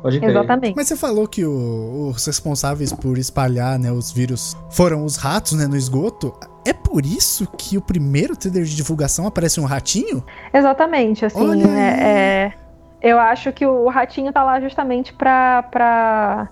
Pode 0.02 0.20
crer. 0.20 0.32
Exatamente. 0.32 0.76
Mas 0.76 0.88
você 0.88 0.96
falou 0.96 1.28
que 1.28 1.46
o, 1.46 2.10
os 2.10 2.26
responsáveis 2.26 2.92
por 2.92 3.18
espalhar 3.18 3.78
né, 3.78 3.92
os 3.92 4.12
vírus 4.12 4.58
foram 4.70 5.06
os 5.06 5.16
ratos 5.16 5.54
né, 5.54 5.68
no 5.68 5.76
esgoto. 5.76 6.34
É 6.66 6.74
por 6.74 7.06
isso 7.06 7.48
que 7.58 7.78
o 7.78 7.82
primeiro 7.82 8.36
trailer 8.36 8.64
de 8.64 8.76
divulgação 8.76 9.28
aparece 9.28 9.60
um 9.60 9.66
ratinho? 9.66 10.24
Exatamente, 10.54 11.26
assim, 11.26 11.50
Olha 11.50 11.68
é, 11.68 12.04
é, 12.04 12.54
eu 13.02 13.20
acho 13.20 13.52
que 13.52 13.66
o 13.66 13.88
ratinho 13.90 14.32
tá 14.32 14.44
lá 14.44 14.60
justamente 14.60 15.12
pra, 15.14 15.64
pra 15.64 16.50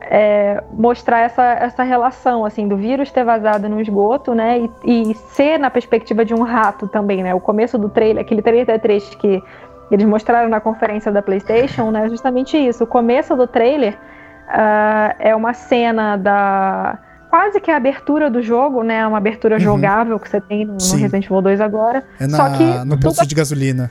é, 0.00 0.62
mostrar 0.72 1.20
essa, 1.20 1.42
essa 1.42 1.82
relação, 1.82 2.44
assim, 2.44 2.66
do 2.66 2.76
vírus 2.76 3.10
ter 3.12 3.24
vazado 3.24 3.68
no 3.68 3.80
esgoto, 3.80 4.34
né, 4.34 4.68
e, 4.84 5.10
e, 5.10 5.14
ser 5.14 5.58
na 5.58 5.70
perspectiva 5.70 6.24
de 6.24 6.34
um 6.34 6.42
rato 6.42 6.88
também, 6.88 7.22
né, 7.22 7.34
o 7.34 7.40
começo 7.40 7.78
do 7.78 7.88
trailer, 7.88 8.22
aquele 8.22 8.42
trailer 8.42 8.66
da 8.66 8.78
3 8.78 9.14
que 9.16 9.42
eles 9.90 10.06
mostraram 10.06 10.48
na 10.48 10.60
conferência 10.60 11.10
da 11.10 11.22
PlayStation, 11.22 11.90
né? 11.90 12.08
Justamente 12.08 12.56
isso. 12.56 12.84
O 12.84 12.86
começo 12.86 13.34
do 13.36 13.46
trailer 13.46 13.94
uh, 13.94 15.14
é 15.18 15.34
uma 15.34 15.54
cena 15.54 16.16
da 16.16 16.98
quase 17.30 17.60
que 17.60 17.70
a 17.70 17.76
abertura 17.76 18.30
do 18.30 18.42
jogo, 18.42 18.82
né? 18.82 19.06
Uma 19.06 19.18
abertura 19.18 19.56
uhum. 19.56 19.60
jogável 19.60 20.18
que 20.18 20.28
você 20.28 20.40
tem 20.40 20.64
no, 20.64 20.72
no, 20.74 20.96
Resident 20.96 21.24
Evil 21.24 21.42
2 21.42 21.60
agora. 21.60 22.04
É 22.18 22.26
na, 22.26 22.36
só 22.36 22.50
que 22.50 22.64
no 22.86 22.98
posto 22.98 23.26
de 23.26 23.34
gasolina. 23.34 23.90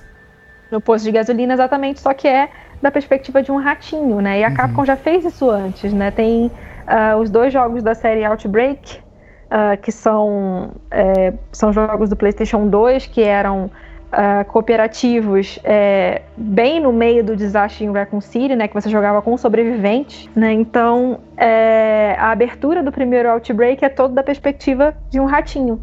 No 0.71 0.81
posto 0.81 1.05
de 1.05 1.11
gasolina, 1.11 1.53
exatamente. 1.53 1.99
Só 2.01 2.13
que 2.13 2.27
é 2.27 2.49
da 2.81 2.91
perspectiva 2.91 3.41
de 3.41 3.51
um 3.51 3.57
ratinho, 3.57 4.21
né? 4.21 4.39
E 4.39 4.43
a 4.43 4.49
uhum. 4.49 4.53
Capcom 4.55 4.85
já 4.85 4.95
fez 4.95 5.25
isso 5.25 5.49
antes, 5.49 5.93
né? 5.93 6.11
Tem 6.11 6.47
uh, 6.47 7.17
os 7.17 7.29
dois 7.29 7.51
jogos 7.53 7.83
da 7.83 7.95
série 7.95 8.23
Outbreak, 8.23 8.99
uh, 8.99 9.77
que 9.81 9.91
são, 9.91 10.71
é, 10.91 11.33
são 11.51 11.71
jogos 11.71 12.09
do 12.09 12.15
PlayStation 12.15 12.67
2, 12.67 13.07
que 13.07 13.21
eram 13.21 13.71
uh, 14.11 14.45
cooperativos 14.45 15.59
é, 15.63 16.21
bem 16.35 16.79
no 16.79 16.91
meio 16.93 17.23
do 17.23 17.35
desastre 17.35 17.85
em 17.85 17.91
Raccoon 17.91 18.21
City, 18.21 18.55
né, 18.55 18.67
que 18.67 18.73
você 18.73 18.89
jogava 18.89 19.21
com 19.21 19.37
sobreviventes, 19.37 20.29
né, 20.35 20.53
então 20.53 21.19
é, 21.35 22.15
a 22.17 22.31
abertura 22.31 22.81
do 22.83 22.91
primeiro 22.91 23.29
Outbreak 23.29 23.83
é 23.83 23.89
toda 23.89 24.13
da 24.13 24.23
perspectiva 24.23 24.95
de 25.09 25.19
um 25.19 25.25
ratinho, 25.25 25.81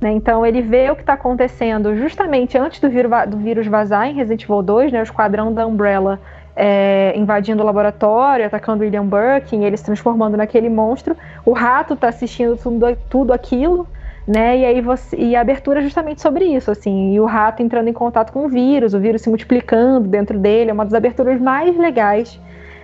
né, 0.00 0.10
então 0.12 0.44
ele 0.44 0.62
vê 0.62 0.90
o 0.90 0.94
que 0.96 1.02
está 1.02 1.14
acontecendo 1.14 1.96
justamente 1.96 2.56
antes 2.58 2.80
do, 2.80 2.88
do, 2.88 3.36
vírus 3.38 3.66
vazar 3.66 4.06
em 4.08 4.14
Resident 4.14 4.44
Evil 4.44 4.62
2, 4.62 4.92
né, 4.92 5.00
o 5.00 5.02
esquadrão 5.02 5.52
da 5.52 5.66
Umbrella 5.66 6.20
é, 6.56 7.12
invadindo 7.14 7.62
o 7.62 7.66
laboratório, 7.66 8.46
atacando 8.46 8.82
William 8.82 9.06
Birkin, 9.06 9.62
ele 9.62 9.76
se 9.76 9.84
transformando 9.84 10.38
naquele 10.38 10.70
monstro. 10.70 11.14
O 11.44 11.52
rato 11.52 11.92
está 11.92 12.08
assistindo 12.08 12.56
tudo, 12.56 12.96
tudo 13.10 13.32
aquilo, 13.34 13.86
né? 14.26 14.58
E 14.58 14.64
aí 14.64 14.80
você 14.80 15.16
e 15.16 15.36
a 15.36 15.40
abertura 15.40 15.80
é 15.80 15.82
justamente 15.82 16.20
sobre 16.20 16.44
isso, 16.44 16.70
assim, 16.70 17.14
e 17.14 17.20
o 17.20 17.24
rato 17.24 17.62
entrando 17.62 17.88
em 17.88 17.92
contato 17.92 18.32
com 18.32 18.46
o 18.46 18.48
vírus, 18.48 18.92
o 18.92 18.98
vírus 18.98 19.22
se 19.22 19.28
multiplicando 19.28 20.08
dentro 20.08 20.38
dele, 20.38 20.70
é 20.70 20.72
uma 20.72 20.84
das 20.84 20.94
aberturas 20.94 21.40
mais 21.40 21.76
legais 21.76 22.40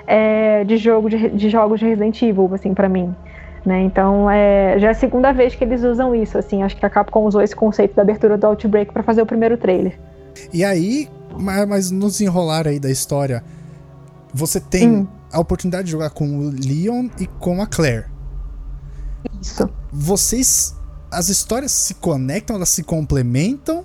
é, 0.06 0.62
de 0.64 0.76
jogo 0.76 1.10
de, 1.10 1.30
de, 1.30 1.50
jogos 1.50 1.80
de 1.80 1.86
Resident 1.86 2.22
Evil, 2.22 2.48
assim, 2.54 2.72
para 2.72 2.88
mim. 2.88 3.14
Né? 3.64 3.82
Então, 3.82 4.28
é, 4.30 4.76
já 4.78 4.88
é 4.88 4.90
a 4.90 4.94
segunda 4.94 5.32
vez 5.32 5.54
que 5.54 5.64
eles 5.64 5.82
usam 5.82 6.14
isso, 6.14 6.38
assim, 6.38 6.62
acho 6.62 6.76
que 6.76 6.86
a 6.86 6.90
Capcom 6.90 7.24
usou 7.24 7.42
esse 7.42 7.54
conceito 7.54 7.94
da 7.94 8.02
abertura 8.02 8.36
do 8.36 8.46
Outbreak 8.46 8.92
para 8.92 9.02
fazer 9.02 9.22
o 9.22 9.26
primeiro 9.26 9.56
trailer. 9.56 9.98
E 10.52 10.64
aí, 10.64 11.08
mas, 11.38 11.68
mas 11.68 11.90
no 11.90 12.06
desenrolar 12.06 12.66
aí 12.66 12.78
da 12.78 12.90
história, 12.90 13.42
você 14.32 14.60
tem 14.60 14.88
hum. 14.88 15.06
a 15.32 15.40
oportunidade 15.40 15.86
de 15.86 15.92
jogar 15.92 16.10
com 16.10 16.24
o 16.24 16.50
Leon 16.50 17.08
e 17.20 17.26
com 17.26 17.62
a 17.62 17.66
Claire. 17.66 18.06
Isso. 19.40 19.68
Vocês 19.92 20.74
as 21.12 21.28
histórias 21.28 21.70
se 21.72 21.94
conectam, 21.94 22.56
elas 22.56 22.70
se 22.70 22.82
complementam? 22.82 23.84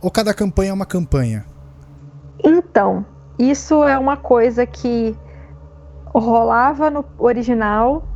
Ou 0.00 0.10
cada 0.10 0.34
campanha 0.34 0.70
é 0.70 0.74
uma 0.74 0.84
campanha? 0.84 1.46
Então, 2.42 3.06
isso 3.38 3.84
é 3.84 3.98
uma 3.98 4.16
coisa 4.16 4.66
que 4.66 5.16
rolava 6.06 6.90
no 6.90 7.04
original 7.18 8.06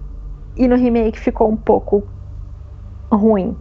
e 0.57 0.69
no 0.69 0.77
remake 0.77 1.19
ficou 1.19 1.51
um 1.51 1.57
pouco 1.57 2.07
ruim. 3.11 3.57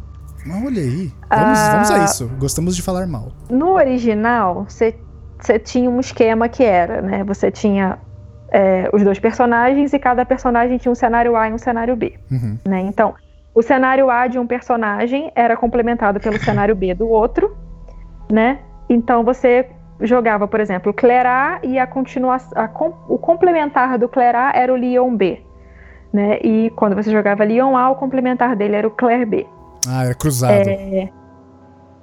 Mas 0.45 0.65
olha 0.65 0.81
aí. 0.81 1.13
Vamos, 1.29 1.59
ah, 1.59 1.71
vamos 1.71 1.91
a 1.91 2.03
isso. 2.03 2.27
Gostamos 2.39 2.75
de 2.75 2.81
falar 2.81 3.07
mal. 3.07 3.31
No 3.49 3.73
original, 3.73 4.65
você 4.67 5.59
tinha 5.63 5.89
um 5.89 5.99
esquema 5.99 6.49
que 6.49 6.63
era, 6.63 7.01
né? 7.01 7.23
Você 7.23 7.51
tinha 7.51 7.99
é, 8.49 8.89
os 8.93 9.03
dois 9.03 9.19
personagens 9.19 9.93
e 9.93 9.99
cada 9.99 10.25
personagem 10.25 10.77
tinha 10.77 10.91
um 10.91 10.95
cenário 10.95 11.35
A 11.35 11.49
e 11.49 11.53
um 11.53 11.57
cenário 11.57 11.95
B. 11.95 12.17
Uhum. 12.31 12.57
Né? 12.67 12.81
Então, 12.81 13.15
o 13.57 13.63
cenário 13.63 14.07
A 14.11 14.27
de 14.27 14.37
um 14.37 14.45
personagem 14.45 15.31
era 15.33 15.57
complementado 15.57 16.19
pelo 16.19 16.37
cenário 16.37 16.75
B 16.75 16.93
do 16.93 17.09
outro, 17.09 17.57
né? 18.31 18.59
Então 18.87 19.23
você 19.23 19.67
jogava, 19.99 20.47
por 20.47 20.59
exemplo, 20.59 20.93
A 21.25 21.59
e 21.63 21.79
a 21.79 21.87
continuação, 21.87 22.53
a, 22.55 22.69
o 23.11 23.17
complementar 23.17 23.97
do 23.97 24.07
A 24.15 24.51
era 24.53 24.71
o 24.71 24.75
Leon 24.75 25.15
B, 25.15 25.41
né? 26.13 26.37
E 26.43 26.71
quando 26.75 26.95
você 26.95 27.09
jogava 27.09 27.43
Leon 27.43 27.75
A, 27.75 27.89
o 27.89 27.95
complementar 27.95 28.55
dele 28.55 28.75
era 28.75 28.87
o 28.87 28.91
Claire 28.91 29.25
B. 29.25 29.47
Ah, 29.89 30.05
era 30.05 30.13
cruzado. 30.13 30.69
É... 30.69 31.09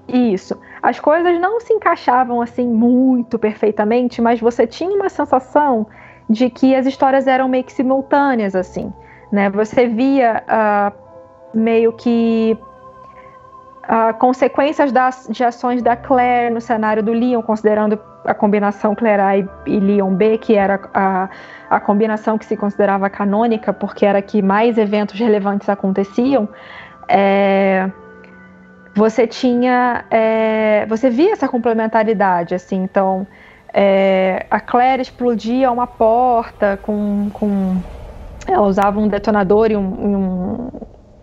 Isso. 0.09 0.59
As 0.83 0.99
coisas 0.99 1.41
não 1.41 1.61
se 1.61 1.73
encaixavam 1.73 2.43
assim 2.43 2.67
muito 2.67 3.39
perfeitamente, 3.39 4.21
mas 4.21 4.41
você 4.41 4.67
tinha 4.67 4.91
uma 4.91 5.09
sensação 5.09 5.87
de 6.29 6.51
que 6.51 6.75
as 6.75 6.85
histórias 6.85 7.29
eram 7.29 7.47
meio 7.47 7.63
que 7.63 7.73
simultâneas, 7.73 8.57
assim. 8.57 8.93
Né? 9.31 9.49
Você 9.51 9.87
via 9.87 10.43
uh, 10.49 11.04
meio 11.55 11.93
que 11.93 12.59
uh, 13.85 14.15
consequências 14.19 14.93
das, 14.93 15.27
de 15.31 15.45
ações 15.45 15.83
da 15.83 15.97
Claire 15.97 16.53
no 16.53 16.61
cenário 16.61 17.03
do 17.03 17.13
Leon, 17.13 17.43
considerando 17.43 17.99
a 18.25 18.35
combinação 18.35 18.95
Claire 18.95 19.23
A 19.23 19.37
e, 19.37 19.49
e 19.67 19.81
Leon 19.81 20.15
B, 20.15 20.39
que 20.39 20.55
era 20.55 20.81
a, 20.95 21.29
a 21.69 21.81
combinação 21.81 22.39
que 22.39 22.45
se 22.45 22.57
considerava 22.57 23.09
canônica, 23.11 23.73
porque 23.73 24.07
era 24.07 24.21
que 24.23 24.41
mais 24.41 24.79
eventos 24.79 25.19
relevantes 25.19 25.69
aconteciam. 25.69 26.49
é, 27.09 27.91
você 28.95 29.27
tinha, 29.27 30.05
é, 30.11 30.87
você 30.89 31.11
via 31.11 31.33
essa 31.33 31.49
complementaridade, 31.49 32.55
assim, 32.55 32.83
então 32.83 33.27
é, 33.73 34.47
a 34.49 34.61
Claire 34.61 35.03
explodia 35.03 35.71
uma 35.71 35.87
porta 35.87 36.79
com, 36.81 37.29
com 37.33 37.83
ela 38.47 38.67
usava 38.67 39.01
um 39.01 39.09
detonador 39.09 39.73
e 39.73 39.77
um, 39.77 39.81
um, 39.83 40.71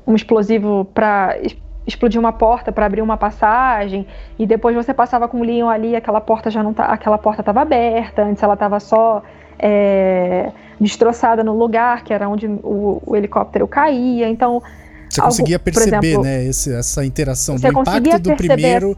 um 0.05 0.15
explosivo 0.15 0.85
para 0.93 1.37
explodir 1.85 2.19
uma 2.19 2.31
porta 2.31 2.71
para 2.71 2.85
abrir 2.85 3.01
uma 3.01 3.17
passagem 3.17 4.05
e 4.37 4.45
depois 4.45 4.75
você 4.75 4.93
passava 4.93 5.27
com 5.27 5.39
o 5.39 5.43
Leon 5.43 5.67
ali 5.67 5.95
aquela 5.95 6.21
porta 6.21 6.49
já 6.49 6.61
não 6.61 6.73
tá, 6.73 6.85
aquela 6.85 7.17
porta 7.17 7.41
estava 7.41 7.61
aberta 7.61 8.23
antes 8.23 8.41
ela 8.43 8.53
estava 8.53 8.79
só 8.79 9.23
é, 9.57 10.51
destroçada 10.79 11.43
no 11.43 11.57
lugar 11.57 12.03
que 12.03 12.13
era 12.13 12.29
onde 12.29 12.47
o, 12.47 13.01
o 13.05 13.15
helicóptero 13.15 13.67
caía 13.67 14.29
então 14.29 14.61
você 15.09 15.21
conseguia 15.21 15.59
perceber 15.59 15.97
exemplo, 15.97 16.23
né 16.23 16.43
esse, 16.45 16.73
essa 16.73 17.03
interação 17.03 17.55
do 17.55 17.67
impacto 17.67 18.19
do 18.19 18.35
primeiro 18.35 18.97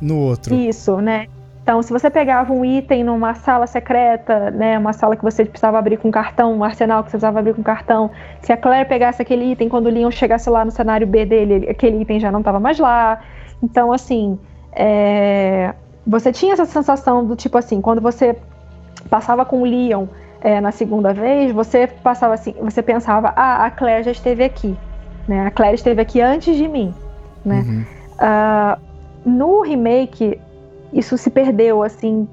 no 0.00 0.18
outro. 0.18 0.54
Isso 0.54 1.00
né 1.00 1.28
então, 1.62 1.80
se 1.80 1.92
você 1.92 2.10
pegava 2.10 2.52
um 2.52 2.64
item 2.64 3.04
numa 3.04 3.34
sala 3.34 3.68
secreta, 3.68 4.50
né, 4.50 4.76
uma 4.76 4.92
sala 4.92 5.14
que 5.14 5.22
você 5.22 5.44
precisava 5.44 5.78
abrir 5.78 5.96
com 5.96 6.10
cartão, 6.10 6.52
um 6.52 6.64
arsenal 6.64 7.04
que 7.04 7.10
você 7.10 7.16
precisava 7.16 7.38
abrir 7.38 7.54
com 7.54 7.62
cartão, 7.62 8.10
se 8.40 8.52
a 8.52 8.56
Claire 8.56 8.88
pegasse 8.88 9.22
aquele 9.22 9.52
item, 9.52 9.68
quando 9.68 9.86
o 9.86 9.90
Leon 9.90 10.10
chegasse 10.10 10.50
lá 10.50 10.64
no 10.64 10.72
cenário 10.72 11.06
B 11.06 11.24
dele, 11.24 11.68
aquele 11.70 12.02
item 12.02 12.18
já 12.18 12.32
não 12.32 12.40
estava 12.40 12.58
mais 12.58 12.80
lá. 12.80 13.20
Então, 13.62 13.92
assim, 13.92 14.36
é... 14.72 15.72
você 16.04 16.32
tinha 16.32 16.54
essa 16.54 16.66
sensação 16.66 17.24
do 17.24 17.36
tipo 17.36 17.56
assim, 17.56 17.80
quando 17.80 18.00
você 18.00 18.36
passava 19.08 19.44
com 19.44 19.62
o 19.62 19.64
Leon 19.64 20.06
é, 20.40 20.60
na 20.60 20.72
segunda 20.72 21.14
vez, 21.14 21.52
você 21.52 21.86
passava 21.86 22.34
assim, 22.34 22.56
você 22.60 22.82
pensava, 22.82 23.32
ah, 23.36 23.64
a 23.66 23.70
Claire 23.70 24.02
já 24.02 24.10
esteve 24.10 24.42
aqui, 24.42 24.76
né? 25.28 25.46
A 25.46 25.50
Claire 25.52 25.76
esteve 25.76 26.02
aqui 26.02 26.20
antes 26.20 26.56
de 26.56 26.66
mim, 26.66 26.92
né? 27.44 27.60
Uhum. 27.60 27.84
Uh, 28.18 28.80
no 29.24 29.62
remake 29.62 30.40
isso 30.92 31.16
se 31.16 31.30
perdeu 31.30 31.82
assim 31.82 32.28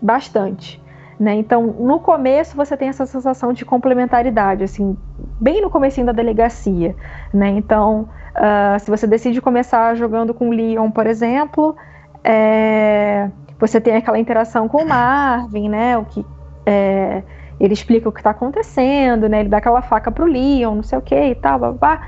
bastante. 0.00 0.82
Né? 1.18 1.34
Então, 1.34 1.62
no 1.66 2.00
começo 2.00 2.56
você 2.56 2.76
tem 2.76 2.88
essa 2.88 3.06
sensação 3.06 3.52
de 3.52 3.64
complementaridade, 3.64 4.64
assim, 4.64 4.96
bem 5.40 5.62
no 5.62 5.70
comecinho 5.70 6.06
da 6.06 6.12
delegacia, 6.12 6.94
né? 7.32 7.50
Então, 7.50 8.08
uh, 8.34 8.78
se 8.80 8.90
você 8.90 9.06
decide 9.06 9.40
começar 9.40 9.94
jogando 9.94 10.34
com 10.34 10.48
o 10.48 10.52
Leon, 10.52 10.90
por 10.90 11.06
exemplo, 11.06 11.76
é, 12.24 13.30
você 13.60 13.80
tem 13.80 13.94
aquela 13.94 14.18
interação 14.18 14.66
com 14.66 14.78
o 14.82 14.88
Marvin, 14.88 15.68
né? 15.68 15.96
O 15.96 16.04
que 16.04 16.26
é, 16.66 17.22
ele 17.60 17.74
explica 17.74 18.08
o 18.08 18.12
que 18.12 18.20
está 18.20 18.30
acontecendo, 18.30 19.28
né? 19.28 19.40
Ele 19.40 19.48
dá 19.48 19.58
aquela 19.58 19.82
faca 19.82 20.10
pro 20.10 20.26
Leon, 20.26 20.74
não 20.74 20.82
sei 20.82 20.98
o 20.98 21.02
que 21.02 21.14
e 21.14 21.34
tal, 21.36 21.58
blá, 21.58 21.72
blá. 21.72 22.00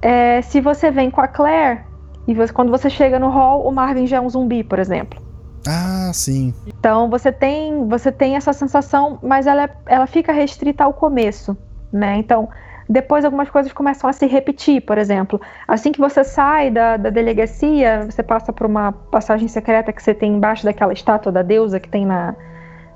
É, 0.00 0.40
se 0.42 0.60
você 0.60 0.90
vem 0.90 1.10
com 1.10 1.20
a 1.20 1.28
Claire, 1.28 1.80
e 2.26 2.34
você, 2.34 2.52
quando 2.52 2.70
você 2.70 2.88
chega 2.88 3.18
no 3.18 3.28
hall, 3.28 3.66
o 3.66 3.72
Marvin 3.72 4.06
já 4.06 4.18
é 4.18 4.20
um 4.20 4.28
zumbi, 4.28 4.64
por 4.64 4.78
exemplo. 4.78 5.20
Ah, 5.66 6.10
sim. 6.12 6.54
Então 6.66 7.08
você 7.08 7.32
tem, 7.32 7.88
você 7.88 8.12
tem 8.12 8.36
essa 8.36 8.52
sensação, 8.52 9.18
mas 9.22 9.46
ela, 9.46 9.68
ela 9.86 10.06
fica 10.06 10.32
restrita 10.32 10.84
ao 10.84 10.92
começo, 10.92 11.56
né? 11.92 12.16
Então 12.18 12.48
depois 12.88 13.24
algumas 13.24 13.48
coisas 13.48 13.72
começam 13.72 14.08
a 14.08 14.12
se 14.12 14.26
repetir, 14.26 14.82
por 14.82 14.98
exemplo. 14.98 15.40
Assim 15.66 15.90
que 15.90 15.98
você 15.98 16.22
sai 16.22 16.70
da, 16.70 16.96
da 16.96 17.10
delegacia, 17.10 18.06
você 18.10 18.22
passa 18.22 18.52
por 18.52 18.66
uma 18.66 18.92
passagem 18.92 19.48
secreta 19.48 19.92
que 19.92 20.02
você 20.02 20.12
tem 20.12 20.34
embaixo 20.34 20.64
daquela 20.64 20.92
estátua 20.92 21.32
da 21.32 21.42
deusa 21.42 21.80
que 21.80 21.88
tem 21.88 22.04
na, 22.04 22.34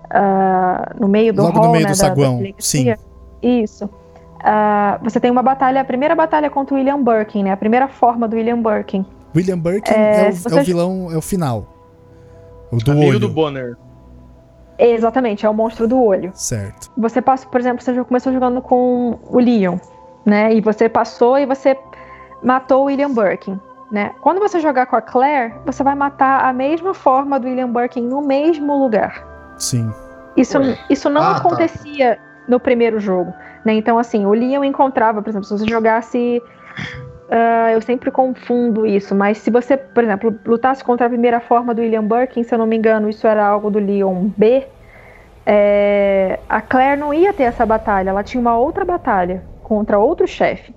uh, 0.07 1.01
no 1.01 1.09
meio 1.09 1.33
do 1.33 1.43
Logo 1.43 1.59
hall, 1.59 1.67
no 1.67 1.73
meio 1.73 1.85
né, 1.85 1.91
do 1.91 1.97
saguão, 1.97 2.43
sim. 2.59 2.95
Isso. 3.43 3.87
Uh, 3.87 5.03
você 5.03 5.19
tem 5.19 5.31
uma 5.31 5.43
batalha, 5.43 5.81
a 5.81 5.85
primeira 5.85 6.15
batalha 6.15 6.51
contra 6.51 6.75
o 6.75 6.79
William 6.79 7.03
Birkin, 7.03 7.45
né? 7.45 7.53
A 7.53 7.57
primeira 7.57 7.89
forma 7.89 8.29
do 8.29 8.37
William 8.37 8.63
Birkin. 8.63 9.07
William 9.35 9.59
Birkin 9.59 9.93
é, 9.93 10.27
é, 10.27 10.29
o, 10.31 10.33
você... 10.33 10.59
é 10.59 10.61
o, 10.61 10.65
vilão, 10.65 11.09
é 11.13 11.17
o 11.17 11.23
final. 11.23 11.67
O 12.71 12.77
do 12.77 12.93
Amigo 12.93 13.09
olho. 13.09 13.21
do 13.21 13.29
Bonner. 13.29 13.77
Exatamente, 14.79 15.45
é 15.45 15.51
o 15.51 15.55
monstro 15.55 15.89
do 15.89 16.01
olho. 16.03 16.31
Certo. 16.35 16.91
Você 16.97 17.21
passa, 17.21 17.47
por 17.49 17.61
exemplo, 17.61 17.83
você 17.83 17.93
já 17.95 18.05
começou 18.05 18.33
jogando 18.33 18.63
com 18.63 19.19
o 19.29 19.39
Leon, 19.39 19.77
né? 20.25 20.55
E 20.55 20.61
você 20.61 20.89
passou 20.89 21.37
e 21.39 21.45
você 21.47 21.77
matou 22.43 22.83
o 22.83 22.85
William 22.85 23.13
Birkin, 23.13 23.59
né? 23.91 24.13
Quando 24.21 24.39
você 24.39 24.61
jogar 24.61 24.87
com 24.87 24.95
a 24.95 25.03
Claire, 25.03 25.55
você 25.67 25.83
vai 25.83 25.97
matar 25.97 26.45
a 26.45 26.53
mesma 26.53 26.95
forma 26.95 27.41
do 27.41 27.49
William 27.49 27.73
Birkin 27.73 28.03
no 28.03 28.23
mesmo 28.23 28.81
lugar. 28.81 29.27
Sim. 29.57 29.91
Isso, 30.37 30.59
isso 30.89 31.11
não 31.11 31.23
ah, 31.23 31.31
tá. 31.33 31.37
acontecia 31.39 32.15
tá. 32.15 32.23
no 32.47 32.61
primeiro 32.61 33.01
jogo, 33.01 33.35
né? 33.65 33.73
Então, 33.75 33.99
assim, 33.99 34.25
o 34.27 34.33
Leon 34.33 34.63
encontrava, 34.63 35.21
por 35.21 35.29
exemplo, 35.29 35.49
se 35.49 35.59
você 35.59 35.69
jogasse 35.69 36.41
Uh, 37.29 37.69
eu 37.75 37.81
sempre 37.83 38.11
confundo 38.11 38.87
isso, 38.87 39.15
mas 39.15 39.37
se 39.37 39.51
você, 39.51 39.77
por 39.77 40.03
exemplo, 40.03 40.35
lutasse 40.47 40.83
contra 40.83 41.07
a 41.07 41.11
primeira 41.11 41.41
forma 41.41 41.75
do 41.75 41.83
William 41.83 42.05
Birkin, 42.05 42.43
se 42.43 42.55
eu 42.55 42.59
não 42.59 42.67
me 42.67 42.75
engano, 42.75 43.07
isso 43.07 43.27
era 43.27 43.47
algo 43.47 43.71
do 43.71 43.79
Leon 43.79 44.31
B, 44.35 44.67
é, 45.51 46.39
a 46.47 46.61
Claire 46.61 47.01
não 47.01 47.13
ia 47.13 47.33
ter 47.33 47.45
essa 47.45 47.65
batalha, 47.65 48.11
ela 48.11 48.23
tinha 48.23 48.39
uma 48.39 48.59
outra 48.59 48.85
batalha 48.85 49.43
contra 49.63 49.99
outro 49.99 50.27
chefe. 50.27 50.75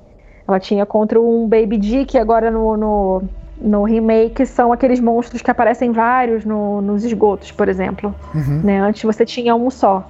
Ela 0.47 0.60
tinha 0.60 0.86
contra 0.86 1.20
um 1.20 1.47
Baby 1.47 1.78
D, 1.78 2.06
que 2.06 2.18
agora 2.18 2.49
no, 2.49 2.78
no, 2.78 3.24
no, 3.62 3.84
remake 3.84 4.45
são 4.45 4.72
aqueles 4.72 4.99
monstros 4.99 5.41
que 5.41 5.52
aparecem 5.52 5.91
vários 5.91 6.45
no, 6.45 6.82
nos 6.82 7.04
esgotos, 7.04 7.52
por 7.52 7.68
exemplo. 7.68 8.16
Uhum. 8.34 8.62
Né? 8.64 8.80
Antes 8.80 9.04
você 9.04 9.26
tinha 9.26 9.56
um 9.56 9.70
só. 9.70 10.06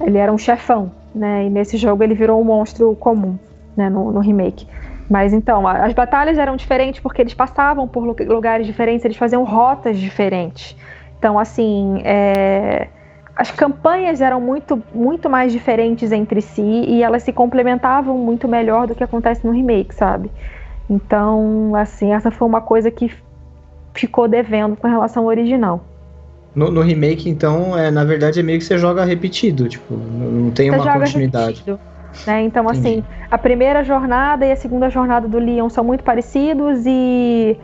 Ele 0.00 0.18
era 0.18 0.32
um 0.32 0.38
chefão, 0.38 0.90
né? 1.14 1.46
E 1.46 1.50
nesse 1.50 1.76
jogo 1.76 2.02
ele 2.02 2.14
virou 2.14 2.40
um 2.40 2.44
monstro 2.44 2.96
comum, 2.96 3.38
né? 3.76 3.88
no, 3.88 4.10
no 4.10 4.20
remake. 4.20 4.66
Mas 5.08 5.32
então, 5.32 5.66
as 5.66 5.92
batalhas 5.92 6.38
eram 6.38 6.56
diferentes 6.56 7.00
porque 7.00 7.20
eles 7.20 7.34
passavam 7.34 7.86
por 7.86 8.02
lugares 8.04 8.66
diferentes, 8.66 9.04
eles 9.04 9.16
faziam 9.16 9.44
rotas 9.44 9.98
diferentes. 9.98 10.76
Então, 11.18 11.38
assim, 11.38 12.00
é... 12.04 12.88
as 13.36 13.50
campanhas 13.50 14.20
eram 14.20 14.40
muito, 14.40 14.82
muito 14.94 15.28
mais 15.28 15.52
diferentes 15.52 16.10
entre 16.10 16.40
si 16.40 16.62
e 16.62 17.02
elas 17.02 17.22
se 17.22 17.32
complementavam 17.32 18.16
muito 18.16 18.48
melhor 18.48 18.86
do 18.86 18.94
que 18.94 19.04
acontece 19.04 19.46
no 19.46 19.52
remake, 19.52 19.94
sabe? 19.94 20.30
Então, 20.88 21.74
assim, 21.74 22.12
essa 22.12 22.30
foi 22.30 22.46
uma 22.46 22.60
coisa 22.60 22.90
que 22.90 23.10
ficou 23.94 24.26
devendo 24.26 24.76
com 24.76 24.88
relação 24.88 25.22
ao 25.24 25.28
original. 25.28 25.84
No, 26.54 26.70
no 26.70 26.82
remake, 26.82 27.28
então, 27.28 27.76
é, 27.76 27.90
na 27.90 28.04
verdade, 28.04 28.40
é 28.40 28.42
meio 28.42 28.58
que 28.58 28.64
você 28.64 28.78
joga 28.78 29.04
repetido, 29.04 29.68
tipo, 29.68 29.94
não 29.94 30.50
tem 30.50 30.70
você 30.70 30.76
uma 30.76 30.98
continuidade. 30.98 31.62
Repetido. 31.64 31.93
Né? 32.26 32.42
Então, 32.42 32.64
Entendi. 32.64 32.78
assim, 32.78 33.04
a 33.30 33.38
primeira 33.38 33.82
jornada 33.84 34.46
e 34.46 34.52
a 34.52 34.56
segunda 34.56 34.88
jornada 34.88 35.28
do 35.28 35.38
Leon 35.38 35.68
são 35.68 35.84
muito 35.84 36.04
parecidos 36.04 36.84
e 36.86 37.58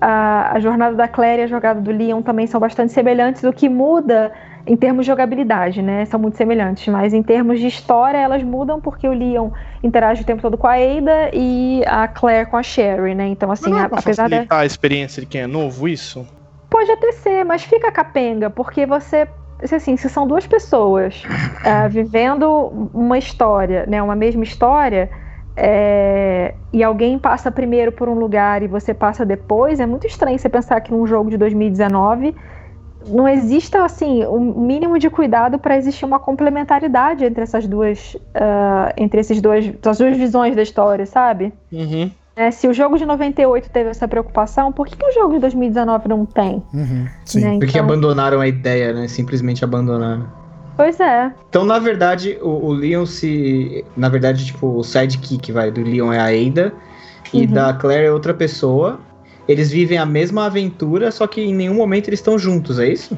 a, 0.00 0.54
a 0.54 0.60
jornada 0.60 0.94
da 0.94 1.08
Claire 1.08 1.42
e 1.42 1.44
a 1.44 1.46
jogada 1.46 1.80
do 1.80 1.90
Leon 1.90 2.22
também 2.22 2.46
são 2.46 2.60
bastante 2.60 2.92
semelhantes. 2.92 3.42
O 3.44 3.52
que 3.52 3.68
muda 3.68 4.32
em 4.66 4.76
termos 4.76 5.04
de 5.04 5.12
jogabilidade, 5.12 5.80
né? 5.80 6.04
São 6.06 6.18
muito 6.18 6.36
semelhantes, 6.36 6.88
mas 6.88 7.14
em 7.14 7.22
termos 7.22 7.60
de 7.60 7.68
história 7.68 8.18
elas 8.18 8.42
mudam 8.42 8.80
porque 8.80 9.06
o 9.06 9.12
Leon 9.12 9.50
interage 9.82 10.22
o 10.22 10.24
tempo 10.24 10.42
todo 10.42 10.58
com 10.58 10.66
a 10.66 10.74
Ada 10.74 11.30
e 11.32 11.82
a 11.86 12.08
Claire 12.08 12.50
com 12.50 12.56
a 12.56 12.62
Sherry, 12.62 13.14
né? 13.14 13.28
Então 13.28 13.50
assim, 13.50 13.70
não 13.70 13.78
é 13.78 13.88
apesar 13.90 14.28
da 14.28 14.44
a 14.50 14.66
experiência 14.66 15.20
de 15.20 15.26
quem 15.26 15.42
é 15.42 15.46
novo 15.46 15.86
isso? 15.88 16.26
Pode 16.68 16.90
até 16.90 17.12
ser, 17.12 17.44
mas 17.44 17.62
fica 17.62 17.92
capenga 17.92 18.50
porque 18.50 18.84
você 18.84 19.28
assim, 19.62 19.96
se 19.96 20.08
são 20.08 20.26
duas 20.26 20.46
pessoas 20.46 21.22
uh, 21.24 21.88
vivendo 21.90 22.88
uma 22.92 23.18
história, 23.18 23.86
né, 23.86 24.02
uma 24.02 24.16
mesma 24.16 24.44
história, 24.44 25.10
é, 25.56 26.54
e 26.70 26.84
alguém 26.84 27.18
passa 27.18 27.50
primeiro 27.50 27.90
por 27.90 28.08
um 28.08 28.14
lugar 28.14 28.62
e 28.62 28.66
você 28.66 28.92
passa 28.92 29.24
depois, 29.24 29.80
é 29.80 29.86
muito 29.86 30.06
estranho 30.06 30.38
você 30.38 30.50
pensar 30.50 30.80
que 30.82 30.92
num 30.92 31.06
jogo 31.06 31.30
de 31.30 31.38
2019 31.38 32.34
não 33.08 33.26
exista 33.26 33.84
assim 33.84 34.24
um 34.26 34.60
mínimo 34.60 34.98
de 34.98 35.08
cuidado 35.08 35.58
para 35.58 35.76
existir 35.76 36.04
uma 36.04 36.18
complementaridade 36.18 37.24
entre 37.24 37.42
essas 37.42 37.66
duas, 37.66 38.14
uh, 38.14 38.92
entre 38.96 39.20
esses 39.20 39.40
dois, 39.40 39.72
as 39.86 39.98
duas 39.98 40.16
visões 40.16 40.54
da 40.54 40.62
história, 40.62 41.06
sabe? 41.06 41.52
Uhum. 41.72 42.10
É, 42.36 42.50
se 42.50 42.68
o 42.68 42.74
jogo 42.74 42.98
de 42.98 43.06
98 43.06 43.70
teve 43.70 43.88
essa 43.88 44.06
preocupação, 44.06 44.70
por 44.70 44.86
que, 44.86 44.94
que 44.94 45.06
o 45.06 45.10
jogo 45.10 45.32
de 45.32 45.40
2019 45.40 46.06
não 46.06 46.26
tem? 46.26 46.62
Uhum, 46.74 47.06
sim. 47.24 47.40
Né? 47.40 47.58
Porque 47.58 47.78
então... 47.78 47.84
abandonaram 47.84 48.40
a 48.40 48.46
ideia, 48.46 48.92
né? 48.92 49.08
Simplesmente 49.08 49.64
abandonaram. 49.64 50.26
Pois 50.76 51.00
é. 51.00 51.32
Então, 51.48 51.64
na 51.64 51.78
verdade, 51.78 52.38
o, 52.42 52.66
o 52.66 52.72
Leon 52.72 53.06
se. 53.06 53.82
Na 53.96 54.10
verdade, 54.10 54.44
tipo, 54.44 54.66
o 54.66 54.84
sidekick 54.84 55.50
vai, 55.50 55.70
do 55.70 55.82
Leon 55.82 56.12
é 56.12 56.20
a 56.20 56.26
Ada. 56.26 56.74
E 57.32 57.46
uhum. 57.46 57.52
da 57.52 57.72
Claire 57.72 58.06
é 58.06 58.12
outra 58.12 58.34
pessoa. 58.34 59.00
Eles 59.48 59.70
vivem 59.70 59.96
a 59.96 60.04
mesma 60.04 60.46
aventura, 60.46 61.10
só 61.10 61.26
que 61.26 61.40
em 61.40 61.54
nenhum 61.54 61.74
momento 61.74 62.08
eles 62.08 62.20
estão 62.20 62.38
juntos, 62.38 62.78
é 62.78 62.88
isso? 62.88 63.16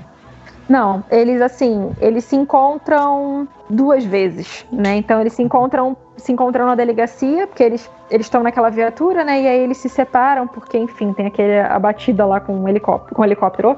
Não, 0.68 1.02
eles 1.10 1.40
assim, 1.40 1.90
eles 1.98 2.24
se 2.24 2.36
encontram 2.36 3.48
duas 3.70 4.04
vezes, 4.04 4.66
né? 4.70 4.96
Então 4.96 5.20
eles 5.20 5.32
se 5.32 5.42
encontram, 5.42 5.96
se 6.18 6.32
encontram 6.32 6.66
na 6.66 6.74
delegacia, 6.74 7.46
porque 7.46 7.62
eles 7.62 7.90
eles 8.10 8.26
estão 8.26 8.42
naquela 8.42 8.70
viatura, 8.70 9.24
né? 9.24 9.42
E 9.42 9.46
aí 9.46 9.60
eles 9.60 9.76
se 9.78 9.88
separam 9.88 10.46
porque, 10.46 10.78
enfim, 10.78 11.12
tem 11.12 11.26
aquele 11.26 11.60
a 11.60 11.78
batida 11.78 12.24
lá 12.24 12.40
com 12.40 12.58
o 12.58 12.68
helicóptero, 12.68 13.14
com 13.14 13.22
o 13.22 13.24
helicóptero, 13.24 13.76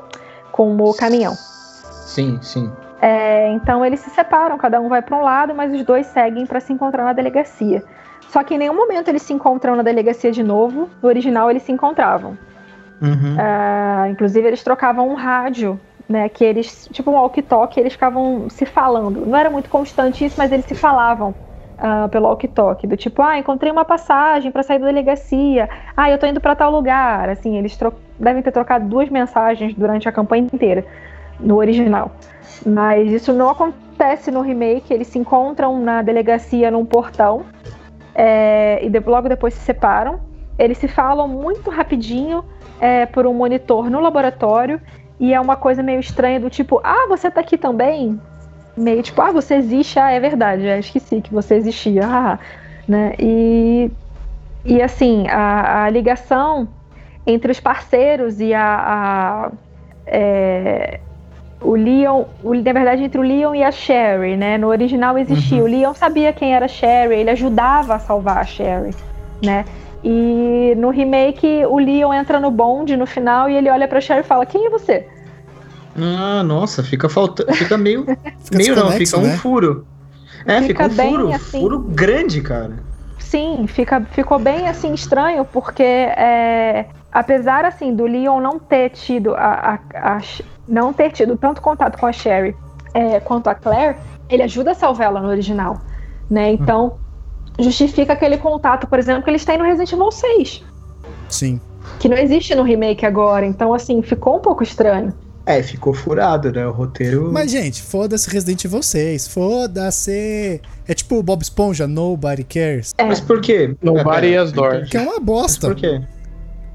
com 0.53 0.77
o 0.77 0.95
caminhão. 0.95 1.35
Sim, 1.35 2.39
sim. 2.43 2.71
É, 3.01 3.51
então 3.53 3.85
eles 3.85 4.01
se 4.01 4.11
separam, 4.11 4.59
cada 4.59 4.81
um 4.81 4.89
vai 4.89 5.03
para 5.03 5.17
um 5.17 5.23
lado, 5.23 5.55
mas 5.55 5.73
os 5.73 5.85
dois 5.85 6.07
seguem 6.07 6.47
para 6.47 6.61
se 6.61 6.73
encontrar 6.73 7.05
na 7.05 7.13
delegacia. 7.13 7.83
Só 8.29 8.45
que 8.45 8.55
em 8.55 8.59
nenhum 8.59 8.77
momento 8.77 9.09
eles 9.09 9.23
se 9.23 9.33
encontram 9.33 9.75
na 9.75 9.83
delegacia 9.83 10.31
de 10.31 10.43
novo. 10.43 10.89
No 11.03 11.09
original 11.09 11.51
eles 11.51 11.63
se 11.63 11.73
encontravam. 11.73 12.39
Uhum. 13.03 13.37
Uh, 13.37 14.11
inclusive 14.11 14.47
eles 14.47 14.63
trocavam 14.63 15.09
um 15.09 15.15
rádio, 15.15 15.81
né? 16.09 16.29
Que 16.29 16.45
eles, 16.45 16.89
tipo 16.93 17.11
um 17.11 17.15
walkie-talkie, 17.15 17.81
eles 17.81 17.95
ficavam 17.95 18.49
se 18.51 18.67
falando. 18.67 19.27
Não 19.27 19.37
era 19.37 19.51
muito 19.51 19.69
constante 19.69 20.25
isso, 20.25 20.37
mas 20.39 20.53
eles 20.53 20.67
se 20.67 20.75
falavam 20.75 21.35
uh, 21.81 22.09
pelo 22.09 22.27
walkie-talkie, 22.27 22.87
do 22.87 22.97
tipo, 22.97 23.23
ah, 23.23 23.39
encontrei 23.39 23.73
uma 23.73 23.85
passagem 23.85 24.51
para 24.51 24.63
sair 24.63 24.79
da 24.79 24.87
delegacia. 24.87 25.69
Ah, 25.97 26.11
eu 26.11 26.19
tô 26.19 26.27
indo 26.27 26.41
para 26.41 26.55
tal 26.55 26.71
lugar. 26.71 27.29
Assim, 27.29 27.57
eles 27.57 27.79
devem 28.19 28.43
ter 28.43 28.53
trocado 28.53 28.87
duas 28.87 29.09
mensagens 29.09 29.75
durante 29.75 30.09
a 30.09 30.13
campanha 30.13 30.47
inteira 30.53 30.85
no 31.39 31.57
original. 31.57 32.13
Mas 32.65 33.11
isso 33.11 33.33
não 33.33 33.49
acontece 33.49 34.31
no 34.31 34.43
remake. 34.43 34.93
Eles 34.93 35.09
se 35.09 35.19
encontram 35.19 35.81
na 35.81 36.03
delegacia 36.03 36.71
num 36.71 36.85
portão 36.85 37.45
é, 38.15 38.79
e 38.83 38.89
de, 38.89 39.01
logo 39.01 39.29
depois 39.29 39.55
se 39.55 39.61
separam. 39.61 40.21
Eles 40.59 40.77
se 40.77 40.87
falam 40.87 41.27
muito 41.27 41.71
rapidinho 41.71 42.45
é, 42.79 43.07
por 43.07 43.27
um 43.27 43.33
monitor 43.33 43.89
no 43.89 44.01
laboratório 44.01 44.81
e 45.19 45.33
é 45.35 45.41
uma 45.41 45.57
coisa 45.57 45.83
meio 45.83 46.01
estranha 46.01 46.41
do 46.41 46.51
tipo, 46.51 46.81
ah, 46.85 47.07
você 47.09 47.31
tá 47.31 47.41
aqui 47.41 47.57
também? 47.59 48.19
Meio 48.81 49.03
tipo, 49.03 49.21
ah, 49.21 49.31
você 49.31 49.55
existe, 49.55 49.99
ah, 49.99 50.11
é 50.11 50.19
verdade, 50.19 50.65
já 50.65 50.79
esqueci 50.79 51.21
que 51.21 51.33
você 51.33 51.55
existia, 51.55 52.03
ah, 52.07 52.39
né? 52.89 53.15
E, 53.19 53.91
e 54.65 54.81
assim, 54.81 55.29
a, 55.29 55.85
a 55.85 55.91
ligação 55.91 56.67
entre 57.27 57.53
os 57.53 57.61
parceiros 57.61 58.41
e 58.41 58.55
a, 58.55 58.65
a 58.65 59.53
é, 60.07 61.01
o 61.63 61.75
Leon, 61.75 62.25
o, 62.43 62.55
na 62.55 62.73
verdade, 62.73 63.05
entre 63.05 63.21
o 63.21 63.23
Leon 63.23 63.55
e 63.55 63.63
a 63.63 63.71
Sherry, 63.71 64.37
né? 64.37 64.57
No 64.57 64.69
original 64.69 65.19
existia. 65.19 65.59
Uhum. 65.59 65.65
O 65.65 65.69
Leon 65.69 65.95
sabia 65.95 66.33
quem 66.33 66.55
era 66.55 66.65
a 66.65 66.69
Sherry, 66.69 67.17
ele 67.17 67.31
ajudava 67.31 67.95
a 67.95 67.99
salvar 67.99 68.39
a 68.39 68.45
Sherry, 68.45 68.95
né? 69.45 69.65
E 70.03 70.75
no 70.79 70.89
remake, 70.89 71.65
o 71.67 71.79
Leon 71.79 72.15
entra 72.15 72.41
no 72.41 72.51
bonde 72.51 72.97
no 72.97 73.07
final 73.07 73.51
e 73.51 73.55
ele 73.55 73.69
olha 73.69 73.87
pra 73.87 74.01
Sherry 74.01 74.21
e 74.21 74.25
fala: 74.25 74.47
Quem 74.47 74.67
é 74.67 74.71
você? 74.71 75.07
Ah, 75.97 76.43
nossa, 76.43 76.83
fica 76.83 77.09
faltando. 77.09 77.53
Fica 77.55 77.77
meio. 77.77 78.05
fica 78.43 78.57
meio 78.57 78.77
não, 78.77 78.91
fica 78.93 79.19
um 79.19 79.23
né? 79.23 79.37
furo. 79.37 79.87
É, 80.47 80.63
fica, 80.63 80.89
fica 80.89 81.05
um 81.05 81.11
furo. 81.11 81.33
Assim, 81.33 81.61
furo 81.61 81.79
grande, 81.81 82.41
cara. 82.41 82.91
Sim, 83.19 83.67
fica, 83.69 84.01
ficou 84.11 84.39
bem 84.39 84.67
assim 84.67 84.93
estranho, 84.93 85.45
porque 85.45 85.83
é, 85.83 86.87
apesar 87.13 87.65
assim 87.65 87.95
do 87.95 88.05
Leon 88.05 88.41
não 88.41 88.59
ter 88.59 88.91
tido 88.91 89.35
a, 89.35 89.79
a, 89.95 90.17
a 90.17 90.21
não 90.67 90.93
ter 90.93 91.13
tido 91.13 91.37
tanto 91.37 91.61
contato 91.61 91.99
com 91.99 92.07
a 92.07 92.13
Sherry 92.13 92.57
é, 92.93 93.21
quanto 93.21 93.49
a 93.49 93.55
Claire, 93.55 93.97
ele 94.29 94.43
ajuda 94.43 94.73
a 94.73 94.75
salvar 94.75 95.09
ela 95.09 95.21
no 95.21 95.29
original, 95.29 95.81
né? 96.29 96.51
Então 96.51 96.99
justifica 97.59 98.15
aquele 98.15 98.39
contato, 98.39 98.87
por 98.87 98.99
exemplo, 98.99 99.23
que 99.23 99.31
eles 99.31 99.45
têm 99.45 99.59
no 99.59 99.65
Resident 99.65 99.93
Evil 99.93 100.11
6. 100.11 100.65
Sim. 101.29 101.61
Que 101.99 102.09
não 102.09 102.17
existe 102.17 102.55
no 102.55 102.63
remake 102.63 103.07
agora, 103.07 103.47
então 103.47 103.73
assim 103.73 104.03
ficou 104.03 104.39
um 104.39 104.41
pouco 104.41 104.63
estranho. 104.63 105.13
É, 105.51 105.63
ficou 105.65 105.93
furado, 105.93 106.53
né? 106.53 106.65
O 106.65 106.71
roteiro. 106.71 107.33
Mas, 107.33 107.51
gente, 107.51 107.83
foda-se 107.83 108.31
Resident 108.31 108.65
Evil 108.65 108.83
6. 108.83 109.27
Foda-se. 109.27 110.61
É 110.87 110.95
tipo 110.95 111.17
o 111.17 111.23
Bob 111.25 111.43
Esponja, 111.43 111.89
Nobody 111.89 112.45
Cares. 112.45 112.95
É. 112.97 113.05
Mas 113.05 113.21
por 113.21 113.41
quê? 113.41 113.75
Nobody 113.83 114.35
é, 114.35 114.45
Door. 114.45 114.85
Que 114.89 114.97
é 114.97 115.01
uma 115.01 115.19
bosta. 115.19 115.69
Mas 115.69 115.75
por 115.75 115.81
quê? 115.81 116.01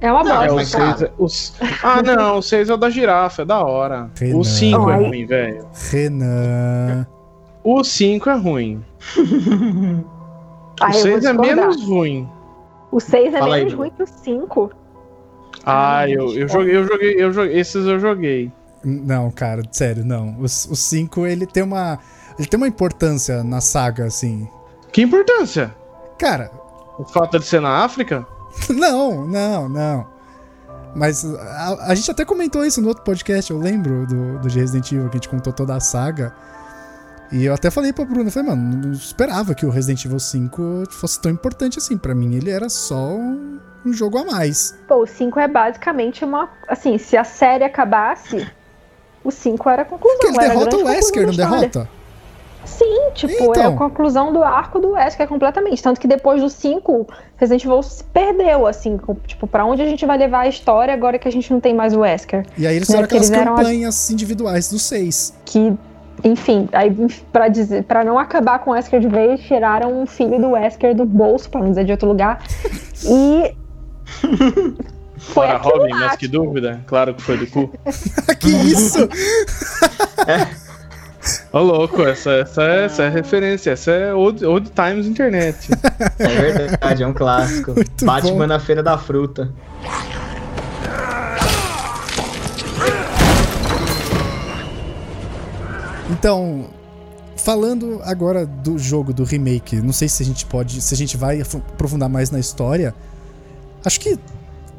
É 0.02 0.12
uma 0.12 0.24
bosta. 0.24 0.36
Não, 0.36 0.44
é 0.44 0.52
o 0.52 0.66
seis, 0.66 1.02
é, 1.02 1.12
os... 1.18 1.54
Ah, 1.82 2.04
não, 2.04 2.38
o 2.40 2.42
6 2.42 2.70
é 2.70 2.74
o 2.74 2.78
da 2.78 2.90
girafa, 2.90 3.44
é 3.44 3.46
da 3.46 3.64
hora. 3.64 4.10
Renan. 4.20 4.38
O 4.38 4.44
5 4.44 4.90
é 4.90 4.96
ruim, 4.96 5.26
velho. 5.26 5.68
Renan. 5.92 7.08
O 7.64 7.84
5 7.84 8.30
é 8.30 8.36
ruim. 8.36 8.84
o 10.82 10.94
6 10.94 11.24
é 11.24 11.34
menos 11.34 11.82
ruim. 11.84 12.30
O 12.92 13.00
6 13.00 13.34
é 13.34 13.40
Fala 13.40 13.56
menos 13.56 13.72
aí, 13.72 13.78
ruim 13.78 13.92
que 13.92 14.04
o 14.04 14.08
5. 14.08 14.72
Ah, 15.66 16.08
eu, 16.10 16.32
eu 16.34 16.48
joguei, 16.48 16.76
eu 16.76 16.84
joguei, 16.86 17.16
eu 17.18 17.32
joguei. 17.32 17.58
Esses 17.58 17.86
eu 17.86 18.00
joguei. 18.00 18.52
Não, 18.86 19.32
cara, 19.32 19.64
sério, 19.72 20.06
não. 20.06 20.40
O 20.40 20.48
5, 20.48 21.26
ele 21.26 21.48
tem 21.48 21.64
uma. 21.64 21.98
Ele 22.38 22.48
tem 22.48 22.58
uma 22.58 22.68
importância 22.68 23.44
na 23.44 23.60
saga, 23.60 24.06
assim. 24.06 24.48
Que 24.92 25.02
importância? 25.02 25.74
Cara. 26.20 26.52
O 27.00 27.04
fato 27.04 27.40
de 27.40 27.46
ser 27.46 27.62
na 27.62 27.84
África? 27.84 28.26
não, 28.70 29.28
não, 29.28 29.68
não. 29.68 30.08
Mas 30.96 31.26
a, 31.26 31.92
a, 31.92 31.96
gente 31.96 32.10
até 32.12 32.24
comentou 32.24 32.64
isso 32.64 32.82
no 32.82 32.88
outro 32.88 33.04
podcast, 33.04 33.52
eu 33.52 33.58
lembro 33.58 34.06
do, 34.06 34.40
do 34.40 34.48
Resident 34.48 34.90
Evil, 34.92 35.10
que 35.10 35.18
a 35.18 35.20
gente 35.20 35.28
contou 35.28 35.52
toda 35.52 35.76
a 35.76 35.80
saga. 35.80 36.34
E 37.32 37.44
eu 37.44 37.54
até 37.54 37.70
falei 37.70 37.92
pra 37.92 38.06
Bruna, 38.06 38.32
falei, 38.32 38.50
mano, 38.50 38.78
não 38.78 38.92
esperava 38.94 39.54
que 39.54 39.66
o 39.66 39.70
Resident 39.70 40.06
Evil 40.06 40.20
5 40.20 40.84
fosse 40.92 41.20
tão 41.20 41.32
importante 41.32 41.80
assim. 41.80 41.98
para 41.98 42.16
mim, 42.16 42.36
ele 42.36 42.50
era 42.50 42.70
só 42.70 42.96
um 42.96 43.60
um 43.86 43.94
jogo 43.94 44.18
a 44.18 44.26
mais. 44.26 44.78
Pô, 44.88 45.04
o 45.04 45.06
5 45.06 45.40
é 45.40 45.48
basicamente 45.48 46.26
uma. 46.26 46.50
Assim, 46.68 46.98
se 46.98 47.16
a 47.16 47.24
série 47.24 47.64
acabasse, 47.64 48.48
o 49.26 49.32
5 49.32 49.70
era 49.70 49.82
a 49.82 49.86
conclusão. 49.86 50.18
Porque 50.20 50.38
ele 50.38 50.48
derrota 50.48 50.78
o 50.78 50.86
Wesker, 50.86 51.28
não 51.28 51.34
derrota? 51.34 51.90
Sim, 52.66 53.12
tipo, 53.14 53.34
então. 53.34 53.54
é 53.54 53.58
a 53.58 53.70
então. 53.70 53.78
conclusão 53.78 54.34
do 54.34 54.44
arco 54.44 54.80
do 54.80 54.92
Wesker 54.92 55.28
completamente. 55.28 55.82
Tanto 55.82 56.00
que 56.00 56.08
depois 56.08 56.42
do 56.42 56.50
5, 56.50 57.08
Resident 57.38 57.64
Evil 57.64 57.84
se 57.84 58.04
perdeu, 58.06 58.66
assim. 58.66 59.00
Tipo, 59.28 59.48
pra 59.48 59.66
onde 59.66 59.82
a 59.82 59.86
gente 59.86 60.06
vai 60.06 60.18
levar 60.18 60.42
a 60.42 60.48
história 60.48 60.94
agora 60.94 61.20
que 61.20 61.28
a 61.28 61.32
gente 61.32 61.52
não 61.52 61.60
tem 61.60 61.74
mais 61.74 61.94
o 61.94 62.00
Wesker? 62.00 62.46
E 62.58 62.66
aí 62.66 62.76
eles 62.76 62.90
né? 62.90 62.96
fizeram 62.96 63.06
aquelas 63.06 63.30
campanhas 63.30 63.96
as... 63.96 64.10
individuais 64.10 64.70
do 64.70 64.80
6. 64.80 65.34
Que 65.46 65.74
enfim, 66.24 66.70
aí 66.72 66.96
para 67.32 67.50
dizer, 67.50 67.84
para 67.84 68.04
não 68.04 68.18
acabar 68.18 68.60
com 68.60 68.72
o 68.72 68.74
Wesker 68.74 69.00
de 69.00 69.08
vez, 69.08 69.42
tiraram 69.42 70.02
um 70.02 70.06
filho 70.06 70.40
do 70.40 70.52
Wesker 70.52 70.96
do 70.96 71.06
bolso, 71.06 71.50
para 71.50 71.62
não 71.62 71.70
dizer 71.70 71.84
de 71.84 71.92
outro 71.92 72.08
lugar. 72.08 72.42
E 73.06 73.54
Foi 75.26 75.48
Para 75.48 75.58
Robin, 75.58 75.92
lá, 75.92 76.00
mas 76.00 76.16
que 76.18 76.28
dúvida? 76.28 76.82
Claro 76.86 77.14
que 77.14 77.22
foi 77.22 77.38
do 77.38 77.48
cu. 77.48 77.72
que 78.40 78.48
isso? 78.48 79.10
é. 80.28 80.48
Ô 81.52 81.60
louco, 81.60 82.04
essa, 82.04 82.32
essa, 82.32 82.64
é, 82.64 82.86
essa 82.86 83.04
é 83.04 83.10
referência, 83.10 83.72
essa 83.72 83.92
é 83.92 84.14
Old, 84.14 84.46
old 84.46 84.70
Times 84.70 85.08
Internet. 85.08 85.70
É 86.20 86.28
verdade, 86.28 87.04
é 87.04 87.08
um 87.08 87.14
clássico. 87.14 87.74
Muito 87.76 88.06
Batman 88.06 88.32
bom. 88.32 88.48
na 88.48 88.60
Feira 88.60 88.84
da 88.84 88.98
Fruta. 88.98 89.52
Então, 96.12 96.68
falando 97.36 98.00
agora 98.04 98.46
do 98.46 98.78
jogo, 98.78 99.12
do 99.12 99.24
remake, 99.24 99.78
não 99.78 99.92
sei 99.92 100.08
se 100.08 100.22
a 100.22 100.26
gente 100.26 100.46
pode, 100.46 100.80
se 100.82 100.94
a 100.94 100.98
gente 100.98 101.18
vai 101.18 101.42
aprofundar 101.42 102.08
mais 102.08 102.30
na 102.30 102.40
história, 102.40 102.94
Acho 103.86 104.00
que 104.00 104.18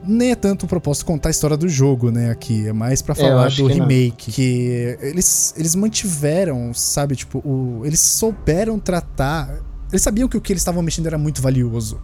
nem 0.07 0.31
é 0.31 0.35
tanto 0.35 0.67
o 0.67 0.69
propósito 0.69 1.07
contar 1.07 1.29
a 1.29 1.31
história 1.31 1.57
do 1.57 1.69
jogo, 1.69 2.11
né, 2.11 2.31
aqui. 2.31 2.67
É 2.67 2.73
mais 2.73 3.03
para 3.03 3.15
falar 3.15 3.49
do 3.49 3.67
que 3.67 3.73
remake. 3.73 4.29
Não. 4.29 4.35
Que 4.35 4.99
eles, 5.01 5.55
eles 5.57 5.75
mantiveram, 5.75 6.73
sabe, 6.73 7.17
tipo, 7.17 7.39
o, 7.39 7.83
eles 7.85 8.01
souberam 8.01 8.79
tratar. 8.79 9.61
Eles 9.91 10.03
sabiam 10.03 10.29
que 10.29 10.37
o 10.37 10.41
que 10.41 10.53
eles 10.53 10.61
estavam 10.61 10.83
mexendo 10.83 11.07
era 11.07 11.19
muito 11.19 11.43
valioso. 11.43 12.01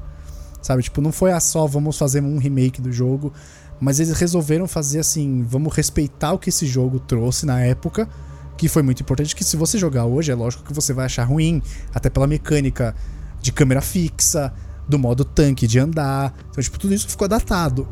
Sabe, 0.61 0.82
tipo, 0.82 1.00
não 1.00 1.12
foi 1.12 1.32
a 1.32 1.40
só 1.40 1.66
vamos 1.66 1.98
fazer 1.98 2.22
um 2.22 2.38
remake 2.38 2.80
do 2.80 2.92
jogo. 2.92 3.32
Mas 3.80 3.98
eles 3.98 4.16
resolveram 4.16 4.68
fazer 4.68 5.00
assim, 5.00 5.42
vamos 5.42 5.74
respeitar 5.74 6.32
o 6.32 6.38
que 6.38 6.50
esse 6.50 6.66
jogo 6.66 7.00
trouxe 7.00 7.44
na 7.44 7.61
época. 7.61 8.09
Que 8.57 8.68
foi 8.68 8.82
muito 8.82 9.03
importante, 9.03 9.34
que 9.34 9.42
se 9.42 9.57
você 9.57 9.76
jogar 9.76 10.05
hoje, 10.05 10.30
é 10.30 10.34
lógico 10.34 10.62
que 10.62 10.72
você 10.72 10.92
vai 10.92 11.07
achar 11.07 11.24
ruim, 11.24 11.61
até 11.92 12.09
pela 12.09 12.26
mecânica 12.26 12.94
de 13.40 13.50
câmera 13.50 13.80
fixa, 13.80 14.53
do 14.89 14.99
modo 14.99 15.24
tanque 15.24 15.66
de 15.66 15.78
andar. 15.78 16.35
Então, 16.51 16.62
tipo, 16.62 16.78
tudo 16.78 16.95
isso 16.95 17.09
ficou 17.09 17.28
datado. 17.28 17.89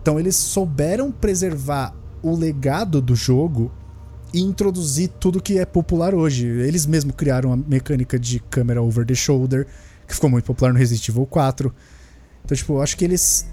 Então, 0.00 0.18
eles 0.20 0.36
souberam 0.36 1.10
preservar 1.10 1.94
o 2.22 2.34
legado 2.34 3.00
do 3.00 3.14
jogo 3.14 3.72
e 4.32 4.40
introduzir 4.40 5.08
tudo 5.20 5.40
que 5.40 5.58
é 5.58 5.64
popular 5.64 6.14
hoje. 6.14 6.46
Eles 6.46 6.86
mesmo 6.86 7.12
criaram 7.12 7.52
a 7.52 7.56
mecânica 7.56 8.18
de 8.18 8.40
câmera 8.40 8.82
over 8.82 9.06
the 9.06 9.14
shoulder, 9.14 9.66
que 10.06 10.14
ficou 10.14 10.30
muito 10.30 10.44
popular 10.44 10.72
no 10.72 10.78
Resident 10.78 11.08
Evil 11.08 11.26
4. 11.26 11.74
Então, 12.44 12.56
tipo, 12.56 12.74
eu 12.74 12.82
acho 12.82 12.96
que 12.96 13.04
eles 13.04 13.46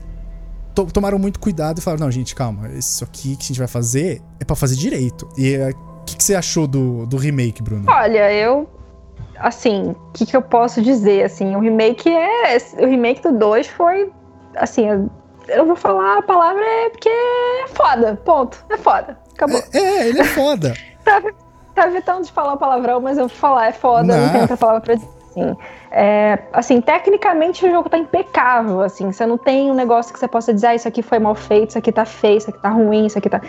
to 0.73 0.86
tomaram 0.86 1.17
muito 1.17 1.39
cuidado 1.39 1.79
e 1.79 1.81
falaram: 1.81 2.05
não, 2.05 2.11
gente, 2.11 2.36
calma, 2.36 2.69
isso 2.69 3.03
aqui 3.03 3.36
que 3.36 3.43
a 3.43 3.47
gente 3.47 3.59
vai 3.59 3.67
fazer 3.67 4.21
é 4.39 4.45
para 4.45 4.55
fazer 4.55 4.75
direito. 4.75 5.29
E 5.38 5.53
eh, 5.53 5.69
o 5.69 6.03
que, 6.03 6.17
que, 6.17 6.23
você 6.23 6.36
achou 6.36 6.67
do, 6.67 7.05
do 7.05 7.17
remake, 7.17 7.63
Bruno? 7.63 7.86
Olha, 7.88 8.31
eu 8.34 8.69
assim, 9.43 9.91
o 9.91 10.11
que, 10.13 10.25
que 10.25 10.35
eu 10.35 10.41
posso 10.41 10.81
dizer? 10.81 11.23
Assim, 11.23 11.55
o 11.55 11.59
remake 11.59 12.09
é. 12.09 12.57
O 12.79 12.87
remake 12.87 13.21
do 13.21 13.37
2 13.37 13.67
foi. 13.67 14.11
Assim, 14.55 14.89
eu, 14.89 15.09
eu 15.49 15.65
vou 15.65 15.75
falar 15.75 16.19
a 16.19 16.21
palavra 16.21 16.63
é 16.63 16.89
porque 16.89 17.09
é 17.09 17.67
foda. 17.67 18.19
Ponto. 18.23 18.65
É 18.69 18.77
foda. 18.77 19.19
Acabou. 19.33 19.61
É, 19.73 19.77
é 19.77 20.07
ele 20.07 20.21
é 20.21 20.23
foda. 20.23 20.73
tá, 21.03 21.21
tá 21.75 21.87
evitando 21.87 22.23
de 22.23 22.31
falar 22.31 22.55
palavrão, 22.55 23.01
mas 23.01 23.17
eu 23.17 23.27
vou 23.27 23.37
falar, 23.37 23.67
é 23.67 23.73
foda, 23.73 24.15
não, 24.15 24.25
não 24.25 24.31
tem 24.31 24.41
outra 24.41 24.57
palavra 24.57 24.81
pra 24.81 24.95
dizer. 24.95 25.09
Assim, 25.34 25.57
é, 25.91 26.39
assim, 26.53 26.79
tecnicamente 26.81 27.65
o 27.65 27.71
jogo 27.71 27.89
tá 27.89 27.97
impecável, 27.97 28.81
assim, 28.81 29.11
você 29.11 29.25
não 29.25 29.38
tem 29.38 29.71
um 29.71 29.73
negócio 29.73 30.13
que 30.13 30.19
você 30.19 30.27
possa 30.27 30.53
dizer, 30.53 30.67
ah, 30.67 30.75
isso 30.75 30.88
aqui 30.88 31.01
foi 31.01 31.17
mal 31.17 31.34
feito, 31.34 31.69
isso 31.69 31.77
aqui 31.77 31.91
tá 31.91 32.05
feio, 32.05 32.38
isso 32.38 32.49
aqui 32.51 32.59
tá 32.59 32.69
ruim, 32.69 33.07
isso 33.07 33.17
aqui 33.17 33.29
tá. 33.29 33.41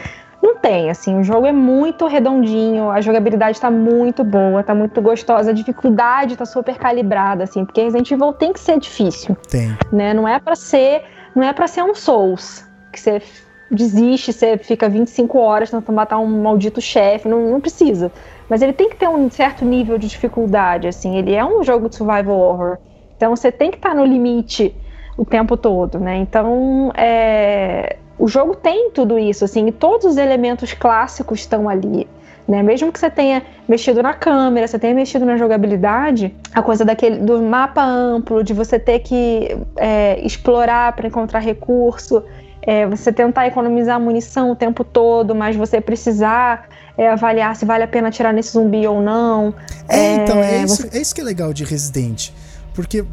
Não 0.42 0.56
tem, 0.56 0.90
assim, 0.90 1.18
o 1.18 1.22
jogo 1.22 1.46
é 1.46 1.52
muito 1.52 2.06
redondinho, 2.06 2.90
a 2.90 3.00
jogabilidade 3.00 3.60
tá 3.60 3.70
muito 3.70 4.24
boa, 4.24 4.62
tá 4.62 4.74
muito 4.74 5.00
gostosa, 5.00 5.50
a 5.50 5.54
dificuldade 5.54 6.36
tá 6.36 6.44
super 6.46 6.76
calibrada, 6.76 7.44
assim, 7.44 7.64
porque 7.64 7.82
Resident 7.82 8.10
Evil 8.10 8.32
tem 8.32 8.52
que 8.52 8.60
ser 8.60 8.78
difícil. 8.78 9.36
Tem. 9.48 9.76
Né? 9.92 10.14
Não 10.14 10.26
é 10.26 10.38
para 10.38 10.56
ser, 10.56 11.02
não 11.34 11.42
é 11.42 11.52
para 11.52 11.66
ser 11.66 11.82
um 11.82 11.94
Souls, 11.94 12.66
que 12.92 13.00
você 13.00 13.22
desiste, 13.70 14.32
você 14.32 14.56
fica 14.58 14.88
25 14.88 15.38
horas 15.38 15.70
tentando 15.70 15.94
matar 15.94 16.18
um 16.18 16.42
maldito 16.42 16.80
chefe, 16.80 17.28
não, 17.28 17.50
não 17.50 17.60
precisa. 17.60 18.12
Mas 18.48 18.62
ele 18.62 18.72
tem 18.72 18.90
que 18.90 18.96
ter 18.96 19.08
um 19.08 19.30
certo 19.30 19.64
nível 19.64 19.96
de 19.98 20.08
dificuldade, 20.08 20.86
assim, 20.86 21.16
ele 21.16 21.34
é 21.34 21.44
um 21.44 21.62
jogo 21.64 21.88
de 21.88 21.96
survival 21.96 22.38
horror. 22.38 22.78
Então 23.16 23.34
você 23.34 23.50
tem 23.50 23.70
que 23.70 23.76
estar 23.76 23.90
tá 23.90 23.94
no 23.94 24.04
limite 24.04 24.74
o 25.16 25.24
tempo 25.24 25.56
todo, 25.56 25.98
né? 25.98 26.16
Então, 26.16 26.92
é, 26.96 27.96
o 28.18 28.28
jogo 28.28 28.54
tem 28.54 28.90
tudo 28.90 29.18
isso, 29.18 29.44
assim, 29.44 29.66
e 29.68 29.72
todos 29.72 30.06
os 30.06 30.16
elementos 30.16 30.72
clássicos 30.72 31.40
estão 31.40 31.68
ali. 31.68 32.06
Né? 32.46 32.62
Mesmo 32.62 32.92
que 32.92 32.98
você 32.98 33.08
tenha 33.08 33.42
mexido 33.66 34.02
na 34.02 34.12
câmera, 34.12 34.66
você 34.66 34.78
tenha 34.78 34.94
mexido 34.94 35.24
na 35.24 35.36
jogabilidade, 35.36 36.34
a 36.52 36.62
coisa 36.62 36.84
daquele 36.84 37.16
do 37.16 37.40
mapa 37.42 37.82
amplo, 37.82 38.44
de 38.44 38.52
você 38.52 38.78
ter 38.78 38.98
que 38.98 39.56
é, 39.76 40.20
explorar 40.20 40.92
para 40.94 41.08
encontrar 41.08 41.38
recurso, 41.38 42.22
é, 42.66 42.86
você 42.86 43.12
tentar 43.12 43.46
economizar 43.46 44.00
munição 44.00 44.50
o 44.50 44.56
tempo 44.56 44.82
todo, 44.84 45.34
mas 45.34 45.54
você 45.54 45.80
precisar 45.80 46.68
é, 46.96 47.10
avaliar 47.10 47.54
se 47.56 47.64
vale 47.64 47.84
a 47.84 47.88
pena 47.88 48.10
tirar 48.10 48.32
nesse 48.32 48.52
zumbi 48.52 48.86
ou 48.86 49.02
não. 49.02 49.54
É, 49.88 50.16
então, 50.16 50.38
é 50.38 50.62
isso, 50.62 50.76
você... 50.76 50.96
é 50.96 51.00
isso 51.00 51.14
que 51.14 51.20
é 51.20 51.24
legal 51.24 51.52
de 51.52 51.64
Resident. 51.64 52.30
Porque 52.72 53.04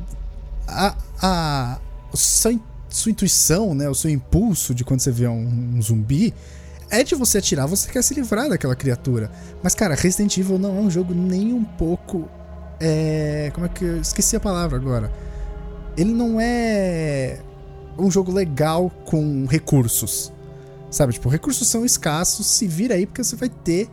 a, 0.68 0.96
a, 1.22 1.78
sua, 2.14 2.54
sua 2.90 3.12
intuição, 3.12 3.76
né, 3.76 3.90
o 3.90 3.96
seu 3.96 4.10
impulso 4.10 4.74
de 4.74 4.86
quando 4.86 5.02
você 5.02 5.12
vê 5.12 5.28
um, 5.28 5.74
um 5.76 5.82
zumbi 5.82 6.34
é 6.90 7.04
de 7.04 7.16
você 7.16 7.38
atirar, 7.38 7.68
você 7.68 7.92
quer 7.92 8.02
se 8.02 8.14
livrar 8.14 8.50
daquela 8.50 8.76
criatura. 8.76 9.30
Mas, 9.62 9.76
cara, 9.76 9.96
Resident 9.96 10.38
Evil 10.38 10.58
não 10.58 10.78
é 10.78 10.82
um 10.82 10.90
jogo 10.90 11.14
nem 11.14 11.54
um 11.54 11.64
pouco. 11.64 12.28
É. 12.80 13.52
Como 13.54 13.66
é 13.66 13.70
que. 13.70 13.86
Eu 13.86 14.02
esqueci 14.02 14.36
a 14.36 14.40
palavra 14.40 14.78
agora. 14.78 15.12
Ele 15.96 16.14
não 16.14 16.40
é 16.40 17.40
um 17.98 18.10
jogo 18.10 18.32
legal 18.32 18.90
com 19.06 19.46
recursos. 19.46 20.32
Sabe? 20.90 21.14
Tipo, 21.14 21.30
recursos 21.30 21.68
são 21.68 21.86
escassos, 21.86 22.46
se 22.48 22.68
vira 22.68 22.96
aí 22.96 23.06
porque 23.06 23.24
você 23.24 23.36
vai 23.36 23.50
ter 23.50 23.88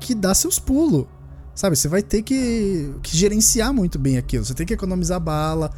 que 0.00 0.14
dar 0.14 0.34
seus 0.34 0.58
pulos. 0.58 1.06
Sabe? 1.54 1.76
Você 1.76 1.88
vai 1.88 2.02
ter 2.02 2.22
que, 2.22 2.94
que 3.02 3.16
gerenciar 3.16 3.72
muito 3.72 3.98
bem 3.98 4.18
aquilo. 4.18 4.44
Você 4.44 4.54
tem 4.54 4.66
que 4.66 4.74
economizar 4.74 5.20
bala. 5.20 5.70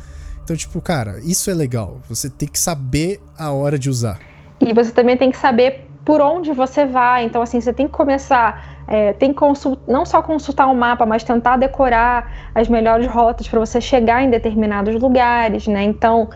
Então, 0.43 0.57
tipo, 0.57 0.81
cara, 0.81 1.19
isso 1.23 1.51
é 1.51 1.55
legal. 1.55 2.01
Você 2.09 2.31
tem 2.31 2.49
que 2.49 2.59
saber 2.59 3.21
a 3.37 3.51
hora 3.51 3.79
de 3.79 3.91
usar. 3.91 4.19
E 4.61 4.73
você 4.73 4.91
também 4.91 5.17
tem 5.17 5.31
que 5.31 5.37
saber 5.37 5.87
por 6.05 6.21
onde 6.21 6.53
você 6.53 6.85
vai. 6.85 7.25
Então, 7.25 7.43
assim, 7.43 7.61
você 7.61 7.73
tem 7.73 7.87
que 7.87 7.93
começar, 7.93 8.85
é, 8.87 9.13
tem 9.15 9.33
que 9.33 9.41
não 9.89 10.05
só 10.05 10.23
consultar 10.23 10.67
o 10.67 10.73
um 10.73 10.75
mapa, 10.75 11.07
mas 11.07 11.25
tentar 11.25 11.57
decorar 11.57 12.51
as 12.55 12.69
melhores 12.69 13.07
rotas 13.07 13.49
para 13.49 13.59
você 13.59 13.81
chegar 13.81 14.23
em 14.23 14.31
determinados 14.31 14.95
lugares, 15.01 15.67
né? 15.67 15.83
Então, 15.83 16.29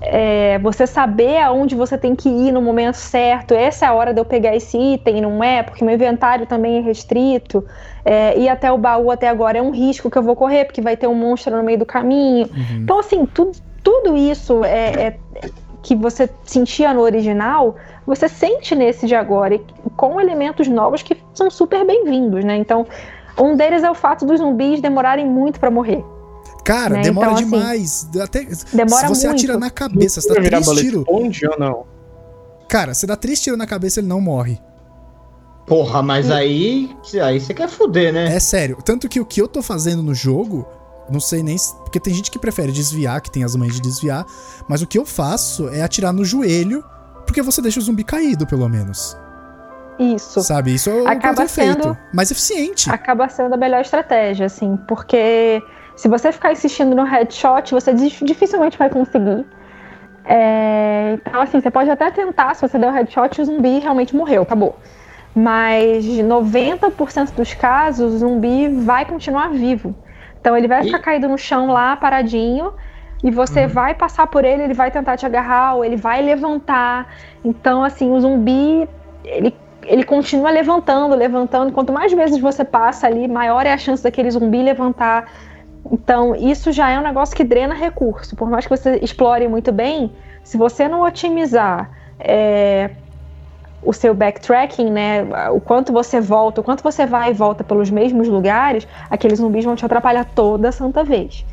é, 0.00 0.58
você 0.60 0.86
saber 0.86 1.38
aonde 1.38 1.74
você 1.74 1.98
tem 1.98 2.14
que 2.14 2.28
ir 2.28 2.52
no 2.52 2.62
momento 2.62 2.94
certo, 2.94 3.52
essa 3.52 3.86
é 3.86 3.88
a 3.88 3.92
hora 3.92 4.14
de 4.14 4.20
eu 4.20 4.24
pegar 4.24 4.54
esse 4.54 4.76
item, 4.76 5.20
não 5.20 5.42
é? 5.42 5.62
Porque 5.62 5.84
meu 5.84 5.94
inventário 5.94 6.46
também 6.46 6.78
é 6.78 6.80
restrito. 6.80 7.64
É, 8.04 8.38
ir 8.38 8.48
até 8.48 8.70
o 8.70 8.78
baú 8.78 9.10
até 9.10 9.28
agora 9.28 9.58
é 9.58 9.62
um 9.62 9.70
risco 9.70 10.10
que 10.10 10.16
eu 10.16 10.22
vou 10.22 10.36
correr, 10.36 10.64
porque 10.64 10.80
vai 10.80 10.96
ter 10.96 11.06
um 11.06 11.14
monstro 11.14 11.56
no 11.56 11.62
meio 11.62 11.78
do 11.78 11.86
caminho. 11.86 12.46
Uhum. 12.46 12.82
Então, 12.82 12.98
assim, 12.98 13.26
tu, 13.26 13.50
tudo 13.82 14.16
isso 14.16 14.64
é, 14.64 15.08
é, 15.08 15.18
que 15.82 15.94
você 15.96 16.28
sentia 16.44 16.94
no 16.94 17.00
original, 17.00 17.76
você 18.06 18.28
sente 18.28 18.74
nesse 18.74 19.06
de 19.06 19.14
agora, 19.14 19.54
e 19.54 19.60
com 19.96 20.20
elementos 20.20 20.68
novos 20.68 21.02
que 21.02 21.16
são 21.34 21.50
super 21.50 21.84
bem-vindos, 21.84 22.44
né? 22.44 22.56
Então, 22.56 22.86
um 23.38 23.56
deles 23.56 23.82
é 23.82 23.90
o 23.90 23.94
fato 23.94 24.24
dos 24.24 24.38
zumbis 24.38 24.80
demorarem 24.80 25.26
muito 25.26 25.58
para 25.58 25.70
morrer. 25.70 26.04
Cara, 26.68 26.96
né? 26.96 27.02
demora 27.02 27.28
então, 27.28 27.38
assim, 27.38 27.44
demais. 27.44 28.08
Assim, 28.10 28.20
Até, 28.20 28.44
demora 28.74 29.00
se 29.00 29.08
você 29.08 29.26
muito. 29.26 29.38
atira 29.38 29.58
na 29.58 29.70
cabeça, 29.70 30.20
você 30.20 30.28
dá 30.28 30.34
três 30.34 30.68
tiros. 30.76 31.04
ou 31.08 31.58
não? 31.58 31.86
Cara, 32.68 32.92
você 32.92 33.06
dá 33.06 33.16
três 33.16 33.40
tiros 33.40 33.58
na 33.58 33.66
cabeça, 33.66 34.00
ele 34.00 34.06
não 34.06 34.20
morre. 34.20 34.60
Porra, 35.66 36.02
mas 36.02 36.30
aí. 36.30 36.94
Aí 37.22 37.40
você 37.40 37.54
quer 37.54 37.70
fuder, 37.70 38.12
né? 38.12 38.34
É 38.34 38.38
sério. 38.38 38.76
Tanto 38.84 39.08
que 39.08 39.18
o 39.18 39.24
que 39.24 39.40
eu 39.40 39.48
tô 39.48 39.62
fazendo 39.62 40.02
no 40.02 40.14
jogo. 40.14 40.68
Não 41.08 41.20
sei 41.20 41.42
nem. 41.42 41.56
Porque 41.84 41.98
tem 41.98 42.12
gente 42.12 42.30
que 42.30 42.38
prefere 42.38 42.70
desviar, 42.70 43.22
que 43.22 43.30
tem 43.30 43.44
as 43.44 43.56
mães 43.56 43.74
de 43.74 43.80
desviar. 43.80 44.26
Mas 44.68 44.82
o 44.82 44.86
que 44.86 44.98
eu 44.98 45.06
faço 45.06 45.70
é 45.70 45.82
atirar 45.82 46.12
no 46.12 46.22
joelho. 46.22 46.84
Porque 47.24 47.40
você 47.40 47.62
deixa 47.62 47.80
o 47.80 47.82
zumbi 47.82 48.04
caído, 48.04 48.46
pelo 48.46 48.68
menos. 48.68 49.16
Isso. 49.98 50.42
Sabe? 50.42 50.74
Isso 50.74 50.90
é 50.90 51.08
acaba 51.08 51.48
sendo 51.48 51.96
mais 52.12 52.30
eficiente. 52.30 52.90
Acaba 52.90 53.26
sendo 53.30 53.54
a 53.54 53.56
melhor 53.56 53.80
estratégia, 53.80 54.44
assim. 54.44 54.76
Porque 54.86 55.62
se 55.98 56.06
você 56.06 56.30
ficar 56.30 56.52
insistindo 56.52 56.94
no 56.94 57.02
headshot, 57.02 57.72
você 57.72 57.92
dificilmente 57.92 58.78
vai 58.78 58.88
conseguir. 58.88 59.44
É, 60.24 61.18
então, 61.20 61.40
assim, 61.40 61.60
você 61.60 61.72
pode 61.72 61.90
até 61.90 62.08
tentar, 62.12 62.54
se 62.54 62.62
você 62.62 62.78
der 62.78 62.88
o 62.88 62.92
headshot, 62.92 63.40
o 63.40 63.44
zumbi 63.44 63.80
realmente 63.80 64.14
morreu, 64.14 64.42
acabou. 64.42 64.76
Mas 65.34 66.04
90% 66.06 67.34
dos 67.34 67.52
casos, 67.54 68.14
o 68.14 68.18
zumbi 68.18 68.68
vai 68.68 69.06
continuar 69.06 69.50
vivo. 69.50 69.92
Então 70.40 70.56
ele 70.56 70.68
vai 70.68 70.84
ficar 70.84 70.98
e... 70.98 71.02
caído 71.02 71.26
no 71.26 71.36
chão 71.36 71.66
lá, 71.66 71.96
paradinho, 71.96 72.74
e 73.24 73.32
você 73.32 73.62
uhum. 73.62 73.68
vai 73.68 73.92
passar 73.92 74.28
por 74.28 74.44
ele, 74.44 74.62
ele 74.62 74.74
vai 74.74 74.92
tentar 74.92 75.16
te 75.16 75.26
agarrar, 75.26 75.74
ou 75.74 75.84
ele 75.84 75.96
vai 75.96 76.22
levantar. 76.22 77.12
Então, 77.44 77.82
assim, 77.82 78.08
o 78.12 78.20
zumbi, 78.20 78.88
ele, 79.24 79.52
ele 79.82 80.04
continua 80.04 80.50
levantando, 80.50 81.16
levantando. 81.16 81.72
Quanto 81.72 81.92
mais 81.92 82.12
vezes 82.12 82.38
você 82.38 82.64
passa 82.64 83.08
ali, 83.08 83.26
maior 83.26 83.66
é 83.66 83.72
a 83.72 83.78
chance 83.78 84.00
daquele 84.00 84.30
zumbi 84.30 84.62
levantar. 84.62 85.26
Então, 85.90 86.34
isso 86.34 86.72
já 86.72 86.90
é 86.90 86.98
um 86.98 87.02
negócio 87.02 87.34
que 87.34 87.44
drena 87.44 87.74
recurso. 87.74 88.36
Por 88.36 88.48
mais 88.48 88.66
que 88.66 88.70
você 88.70 88.96
explore 89.02 89.46
muito 89.48 89.72
bem, 89.72 90.12
se 90.44 90.56
você 90.56 90.88
não 90.88 91.02
otimizar 91.02 91.90
é, 92.18 92.90
o 93.82 93.92
seu 93.92 94.14
backtracking, 94.14 94.90
né? 94.90 95.26
O 95.50 95.60
quanto 95.60 95.92
você 95.92 96.20
volta, 96.20 96.60
o 96.60 96.64
quanto 96.64 96.82
você 96.82 97.06
vai 97.06 97.30
e 97.30 97.34
volta 97.34 97.62
pelos 97.62 97.90
mesmos 97.90 98.28
lugares, 98.28 98.86
aqueles 99.10 99.38
zumbis 99.38 99.64
vão 99.64 99.76
te 99.76 99.84
atrapalhar 99.84 100.24
toda 100.24 100.68
a 100.68 100.72
santa 100.72 101.04
vez. 101.04 101.44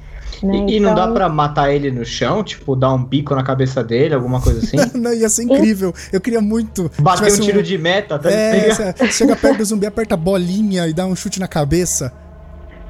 Né? 0.41 0.55
E, 0.55 0.57
então... 0.57 0.69
e, 0.69 0.79
não 0.79 0.95
dá 0.95 1.03
então 1.03 1.13
para 1.13 1.29
matar 1.29 1.71
ele 1.71 1.91
no 1.91 2.03
chão, 2.03 2.43
tipo, 2.43 2.75
dar 2.75 2.93
um 2.93 3.03
bico 3.03 3.35
na 3.35 3.43
cabeça 3.43 3.83
dele, 3.83 4.15
alguma 4.15 4.41
coisa 4.41 4.59
assim? 4.59 4.77
não, 4.97 5.13
ia 5.13 5.29
ser 5.29 5.43
incrível. 5.43 5.93
Eu 6.11 6.19
queria 6.19 6.41
muito. 6.41 6.91
Bater 6.99 7.31
um 7.31 7.39
tiro 7.39 7.59
um... 7.59 7.63
de 7.63 7.77
meta, 7.77 8.17
tá? 8.19 8.29
É, 8.29 8.93
chega 9.11 9.35
perto 9.35 9.59
do 9.59 9.65
zumbi, 9.65 9.85
aperta 9.85 10.15
a 10.15 10.17
bolinha 10.17 10.87
e 10.87 10.93
dá 10.93 11.05
um 11.05 11.15
chute 11.15 11.39
na 11.39 11.47
cabeça. 11.47 12.11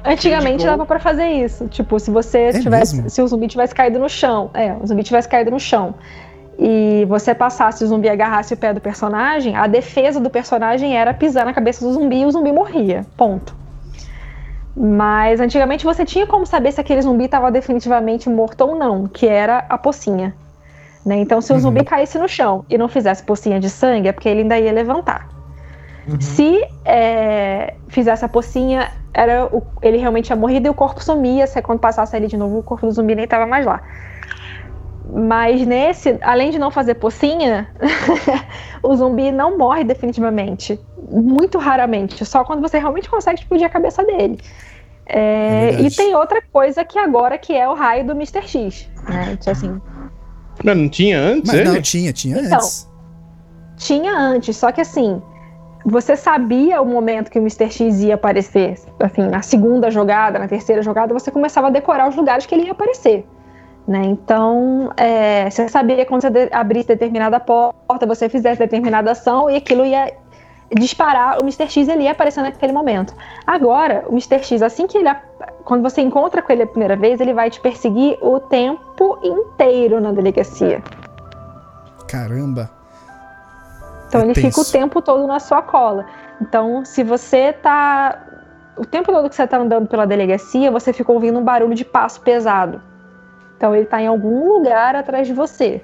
Antigamente 0.06 0.64
dava 0.64 0.86
para 0.86 0.98
fazer 0.98 1.26
isso. 1.26 1.66
Tipo, 1.68 1.98
se 1.98 2.10
você 2.10 2.38
é 2.38 2.52
tivesse. 2.60 2.96
Mesmo? 2.96 3.10
Se 3.10 3.22
o 3.22 3.26
zumbi 3.26 3.48
tivesse 3.48 3.74
caído 3.74 3.98
no 3.98 4.08
chão. 4.08 4.50
É, 4.54 4.74
o 4.80 4.86
zumbi 4.86 5.02
tivesse 5.02 5.28
caído 5.28 5.50
no 5.50 5.60
chão 5.60 5.94
e 6.58 7.04
você 7.06 7.34
passasse 7.34 7.84
o 7.84 7.86
zumbi 7.86 8.08
agarrasse 8.08 8.54
o 8.54 8.56
pé 8.56 8.72
do 8.72 8.80
personagem, 8.80 9.54
a 9.56 9.66
defesa 9.66 10.18
do 10.18 10.30
personagem 10.30 10.96
era 10.96 11.12
pisar 11.12 11.44
na 11.44 11.52
cabeça 11.52 11.84
do 11.84 11.92
zumbi 11.92 12.20
e 12.20 12.24
o 12.24 12.30
zumbi 12.30 12.50
morria. 12.50 13.04
Ponto. 13.16 13.54
Mas 14.74 15.40
antigamente 15.40 15.84
você 15.84 16.04
tinha 16.04 16.26
como 16.26 16.46
saber 16.46 16.72
se 16.72 16.80
aquele 16.80 17.00
zumbi 17.02 17.24
estava 17.24 17.50
definitivamente 17.50 18.28
morto 18.28 18.62
ou 18.62 18.74
não, 18.74 19.06
que 19.06 19.26
era 19.26 19.64
a 19.68 19.78
pocinha. 19.78 20.34
Né? 21.04 21.16
Então, 21.16 21.40
se 21.40 21.52
o 21.52 21.54
uhum. 21.54 21.60
zumbi 21.60 21.84
caísse 21.84 22.18
no 22.18 22.28
chão 22.28 22.64
e 22.68 22.76
não 22.76 22.88
fizesse 22.88 23.22
pocinha 23.22 23.60
de 23.60 23.70
sangue, 23.70 24.08
é 24.08 24.12
porque 24.12 24.28
ele 24.28 24.40
ainda 24.40 24.58
ia 24.58 24.72
levantar. 24.72 25.28
Uhum. 26.08 26.20
Se 26.20 26.64
é, 26.84 27.74
fizesse 27.88 28.24
a 28.24 28.28
pocinha, 28.28 28.92
era 29.12 29.46
o, 29.46 29.62
ele 29.82 29.96
realmente 29.96 30.26
tinha 30.26 30.36
morrido 30.36 30.66
e 30.68 30.70
o 30.70 30.74
corpo 30.74 31.02
sumia. 31.02 31.46
Se 31.46 31.60
quando 31.62 31.80
passasse 31.80 32.14
ali 32.14 32.28
de 32.28 32.36
novo, 32.36 32.58
o 32.58 32.62
corpo 32.62 32.86
do 32.86 32.92
zumbi 32.92 33.14
nem 33.14 33.24
estava 33.24 33.46
mais 33.46 33.66
lá. 33.66 33.82
Mas 35.12 35.64
nesse, 35.66 36.18
além 36.20 36.50
de 36.50 36.58
não 36.58 36.70
fazer 36.70 36.94
pocinha, 36.94 37.68
o 38.82 38.94
zumbi 38.94 39.32
não 39.32 39.56
morre 39.56 39.84
definitivamente. 39.84 40.78
Muito 41.10 41.58
raramente. 41.58 42.24
Só 42.24 42.44
quando 42.44 42.60
você 42.60 42.78
realmente 42.78 43.08
consegue 43.08 43.40
explodir 43.40 43.66
a 43.66 43.70
cabeça 43.70 44.04
dele. 44.04 44.38
É, 45.06 45.70
é 45.70 45.80
e 45.80 45.90
tem 45.90 46.14
outra 46.14 46.42
coisa 46.52 46.84
que 46.84 46.98
agora 46.98 47.38
que 47.38 47.54
é 47.54 47.68
o 47.68 47.74
raio 47.74 48.04
do 48.04 48.12
Mr. 48.12 48.42
X. 48.46 48.88
Né? 49.08 49.36
Tipo 49.36 49.50
assim. 49.50 49.80
Mas 50.64 50.76
não 50.76 50.88
tinha 50.88 51.18
antes? 51.18 51.52
Mas 51.52 51.64
não, 51.64 51.80
tinha, 51.80 52.12
tinha 52.12 52.38
então, 52.38 52.58
antes. 52.58 52.90
Tinha 53.76 54.18
antes, 54.18 54.56
só 54.56 54.72
que 54.72 54.80
assim, 54.80 55.22
você 55.88 56.16
sabia 56.16 56.82
o 56.82 56.84
momento 56.84 57.30
que 57.30 57.38
o 57.38 57.42
Mr. 57.42 57.70
X 57.70 58.00
ia 58.00 58.16
aparecer. 58.16 58.76
Assim, 58.98 59.22
na 59.28 59.40
segunda 59.40 59.88
jogada, 59.88 60.36
na 60.36 60.48
terceira 60.48 60.82
jogada, 60.82 61.14
você 61.14 61.30
começava 61.30 61.68
a 61.68 61.70
decorar 61.70 62.08
os 62.08 62.16
lugares 62.16 62.44
que 62.44 62.54
ele 62.56 62.64
ia 62.64 62.72
aparecer. 62.72 63.24
Né? 63.86 64.02
Então, 64.04 64.90
é, 64.96 65.48
você 65.48 65.68
sabia 65.68 66.04
quando 66.04 66.22
você 66.22 66.48
abrisse 66.50 66.88
determinada 66.88 67.38
porta, 67.38 68.04
você 68.04 68.28
fizesse 68.28 68.58
determinada 68.58 69.12
ação 69.12 69.48
e 69.48 69.54
aquilo 69.54 69.86
ia 69.86 70.12
disparar, 70.74 71.38
o 71.38 71.42
Mr. 71.42 71.68
X 71.70 71.88
ele 71.88 72.02
ia 72.02 72.10
aparecer 72.10 72.42
naquele 72.42 72.72
momento. 72.72 73.14
Agora, 73.46 74.04
o 74.08 74.10
Mr. 74.10 74.42
X, 74.42 74.62
assim 74.62 74.88
que 74.88 74.98
ele. 74.98 75.08
Quando 75.64 75.82
você 75.82 76.00
encontra 76.00 76.42
com 76.42 76.52
ele 76.52 76.64
a 76.64 76.66
primeira 76.66 76.96
vez, 76.96 77.20
ele 77.20 77.32
vai 77.32 77.48
te 77.48 77.60
perseguir 77.60 78.18
o 78.20 78.40
tempo 78.40 79.20
inteiro 79.22 80.00
na 80.00 80.10
delegacia. 80.10 80.82
Caramba! 82.08 82.75
Então 84.16 84.28
É 84.28 84.32
ele 84.32 84.34
fica 84.34 84.48
o 84.60 84.64
tenso. 84.64 84.72
tempo 84.72 85.02
todo 85.02 85.26
na 85.26 85.38
sua 85.40 85.62
cola. 85.62 86.06
Então, 86.40 86.84
se 86.84 87.02
você 87.02 87.52
tá. 87.52 88.22
O 88.76 88.84
tempo 88.84 89.10
todo 89.10 89.28
que 89.28 89.34
você 89.34 89.46
tá 89.46 89.56
andando 89.58 89.86
pela 89.86 90.06
delegacia, 90.06 90.70
você 90.70 90.92
fica 90.92 91.10
ouvindo 91.10 91.38
um 91.38 91.44
barulho 91.44 91.74
de 91.74 91.84
passo 91.84 92.20
pesado. 92.20 92.80
Então 93.56 93.74
ele 93.74 93.86
tá 93.86 94.02
em 94.02 94.06
algum 94.06 94.52
lugar 94.52 94.94
atrás 94.94 95.26
de 95.26 95.32
você. 95.32 95.82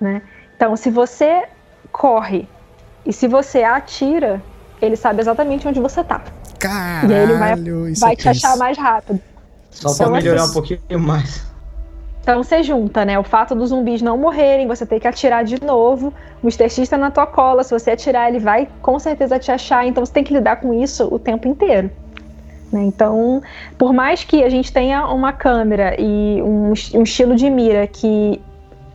Né? 0.00 0.22
Então, 0.56 0.76
se 0.76 0.90
você 0.90 1.44
corre 1.90 2.48
e 3.04 3.12
se 3.12 3.26
você 3.26 3.64
atira, 3.64 4.40
ele 4.80 4.94
sabe 4.96 5.20
exatamente 5.20 5.66
onde 5.66 5.80
você 5.80 6.04
tá. 6.04 6.22
Caralho, 6.60 7.10
E 7.10 7.14
aí 7.14 7.22
ele 7.24 7.34
vai- 7.34 7.54
isso 7.90 8.00
Vai 8.00 8.12
é 8.12 8.16
te 8.16 8.28
achar 8.28 8.48
tenso. 8.48 8.58
mais 8.60 8.78
rápido. 8.78 9.20
Só 9.70 9.88
Só 9.88 10.04
pra 10.04 10.12
melhorar 10.12 10.36
essas- 10.36 10.50
um 10.50 10.52
pouquinho 10.52 11.00
mais. 11.00 11.44
Então 12.24 12.42
você 12.42 12.62
junta, 12.62 13.04
né? 13.04 13.18
O 13.18 13.22
fato 13.22 13.54
dos 13.54 13.68
zumbis 13.68 14.00
não 14.00 14.16
morrerem, 14.16 14.66
você 14.66 14.86
tem 14.86 14.98
que 14.98 15.06
atirar 15.06 15.44
de 15.44 15.62
novo. 15.62 16.08
O 16.42 16.46
Mr. 16.46 16.70
X 16.70 16.88
tá 16.88 16.96
na 16.96 17.10
tua 17.10 17.26
cola. 17.26 17.62
Se 17.62 17.78
você 17.78 17.90
atirar, 17.90 18.30
ele 18.30 18.38
vai 18.38 18.66
com 18.80 18.98
certeza 18.98 19.38
te 19.38 19.52
achar. 19.52 19.86
Então 19.86 20.04
você 20.04 20.10
tem 20.10 20.24
que 20.24 20.32
lidar 20.32 20.56
com 20.56 20.72
isso 20.72 21.06
o 21.12 21.18
tempo 21.18 21.46
inteiro. 21.46 21.90
né? 22.72 22.82
Então, 22.82 23.42
por 23.76 23.92
mais 23.92 24.24
que 24.24 24.42
a 24.42 24.48
gente 24.48 24.72
tenha 24.72 25.06
uma 25.06 25.34
câmera 25.34 26.00
e 26.00 26.40
um, 26.40 26.72
um 26.94 27.02
estilo 27.02 27.36
de 27.36 27.50
mira 27.50 27.86
que 27.86 28.40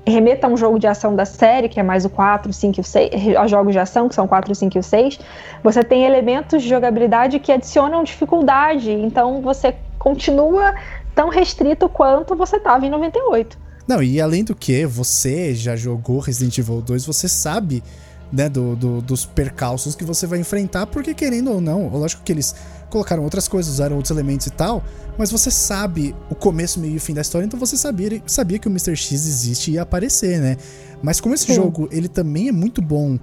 remeta 0.08 0.48
a 0.48 0.50
um 0.50 0.58
jogo 0.58 0.80
de 0.80 0.88
ação 0.88 1.16
da 1.16 1.24
série, 1.24 1.70
que 1.70 1.80
é 1.80 1.84
mais 1.84 2.06
o 2.06 2.10
4, 2.10 2.52
5 2.52 2.80
e 2.80 2.82
o 2.82 2.84
6, 2.84 3.36
aos 3.38 3.52
jogos 3.52 3.74
de 3.74 3.80
ação, 3.80 4.10
que 4.10 4.16
são 4.16 4.28
4, 4.28 4.56
5 4.56 4.76
e 4.76 4.80
o 4.80 4.84
6, 4.84 5.20
você 5.64 5.84
tem 5.84 6.04
elementos 6.04 6.64
de 6.64 6.70
jogabilidade 6.70 7.38
que 7.38 7.52
adicionam 7.52 8.04
dificuldade. 8.04 8.92
Então 8.92 9.40
você 9.40 9.76
continua 10.00 10.74
tão 11.20 11.28
restrito 11.28 11.90
quanto 11.90 12.34
você 12.34 12.56
estava 12.56 12.86
em 12.86 12.90
98. 12.90 13.58
Não, 13.86 14.02
e 14.02 14.22
além 14.22 14.42
do 14.42 14.56
que, 14.56 14.86
você 14.86 15.54
já 15.54 15.76
jogou 15.76 16.20
Resident 16.20 16.58
Evil 16.58 16.80
2, 16.82 17.06
você 17.06 17.28
sabe, 17.28 17.84
né, 18.32 18.48
do, 18.48 18.74
do- 18.74 19.02
dos 19.02 19.26
percalços 19.26 19.96
que 19.96 20.06
você 20.06 20.26
vai 20.26 20.40
enfrentar, 20.40 20.86
porque 20.86 21.14
querendo 21.14 21.52
ou 21.52 21.60
não, 21.60 21.90
lógico 21.90 22.24
que 22.24 22.32
eles 22.32 22.56
colocaram 22.90 23.22
outras 23.24 23.50
coisas, 23.50 23.74
usaram 23.74 23.98
outros 23.98 24.12
elementos 24.12 24.48
e 24.48 24.50
tal, 24.52 24.82
mas 25.18 25.30
você 25.30 25.52
sabe 25.52 26.16
o 26.30 26.36
começo, 26.36 26.80
meio 26.80 26.96
e 26.96 27.00
fim 27.00 27.14
da 27.14 27.20
história, 27.22 27.46
então 27.46 27.60
você 27.60 27.76
sabia, 27.76 28.22
sabia 28.26 28.58
que 28.58 28.70
o 28.70 28.72
Mr. 28.72 28.96
X 28.96 29.12
existe 29.12 29.72
e 29.72 29.74
ia 29.74 29.82
aparecer, 29.82 30.40
né? 30.40 30.56
Mas 31.04 31.20
como 31.20 31.36
esse 31.36 31.48
Sim. 31.48 31.56
jogo, 31.56 31.90
ele 31.92 32.08
também 32.08 32.48
é 32.48 32.52
muito 32.54 32.82
bom 32.82 33.20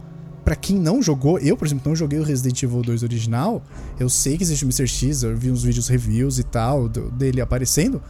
pra 0.47 0.55
quem 0.57 0.79
não 0.79 1.03
jogou, 1.03 1.39
eu, 1.41 1.57
por 1.57 1.67
exemplo, 1.67 1.83
não 1.89 1.97
joguei 1.97 2.19
o 2.21 2.23
Resident 2.23 2.63
Evil 2.63 2.81
2 2.81 3.03
original, 3.03 3.61
eu 4.01 4.09
sei 4.09 4.37
que 4.39 4.45
existe 4.45 4.65
o 4.65 4.67
Mr. 4.67 4.87
X, 4.87 5.25
eu 5.25 5.37
vi 5.37 5.51
uns 5.51 5.63
vídeos 5.65 5.89
reviews 5.89 6.39
e 6.39 6.45
tal, 6.45 6.89
do- 6.89 7.11
dele 7.11 7.41
aparecendo, 7.41 8.01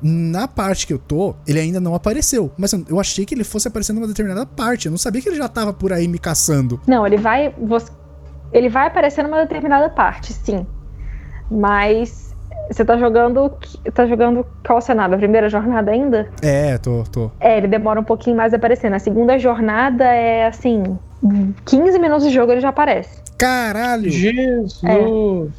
na 0.00 0.46
parte 0.46 0.86
que 0.86 0.92
eu 0.92 0.98
tô, 0.98 1.34
ele 1.46 1.58
ainda 1.58 1.80
não 1.80 1.94
apareceu. 1.94 2.50
Mas 2.56 2.72
eu- 2.72 3.00
achei 3.00 3.26
que 3.26 3.34
ele 3.34 3.42
fosse 3.42 3.66
aparecer 3.68 3.92
numa 3.92 4.06
determinada 4.06 4.46
parte. 4.46 4.86
Eu 4.86 4.90
não 4.90 4.98
sabia 4.98 5.20
que 5.20 5.28
ele 5.28 5.36
já 5.36 5.48
tava 5.48 5.72
por 5.72 5.92
aí 5.92 6.06
me 6.06 6.18
caçando. 6.18 6.80
Não, 6.86 7.06
ele 7.06 7.16
vai. 7.16 7.52
você- 7.60 7.90
ele 8.52 8.68
vai 8.68 8.86
aparecer 8.86 9.22
numa 9.24 9.40
determinada 9.40 9.88
parte, 9.90 10.32
sim. 10.32 10.64
Mas 11.50 12.34
você 12.70 12.84
tá 12.84 12.96
jogando. 12.96 13.50
Tá 13.92 14.06
jogando 14.06 14.46
qual 14.66 14.80
cenário? 14.80 15.14
A 15.14 15.18
primeira 15.18 15.48
jornada 15.48 15.90
ainda? 15.90 16.28
É, 16.42 16.78
tô, 16.78 17.04
tô. 17.10 17.30
É, 17.40 17.58
ele 17.58 17.68
demora 17.68 18.00
um 18.00 18.04
pouquinho 18.04 18.36
mais 18.36 18.52
a 18.52 18.56
aparecer. 18.56 18.90
Na 18.90 18.98
segunda 18.98 19.38
jornada 19.38 20.04
é 20.04 20.46
assim. 20.46 20.98
15 21.64 21.98
minutos 21.98 22.24
de 22.24 22.30
jogo 22.30 22.52
ele 22.52 22.60
já 22.60 22.68
aparece. 22.70 23.22
Caralho! 23.38 24.10
Jesus! 24.10 24.80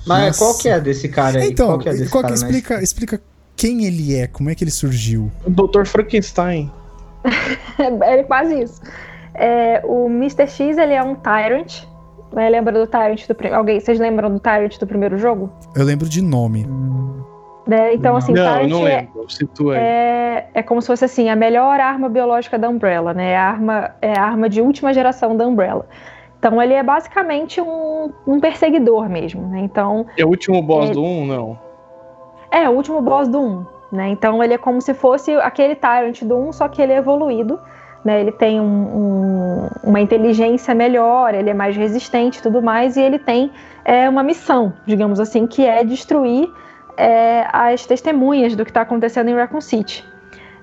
Mas 0.05 0.27
Nossa. 0.27 0.39
qual 0.39 0.57
que 0.57 0.69
é 0.69 0.79
desse 0.79 1.09
cara 1.09 1.39
aí? 1.39 1.49
Então, 1.49 1.67
qual 1.67 1.79
que 1.79 1.89
é 1.89 1.91
desse 1.93 2.09
qual 2.11 2.23
que 2.23 2.29
cara 2.29 2.39
mais- 2.39 2.41
explica, 2.41 2.81
explica 2.83 3.21
quem 3.55 3.85
ele 3.85 4.15
é, 4.15 4.27
como 4.27 4.49
é 4.49 4.55
que 4.55 4.63
ele 4.63 4.71
surgiu. 4.71 5.31
O 5.45 5.49
Dr. 5.49 5.85
Frankenstein. 5.85 6.71
É 8.01 8.23
quase 8.23 8.61
isso. 8.61 8.81
É, 9.33 9.81
o 9.85 10.07
Mr. 10.07 10.47
X 10.47 10.77
ele 10.77 10.93
é 10.93 11.03
um 11.03 11.15
Tyrant. 11.15 11.83
Né? 12.31 12.49
Lembra 12.49 12.71
do 12.73 12.87
Tyrant 12.87 13.27
do 13.27 13.35
primeiro. 13.35 13.57
Alguém, 13.57 13.79
vocês 13.79 13.99
lembram 13.99 14.29
do 14.31 14.39
Tyrant 14.39 14.77
do 14.77 14.87
primeiro 14.87 15.17
jogo? 15.17 15.51
Eu 15.75 15.83
lembro 15.83 16.07
de 16.07 16.21
nome. 16.21 16.65
Né? 17.67 17.95
Então, 17.95 18.15
assim, 18.15 18.31
não, 18.33 18.61
eu 18.61 18.67
não 18.67 18.87
é, 18.87 18.97
lembro. 18.97 19.25
Situa 19.27 19.73
aí. 19.73 19.79
é, 19.81 20.47
é 20.53 20.61
como 20.63 20.81
se 20.81 20.87
fosse 20.87 21.03
assim, 21.05 21.29
a 21.29 21.35
melhor 21.35 21.79
arma 21.79 22.07
biológica 22.07 22.59
da 22.59 22.69
Umbrella, 22.69 23.11
né? 23.13 23.31
É 23.31 23.37
a 23.37 23.43
arma, 23.49 23.91
é 24.01 24.17
a 24.17 24.23
arma 24.23 24.47
de 24.47 24.61
última 24.61 24.93
geração 24.93 25.35
da 25.35 25.47
Umbrella. 25.47 25.87
Então 26.37 26.61
ele 26.61 26.73
é 26.75 26.83
basicamente 26.83 27.59
um, 27.59 28.11
um 28.27 28.39
perseguidor 28.39 29.09
mesmo, 29.09 29.47
né? 29.47 29.61
Então 29.61 30.05
É 30.15 30.23
o 30.23 30.27
último 30.27 30.61
boss 30.61 30.91
é- 30.91 30.93
do 30.93 31.03
1, 31.03 31.25
não. 31.25 31.57
é 32.51 32.69
o 32.69 32.73
último 32.73 33.01
boss 33.01 33.27
do 33.27 33.41
1, 33.41 33.65
né? 33.91 34.09
Então 34.09 34.43
ele 34.43 34.53
é 34.53 34.57
como 34.59 34.79
se 34.79 34.93
fosse 34.93 35.33
aquele 35.37 35.73
Tyrant 35.73 36.21
do 36.21 36.37
1, 36.37 36.53
só 36.53 36.67
que 36.67 36.79
ele 36.83 36.93
é 36.93 36.97
evoluído, 36.97 37.59
né? 38.03 38.21
Ele 38.21 38.31
tem 38.31 38.61
um- 38.61 38.65
um- 38.65 39.69
uma 39.83 39.99
inteligência 39.99 40.75
melhor, 40.75 41.33
ele 41.33 41.49
é 41.49 41.53
mais 41.55 41.75
resistente 41.75 42.37
e 42.37 42.41
tudo 42.43 42.61
mais, 42.61 42.95
e 42.95 43.01
ele 43.01 43.17
tem 43.17 43.51
é, 43.83 44.07
uma 44.07 44.21
missão, 44.21 44.73
digamos 44.85 45.19
assim, 45.19 45.47
que 45.47 45.65
é 45.65 45.83
destruir 45.83 46.47
é, 46.97 47.47
as 47.51 47.85
testemunhas 47.85 48.55
do 48.55 48.63
que 48.63 48.71
está 48.71 48.81
acontecendo 48.81 49.29
em 49.29 49.35
Raccoon 49.35 49.61
City. 49.61 50.03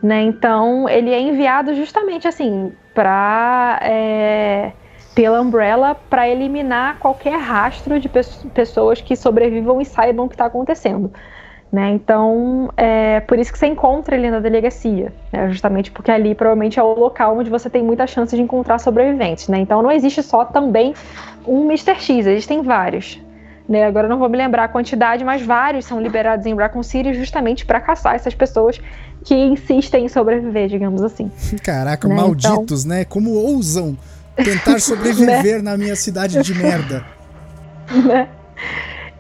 Né? 0.03 0.23
Então 0.23 0.89
ele 0.89 1.13
é 1.13 1.21
enviado 1.21 1.75
justamente 1.75 2.27
assim 2.27 2.73
para 2.93 3.81
pela 5.15 5.41
Umbrella 5.41 5.95
para 5.95 6.29
eliminar 6.29 6.99
qualquer 6.99 7.39
rastro 7.39 8.01
de 8.01 8.09
pes- 8.09 8.45
pessoas 8.55 9.01
que 9.01 9.15
sobrevivam 9.15 9.81
e 9.81 9.85
saibam 9.85 10.27
o 10.27 10.29
que 10.29 10.35
está 10.35 10.47
acontecendo. 10.47 11.13
Né? 11.71 11.91
Então, 11.91 12.71
é 12.77 13.21
por 13.21 13.39
isso 13.39 13.51
que 13.51 13.59
você 13.59 13.67
encontra 13.67 14.15
ele 14.15 14.31
na 14.31 14.41
delegacia, 14.41 15.11
né? 15.33 15.49
justamente 15.51 15.91
porque 15.91 16.11
ali 16.11 16.35
provavelmente 16.35 16.79
é 16.79 16.83
o 16.83 16.93
local 16.93 17.39
onde 17.39 17.49
você 17.49 17.71
tem 17.71 17.83
muita 17.83 18.07
chance 18.07 18.37
de 18.37 18.43
encontrar 18.43 18.79
sobreviventes. 18.79 19.49
Né? 19.49 19.61
Então, 19.61 19.81
não 19.81 19.91
existe 19.91 20.23
só 20.23 20.45
também 20.45 20.93
um 21.47 21.65
Mr. 21.65 21.95
X, 21.95 22.27
existem 22.27 22.61
vários. 22.61 23.19
Né? 23.73 23.85
Agora 23.85 24.05
eu 24.05 24.11
não 24.11 24.19
vou 24.19 24.29
me 24.29 24.37
lembrar 24.37 24.65
a 24.65 24.69
quantidade, 24.69 25.25
mas 25.25 25.41
vários 25.41 25.87
são 25.87 25.99
liberados 25.99 26.45
em 26.45 26.55
Raccoon 26.55 26.83
City 26.83 27.15
justamente 27.15 27.65
para 27.65 27.81
caçar 27.81 28.15
essas 28.15 28.35
pessoas 28.35 28.79
que 29.25 29.35
insistem 29.35 30.05
em 30.05 30.09
sobreviver, 30.11 30.69
digamos 30.69 31.03
assim. 31.03 31.31
Caraca, 31.65 32.07
Né, 32.07 32.15
malditos, 32.15 32.85
né? 32.85 33.07
Como 33.07 33.31
ousam 33.31 33.97
tentar 34.37 34.79
sobreviver 34.83 35.63
na 35.63 35.75
minha 35.79 35.97
cidade 35.97 36.43
de 36.43 36.55
merda. 36.55 37.03
né? 38.05 38.29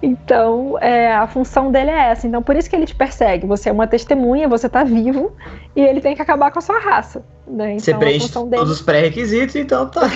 Então, 0.03 0.77
é, 0.81 1.15
a 1.15 1.27
função 1.27 1.73
dele 1.73 1.91
é 1.91 2.11
essa. 2.11 2.27
Então, 2.27 2.43
por 2.43 2.55
isso 2.55 2.69
que 2.69 2.77
ele 2.77 2.85
te 2.85 2.95
persegue. 2.95 3.47
Você 3.47 3.71
é 3.71 3.73
uma 3.73 3.87
testemunha, 3.87 4.47
você 4.49 4.69
tá 4.69 4.85
vivo 4.85 5.33
e 5.75 5.81
ele 5.81 6.03
tem 6.03 6.15
que 6.15 6.21
acabar 6.21 6.51
com 6.51 6.59
a 6.59 6.63
sua 6.63 6.79
raça. 6.79 7.25
Né? 7.47 7.79
Você 7.79 7.93
Então, 7.93 7.95
a 7.95 7.99
preenche 8.05 8.27
função 8.27 8.49
dele 8.49 8.61
todos 8.61 8.81
os 8.81 8.83
pré-requisitos, 8.83 9.57
então 9.57 9.89
tá. 9.89 10.11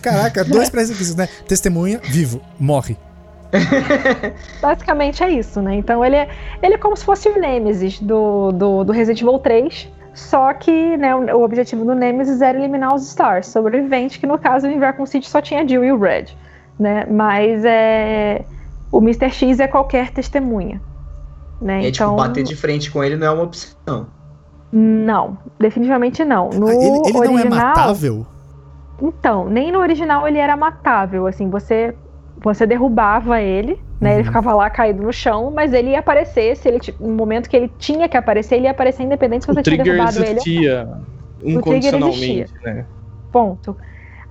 Caraca, 0.00 0.44
dois 0.44 0.70
pré-requisitos, 0.70 1.14
né? 1.14 1.28
Testemunha, 1.46 2.00
vivo, 2.02 2.40
morre. 2.58 2.96
basicamente 4.60 5.22
é 5.22 5.30
isso, 5.30 5.60
né? 5.60 5.74
Então, 5.74 6.04
ele 6.04 6.16
é, 6.16 6.28
ele 6.62 6.74
é 6.74 6.78
como 6.78 6.96
se 6.96 7.04
fosse 7.04 7.28
o 7.28 7.38
Nemesis 7.38 8.00
do, 8.00 8.52
do, 8.52 8.84
do 8.84 8.92
Resident 8.92 9.22
Evil 9.22 9.38
3. 9.38 9.88
Só 10.12 10.52
que 10.52 10.96
né, 10.96 11.14
o, 11.14 11.38
o 11.38 11.44
objetivo 11.44 11.84
do 11.84 11.94
Nemesis 11.94 12.40
era 12.40 12.58
eliminar 12.58 12.94
os 12.94 13.06
Stars, 13.06 13.46
sobreviventes, 13.46 14.16
que 14.16 14.26
no 14.26 14.38
caso 14.38 14.66
em 14.66 14.78
Raccoon 14.78 15.06
City 15.06 15.28
só 15.28 15.40
tinha 15.40 15.66
Jill 15.66 15.84
e 15.84 15.92
o 15.92 15.98
Red. 15.98 16.26
Né? 16.78 17.06
Mas 17.06 17.64
é, 17.64 18.44
o 18.90 18.98
Mr. 18.98 19.30
X 19.30 19.60
é 19.60 19.68
qualquer 19.68 20.10
testemunha. 20.10 20.80
Né? 21.60 21.82
E 21.82 21.88
então, 21.88 22.16
tipo, 22.16 22.28
bater 22.28 22.42
de 22.42 22.56
frente 22.56 22.90
com 22.90 23.04
ele 23.04 23.16
não 23.16 23.26
é 23.26 23.30
uma 23.30 23.44
opção. 23.44 24.08
Não, 24.72 25.36
definitivamente 25.58 26.24
não. 26.24 26.48
No 26.50 26.68
Ah, 26.68 26.74
ele 26.74 26.84
ele 26.84 27.12
não 27.12 27.24
é 27.24 27.28
original, 27.28 27.66
matável? 27.66 28.26
Então, 29.02 29.48
nem 29.48 29.72
no 29.72 29.78
original 29.78 30.26
ele 30.26 30.38
era 30.38 30.56
matável, 30.56 31.26
assim, 31.26 31.48
você 31.48 31.94
você 32.42 32.66
derrubava 32.66 33.40
ele, 33.40 33.78
né? 34.00 34.10
Ele 34.12 34.18
Uhum. 34.20 34.24
ficava 34.26 34.54
lá 34.54 34.70
caído 34.70 35.02
no 35.02 35.12
chão, 35.12 35.50
mas 35.54 35.72
ele 35.72 35.90
ia 35.90 35.98
aparecer, 36.00 36.56
se 36.56 36.68
ele 36.68 36.78
no 36.98 37.10
momento 37.10 37.48
que 37.48 37.56
ele 37.56 37.68
tinha 37.78 38.08
que 38.08 38.16
aparecer, 38.16 38.56
ele 38.56 38.64
ia 38.64 38.70
aparecer 38.70 39.02
independente 39.02 39.44
se 39.44 39.50
O 39.50 39.54
você 39.54 39.62
tinha 39.62 39.84
derrubado 39.84 40.18
ele. 40.18 40.24
existia 40.30 40.86
trigger 41.38 41.56
incondicionalmente, 41.56 42.52
né? 42.64 42.86
Ponto. 43.32 43.76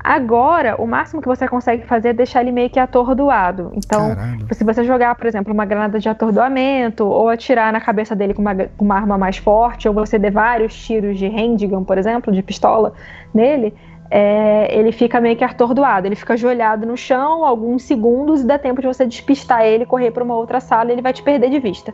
Agora, 0.01 0.82
o 0.82 0.88
máximo 0.88 1.22
que 1.22 1.28
você 1.28 1.45
consegue 1.47 1.86
fazer 1.86 2.10
é 2.10 2.14
deixar 2.14 2.41
ele 2.41 2.53
meio 2.53 2.70
que 2.70 2.80
atordoado. 2.80 3.72
Então, 3.76 4.16
Caralho. 4.16 4.47
se 4.53 4.64
você 4.64 4.84
jogar, 4.84 5.14
por 5.16 5.28
exemplo, 5.28 5.53
uma 5.53 5.66
granada 5.66 5.99
de 5.99 6.07
atordoamento, 6.07 7.05
ou 7.05 7.28
atirar 7.28 7.72
na 7.74 7.82
cabeça 7.82 8.16
dele 8.16 8.34
com 8.34 8.41
uma, 8.41 8.55
com 8.55 8.86
uma 8.86 8.95
arma 8.95 9.18
mais 9.18 9.38
forte, 9.38 9.88
ou 9.89 9.93
você 9.93 10.18
der 10.18 10.32
vários 10.32 10.74
tiros 10.74 11.18
de 11.18 11.28
handgun, 11.28 11.84
por 11.84 11.97
exemplo, 11.97 12.32
de 12.32 12.41
pistola 12.41 12.93
nele, 13.34 13.76
é, 14.12 14.76
ele 14.76 14.91
fica 14.91 15.22
meio 15.22 15.36
que 15.36 15.43
atordoado. 15.43 16.07
Ele 16.07 16.16
fica 16.16 16.34
ajoelhado 16.34 16.86
no 16.86 16.97
chão 16.97 17.45
alguns 17.45 17.84
segundos 17.84 18.41
e 18.41 18.45
dá 18.45 18.57
tempo 18.57 18.82
de 18.82 18.88
você 18.88 19.05
despistar 19.05 19.64
ele, 19.64 19.86
correr 19.86 20.12
para 20.12 20.24
uma 20.24 20.36
outra 20.36 20.60
sala 20.60 20.91
ele 20.91 21.01
vai 21.01 21.14
te 21.14 21.22
perder 21.22 21.49
de 21.49 21.60
vista. 21.60 21.93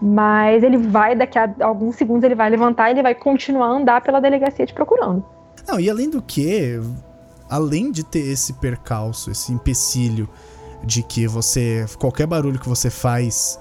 Mas 0.00 0.62
ele 0.62 0.76
vai, 0.76 1.14
daqui 1.14 1.38
a 1.38 1.54
alguns 1.60 1.96
segundos, 1.96 2.24
ele 2.24 2.34
vai 2.34 2.50
levantar 2.50 2.88
e 2.88 2.92
ele 2.92 3.02
vai 3.02 3.14
continuar 3.14 3.68
a 3.68 3.70
andar 3.70 4.00
pela 4.02 4.20
delegacia 4.20 4.66
te 4.66 4.74
procurando. 4.74 5.24
Não, 5.66 5.80
e 5.80 5.88
além 5.88 6.10
do 6.10 6.20
que, 6.20 6.78
além 7.48 7.90
de 7.90 8.04
ter 8.04 8.30
esse 8.30 8.52
percalço, 8.54 9.30
esse 9.30 9.52
empecilho 9.52 10.28
de 10.84 11.02
que 11.02 11.26
você. 11.26 11.86
qualquer 11.98 12.26
barulho 12.26 12.58
que 12.58 12.68
você 12.68 12.90
faz, 12.90 13.58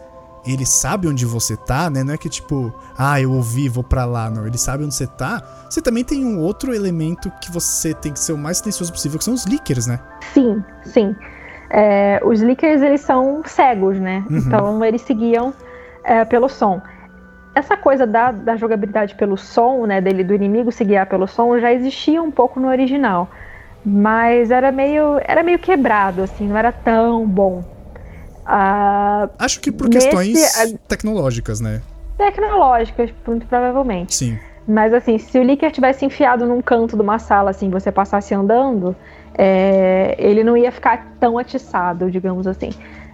ele 0.53 0.65
sabe 0.65 1.07
onde 1.07 1.25
você 1.25 1.57
tá, 1.57 1.89
né? 1.89 2.03
Não 2.03 2.13
é 2.13 2.17
que 2.17 2.29
tipo, 2.29 2.73
ah, 2.97 3.19
eu 3.19 3.31
ouvi, 3.31 3.67
vou 3.67 3.83
pra 3.83 4.05
lá. 4.05 4.29
Não, 4.29 4.45
ele 4.45 4.57
sabe 4.57 4.83
onde 4.83 4.93
você 4.93 5.07
tá. 5.07 5.41
Você 5.69 5.81
também 5.81 6.03
tem 6.03 6.23
um 6.23 6.39
outro 6.39 6.73
elemento 6.73 7.31
que 7.41 7.51
você 7.51 7.93
tem 7.93 8.13
que 8.13 8.19
ser 8.19 8.33
o 8.33 8.37
mais 8.37 8.59
silencioso 8.59 8.91
possível, 8.91 9.17
que 9.17 9.25
são 9.25 9.33
os 9.33 9.45
leakers, 9.45 9.87
né? 9.87 9.99
Sim, 10.33 10.63
sim. 10.83 11.15
É, 11.69 12.21
os 12.23 12.41
leakers, 12.41 12.81
eles 12.81 13.01
são 13.01 13.41
cegos, 13.45 13.99
né? 13.99 14.23
Uhum. 14.29 14.37
Então, 14.37 14.85
eles 14.85 15.01
seguiam 15.01 15.53
é, 16.03 16.23
pelo 16.23 16.47
som. 16.47 16.79
Essa 17.55 17.75
coisa 17.75 18.05
da, 18.05 18.31
da 18.31 18.55
jogabilidade 18.55 19.15
pelo 19.15 19.37
som, 19.37 19.85
né? 19.85 19.99
Dele, 19.99 20.23
do 20.23 20.33
inimigo 20.33 20.71
se 20.71 20.83
guiar 20.83 21.07
pelo 21.07 21.27
som, 21.27 21.57
já 21.59 21.73
existia 21.73 22.21
um 22.21 22.31
pouco 22.31 22.59
no 22.59 22.67
original. 22.67 23.29
Mas 23.83 24.51
era 24.51 24.71
meio, 24.71 25.19
era 25.25 25.43
meio 25.43 25.59
quebrado, 25.59 26.23
assim, 26.23 26.47
não 26.47 26.57
era 26.57 26.71
tão 26.71 27.25
bom. 27.27 27.74
Ah, 28.45 29.27
Acho 29.39 29.59
que 29.59 29.71
por 29.71 29.89
Nesse- 29.89 30.07
questões 30.09 30.77
tecnológicas, 30.87 31.59
né? 31.59 31.81
tecnológicas, 32.17 33.09
muito 33.27 33.45
provavelmente. 33.47 34.15
Sim. 34.15 34.39
Mas 34.67 34.93
assim, 34.93 35.17
se 35.17 35.37
o 35.37 35.43
Licker 35.43 35.71
tivesse 35.71 36.05
enfiado 36.05 36.45
num 36.45 36.61
canto 36.61 36.95
de 36.95 37.01
uma 37.01 37.19
sala, 37.19 37.49
assim, 37.51 37.69
você 37.69 37.91
passasse 37.91 38.33
andando, 38.33 38.95
é, 39.37 40.15
ele 40.17 40.43
não 40.43 40.55
ia 40.55 40.71
ficar 40.71 41.07
tão 41.19 41.37
atiçado, 41.37 42.09
digamos 42.09 42.47
assim. 42.47 42.69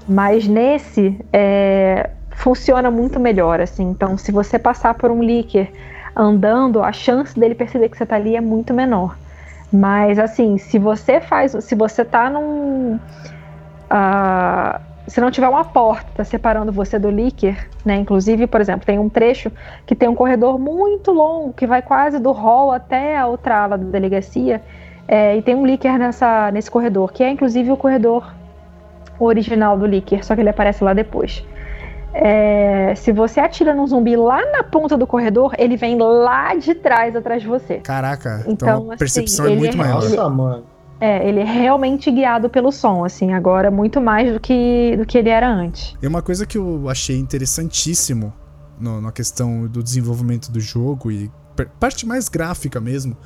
Mas 0.08 0.48
nesse, 0.48 1.18
é, 1.34 2.10
funciona 2.32 2.90
muito 2.92 3.20
melhor, 3.20 3.60
assim. 3.60 3.90
Então, 3.90 4.18
se 4.18 4.32
você 4.32 4.60
passar 4.60 4.94
por 4.94 5.10
um 5.12 5.22
Licker 5.24 5.72
andando, 6.16 6.82
a 6.84 6.92
chance 6.92 7.38
dele 7.40 7.56
perceber 7.56 7.90
que 7.90 7.98
você 7.98 8.06
tá 8.06 8.16
ali 8.18 8.36
é 8.36 8.42
muito 8.42 8.74
menor. 8.74 9.18
Mas 9.74 10.20
assim, 10.20 10.58
se 10.58 10.78
você 10.78 11.20
faz, 11.22 11.56
se 11.64 11.74
você 11.76 12.04
tá 12.06 12.30
num, 12.30 13.00
ah, 13.90 14.80
se 15.08 15.20
não 15.20 15.32
tiver 15.32 15.50
uma 15.50 15.64
porta 15.66 16.24
separando 16.24 16.72
você 16.72 16.98
do 17.00 17.10
Licker, 17.10 17.68
né? 17.84 17.96
Inclusive, 17.96 18.48
por 18.48 18.62
exemplo, 18.62 18.86
tem 18.86 19.00
um 19.00 19.10
trecho 19.10 19.52
que 19.86 19.96
tem 19.96 20.08
um 20.08 20.16
corredor 20.16 20.60
muito 20.60 21.12
longo 21.12 21.54
que 21.54 21.66
vai 21.68 21.82
quase 21.82 22.20
do 22.20 22.32
hall 22.32 22.72
até 22.72 23.18
a 23.18 23.28
outra 23.28 23.58
ala 23.64 23.78
da 23.78 23.86
delegacia. 23.86 24.62
é, 25.08 25.36
e 25.36 25.42
tem 25.42 25.56
um 25.56 25.66
Licker 25.66 25.98
nessa, 26.00 26.50
nesse 26.52 26.72
corredor, 26.72 27.12
que 27.12 27.22
é 27.24 27.30
inclusive 27.30 27.70
o 27.72 27.76
corredor 27.76 28.34
original 29.20 29.78
do 29.78 29.86
Licker, 29.86 30.24
só 30.26 30.36
que 30.36 30.42
ele 30.42 30.50
aparece 30.50 30.84
lá 30.84 30.94
depois. 30.94 31.44
É, 32.14 32.94
se 32.96 33.12
você 33.12 33.40
atira 33.40 33.74
num 33.74 33.88
zumbi 33.88 34.16
lá 34.16 34.42
na 34.52 34.64
ponta 34.64 34.98
do 34.98 35.08
corredor, 35.08 35.54
ele 35.58 35.76
vem 35.78 35.98
lá 35.98 36.56
de 36.56 36.76
trás 36.76 37.16
atrás 37.16 37.42
de 37.42 37.48
você. 37.48 37.76
Caraca, 37.78 38.44
então, 38.48 38.52
Então, 38.54 38.76
a 38.92 38.94
assim, 38.94 38.98
percepção 39.00 39.46
é 39.48 39.56
muito 39.56 39.76
é- 39.76 39.78
maior. 39.78 39.96
Nossa, 40.04 40.30
mano. 40.30 40.64
É, 41.02 41.28
ele 41.28 41.40
é 41.40 41.44
realmente 41.44 42.12
guiado 42.12 42.48
pelo 42.50 42.72
som, 42.72 43.04
assim, 43.04 43.34
agora 43.34 43.72
muito 43.72 44.00
mais 44.00 44.32
do 44.32 44.40
que, 44.40 44.96
do 44.98 45.06
que 45.06 45.18
ele 45.18 45.30
era 45.30 45.52
antes. 45.52 45.96
E 46.02 46.06
uma 46.08 46.22
coisa 46.22 46.46
que 46.46 46.58
eu 46.58 46.88
achei 46.88 47.18
interessantíssimo 47.18 48.32
no- 48.80 49.02
na 49.02 49.12
questão 49.12 49.68
do 49.68 49.82
desenvolvimento 49.84 50.52
do 50.52 50.60
jogo 50.60 51.12
e 51.12 51.30
parte 51.80 52.06
mais 52.06 52.30
gráfica 52.30 52.80
mesmo, 52.80 53.18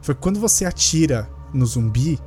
foi 0.00 0.14
que 0.14 0.20
quando 0.20 0.40
você 0.40 0.64
atira 0.64 1.28
no 1.52 1.64
zumbi, 1.66 2.18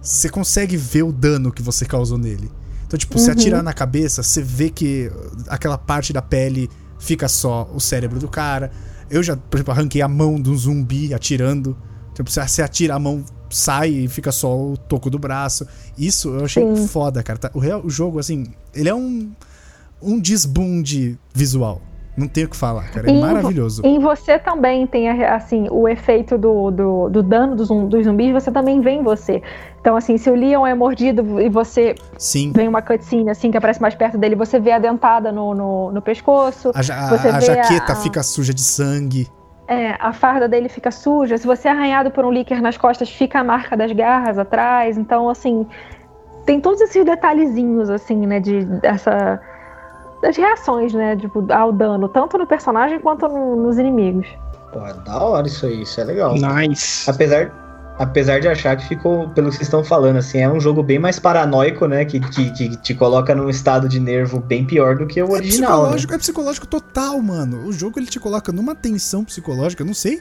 você 0.00 0.28
consegue 0.28 0.76
ver 0.76 1.02
o 1.04 1.12
dano 1.12 1.52
que 1.52 1.62
você 1.62 1.84
causou 1.84 2.18
nele. 2.18 2.50
Então, 2.86 2.98
tipo, 2.98 3.18
se 3.18 3.26
Uhum. 3.26 3.32
atirar 3.32 3.62
na 3.62 3.72
cabeça, 3.72 4.22
você 4.22 4.42
vê 4.42 4.68
que 4.70 5.10
aquela 5.48 5.78
parte 5.78 6.12
da 6.12 6.20
pele 6.20 6.68
fica 6.98 7.28
só 7.28 7.68
o 7.74 7.80
cérebro 7.80 8.18
do 8.18 8.28
cara. 8.28 8.70
Eu 9.10 9.22
já, 9.22 9.36
por 9.36 9.56
exemplo, 9.56 9.72
arranquei 9.72 10.02
a 10.02 10.08
mão 10.08 10.40
de 10.40 10.50
um 10.50 10.56
zumbi 10.56 11.14
atirando. 11.14 11.76
Tipo, 12.14 12.30
você 12.30 12.62
atira 12.62 12.94
a 12.94 12.98
mão, 12.98 13.24
sai 13.54 13.90
e 13.90 14.08
fica 14.08 14.32
só 14.32 14.56
o 14.56 14.76
toco 14.76 15.08
do 15.10 15.18
braço. 15.18 15.66
Isso 15.96 16.28
eu 16.30 16.44
achei 16.44 16.64
Sim. 16.76 16.86
foda, 16.88 17.22
cara. 17.22 17.38
Tá- 17.38 17.50
O, 17.54 17.58
real- 17.58 17.82
o 17.84 17.90
jogo, 17.90 18.18
assim, 18.18 18.46
ele 18.74 18.88
é 18.88 18.94
um, 18.94 19.30
um 20.02 20.18
desbunde 20.18 21.18
visual. 21.34 21.80
Não 22.14 22.28
tenho 22.28 22.46
o 22.46 22.50
que 22.50 22.56
falar, 22.56 22.90
cara. 22.90 23.10
É 23.10 23.14
E- 23.14 23.18
maravilhoso. 23.20 23.80
Em 23.86 23.98
você 23.98 24.38
também 24.38 24.86
tem, 24.86 25.08
assim, 25.08 25.66
o 25.70 25.88
efeito 25.88 26.36
do, 26.36 26.70
do, 26.70 27.08
do 27.08 27.22
dano 27.22 27.56
dos, 27.56 27.68
dos 27.68 28.04
zumbis, 28.04 28.32
você 28.34 28.50
também 28.52 28.82
vê 28.82 28.90
em 28.90 29.02
você. 29.02 29.42
Então, 29.80 29.96
assim, 29.96 30.18
se 30.18 30.28
o 30.28 30.34
Leon 30.34 30.66
é 30.66 30.74
mordido 30.74 31.40
e 31.40 31.48
você 31.48 31.94
Sim. 32.18 32.52
vem 32.54 32.68
uma 32.68 32.82
cutscene, 32.82 33.30
assim, 33.30 33.50
que 33.50 33.56
aparece 33.56 33.80
mais 33.80 33.94
perto 33.94 34.18
dele, 34.18 34.36
você 34.36 34.60
vê 34.60 34.72
a 34.72 34.78
dentada 34.78 35.32
no, 35.32 35.54
no, 35.54 35.90
no 35.90 36.02
pescoço, 36.02 36.70
A, 36.74 36.80
a 36.80 37.40
jaqueta 37.40 37.92
a- 37.92 37.96
fica 37.96 38.22
suja 38.22 38.52
de 38.52 38.60
sangue. 38.62 39.26
É, 39.72 39.96
a 39.98 40.12
farda 40.12 40.46
dele 40.48 40.68
fica 40.68 40.90
suja, 40.90 41.38
se 41.38 41.46
você 41.46 41.68
é 41.68 41.70
arranhado 41.70 42.10
por 42.10 42.24
um 42.24 42.30
líquido 42.30 42.60
nas 42.60 42.76
costas, 42.76 43.08
fica 43.08 43.40
a 43.40 43.44
marca 43.44 43.76
das 43.76 43.90
garras 43.92 44.38
atrás. 44.38 44.98
Então, 44.98 45.28
assim, 45.28 45.66
tem 46.44 46.60
todos 46.60 46.80
esses 46.80 47.04
detalhezinhos, 47.04 47.88
assim, 47.88 48.26
né, 48.26 48.38
de, 48.40 48.64
dessa... 48.64 49.40
Das 50.20 50.36
reações, 50.36 50.92
né, 50.94 51.16
tipo, 51.16 51.44
ao 51.52 51.72
dano, 51.72 52.08
tanto 52.08 52.38
no 52.38 52.46
personagem 52.46 53.00
quanto 53.00 53.26
no- 53.26 53.56
nos 53.56 53.76
inimigos. 53.76 54.28
Pô, 54.72 54.86
é 54.86 54.92
da 55.04 55.18
hora 55.20 55.46
isso 55.48 55.66
aí, 55.66 55.82
isso 55.82 56.00
é 56.00 56.04
legal. 56.04 56.34
Nice. 56.34 57.10
Apesar, 57.10 57.50
apesar 58.02 58.40
de 58.40 58.48
achar 58.48 58.76
que 58.76 58.86
ficou, 58.88 59.28
pelo 59.30 59.48
que 59.48 59.54
vocês 59.56 59.66
estão 59.68 59.84
falando, 59.84 60.16
assim, 60.16 60.38
é 60.38 60.50
um 60.50 60.58
jogo 60.60 60.82
bem 60.82 60.98
mais 60.98 61.18
paranoico, 61.18 61.86
né? 61.86 62.04
Que, 62.04 62.18
que, 62.20 62.50
que 62.50 62.76
te 62.78 62.94
coloca 62.94 63.34
num 63.34 63.48
estado 63.48 63.88
de 63.88 64.00
nervo 64.00 64.40
bem 64.40 64.64
pior 64.64 64.96
do 64.96 65.06
que 65.06 65.22
o 65.22 65.26
É 65.28 65.30
original. 65.32 65.70
né? 65.70 65.76
psicológico, 65.82 66.14
é 66.14 66.18
psicológico 66.18 66.66
total, 66.66 67.20
mano. 67.22 67.66
O 67.66 67.72
jogo 67.72 67.98
ele 67.98 68.06
te 68.06 68.18
coloca 68.18 68.50
numa 68.52 68.74
tensão 68.74 69.24
psicológica. 69.24 69.82
Eu 69.82 69.86
não 69.86 69.94
sei. 69.94 70.20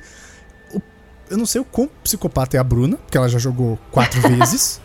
o- 0.73 0.81
eu 1.29 1.37
não 1.37 1.45
sei 1.45 1.61
o 1.61 1.65
quão 1.65 1.89
psicopata 2.03 2.55
é 2.57 2.59
a 2.59 2.63
Bruna, 2.63 2.97
porque 2.97 3.17
ela 3.17 3.27
já 3.29 3.39
jogou 3.39 3.79
quatro 3.91 4.19
vezes. 4.29 4.79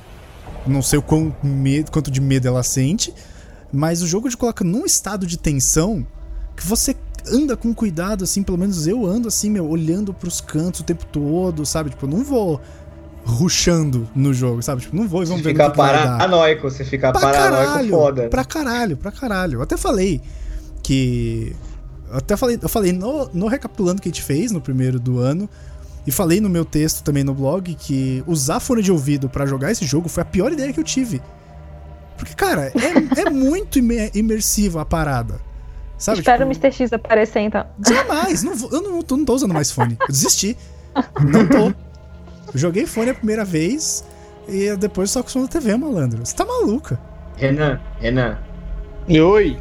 Não 0.66 0.82
sei 0.82 0.98
o 0.98 1.02
quão 1.02 1.34
medo, 1.42 1.90
quanto 1.92 2.10
de 2.10 2.20
medo 2.20 2.48
ela 2.48 2.62
sente. 2.62 3.12
Mas 3.72 4.00
o 4.02 4.06
jogo 4.06 4.28
te 4.28 4.36
coloca 4.36 4.64
num 4.64 4.84
estado 4.86 5.26
de 5.26 5.38
tensão 5.38 6.06
que 6.56 6.66
você 6.66 6.96
anda 7.28 7.56
com 7.56 7.74
cuidado, 7.74 8.22
assim, 8.22 8.42
pelo 8.42 8.56
menos 8.56 8.86
eu 8.86 9.04
ando 9.04 9.26
assim, 9.26 9.50
meu, 9.50 9.68
olhando 9.68 10.14
pros 10.14 10.40
cantos 10.40 10.80
o 10.80 10.84
tempo 10.84 11.04
todo, 11.06 11.66
sabe? 11.66 11.90
Tipo, 11.90 12.06
eu 12.06 12.10
não 12.10 12.22
vou 12.24 12.60
rushando 13.26 14.08
no 14.14 14.32
jogo, 14.32 14.62
sabe? 14.62 14.82
Tipo, 14.82 14.94
não 14.96 15.08
vou 15.08 15.22
e 15.22 15.26
Você 15.26 15.30
vamos 15.30 15.44
ver 15.44 15.50
fica 15.50 15.70
paranoico, 15.70 16.70
você 16.70 16.84
fica 16.84 17.10
Pra 17.12 17.20
paranoico 17.20 17.64
caralho, 17.66 17.90
foda. 17.90 18.28
Pra 18.28 18.44
caralho, 18.44 18.96
pra 18.96 19.10
caralho. 19.12 19.58
Eu 19.58 19.62
até 19.62 19.76
falei 19.76 20.20
que. 20.82 21.54
Eu 22.10 22.18
até 22.18 22.36
falei, 22.36 22.58
eu 22.62 22.68
falei 22.68 22.92
no, 22.92 23.28
no 23.34 23.48
recapitulando 23.48 24.00
que 24.00 24.08
a 24.08 24.12
gente 24.12 24.22
fez 24.22 24.52
no 24.52 24.60
primeiro 24.60 24.98
do 25.00 25.18
ano. 25.18 25.48
E 26.06 26.12
falei 26.12 26.40
no 26.40 26.48
meu 26.48 26.64
texto 26.64 27.02
também 27.02 27.24
no 27.24 27.34
blog 27.34 27.74
que 27.74 28.22
usar 28.28 28.60
fone 28.60 28.80
de 28.80 28.92
ouvido 28.92 29.28
pra 29.28 29.44
jogar 29.44 29.72
esse 29.72 29.84
jogo 29.84 30.08
foi 30.08 30.22
a 30.22 30.24
pior 30.24 30.52
ideia 30.52 30.72
que 30.72 30.78
eu 30.78 30.84
tive. 30.84 31.20
Porque, 32.16 32.32
cara, 32.32 32.72
é, 32.76 33.22
é 33.22 33.28
muito 33.30 33.80
imer- 33.80 34.12
imersiva 34.14 34.82
a 34.82 34.84
parada. 34.84 35.40
Sabe? 35.98 36.20
Espero 36.20 36.46
Tipo, 36.48 36.60
o 36.60 36.62
Mr. 36.64 36.72
X 36.76 36.92
aparecer, 36.92 37.40
então. 37.40 37.66
Jamais! 37.84 38.44
Não 38.44 38.54
vou- 38.54 38.70
eu 38.70 38.82
não, 38.82 39.02
tô- 39.02 39.16
não 39.16 39.24
tô 39.24 39.34
usando 39.34 39.52
mais 39.52 39.72
fone. 39.72 39.96
Eu 40.00 40.06
desisti. 40.06 40.56
Não 41.28 41.44
tô. 41.46 41.74
Joguei 42.54 42.86
fone 42.86 43.10
a 43.10 43.14
primeira 43.14 43.44
vez 43.44 44.04
e 44.48 44.74
depois 44.76 45.10
só 45.10 45.20
acostumou 45.20 45.46
na 45.46 45.52
TV, 45.52 45.76
malandro. 45.76 46.24
Você 46.24 46.34
tá 46.34 46.44
maluca. 46.44 46.98
Renan, 47.36 47.80
Renan, 47.98 48.38
E 49.08 49.20
oi. 49.20 49.58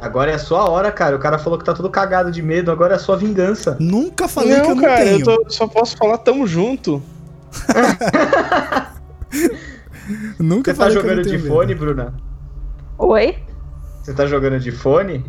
agora 0.00 0.32
é 0.32 0.34
a 0.34 0.38
sua 0.38 0.68
hora, 0.68 0.90
cara. 0.92 1.16
O 1.16 1.18
cara 1.18 1.38
falou 1.38 1.58
que 1.58 1.64
tá 1.64 1.72
todo 1.72 1.88
cagado 1.88 2.30
de 2.30 2.42
medo, 2.42 2.70
agora 2.70 2.94
é 2.94 2.96
a 2.96 3.00
sua 3.00 3.16
vingança. 3.16 3.76
Nunca 3.80 4.28
falei 4.28 4.54
que 4.56 4.60
eu 4.60 4.68
não, 4.68 4.74
não 4.76 4.82
cara, 4.82 5.04
tenho. 5.04 5.20
eu 5.20 5.24
tô- 5.24 5.44
só 5.50 5.66
posso 5.66 5.96
falar 5.96 6.18
tamo 6.18 6.46
junto. 6.46 7.02
Nunca 10.38 10.72
Você 10.72 10.78
tá 10.78 10.84
falei 10.86 10.92
que 10.92 10.98
eu 10.98 11.02
jogando 11.02 11.16
não 11.16 11.22
de 11.32 11.38
medo. 11.38 11.48
fone, 11.48 11.74
Bruna? 11.74 12.14
Oi? 12.98 13.36
Você 14.02 14.14
tá 14.14 14.26
jogando 14.26 14.60
de 14.60 14.70
fone? 14.70 15.24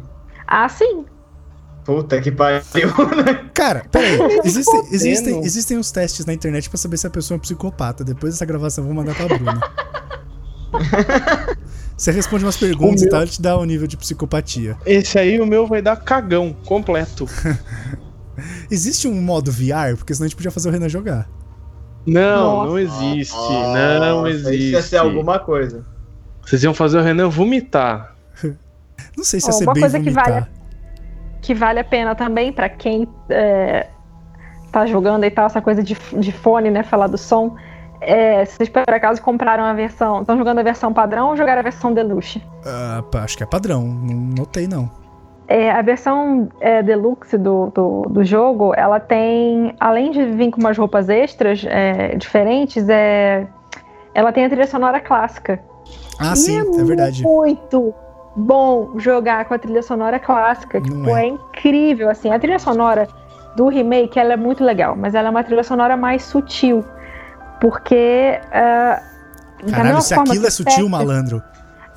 Ah, 0.46 0.70
sim. 0.70 1.06
Puta 1.88 2.22
que 2.22 2.30
pariu. 2.32 2.62
Cara, 3.56 3.86
peraí. 3.90 4.20
Existem, 4.44 4.88
existem, 4.92 5.40
existem 5.46 5.78
uns 5.78 5.90
testes 5.90 6.26
na 6.26 6.34
internet 6.34 6.70
pra 6.70 6.78
saber 6.78 6.98
se 6.98 7.08
a 7.08 7.10
pessoa 7.10 7.36
é 7.36 7.38
um 7.38 7.40
psicopata. 7.40 8.04
Depois 8.04 8.34
dessa 8.34 8.46
gravação 8.46 8.84
eu 8.84 8.88
vou 8.94 8.96
mandar 8.96 9.16
pra 9.16 9.26
Bruna. 9.26 9.62
Você 11.98 12.12
responde 12.12 12.44
umas 12.44 12.58
perguntas 12.58 13.02
O 13.02 13.04
e 13.04 13.06
meu- 13.06 13.12
tal, 13.12 13.22
ele 13.22 13.32
te 13.32 13.42
dá 13.42 13.58
o 13.58 13.64
nível 13.64 13.88
de 13.88 13.96
psicopatia. 13.98 14.78
Esse 14.86 15.18
aí, 15.18 15.40
o 15.40 15.46
meu 15.48 15.66
vai 15.66 15.82
dar 15.82 15.96
cagão 15.96 16.54
completo. 16.66 17.26
Existe 18.70 19.08
um 19.08 19.20
modo 19.22 19.50
VR? 19.52 19.96
Porque 19.98 20.14
senão 20.14 20.26
a 20.26 20.28
gente 20.28 20.36
podia 20.36 20.52
fazer 20.52 20.68
o 20.68 20.72
Renan 20.74 20.90
jogar. 20.90 21.28
Não, 22.06 22.54
Nossa. 22.58 22.70
não 22.70 22.80
existe. 22.80 23.36
não 23.36 24.18
Nossa, 24.24 24.30
existe. 24.30 24.56
Isso 24.56 24.72
ia 24.74 24.82
ser 24.82 24.98
alguma 24.98 25.40
coisa. 25.40 25.86
Vocês 26.46 26.62
iam 26.64 26.74
fazer 26.74 27.00
o 27.00 27.02
Renan 27.02 27.30
vomitar. 27.30 28.14
Não 29.16 29.24
sei 29.24 29.40
se 29.40 29.48
ia 29.48 29.54
ser 29.54 29.64
uma 29.64 29.74
bem 29.74 29.82
coisa 29.82 30.00
que 30.00 30.10
vomitar. 30.12 30.32
vale 30.34 30.57
Que 31.42 31.54
vale 31.54 31.80
a 31.80 31.84
pena 31.84 32.16
também 32.16 32.52
pra 32.52 32.70
quem 32.70 33.08
é, 33.30 33.88
tá 34.72 34.86
jogando 34.86 35.24
e 35.24 35.32
tal, 35.32 35.46
essa 35.46 35.62
coisa 35.62 35.84
de, 35.84 35.96
de 36.14 36.32
fone, 36.32 36.70
né? 36.70 36.84
Falar 36.84 37.08
do 37.08 37.18
som. 37.18 37.56
É, 38.00 38.46
se 38.46 38.58
vocês 38.58 38.70
por 38.70 38.82
acaso 38.88 39.22
compraram 39.22 39.64
a 39.64 39.74
versão. 39.74 40.22
Estão 40.22 40.38
jogando 40.38 40.60
a 40.60 40.64
versão 40.64 40.94
padrão 40.94 41.30
ou 41.30 41.38
jogaram 41.38 41.60
a 41.60 41.64
versão 41.64 41.94
deluxe? 41.94 42.42
Pá, 43.12 43.24
acho 43.24 43.38
que 43.38 43.44
é 43.44 43.46
padrão. 43.46 43.82
Não 43.84 44.16
notei, 44.38 44.68
não. 44.68 44.90
É, 45.48 45.72
a 45.72 45.82
versão 45.82 46.50
é, 46.60 46.84
deluxe 46.84 47.38
do, 47.38 47.72
do, 47.74 48.02
do 48.10 48.24
jogo, 48.24 48.74
ela 48.76 49.00
tem, 49.00 49.74
além 49.80 50.12
de 50.12 50.26
vir 50.26 50.52
com 50.52 50.60
umas 50.60 50.78
roupas 50.78 51.08
extras 51.08 51.66
é, 51.66 52.16
diferentes, 52.18 52.88
é, 52.90 53.48
ela 54.14 54.34
tem 54.34 54.44
a 54.44 54.50
trilha 54.50 54.68
sonora 54.68 55.00
clássica. 55.00 55.60
Ah, 56.20 56.34
E 56.34 56.36
sim, 56.36 56.58
é 56.58 56.84
verdade. 56.84 57.24
Muito, 57.24 57.94
bom 58.38 59.00
jogar 59.00 59.46
com 59.46 59.56
a 59.56 59.60
trilha 59.60 59.82
sonora 59.82 60.20
clássica. 60.20 60.80
Não 60.80 60.86
tipo, 60.86 61.10
é. 61.10 61.24
é. 61.24 61.28
incrível, 61.28 62.10
assim. 62.10 62.32
A 62.32 62.40
trilha 62.40 62.60
sonora 62.60 63.08
do 63.56 63.68
remake, 63.68 64.20
ela 64.20 64.34
é 64.34 64.38
muito 64.38 64.64
legal, 64.64 64.96
mas 64.96 65.16
ela 65.16 65.28
é 65.28 65.32
uma 65.32 65.44
trilha 65.44 65.64
sonora 65.64 65.98
mais 65.98 66.24
sutil. 66.24 66.86
Porque. 67.60 68.40
da 68.52 69.02
Caralho, 69.72 70.02
se 70.02 70.14
aquilo 70.14 70.42
que 70.42 70.48
é 70.48 70.52
sutil, 70.52 70.88
malandro. 70.88 71.42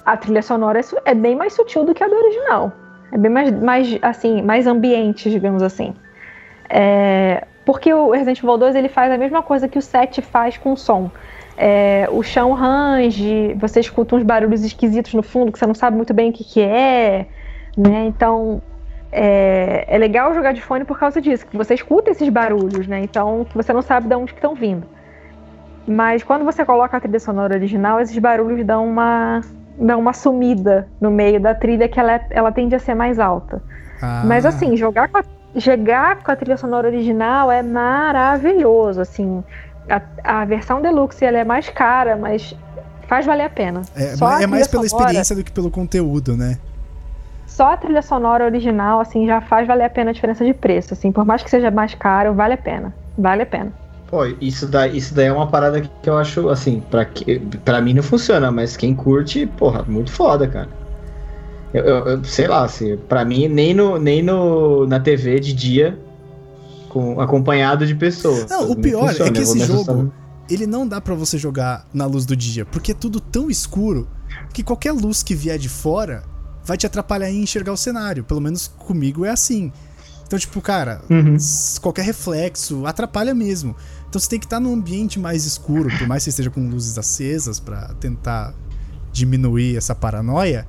a 0.07 0.17
trilha 0.17 0.43
sonora 0.43 0.81
é, 0.81 1.11
é 1.11 1.15
bem 1.15 1.37
mais 1.37 1.53
sutil 1.53 1.85
do 1.85 1.95
que 1.95 2.03
a 2.03 2.09
do 2.09 2.15
original. 2.15 2.73
É 3.13 3.19
bem 3.19 3.31
mais, 3.31 3.51
mais 3.61 3.99
assim, 4.01 4.41
mais 4.41 4.67
ambiente, 4.67 5.29
digamos 5.29 5.63
assim. 5.63 5.95
É, 6.71 7.45
porque 7.67 7.93
o 7.93 8.11
Resident 8.13 8.39
Evil 8.39 8.57
2 8.57 8.75
ele 8.77 8.89
faz 8.89 9.13
a 9.13 9.19
mesma 9.19 9.43
coisa 9.43 9.69
que 9.69 9.79
o 9.79 9.83
7 9.83 10.23
faz 10.23 10.57
com 10.57 10.73
o 10.73 10.77
som. 10.77 11.11
É, 11.63 12.09
o 12.11 12.23
chão 12.23 12.55
range, 12.55 13.55
você 13.55 13.81
escuta 13.81 14.17
uns 14.17 14.23
barulhos 14.23 14.65
esquisitos 14.65 15.13
no 15.13 15.23
fundo 15.23 15.53
que 15.53 15.59
você 15.59 15.67
não 15.67 15.75
sabe 15.75 15.95
muito 15.97 16.15
bem 16.15 16.31
o 16.31 16.33
que, 16.33 16.43
que 16.43 16.61
é, 16.63 17.29
né? 17.77 18.07
Então 18.07 18.63
é, 19.13 19.85
é 19.87 19.99
legal 19.99 20.33
jogar 20.35 20.53
de 20.53 20.63
fone 20.63 20.87
por 20.87 20.99
causa 20.99 21.21
disso, 21.21 21.47
que 21.47 21.57
você 21.57 21.75
escuta 21.75 22.11
esses 22.11 22.29
barulhos, 22.31 22.87
né? 22.89 23.01
Então 23.01 23.45
que 23.45 23.55
você 23.55 23.73
não 23.75 23.83
sabe 23.83 24.09
de 24.09 24.15
onde 24.15 24.33
que 24.33 24.39
estão 24.39 24.55
vindo. 24.55 24.89
Mas 25.87 26.23
quando 26.23 26.45
você 26.45 26.65
coloca 26.65 26.97
a 26.97 27.01
trilha 27.01 27.21
sonora 27.21 27.55
original, 27.55 28.01
esses 28.01 28.19
barulhos 28.19 28.65
dão 28.65 28.87
uma 28.87 29.41
dão 29.77 29.99
uma 30.01 30.13
sumida 30.13 30.89
no 31.01 31.11
meio 31.11 31.41
da 31.41 31.55
trilha 31.55 31.89
que 31.89 31.99
ela, 31.99 32.15
é- 32.15 32.27
ela 32.31 32.53
tende 32.53 32.75
a 32.75 32.79
ser 32.79 32.95
mais 32.95 33.19
alta. 33.19 33.63
Ah, 34.03 34.23
Mas 34.27 34.45
assim, 34.47 34.77
jogar 34.77 35.09
com 35.09 35.19
a, 35.19 35.23
jogar 35.57 36.23
com 36.23 36.31
a 36.31 36.37
trilha 36.37 36.57
sonora 36.57 36.89
original 36.89 37.51
é 37.51 37.63
maravilhoso, 37.63 39.01
assim. 39.01 39.45
A, 39.91 40.41
a 40.41 40.45
versão 40.45 40.81
deluxe 40.81 41.25
ela 41.25 41.39
é 41.39 41.45
mais 41.45 41.69
cara, 41.69 42.17
mas 42.17 42.55
faz 43.09 43.27
valer 43.27 43.45
a 43.45 43.51
pena. 43.51 43.83
É, 43.97 44.17
Só 44.17 44.27
a 44.27 44.43
é 44.43 44.47
mais 44.47 44.69
pela 44.69 44.87
sonora- 44.87 45.05
experiência 45.07 45.35
do 45.37 45.43
que 45.45 45.51
pelo 45.51 45.71
conteúdo, 45.71 46.37
né? 46.37 46.59
Só 47.47 47.73
a 47.73 47.77
trilha 47.77 48.01
sonora 48.03 48.45
original, 48.45 49.01
assim, 49.01 49.27
já 49.27 49.41
faz 49.41 49.67
valer 49.67 49.85
a 49.85 49.91
pena 49.91 50.11
a 50.11 50.15
diferença 50.15 50.45
de 50.45 50.55
preço, 50.55 50.95
assim. 50.95 51.11
Por 51.11 51.25
mais 51.25 51.43
que 51.43 51.51
seja 51.51 51.71
mais 51.71 51.95
caro, 51.95 52.33
vale 52.35 52.55
a 52.55 52.59
pena. 52.59 52.95
Vale 53.19 53.43
a 53.43 53.47
pena. 53.47 53.73
Pô, 54.09 54.25
isso 54.41 54.67
daí, 54.67 54.97
isso 54.97 55.13
daí 55.15 55.27
é 55.27 55.33
uma 55.33 55.49
parada 55.49 55.81
que 55.81 56.09
eu 56.09 56.17
acho, 56.17 56.49
assim, 56.49 56.81
pra, 56.91 57.05
que, 57.05 57.39
pra 57.65 57.81
mim 57.81 57.95
não 57.95 58.03
funciona, 58.03 58.51
mas 58.51 58.77
quem 58.77 58.95
curte, 58.95 59.47
porra, 59.47 59.85
muito 59.87 60.11
foda, 60.13 60.47
cara. 60.49 60.69
Eu, 61.73 61.85
eu- 61.85 62.07
eu- 62.09 62.25
sei 62.25 62.49
lá, 62.49 62.65
assim, 62.65 62.97
pra 62.97 63.25
mim, 63.25 63.47
nem, 63.49 63.75
no, 63.75 63.99
nem 63.99 64.23
no, 64.23 64.87
na 64.87 64.99
TV 64.99 65.39
de 65.39 65.53
dia, 65.53 65.97
com, 66.91 67.21
acompanhado 67.21 67.87
de 67.87 67.95
pessoas. 67.95 68.51
Não, 68.51 68.71
o 68.71 68.77
pior 68.77 69.05
é 69.05 69.09
funciona, 69.09 69.33
que 69.33 69.39
eu 69.41 69.45
vou 69.47 69.57
esse 69.57 69.65
jogo, 69.67 70.13
ele 70.51 70.67
não 70.67 70.87
dá 70.87 71.01
pra 71.01 71.15
você 71.15 71.39
jogar 71.39 71.87
na 71.95 72.05
luz 72.05 72.27
do 72.27 72.37
dia, 72.37 72.67
porque 72.67 72.93
é 72.93 72.95
tudo 72.95 73.21
tão 73.21 73.51
escuro 73.51 74.07
que 74.53 74.63
qualquer 74.63 74.93
luz 74.93 75.23
que 75.23 75.35
vier 75.35 75.59
de 75.59 75.69
fora 75.69 76.23
vai 76.65 76.77
te 76.77 76.87
atrapalhar 76.87 77.31
em 77.31 77.43
enxergar 77.43 77.73
o 77.73 77.77
cenário. 77.77 78.25
Pelo 78.25 78.41
menos 78.41 78.69
comigo 78.69 79.25
é 79.25 79.31
assim. 79.31 79.73
Então, 80.27 80.39
tipo, 80.39 80.61
cara, 80.61 81.01
Uhum. 81.09 81.37
qualquer 81.81 82.05
reflexo 82.05 82.87
atrapalha 82.87 83.35
mesmo. 83.35 83.75
Então 84.09 84.21
você 84.21 84.29
tem 84.29 84.39
que 84.39 84.47
estar 84.47 84.61
num 84.61 84.75
ambiente 84.75 85.19
mais 85.19 85.45
escuro, 85.45 85.89
por 85.99 86.07
mais 86.07 86.23
que 86.23 86.25
você 86.25 86.31
esteja 86.31 86.51
com 86.51 86.69
luzes 86.69 86.99
acesas 86.99 87.59
pra 87.59 87.95
tentar 88.01 88.53
diminuir 89.13 89.77
essa 89.77 89.95
paranoia. 89.95 90.67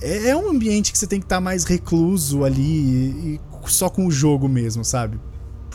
É, 0.00 0.28
é 0.28 0.36
um 0.36 0.50
ambiente 0.50 0.92
que 0.92 0.98
você 0.98 1.06
tem 1.06 1.18
que 1.18 1.26
estar 1.26 1.40
mais 1.40 1.64
recluso 1.64 2.44
ali 2.44 2.62
e, 2.62 3.34
e 3.34 3.40
só 3.66 3.88
com 3.90 4.06
o 4.06 4.10
jogo 4.10 4.48
mesmo, 4.48 4.84
sabe? 4.84 5.18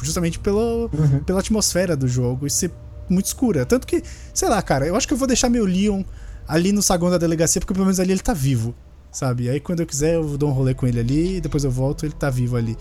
Justamente 0.01 0.39
pelo, 0.39 0.89
Uhum. 0.93 1.19
pela 1.23 1.39
atmosfera 1.39 1.95
do 1.95 2.07
jogo 2.07 2.45
e 2.47 2.49
ser 2.49 2.71
muito 3.09 3.25
escura. 3.25 3.65
Tanto 3.65 3.85
que, 3.87 4.01
sei 4.33 4.49
lá, 4.49 4.61
cara, 4.61 4.85
eu 4.87 4.95
acho 4.95 5.07
que 5.07 5.13
eu 5.13 5.17
vou 5.17 5.27
deixar 5.27 5.49
meu 5.49 5.65
Leon 5.65 6.03
ali 6.47 6.71
no 6.71 6.81
saguão 6.81 7.11
da 7.11 7.17
delegacia, 7.17 7.61
porque 7.61 7.73
pelo 7.73 7.85
menos 7.85 7.99
ali 7.99 8.11
ele 8.11 8.19
tá 8.21 8.33
vivo, 8.33 8.73
sabe? 9.11 9.49
Aí 9.49 9.59
quando 9.59 9.79
eu 9.81 9.85
quiser 9.85 10.15
eu 10.15 10.37
dou 10.37 10.49
um 10.49 10.53
rolê 10.53 10.73
com 10.73 10.85
ele 10.87 10.99
ali, 10.99 11.39
depois 11.41 11.63
eu 11.63 11.71
volto 11.71 12.05
ele 12.05 12.13
tá 12.13 12.29
vivo 12.29 12.55
ali. 12.57 12.75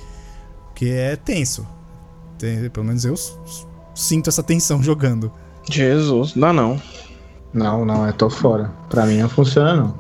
Porque 0.68 0.86
é 0.86 1.14
tenso. 1.16 1.66
Tem- 2.38 2.68
pelo 2.70 2.86
menos 2.86 3.05
eu 3.05 3.14
s- 3.14 3.32
s- 3.46 3.66
sinto 3.94 4.28
essa 4.28 4.42
tensão 4.42 4.82
jogando. 4.82 5.30
Jesus, 5.70 6.34
não 6.34 6.48
dá 6.48 6.53
não. 6.53 6.82
Não, 7.55 7.84
não, 7.84 8.07
eu 8.07 8.12
tô 8.14 8.28
fora. 8.30 8.72
Pra 8.88 9.05
mim 9.07 9.18
não 9.18 9.28
funciona, 9.28 9.74
não. 9.76 9.94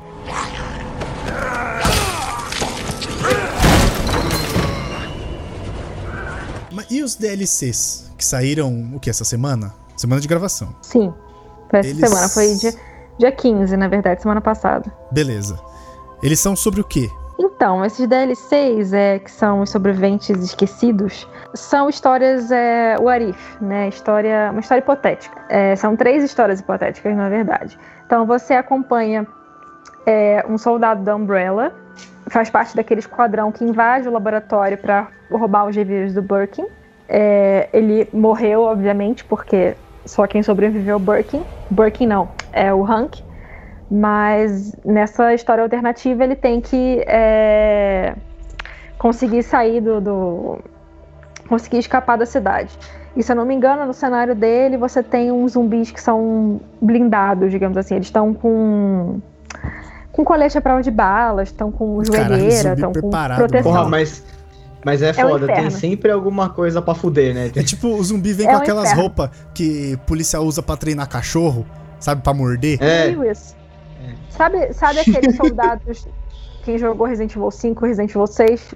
E 6.92 7.02
os 7.02 7.14
DLCs 7.16 8.12
que 8.18 8.24
saíram 8.24 8.90
o 8.94 9.00
que 9.00 9.08
essa 9.10 9.24
semana? 9.24 9.72
Semana 9.96 10.20
de 10.20 10.28
gravação. 10.28 10.74
Sim. 10.82 11.12
Foi 11.70 11.80
essa 11.80 11.88
Eles- 11.88 12.00
semana. 12.08 12.28
Foi 12.28 12.54
dia, 12.54 12.72
dia 13.18 13.32
15, 13.32 13.76
na 13.76 13.88
verdade, 13.88 14.20
semana 14.22 14.40
passada. 14.40 14.92
Beleza. 15.10 15.58
Eles 16.22 16.38
são 16.38 16.54
sobre 16.54 16.80
o 16.80 16.84
quê? 16.84 17.08
Então, 17.38 17.84
esses 17.84 18.06
DLCs, 18.06 18.92
é, 18.92 19.18
que 19.18 19.30
são 19.30 19.62
os 19.62 19.70
sobreviventes 19.70 20.30
esquecidos, 20.42 21.26
são 21.54 21.88
histórias 21.88 22.50
é, 22.52 22.96
what 23.00 23.24
if, 23.24 23.60
né? 23.60 23.88
História, 23.88 24.50
uma 24.50 24.60
história 24.60 24.80
hipotética. 24.82 25.40
É, 25.48 25.74
são 25.74 25.96
três 25.96 26.22
histórias 26.22 26.60
hipotéticas, 26.60 27.16
na 27.16 27.28
verdade. 27.28 27.76
Então, 28.06 28.26
você 28.26 28.54
acompanha 28.54 29.26
é, 30.06 30.44
um 30.48 30.56
soldado 30.58 31.02
da 31.02 31.16
Umbrella, 31.16 31.72
faz 32.28 32.50
parte 32.50 32.76
daquele 32.76 33.00
esquadrão 33.00 33.50
que 33.50 33.64
invade 33.64 34.06
o 34.08 34.12
laboratório 34.12 34.78
para 34.78 35.08
roubar 35.30 35.66
os 35.66 35.74
revírios 35.74 36.12
do 36.14 36.22
Birkin. 36.22 36.66
É, 37.14 37.68
ele 37.74 38.08
morreu, 38.10 38.62
obviamente, 38.62 39.22
porque 39.22 39.74
só 40.06 40.26
quem 40.26 40.42
sobreviveu 40.42 40.94
é 40.94 40.96
o 40.96 40.98
Birkin. 40.98 41.42
Birkin 41.70 42.06
não, 42.06 42.28
é 42.52 42.72
o 42.72 42.82
Hank. 42.82 43.22
Mas 43.90 44.74
nessa 44.82 45.34
história 45.34 45.62
alternativa 45.62 46.24
ele 46.24 46.34
tem 46.34 46.58
que 46.62 47.04
é, 47.06 48.14
conseguir 48.96 49.42
sair 49.42 49.82
do, 49.82 50.00
do- 50.00 50.58
conseguir 51.46 51.76
escapar 51.78 52.16
da 52.16 52.24
cidade. 52.24 52.78
E 53.14 53.22
se 53.22 53.30
eu 53.30 53.36
não 53.36 53.44
me 53.44 53.54
engano, 53.54 53.84
no 53.84 53.92
cenário 53.92 54.34
dele 54.34 54.78
você 54.78 55.02
tem 55.02 55.30
uns 55.30 55.52
zumbis 55.52 55.90
que 55.90 56.00
são 56.00 56.62
blindados, 56.80 57.50
digamos 57.50 57.76
assim. 57.76 57.96
Eles 57.96 58.06
estão 58.06 58.32
com 58.32 59.20
com 60.10 60.24
colete 60.24 60.56
à 60.56 60.60
prova 60.62 60.82
de 60.82 60.90
balas, 60.90 61.48
estão 61.48 61.70
com 61.70 62.02
joelheira, 62.04 62.72
estão 62.72 62.92
com 62.92 63.00
preparado, 63.00 63.38
proteção. 63.38 63.72
Porra, 63.72 63.88
mas, 63.88 64.24
mas 64.84 65.02
é 65.02 65.10
o 65.10 65.14
foda, 65.14 65.46
tem 65.46 65.54
inferno. 65.56 65.70
sempre 65.70 66.10
alguma 66.10 66.48
coisa 66.50 66.80
pra 66.82 66.94
fuder, 66.94 67.34
né? 67.34 67.50
É 67.54 67.62
tipo, 67.62 67.88
o 67.88 68.02
zumbi 68.02 68.32
vem 68.32 68.46
É 68.48 68.50
com 68.50 68.56
aquelas 68.58 68.92
roupas 68.92 69.30
que 69.54 69.96
policial 70.06 70.44
usa 70.44 70.62
pra 70.62 70.76
treinar 70.76 71.08
cachorro, 71.08 71.66
sabe? 72.00 72.22
Pra 72.22 72.32
morder. 72.34 72.78
É, 72.82 73.06
Meio 73.06 73.24
isso. 73.30 73.54
Sabe, 74.30 74.72
sabe 74.72 75.00
aqueles 75.00 75.36
soldados, 75.36 76.08
quem 76.64 76.76
jogou 76.78 77.06
Resident 77.06 77.34
Evil 77.36 77.50
5, 77.50 77.86
Resident 77.86 78.10
Evil 78.10 78.26
6, 78.26 78.74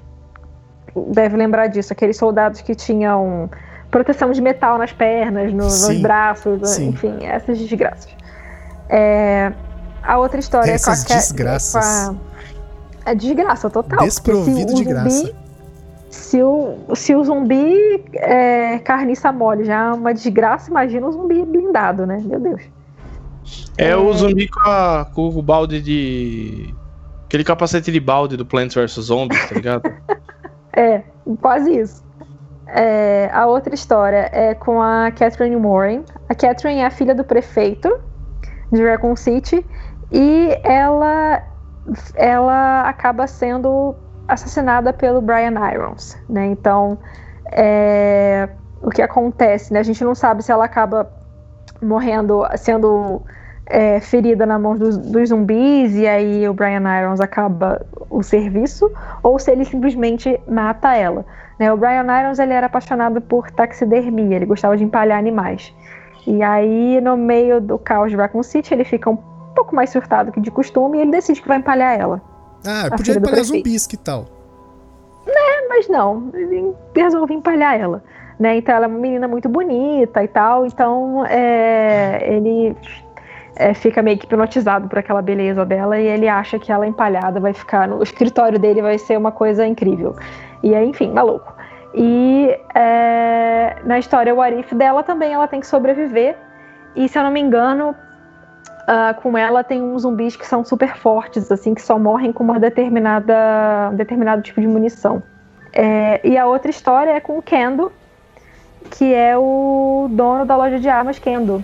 deve 1.09 1.37
lembrar 1.37 1.67
disso, 1.67 1.93
aqueles 1.93 2.17
soldados 2.17 2.61
que 2.61 2.75
tinham 2.75 3.51
proteção 3.91 4.31
de 4.33 4.41
metal 4.41 4.79
nas 4.79 4.93
pernas, 4.93 5.51
no- 5.53 5.65
nos 5.65 6.01
braços, 6.01 6.69
sim. 6.71 6.89
enfim, 6.91 7.17
essas 7.25 7.59
desgraças. 7.59 8.09
É, 8.89 9.53
a 10.03 10.19
outra 10.19 10.39
história 10.39 10.71
Essas 10.71 11.05
é 11.05 11.07
com 11.09 11.13
a, 11.13 11.17
desgraças. 11.17 11.73
com 12.07 12.13
a- 12.13 12.15
É 13.11 13.15
desgraça 13.15 13.71
total. 13.71 14.05
Desprovido 14.05 14.61
o 14.73 14.75
de 14.75 14.83
zumbi- 14.83 14.85
graça. 14.85 15.33
Se 16.17 16.43
o, 16.43 16.77
se 16.95 17.15
o 17.15 17.23
zumbi 17.25 18.05
é 18.15 18.79
carniça 18.81 19.31
mole 19.31 19.65
já 19.65 19.87
é 19.87 19.93
uma 19.93 20.13
desgraça, 20.15 20.71
imagina 20.71 21.07
o 21.07 21.13
zumbi 21.13 21.45
blindado, 21.45 22.07
né? 22.07 22.21
Meu 22.25 22.41
Deus. 22.41 22.63
É, 23.79 23.95
o 23.97 24.13
zumbi 24.13 24.49
com, 24.49 24.61
a- 24.69 25.07
com 25.15 25.29
o 25.29 25.43
balde 25.43 25.81
de. 25.81 26.75
Aquele 27.27 27.45
capacete 27.45 27.91
de 27.93 28.01
balde 28.01 28.37
do 28.37 28.45
Plants 28.47 28.75
vs 28.75 28.93
Zombies, 29.05 29.49
tá 29.49 29.55
ligado? 29.55 29.83
É, 30.79 31.03
quase 31.41 31.75
isso. 31.75 32.05
É, 32.67 33.31
a 33.33 33.47
outra 33.47 33.75
história 33.75 34.29
é 34.31 34.53
com 34.55 34.83
a 34.83 35.11
Catherine 35.11 35.57
Warren. 35.57 36.05
A 36.29 36.35
Catherine 36.35 36.81
é 36.81 36.85
a 36.85 36.91
filha 36.91 37.15
do 37.15 37.25
prefeito 37.25 37.99
de 38.71 38.85
Raccoon 38.87 39.17
City 39.17 39.65
e 40.13 40.51
ela, 40.63 41.43
ela 42.15 42.83
acaba 42.83 43.27
sendo 43.27 43.95
assassinada 44.29 44.93
pelo 44.93 45.21
Brian 45.21 45.55
Irons, 45.73 46.17
né? 46.29 46.47
Então, 46.47 46.99
é, 47.53 48.49
o 48.83 48.91
que 48.91 49.03
acontece, 49.03 49.73
né? 49.73 49.81
A 49.81 49.83
gente 49.83 50.03
não 50.05 50.15
sabe 50.15 50.43
se 50.43 50.53
ela 50.53 50.65
acaba 50.65 51.11
morrendo, 51.81 52.47
sendo 52.57 53.23
é, 53.67 54.01
ferida 54.01 54.47
na 54.47 54.59
mão 54.59 54.77
dos, 54.77 54.97
dos 54.97 55.29
zumbis 55.29 55.95
e 55.95 56.07
aí 56.07 56.49
o 56.49 56.55
Brian 56.55 56.83
Irons 57.01 57.21
acaba 57.21 57.85
o 58.09 58.23
serviço 58.23 58.91
ou 59.23 59.39
se 59.39 59.51
ele 59.51 59.65
simplesmente 59.65 60.41
mata 60.49 60.95
ela. 60.95 61.25
Né? 61.59 61.73
O 61.73 61.77
Brian 61.77 62.07
Irons 62.07 62.39
ele 62.39 62.53
era 62.53 62.67
apaixonado 62.67 63.21
por 63.21 63.51
taxidermia, 63.51 64.37
ele 64.37 64.47
gostava 64.47 64.77
de 64.77 64.85
empalhar 64.85 65.19
animais. 65.19 65.75
E 66.27 66.43
aí, 66.43 67.01
no 67.01 67.17
meio 67.17 67.61
do 67.61 67.79
caos 67.79 68.11
de 68.11 68.17
Raccoon 68.17 68.43
City, 68.43 68.75
ele 68.75 68.85
fica 68.85 69.09
um 69.09 69.17
pouco 69.55 69.75
mais 69.75 69.91
surtado 69.91 70.33
que 70.33 70.41
de 70.41 70.51
costume 70.51 70.99
e 70.99 71.03
ele 71.03 71.13
decide 71.13 71.41
que 71.41 71.49
vai 71.49 71.59
empalhar 71.59 71.99
ela. 71.99 72.21
Ah, 72.67 72.91
podia 72.97 73.21
prefeito. 73.21 73.45
zumbis, 73.45 73.87
que 73.87 73.97
tal? 73.97 74.27
Mas 75.77 75.89
não, 75.89 76.31
ele 76.33 76.75
resolve 76.95 77.35
empalhar 77.35 77.79
ela. 77.79 78.03
Né? 78.41 78.57
Então 78.57 78.75
ela 78.75 78.87
é 78.87 78.89
uma 78.89 78.99
menina 78.99 79.29
muito 79.29 79.49
bonita 79.49 80.25
e 80.25 80.29
tal, 80.29 80.67
então 80.67 81.25
é, 81.27 82.19
ele 82.35 82.75
é, 83.57 83.75
fica 83.75 84.03
meio 84.03 84.17
que 84.19 84.25
hipnotizado 84.25 84.89
por 84.89 84.99
aquela 84.99 85.21
beleza 85.21 85.65
dela 85.67 85.99
e 85.99 86.07
ele 86.07 86.29
acha 86.29 86.59
que 86.59 86.73
ela 86.73 86.87
empalhada 86.87 87.41
vai 87.41 87.53
ficar 87.53 87.87
no 87.89 88.03
escritório 88.03 88.59
dele 88.59 88.81
vai 88.81 88.99
ser 88.99 89.19
uma 89.19 89.33
coisa 89.33 89.67
incrível. 89.67 90.17
E 90.63 90.75
aí, 90.75 90.89
enfim, 90.89 91.13
maluco. 91.13 91.55
E 91.95 92.59
é, 92.75 93.77
na 93.85 93.99
história 93.99 94.35
o 94.35 94.41
Arif 94.41 94.75
dela 94.75 95.03
também 95.03 95.33
ela 95.33 95.47
tem 95.47 95.61
que 95.61 95.67
sobreviver. 95.67 96.37
E 96.95 97.09
se 97.09 97.19
eu 97.19 97.23
não 97.23 97.31
me 97.31 97.41
engano, 97.41 97.95
uh, 98.87 99.21
com 99.21 99.37
ela 99.37 99.63
tem 99.65 99.83
uns 99.83 100.03
zumbis 100.03 100.37
que 100.37 100.47
são 100.47 100.65
super 100.65 100.97
fortes, 100.97 101.51
assim, 101.51 101.75
que 101.75 101.83
só 101.83 101.99
morrem 101.99 102.33
com 102.33 102.45
uma 102.45 102.59
determinada, 102.59 103.91
um 103.93 103.97
determinado 103.97 104.43
tipo 104.43 104.61
de 104.61 104.67
munição. 104.67 105.23
É, 105.73 106.21
e 106.25 106.39
a 106.39 106.47
outra 106.47 106.71
história 106.71 107.11
é 107.11 107.21
com 107.21 107.39
o 107.39 107.43
Kendo, 107.43 107.93
que 108.91 109.13
é 109.13 109.37
o 109.37 110.09
dono 110.11 110.45
da 110.45 110.57
loja 110.57 110.79
de 110.79 110.89
armas 110.89 111.19
Kendo, 111.19 111.63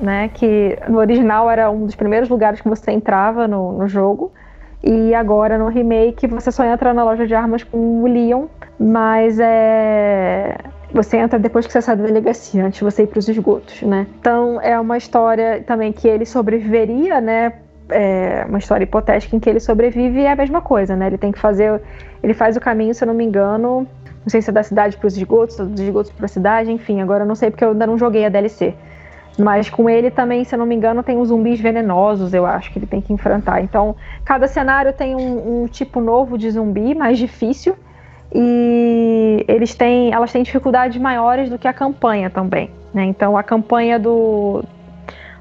né? 0.00 0.28
Que 0.34 0.78
no 0.88 0.98
original 0.98 1.50
era 1.50 1.70
um 1.70 1.86
dos 1.86 1.94
primeiros 1.94 2.28
lugares 2.28 2.60
que 2.60 2.68
você 2.68 2.90
entrava 2.90 3.46
no, 3.46 3.72
no 3.72 3.86
jogo. 3.86 4.32
E 4.82 5.14
agora 5.14 5.56
no 5.56 5.68
remake 5.68 6.26
você 6.26 6.50
só 6.50 6.64
entra 6.64 6.92
na 6.92 7.04
loja 7.04 7.24
de 7.24 7.34
armas 7.34 7.62
com 7.62 8.02
o 8.02 8.06
Leon, 8.08 8.46
mas 8.80 9.38
é 9.38 10.56
você 10.92 11.16
entra 11.16 11.38
depois 11.38 11.66
que 11.66 11.72
você 11.72 11.80
sai 11.80 11.96
da 11.96 12.04
delegacia, 12.04 12.64
antes 12.64 12.78
de 12.78 12.84
você 12.84 13.02
ir 13.02 13.06
para 13.06 13.18
os 13.18 13.28
esgotos, 13.28 13.82
né? 13.82 14.06
Então 14.20 14.60
é 14.60 14.78
uma 14.78 14.96
história 14.96 15.62
também 15.66 15.92
que 15.92 16.06
ele 16.06 16.24
sobreviveria, 16.24 17.20
né? 17.20 17.54
É 17.88 18.44
uma 18.48 18.58
história 18.58 18.84
hipotética 18.84 19.36
em 19.36 19.40
que 19.40 19.50
ele 19.50 19.60
sobrevive 19.60 20.20
e 20.20 20.24
é 20.24 20.32
a 20.32 20.36
mesma 20.36 20.60
coisa, 20.60 20.96
né? 20.96 21.06
Ele 21.06 21.18
tem 21.18 21.32
que 21.32 21.38
fazer, 21.38 21.80
ele 22.22 22.34
faz 22.34 22.56
o 22.56 22.60
caminho, 22.60 22.94
se 22.94 23.04
eu 23.04 23.06
não 23.06 23.14
me 23.14 23.24
engano, 23.24 23.86
não 24.24 24.28
sei 24.28 24.40
se 24.40 24.50
é 24.50 24.52
da 24.52 24.62
cidade 24.62 24.96
para 24.96 25.06
os 25.06 25.16
esgotos, 25.16 25.56
dos 25.56 25.80
esgotos 25.80 26.12
para 26.12 26.26
a 26.26 26.28
cidade, 26.28 26.70
enfim, 26.70 27.00
agora 27.00 27.24
eu 27.24 27.28
não 27.28 27.34
sei 27.34 27.50
porque 27.50 27.64
eu 27.64 27.70
ainda 27.70 27.86
não 27.86 27.98
joguei 27.98 28.24
a 28.24 28.28
DLC. 28.28 28.74
Mas 29.38 29.70
com 29.70 29.88
ele 29.88 30.10
também, 30.10 30.44
se 30.44 30.54
eu 30.54 30.58
não 30.58 30.66
me 30.66 30.74
engano, 30.74 31.02
tem 31.02 31.18
os 31.18 31.28
zumbis 31.28 31.58
venenosos, 31.58 32.34
eu 32.34 32.44
acho 32.44 32.70
que 32.70 32.78
ele 32.78 32.86
tem 32.86 33.00
que 33.00 33.12
enfrentar. 33.12 33.62
Então, 33.62 33.96
cada 34.24 34.46
cenário 34.46 34.92
tem 34.92 35.16
um, 35.16 35.62
um 35.62 35.66
tipo 35.66 36.00
novo 36.00 36.36
de 36.36 36.50
zumbi, 36.50 36.94
mais 36.94 37.18
difícil. 37.18 37.74
E 38.34 39.44
eles 39.46 39.74
têm, 39.74 40.12
elas 40.12 40.32
têm 40.32 40.42
dificuldades 40.42 41.00
maiores 41.00 41.50
do 41.50 41.58
que 41.58 41.68
a 41.68 41.72
campanha 41.72 42.30
também. 42.30 42.70
Né? 42.94 43.04
Então, 43.04 43.36
a 43.36 43.42
campanha 43.42 43.98
do, 43.98 44.64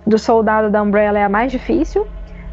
do 0.06 0.18
soldado 0.18 0.70
da 0.70 0.82
Umbrella 0.82 1.20
é 1.20 1.24
a 1.24 1.30
mais 1.30 1.52
difícil, 1.52 2.06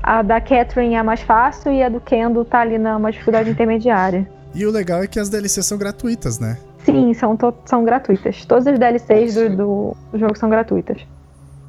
a 0.03 0.23
da 0.23 0.41
Catherine 0.41 0.95
é 0.95 0.99
a 0.99 1.05
mais 1.05 1.21
fácil 1.21 1.73
e 1.73 1.83
a 1.83 1.89
do 1.89 2.01
Kendo 2.01 2.45
tá 2.45 2.61
ali 2.61 2.79
numa 2.79 3.11
dificuldade 3.11 3.51
intermediária. 3.51 4.29
E 4.55 4.65
o 4.65 4.71
legal 4.71 5.03
é 5.03 5.07
que 5.07 5.21
as 5.21 5.29
DLCs 5.29 5.67
são 5.67 5.77
gratuitas, 5.77 6.39
né? 6.39 6.57
Sim, 6.85 7.13
são, 7.13 7.37
são 7.67 7.85
gratuitas. 7.85 8.45
Todas 8.47 8.67
as 8.67 8.79
DLCs 8.79 9.35
do, 9.35 9.57
do, 9.57 9.97
do 10.13 10.19
jogo 10.19 10.39
são 10.39 10.49
gratuitas. 10.49 11.03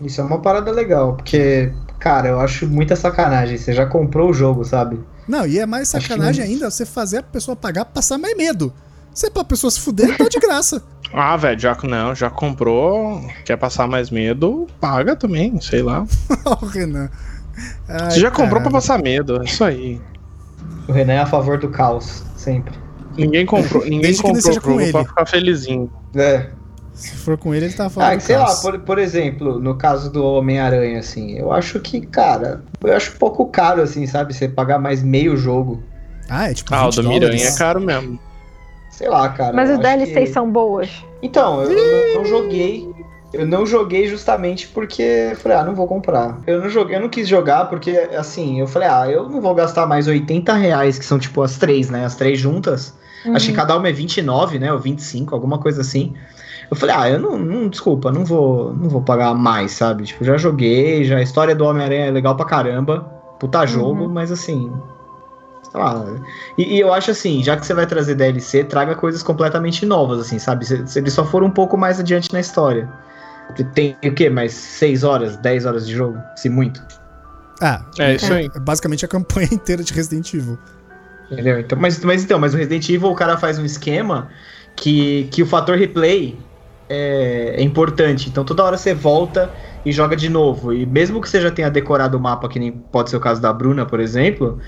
Isso 0.01 0.21
é 0.21 0.23
uma 0.23 0.39
parada 0.39 0.71
legal, 0.71 1.15
porque, 1.15 1.73
cara, 1.99 2.29
eu 2.29 2.39
acho 2.39 2.67
muita 2.67 2.95
sacanagem. 2.95 3.57
Você 3.57 3.73
já 3.73 3.85
comprou 3.85 4.29
o 4.29 4.33
jogo, 4.33 4.63
sabe? 4.63 4.99
Não, 5.29 5.45
e 5.45 5.59
é 5.59 5.65
mais 5.67 5.89
sacanagem 5.89 6.43
que... 6.43 6.51
ainda 6.51 6.71
você 6.71 6.87
fazer 6.87 7.17
a 7.17 7.23
pessoa 7.23 7.55
pagar 7.55 7.85
pra 7.85 7.93
passar 7.93 8.17
mais 8.17 8.35
medo. 8.35 8.73
Se 9.13 9.27
é 9.27 9.29
pra 9.29 9.43
pessoa 9.43 9.69
se 9.69 9.79
fuder, 9.79 10.17
tá 10.17 10.27
de 10.27 10.39
graça. 10.39 10.81
ah, 11.13 11.37
velho, 11.37 11.59
já 11.59 11.77
não, 11.83 12.15
já 12.15 12.31
comprou, 12.31 13.21
quer 13.45 13.55
passar 13.55 13.87
mais 13.87 14.09
medo, 14.09 14.65
paga 14.81 15.15
também, 15.15 15.61
sei 15.61 15.83
lá. 15.83 16.03
o 16.59 16.65
Renan. 16.65 17.11
Ai, 17.87 18.09
você 18.09 18.19
já 18.19 18.31
comprou 18.31 18.59
pra 18.59 18.71
passar 18.71 18.97
medo, 18.97 19.39
é 19.39 19.45
isso 19.45 19.63
aí. 19.63 20.01
O 20.87 20.91
Renan 20.91 21.13
é 21.13 21.19
a 21.19 21.27
favor 21.27 21.59
do 21.59 21.69
caos, 21.69 22.23
sempre. 22.35 22.73
Ninguém 23.15 23.45
comprou, 23.45 23.85
ninguém 23.85 24.15
comprou 24.17 24.35
o 24.35 24.81
jogo 24.81 24.91
pra 24.91 25.05
ficar 25.05 25.25
felizinho. 25.27 25.91
É. 26.15 26.49
Se 26.99 27.15
for 27.15 27.37
com 27.37 27.55
ele, 27.55 27.67
ele 27.67 27.73
tá 27.73 27.89
falando. 27.89 28.17
Ah, 28.17 28.19
sei 28.19 28.37
lá, 28.37 28.53
por, 28.57 28.77
por 28.79 28.99
exemplo, 28.99 29.57
no 29.57 29.75
caso 29.75 30.11
do 30.11 30.21
Homem-Aranha, 30.23 30.99
assim, 30.99 31.37
eu 31.37 31.49
acho 31.49 31.79
que, 31.79 32.01
cara, 32.01 32.61
eu 32.83 32.93
acho 32.93 33.13
um 33.13 33.17
pouco 33.17 33.45
caro, 33.45 33.81
assim, 33.81 34.05
sabe? 34.05 34.33
Você 34.33 34.49
pagar 34.49 34.79
mais 34.79 35.01
meio 35.01 35.37
jogo. 35.37 35.81
Ah, 36.29 36.51
é 36.51 36.53
tipo. 36.53 36.75
Ah, 36.75 36.87
o 36.87 36.91
do 36.91 37.03
Miranha 37.07 37.47
é 37.47 37.55
caro 37.55 37.79
mesmo. 37.79 38.19
Sei 38.91 39.07
lá, 39.07 39.29
cara. 39.29 39.53
Mas 39.55 39.69
os 39.69 39.79
DLCs 39.79 40.13
que... 40.13 40.25
são 40.27 40.51
boas. 40.51 40.89
Então, 41.21 41.63
eu, 41.63 41.71
eu 41.71 42.15
não 42.15 42.25
joguei. 42.25 42.93
Eu 43.31 43.45
não 43.45 43.65
joguei 43.65 44.07
justamente 44.07 44.67
porque 44.67 45.29
eu 45.31 45.35
falei, 45.37 45.57
ah, 45.57 45.63
não 45.63 45.75
vou 45.75 45.87
comprar. 45.87 46.39
Eu 46.45 46.59
não 46.61 46.69
joguei, 46.69 46.97
eu 46.97 46.99
não 46.99 47.09
quis 47.09 47.27
jogar 47.27 47.65
porque, 47.65 47.91
assim, 48.17 48.59
eu 48.59 48.67
falei, 48.67 48.89
ah, 48.89 49.07
eu 49.07 49.29
não 49.29 49.39
vou 49.39 49.55
gastar 49.55 49.85
mais 49.85 50.07
80 50.07 50.51
reais, 50.53 50.99
que 50.99 51.05
são 51.05 51.19
tipo 51.19 51.41
as 51.41 51.55
três, 51.57 51.89
né? 51.89 52.03
As 52.03 52.15
três 52.15 52.39
juntas. 52.39 52.93
Uhum. 53.23 53.35
Acho 53.35 53.47
que 53.47 53.53
cada 53.53 53.77
uma 53.77 53.87
é 53.87 53.91
29, 53.91 54.59
né? 54.59 54.73
Ou 54.73 54.79
25, 54.79 55.33
alguma 55.33 55.59
coisa 55.59 55.81
assim. 55.81 56.13
Eu 56.69 56.77
falei, 56.77 56.95
ah, 56.95 57.09
eu 57.09 57.19
não, 57.19 57.37
não, 57.37 57.67
desculpa, 57.67 58.11
não 58.11 58.23
vou, 58.23 58.73
não 58.73 58.89
vou 58.89 59.01
pagar 59.01 59.33
mais, 59.33 59.71
sabe? 59.71 60.03
Tipo, 60.03 60.23
já 60.23 60.37
joguei, 60.37 61.03
já 61.03 61.17
a 61.17 61.21
história 61.21 61.55
do 61.55 61.65
Homem-Aranha 61.65 62.05
é 62.05 62.11
legal 62.11 62.35
pra 62.35 62.45
caramba, 62.45 62.99
puta 63.39 63.65
jogo, 63.65 64.03
uhum. 64.03 64.09
mas 64.09 64.31
assim, 64.31 64.71
sei 65.71 65.79
lá. 65.79 66.05
E, 66.57 66.75
e, 66.75 66.79
eu 66.79 66.93
acho 66.93 67.09
assim, 67.09 67.43
já 67.43 67.57
que 67.57 67.65
você 67.65 67.73
vai 67.73 67.87
trazer 67.87 68.13
DLC, 68.15 68.63
traga 68.63 68.93
coisas 68.93 69.23
completamente 69.23 69.83
novas, 69.85 70.19
assim, 70.19 70.37
sabe? 70.37 70.65
Se, 70.65 70.85
se 70.85 70.99
eles 70.99 71.13
só 71.13 71.25
for 71.25 71.41
um 71.41 71.49
pouco 71.49 71.75
mais 71.75 71.99
adiante 71.99 72.31
na 72.31 72.39
história. 72.39 72.87
Tem 73.73 73.97
o 74.05 74.13
quê? 74.13 74.29
Mais 74.29 74.53
6 74.53 75.03
horas, 75.03 75.37
10 75.37 75.65
horas 75.65 75.87
de 75.87 75.95
jogo? 75.95 76.19
Se 76.35 76.49
muito. 76.49 76.79
Ah, 77.61 77.83
é 77.97 78.13
isso 78.13 78.31
aí. 78.31 78.47
É 78.55 78.59
basicamente 78.59 79.03
a 79.03 79.07
campanha 79.07 79.49
inteira 79.51 79.83
de 79.83 79.91
Resident 79.91 80.31
Evil. 80.35 80.57
Entendeu? 81.31 81.59
Então, 81.59 81.77
mas, 81.79 82.03
mas 82.03 82.23
então, 82.23 82.37
mas 82.37 82.53
o 82.53 82.57
Resident 82.57 82.87
Evil 82.89 83.09
o 83.09 83.15
cara 83.15 83.37
faz 83.37 83.57
um 83.57 83.65
esquema 83.65 84.29
que, 84.75 85.27
que 85.31 85.41
o 85.41 85.47
fator 85.47 85.77
replay 85.77 86.37
é, 86.89 87.55
é, 87.57 87.61
importante. 87.61 88.29
Então 88.29 88.43
toda 88.43 88.63
hora 88.63 88.77
você 88.77 88.93
volta 88.93 89.53
e 89.85 89.91
joga 89.91 90.15
de 90.15 90.27
novo. 90.27 90.73
E 90.73 90.85
mesmo 90.85 91.21
que 91.21 91.29
você 91.29 91.39
já 91.39 91.51
tenha 91.51 91.69
decorado 91.69 92.17
o 92.17 92.19
mapa, 92.19 92.49
que 92.49 92.59
nem 92.59 92.71
pode 92.71 93.09
ser 93.09 93.17
o 93.17 93.19
caso 93.19 93.39
da 93.39 93.53
Bruna, 93.53 93.85
por 93.85 93.99
exemplo, 93.99 94.59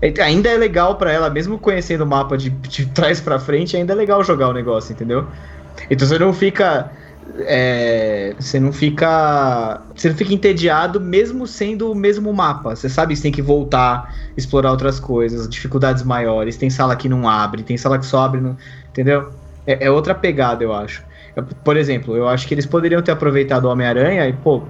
é, 0.00 0.12
ainda 0.20 0.50
é 0.50 0.56
legal 0.56 0.96
para 0.96 1.10
ela, 1.10 1.30
mesmo 1.30 1.58
conhecendo 1.58 2.02
o 2.02 2.06
mapa 2.06 2.36
de, 2.36 2.50
de 2.50 2.86
trás 2.92 3.20
para 3.20 3.38
frente, 3.38 3.76
ainda 3.76 3.92
é 3.92 3.96
legal 3.96 4.22
jogar 4.22 4.48
o 4.48 4.52
negócio, 4.52 4.92
entendeu? 4.92 5.26
Então 5.90 6.06
você 6.06 6.18
não 6.18 6.32
fica. 6.32 6.90
É, 7.38 8.34
você 8.38 8.60
não 8.60 8.72
fica. 8.72 9.80
Você 9.94 10.08
não 10.10 10.16
fica 10.16 10.34
entediado 10.34 11.00
mesmo 11.00 11.46
sendo 11.46 11.90
o 11.90 11.94
mesmo 11.94 12.32
mapa. 12.32 12.76
Você 12.76 12.88
sabe 12.88 13.14
que 13.14 13.22
tem 13.22 13.32
que 13.32 13.40
voltar, 13.40 14.14
explorar 14.36 14.72
outras 14.72 15.00
coisas, 15.00 15.48
dificuldades 15.48 16.02
maiores. 16.02 16.56
Tem 16.56 16.68
sala 16.68 16.96
que 16.96 17.08
não 17.08 17.28
abre, 17.28 17.62
tem 17.62 17.76
sala 17.78 17.98
que 17.98 18.04
só 18.04 18.24
abre, 18.24 18.40
no, 18.40 18.56
entendeu? 18.90 19.30
É, 19.66 19.86
é 19.86 19.90
outra 19.90 20.14
pegada, 20.14 20.62
eu 20.62 20.74
acho. 20.74 21.02
Por 21.64 21.76
exemplo, 21.76 22.16
eu 22.16 22.28
acho 22.28 22.46
que 22.46 22.54
eles 22.54 22.66
poderiam 22.66 23.00
ter 23.00 23.12
aproveitado 23.12 23.64
o 23.64 23.68
Homem-Aranha 23.70 24.28
e, 24.28 24.32
pô, 24.32 24.62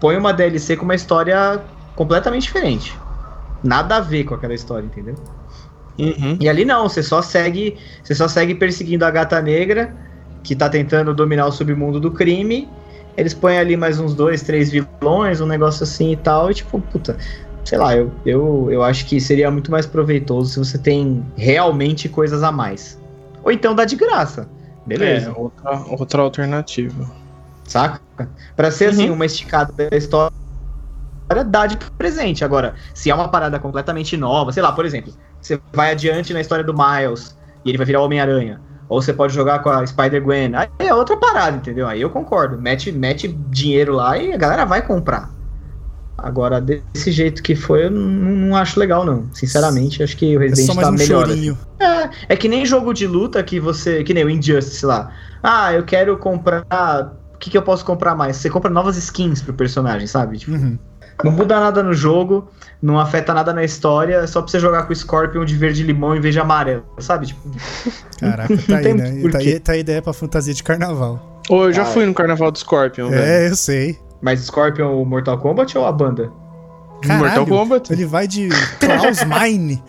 põe 0.00 0.16
uma 0.16 0.32
DLC 0.32 0.76
com 0.76 0.84
uma 0.84 0.94
história 0.94 1.60
completamente 1.94 2.44
diferente. 2.44 2.96
Nada 3.62 3.96
a 3.96 4.00
ver 4.00 4.24
com 4.24 4.34
aquela 4.34 4.54
história, 4.54 4.86
entendeu? 4.86 5.14
Uhum. 5.98 6.36
E 6.40 6.48
ali 6.48 6.64
não, 6.64 6.88
você 6.88 7.02
só 7.02 7.20
segue. 7.20 7.76
Você 8.02 8.14
só 8.14 8.28
segue 8.28 8.54
perseguindo 8.54 9.04
a 9.04 9.10
gata 9.10 9.40
negra, 9.40 9.94
que 10.42 10.54
tá 10.54 10.68
tentando 10.68 11.14
dominar 11.14 11.46
o 11.46 11.52
submundo 11.52 11.98
do 12.00 12.10
crime. 12.10 12.68
Eles 13.16 13.32
põem 13.32 13.58
ali 13.58 13.76
mais 13.76 13.98
uns 13.98 14.14
dois, 14.14 14.42
três 14.42 14.70
vilões, 14.70 15.40
um 15.40 15.46
negócio 15.46 15.84
assim 15.84 16.12
e 16.12 16.16
tal, 16.16 16.50
e 16.50 16.54
tipo, 16.54 16.78
puta, 16.80 17.16
sei 17.64 17.78
lá, 17.78 17.96
eu, 17.96 18.12
eu, 18.26 18.68
eu 18.70 18.82
acho 18.82 19.06
que 19.06 19.18
seria 19.20 19.50
muito 19.50 19.70
mais 19.70 19.86
proveitoso 19.86 20.50
se 20.50 20.58
você 20.58 20.78
tem 20.78 21.24
realmente 21.34 22.08
coisas 22.10 22.42
a 22.42 22.52
mais. 22.52 23.00
Ou 23.42 23.50
então 23.50 23.74
dá 23.74 23.86
de 23.86 23.96
graça. 23.96 24.48
Beleza. 24.86 25.30
É, 25.30 25.32
outra, 25.32 25.82
outra 25.88 26.22
alternativa. 26.22 27.10
Saca? 27.64 28.00
Pra 28.54 28.70
ser 28.70 28.86
assim, 28.86 28.98
uhum. 28.98 29.04
assim, 29.04 29.10
uma 29.14 29.26
esticada 29.26 29.72
da 29.72 29.96
história 29.96 30.32
dá 31.46 31.66
de 31.66 31.76
presente. 31.98 32.44
Agora, 32.44 32.74
se 32.94 33.10
é 33.10 33.14
uma 33.14 33.28
parada 33.28 33.58
completamente 33.58 34.16
nova, 34.16 34.52
sei 34.52 34.62
lá, 34.62 34.72
por 34.72 34.84
exemplo, 34.84 35.12
você 35.40 35.60
vai 35.72 35.90
adiante 35.90 36.32
na 36.32 36.40
história 36.40 36.64
do 36.64 36.72
Miles 36.72 37.36
e 37.64 37.70
ele 37.70 37.78
vai 37.78 37.86
virar 37.86 38.02
Homem-Aranha. 38.02 38.60
Ou 38.88 39.02
você 39.02 39.12
pode 39.12 39.34
jogar 39.34 39.58
com 39.60 39.68
a 39.68 39.84
Spider-Gwen. 39.84 40.54
Aí 40.54 40.68
é 40.78 40.94
outra 40.94 41.16
parada, 41.16 41.56
entendeu? 41.56 41.88
Aí 41.88 42.00
eu 42.00 42.10
concordo. 42.10 42.56
Mete, 42.56 42.92
mete 42.92 43.26
dinheiro 43.26 43.94
lá 43.94 44.16
e 44.16 44.32
a 44.32 44.36
galera 44.36 44.64
vai 44.64 44.80
comprar. 44.86 45.35
Agora, 46.18 46.60
desse 46.60 47.12
jeito 47.12 47.42
que 47.42 47.54
foi, 47.54 47.86
eu 47.86 47.90
não, 47.90 48.02
não 48.02 48.56
acho 48.56 48.80
legal, 48.80 49.04
não. 49.04 49.28
Sinceramente, 49.32 50.02
acho 50.02 50.16
que 50.16 50.36
o 50.36 50.40
Resident 50.40 50.76
é 50.76 50.80
tá 50.80 50.88
um 50.88 50.92
melhor. 50.92 51.30
Assim. 51.30 51.56
É, 51.78 52.10
é 52.30 52.36
que 52.36 52.48
nem 52.48 52.64
jogo 52.64 52.94
de 52.94 53.06
luta 53.06 53.42
que 53.42 53.60
você. 53.60 54.02
Que 54.02 54.14
nem 54.14 54.24
o 54.24 54.30
Injustice 54.30 54.86
lá. 54.86 55.12
Ah, 55.42 55.72
eu 55.72 55.84
quero 55.84 56.16
comprar. 56.16 56.64
O 57.34 57.38
que, 57.38 57.50
que 57.50 57.58
eu 57.58 57.62
posso 57.62 57.84
comprar 57.84 58.14
mais? 58.14 58.36
Você 58.36 58.48
compra 58.48 58.70
novas 58.70 58.96
skins 58.96 59.42
pro 59.42 59.52
personagem, 59.52 60.06
sabe? 60.06 60.38
Tipo, 60.38 60.52
uhum. 60.52 60.78
Não 61.24 61.32
muda 61.32 61.58
nada 61.58 61.82
no 61.82 61.94
jogo, 61.94 62.48
não 62.80 62.98
afeta 62.98 63.32
nada 63.32 63.52
na 63.52 63.64
história, 63.64 64.16
é 64.16 64.26
só 64.26 64.42
pra 64.42 64.50
você 64.50 64.60
jogar 64.60 64.82
com 64.82 64.92
o 64.92 64.96
Scorpion 64.96 65.44
de 65.44 65.56
verde 65.56 65.82
limão 65.82 66.14
em 66.14 66.20
vez 66.20 66.34
de 66.34 66.40
amarelo, 66.40 66.84
sabe? 66.98 67.26
Tipo, 67.26 67.40
Caraca, 68.20 68.54
tá 68.56 68.76
aí, 68.76 68.94
né? 68.94 69.30
Tá 69.30 69.38
aí, 69.38 69.60
tá 69.60 69.72
a 69.72 69.76
ideia 69.76 70.02
pra 70.02 70.12
fantasia 70.12 70.52
de 70.52 70.62
carnaval. 70.62 71.42
Ô, 71.48 71.64
eu 71.64 71.72
já 71.72 71.82
ah, 71.82 71.86
fui 71.86 72.04
no 72.04 72.12
carnaval 72.12 72.50
do 72.50 72.58
Scorpion, 72.58 73.08
velho. 73.08 73.22
É, 73.22 73.48
eu 73.48 73.56
sei. 73.56 73.98
Mas 74.20 74.40
Scorpion 74.40 75.00
o 75.00 75.04
Mortal 75.04 75.38
Kombat 75.38 75.76
ou 75.76 75.86
a 75.86 75.92
banda? 75.92 76.32
Caralho, 77.02 77.24
Mortal 77.24 77.46
Kombat. 77.46 77.92
Ele 77.92 78.06
vai 78.06 78.26
de 78.26 78.48
Klaus 78.80 79.24
Mine 79.24 79.82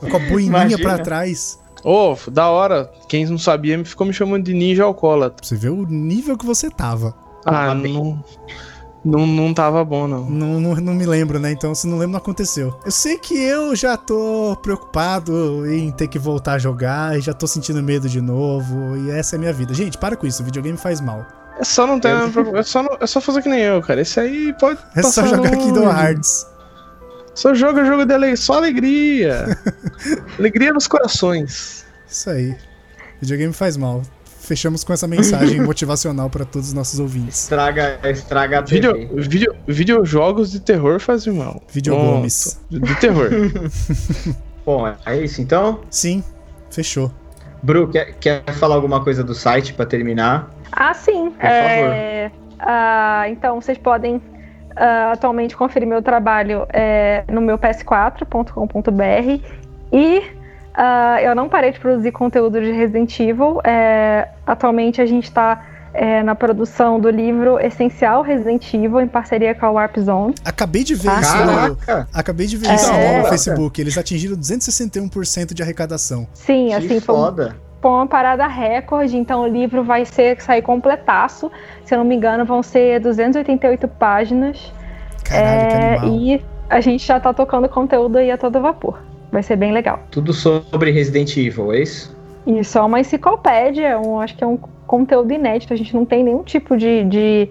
com 0.00 0.16
a 0.16 0.20
boininha 0.20 0.46
Imagina. 0.46 0.82
pra 0.82 0.98
trás. 0.98 1.58
Ô, 1.82 2.12
oh, 2.14 2.30
da 2.30 2.48
hora. 2.48 2.90
Quem 3.08 3.26
não 3.26 3.38
sabia 3.38 3.82
ficou 3.84 4.06
me 4.06 4.12
chamando 4.12 4.44
de 4.44 4.54
ninja 4.54 4.84
alcoólatra. 4.84 5.44
Você 5.46 5.54
vê 5.54 5.68
o 5.68 5.84
nível 5.86 6.36
que 6.36 6.46
você 6.46 6.70
tava. 6.70 7.14
Ah, 7.44 7.74
não. 7.74 8.24
Não, 9.04 9.26
não 9.26 9.52
tava 9.52 9.84
bom, 9.84 10.08
não. 10.08 10.30
Não, 10.30 10.58
não, 10.58 10.74
não 10.76 10.94
me 10.94 11.04
lembro, 11.04 11.38
né? 11.38 11.52
Então, 11.52 11.74
se 11.74 11.86
não 11.86 11.98
lembro, 11.98 12.12
não 12.12 12.18
aconteceu. 12.18 12.74
Eu 12.86 12.90
sei 12.90 13.18
que 13.18 13.34
eu 13.34 13.76
já 13.76 13.98
tô 13.98 14.56
preocupado 14.62 15.70
em 15.70 15.90
ter 15.90 16.08
que 16.08 16.18
voltar 16.18 16.54
a 16.54 16.58
jogar 16.58 17.18
e 17.18 17.20
já 17.20 17.34
tô 17.34 17.46
sentindo 17.46 17.82
medo 17.82 18.08
de 18.08 18.22
novo. 18.22 18.96
E 18.96 19.10
essa 19.10 19.34
é 19.34 19.36
a 19.36 19.40
minha 19.40 19.52
vida. 19.52 19.74
Gente, 19.74 19.98
para 19.98 20.16
com 20.16 20.26
isso. 20.26 20.40
O 20.40 20.44
videogame 20.46 20.78
faz 20.78 21.02
mal. 21.02 21.26
É 21.58 21.64
só 21.64 21.86
não 21.86 21.98
ter. 22.00 22.10
É 22.56 22.62
só, 22.62 22.82
não- 22.82 22.96
é 23.00 23.06
só 23.06 23.20
fazer 23.20 23.42
que 23.42 23.48
nem 23.48 23.60
eu, 23.60 23.80
cara. 23.82 24.00
Esse 24.00 24.18
aí 24.20 24.52
pode. 24.58 24.78
É 24.96 25.02
só 25.02 25.24
jogar 25.26 25.50
longe. 25.50 25.56
Kingdom 25.64 25.90
Hearts. 25.90 26.46
Só 27.34 27.52
joga 27.54 27.84
jogo 27.84 28.04
de 28.04 28.12
alegria. 28.14 28.36
Só 28.36 28.54
alegria. 28.54 29.58
alegria 30.38 30.72
nos 30.72 30.86
corações. 30.86 31.84
Isso 32.08 32.30
aí. 32.30 32.56
Videogame 33.20 33.52
faz 33.52 33.76
mal. 33.76 34.02
Fechamos 34.40 34.84
com 34.84 34.92
essa 34.92 35.06
mensagem 35.08 35.60
motivacional 35.64 36.28
para 36.28 36.44
todos 36.44 36.68
os 36.68 36.74
nossos 36.74 37.00
ouvintes. 37.00 37.42
Estraga, 37.44 37.98
estraga 38.04 38.58
a 38.58 38.60
Vídeo, 38.60 38.92
TV. 38.92 39.22
vídeo, 39.22 39.56
videojogos 39.66 40.50
de 40.52 40.60
terror 40.60 41.00
fazem 41.00 41.32
mal. 41.32 41.62
Videogomes. 41.72 42.60
Pronto. 42.68 42.84
De 42.86 42.94
terror. 43.00 43.30
Bom, 44.66 44.86
é 45.06 45.16
isso 45.22 45.40
então. 45.40 45.80
Sim, 45.90 46.22
fechou. 46.70 47.10
Bru, 47.62 47.88
quer, 47.88 48.12
quer 48.20 48.44
falar 48.56 48.74
alguma 48.74 49.02
coisa 49.02 49.24
do 49.24 49.34
site 49.34 49.72
pra 49.72 49.86
terminar? 49.86 50.50
Ah, 50.76 50.92
sim. 50.94 51.30
Por 51.30 51.44
É, 51.46 52.30
ah, 52.58 53.24
então, 53.28 53.60
vocês 53.60 53.78
podem 53.78 54.20
ah, 54.76 55.12
atualmente 55.12 55.56
conferir 55.56 55.86
meu 55.88 56.02
trabalho 56.02 56.66
é, 56.72 57.22
no 57.30 57.40
meu 57.40 57.56
ps4.com.br 57.58 59.42
e 59.92 60.22
ah, 60.74 61.22
eu 61.22 61.34
não 61.34 61.48
parei 61.48 61.70
de 61.72 61.78
produzir 61.78 62.10
conteúdo 62.12 62.60
de 62.60 62.72
Resident 62.72 63.18
Evil. 63.20 63.60
É, 63.64 64.28
atualmente 64.46 65.00
a 65.00 65.06
gente 65.06 65.24
está 65.24 65.62
na 66.24 66.34
produção 66.34 66.98
do 66.98 67.08
livro 67.08 67.56
Essencial 67.60 68.20
Resident 68.22 68.74
Evil 68.74 69.00
em 69.00 69.06
parceria 69.06 69.54
com 69.54 69.64
a 69.66 69.70
Warp 69.70 69.96
Zone. 70.00 70.34
Acabei 70.44 70.82
de 70.82 70.92
ver 70.96 71.08
Ah, 71.08 71.20
isso 71.20 71.36
no, 71.36 71.76
Caraca! 71.76 72.08
Acabei 72.12 72.46
de 72.48 72.56
ver 72.56 72.68
É. 72.70 72.74
isso 72.74 72.92
no 72.92 72.98
Caraca. 72.98 73.28
Facebook. 73.28 73.80
Eles 73.80 73.96
atingiram 73.96 74.36
261% 74.36 75.54
de 75.54 75.62
arrecadação. 75.62 76.26
Sim, 76.34 76.66
Que 76.70 76.74
assim, 76.74 76.98
foi 77.00 77.14
um 77.14 77.52
foi 77.84 77.90
uma 77.90 78.06
parada 78.06 78.46
recorde, 78.46 79.14
então 79.14 79.42
o 79.42 79.46
livro 79.46 79.84
vai 79.84 80.06
ser 80.06 80.40
sair 80.40 80.62
completaço. 80.62 81.52
Se 81.84 81.94
eu 81.94 81.98
não 81.98 82.04
me 82.06 82.14
engano, 82.14 82.42
vão 82.46 82.62
ser 82.62 82.98
288 82.98 83.86
páginas. 83.88 84.72
Caralho, 85.22 85.68
que 85.68 85.74
É, 85.74 85.96
animal. 85.98 86.18
e 86.18 86.44
a 86.70 86.80
gente 86.80 87.06
já 87.06 87.20
tá 87.20 87.34
tocando 87.34 87.68
conteúdo 87.68 88.16
aí 88.16 88.30
a 88.30 88.38
todo 88.38 88.58
vapor. 88.58 89.00
Vai 89.30 89.42
ser 89.42 89.56
bem 89.56 89.70
legal. 89.70 90.00
Tudo 90.10 90.32
sobre 90.32 90.92
Resident 90.92 91.36
Evil, 91.36 91.74
é 91.74 91.82
isso? 91.82 92.16
Isso 92.46 92.78
é 92.78 92.80
uma 92.80 93.00
enciclopédia, 93.00 94.00
um, 94.00 94.18
acho 94.18 94.34
que 94.34 94.42
é 94.42 94.46
um 94.46 94.56
conteúdo 94.86 95.34
inédito. 95.34 95.74
A 95.74 95.76
gente 95.76 95.94
não 95.94 96.06
tem 96.06 96.24
nenhum 96.24 96.42
tipo 96.42 96.78
de, 96.78 97.04
de, 97.04 97.50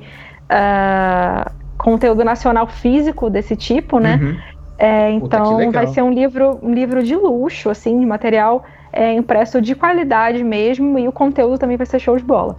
ah, 0.49 1.51
conteúdo 1.77 2.23
nacional 2.23 2.65
físico 2.65 3.29
desse 3.29 3.55
tipo, 3.55 3.99
né? 3.99 4.19
Uhum. 4.19 4.37
É, 4.79 5.19
Puta, 5.19 5.37
então 5.37 5.57
legal. 5.57 5.73
vai 5.73 5.87
ser 5.93 6.01
um 6.01 6.11
livro, 6.11 6.59
um 6.63 6.73
livro 6.73 7.03
de 7.03 7.15
luxo, 7.15 7.69
assim, 7.69 7.99
de 7.99 8.05
material 8.07 8.65
é, 8.93 9.13
impresso 9.13 9.59
de 9.59 9.73
qualidade 9.73 10.43
mesmo, 10.43 10.99
e 10.99 11.07
o 11.07 11.11
conteúdo 11.11 11.57
também 11.57 11.75
vai 11.75 11.85
ser 11.85 11.99
show 11.99 12.15
de 12.15 12.23
bola. 12.23 12.55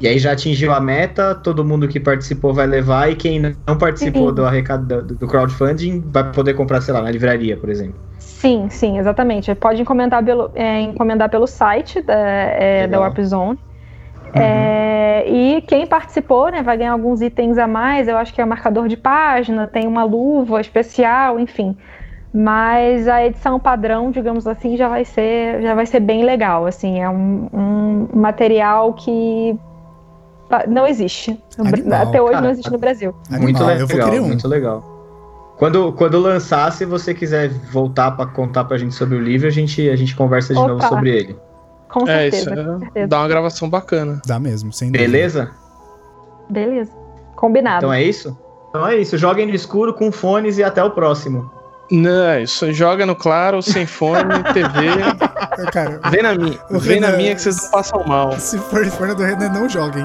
E 0.00 0.08
aí 0.08 0.18
já 0.18 0.32
atingiu 0.32 0.72
a 0.72 0.80
meta, 0.80 1.34
todo 1.34 1.64
mundo 1.64 1.86
que 1.86 2.00
participou 2.00 2.52
vai 2.52 2.66
levar, 2.66 3.10
e 3.10 3.14
quem 3.14 3.40
não 3.40 3.78
participou 3.78 4.28
Sim. 4.30 4.34
do 4.34 4.44
arrecado 4.44 5.02
do, 5.02 5.26
crowdfunding 5.26 6.02
vai 6.06 6.30
poder 6.32 6.54
comprar, 6.54 6.80
sei 6.80 6.92
lá, 6.92 7.00
na 7.00 7.10
livraria, 7.10 7.56
por 7.56 7.70
exemplo. 7.70 7.94
Sim, 8.18 8.68
sim, 8.68 8.98
exatamente. 8.98 9.54
Pode 9.54 9.80
encomendar 9.80 10.24
pelo, 10.24 10.50
é, 10.54 10.80
encomendar 10.80 11.30
pelo 11.30 11.46
site 11.46 12.02
da, 12.02 12.14
é, 12.14 12.88
da. 12.88 12.98
Warp 12.98 13.20
Zone. 13.20 13.58
Uhum. 14.34 14.42
É, 14.42 15.24
e 15.28 15.62
quem 15.62 15.86
participou 15.86 16.50
né, 16.50 16.62
vai 16.62 16.76
ganhar 16.76 16.92
alguns 16.92 17.22
itens 17.22 17.56
a 17.56 17.68
mais. 17.68 18.08
Eu 18.08 18.16
acho 18.16 18.34
que 18.34 18.40
é 18.40 18.44
marcador 18.44 18.88
de 18.88 18.96
página, 18.96 19.68
tem 19.68 19.86
uma 19.86 20.02
luva 20.02 20.60
especial, 20.60 21.38
enfim. 21.38 21.76
Mas 22.34 23.06
a 23.08 23.26
edição 23.26 23.60
padrão, 23.60 24.10
digamos 24.10 24.46
assim, 24.46 24.76
já 24.76 24.88
vai 24.88 25.04
ser, 25.04 25.60
já 25.60 25.74
vai 25.74 25.84
ser 25.84 26.00
bem 26.00 26.24
legal. 26.24 26.64
Assim, 26.64 27.00
é 27.00 27.08
um, 27.08 27.48
um 27.52 28.08
material 28.14 28.94
que 28.94 29.58
não 30.66 30.86
existe. 30.86 31.38
Animal, 31.58 32.08
Até 32.08 32.22
hoje 32.22 32.32
cara. 32.32 32.44
não 32.44 32.50
existe 32.50 32.72
no 32.72 32.78
Brasil. 32.78 33.14
muito 33.28 33.44
Animal, 33.44 33.66
legal, 33.66 33.86
vou 33.86 34.04
querer 34.04 34.20
um. 34.20 34.26
muito 34.26 34.48
legal. 34.48 34.92
Quando, 35.58 35.92
quando 35.92 36.18
lançar, 36.18 36.72
se 36.72 36.84
você 36.84 37.14
quiser 37.14 37.50
voltar 37.50 38.12
pra 38.12 38.26
contar 38.26 38.64
pra 38.64 38.78
gente 38.78 38.94
sobre 38.94 39.16
o 39.16 39.20
livro, 39.20 39.46
a 39.46 39.50
gente, 39.50 39.88
a 39.88 39.96
gente 39.96 40.16
conversa 40.16 40.54
de 40.54 40.58
Opa. 40.58 40.68
novo 40.68 40.88
sobre 40.88 41.10
ele. 41.10 41.36
Com 41.88 42.08
é, 42.08 42.30
certeza, 42.30 42.36
isso 42.36 42.64
com 42.64 42.74
é, 42.76 42.78
certeza. 42.78 43.06
dá 43.06 43.18
uma 43.18 43.28
gravação 43.28 43.68
bacana. 43.68 44.20
Dá 44.26 44.40
mesmo, 44.40 44.72
sem 44.72 44.90
dúvida. 44.90 45.04
Beleza? 45.10 45.50
Beleza. 46.48 46.92
Combinado. 47.36 47.78
Então 47.78 47.92
é 47.92 48.02
isso? 48.02 48.36
Então 48.70 48.86
é 48.86 48.96
isso. 48.96 49.18
Joguem 49.18 49.46
no 49.46 49.54
escuro 49.54 49.92
com 49.92 50.10
fones 50.10 50.56
e 50.56 50.64
até 50.64 50.82
o 50.82 50.90
próximo. 50.90 51.50
Não, 51.92 52.24
é 52.30 52.42
isso 52.42 52.72
joga 52.72 53.04
no 53.04 53.14
claro, 53.14 53.62
sem 53.62 53.84
fone, 53.86 54.42
TV. 54.54 55.70
Cara, 55.72 56.00
Vem 56.10 56.22
na 56.22 56.34
minha. 56.34 56.58
Vem 56.70 56.98
na 57.00 57.08
Renan- 57.08 57.16
minha 57.18 57.34
que 57.34 57.42
vocês 57.42 57.62
não 57.62 57.70
passam 57.70 58.02
mal. 58.06 58.32
se 58.38 58.58
for 58.58 59.06
na 59.06 59.14
do 59.14 59.22
Renan, 59.22 59.50
não 59.50 59.68
joguem. 59.68 60.04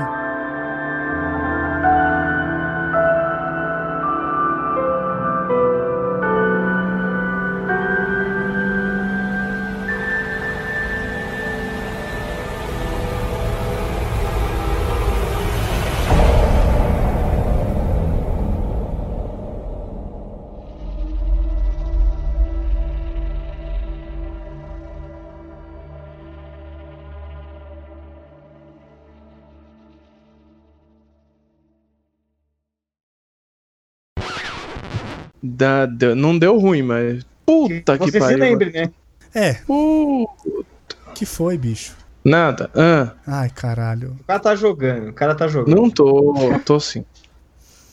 Dá- 35.57 35.85
deu- 35.88 36.15
não 36.15 36.38
deu 36.38 36.57
ruim, 36.59 36.84
mas. 36.84 37.25
Puta 37.45 37.97
que 37.97 38.05
você 38.05 38.11
se 38.11 38.19
pariu. 38.19 38.38
lembre, 38.38 38.71
né? 38.71 38.91
É, 39.34 39.57
Uh, 39.67 40.27
que 41.15 41.25
foi, 41.25 41.57
bicho? 41.57 41.95
nada. 42.23 42.69
Ah, 42.75 43.13
Ai, 43.25 43.49
caralho. 43.49 44.15
O 44.19 44.23
cara 44.25 44.39
tá 44.39 44.55
jogando, 44.55 45.09
o 45.09 45.13
cara 45.13 45.34
tá 45.34 45.47
jogando. 45.47 45.75
não 45.75 45.89
tô. 45.89 46.34
Tô 46.65 46.79
sim. 46.79 47.03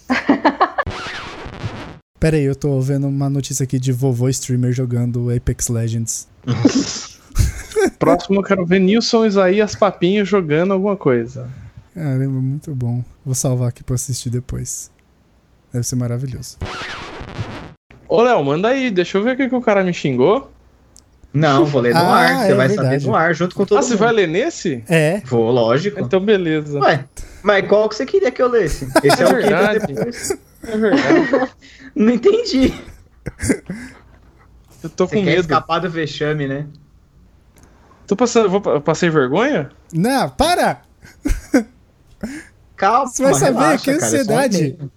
Pera 2.19 2.37
aí, 2.37 2.45
eu 2.45 2.57
tô 2.57 2.81
vendo 2.81 3.07
uma 3.07 3.29
notícia 3.31 3.63
aqui 3.65 3.79
de 3.79 3.93
vovô 3.93 4.29
streamer 4.29 4.73
jogando 4.73 5.31
Apex 5.31 5.69
Legends. 5.69 6.29
Próximo 7.99 8.41
eu 8.41 8.43
quero 8.43 8.65
ver 8.67 8.81
Nilson 8.81 9.25
Isaías 9.27 9.75
Papinho 9.75 10.25
jogando 10.25 10.73
alguma 10.73 10.97
coisa. 10.97 11.49
Caramba, 11.95 12.41
muito 12.41 12.75
bom. 12.75 13.05
Vou 13.25 13.35
salvar 13.35 13.69
aqui 13.69 13.85
pra 13.85 13.95
assistir 13.95 14.31
depois. 14.31 14.91
Deve 15.73 15.87
ser 15.87 15.97
maravilhoso. 15.97 16.57
Ô, 18.15 18.23
Léo, 18.23 18.45
manda 18.45 18.69
aí, 18.69 18.91
deixa 18.91 19.19
eu 19.19 19.23
ver 19.23 19.35
o 19.35 19.37
que, 19.37 19.49
que 19.49 19.55
o 19.55 19.61
cara 19.61 19.83
me 19.85 19.93
xingou. 19.93 20.51
Não, 21.33 21.65
vou 21.65 21.81
ler 21.81 21.93
no 21.95 22.01
Ah, 22.01 22.17
ar. 22.17 22.29
Você 22.47 22.53
é 22.53 22.55
vai 22.55 22.69
verdade. 22.69 22.89
saber 23.03 23.07
no 23.11 23.17
ar, 23.17 23.35
junto 23.35 23.57
com 23.57 23.65
todo 23.67 23.79
Ah, 23.79 23.81
mundo. 23.81 23.91
você 23.91 23.97
vai 23.97 24.13
ler 24.13 24.29
nesse? 24.29 24.85
É, 24.89 25.21
Vou, 25.25 25.51
lógico. 25.51 25.99
Então, 26.01 26.21
beleza. 26.21 26.79
Ué, 26.79 27.05
mas 27.43 27.67
qual 27.69 27.89
que 27.89 27.97
você 27.97 28.07
queria 28.07 28.31
que 28.31 28.41
eu 28.41 28.49
lesse? 28.49 28.87
Esse 29.03 29.21
é, 29.23 29.27
É 29.27 29.29
o 29.29 29.31
que 29.31 29.43
verdade. 29.43 29.87
depois. 29.95 30.39
É 30.63 30.77
verdade. 30.77 31.51
Não 31.97 32.13
entendi. 32.13 32.73
Eu 34.83 34.91
tô 34.91 35.07
Você 35.09 35.17
com 35.17 35.23
quer 35.25 35.31
medo. 35.31 35.41
escapar 35.41 35.81
do 35.81 35.91
vexame, 35.91 36.47
né? 36.47 36.67
Tô 38.07 38.15
passando. 38.15 38.49
Vou, 38.49 38.61
pa- 38.61 38.81
passei 38.81 39.11
vergonha? 39.11 39.71
não, 39.93 40.29
para! 40.31 40.83
Calma, 42.77 43.07
Você 43.07 43.23
vai 43.23 43.35
saber, 43.35 43.53
relaxa, 43.59 43.79
que 43.85 43.99
cara, 43.99 44.03
é 44.03 44.07
ansiedade. 44.21 44.59
e-mail. 44.59 44.91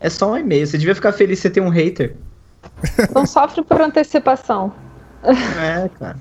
É 0.00 0.10
só 0.10 0.32
um 0.32 0.36
e-mail. 0.36 0.66
Você 0.66 0.78
devia 0.78 0.94
ficar 0.94 1.12
feliz 1.12 1.38
você 1.38 1.50
ter 1.50 1.60
um 1.60 1.68
hater. 1.68 2.16
Não 3.14 3.26
sofre 3.26 3.62
por 3.62 3.80
antecipação. 3.80 4.72
É, 5.24 5.88
cara. 5.98 6.16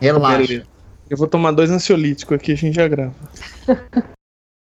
Relaxa. 0.00 0.62
Eu 1.08 1.16
vou 1.16 1.26
tomar 1.26 1.52
dois 1.52 1.70
ansiolíticos 1.70 2.36
aqui, 2.36 2.52
a 2.52 2.56
gente 2.56 2.74
já 2.74 2.86
grava. 2.86 3.14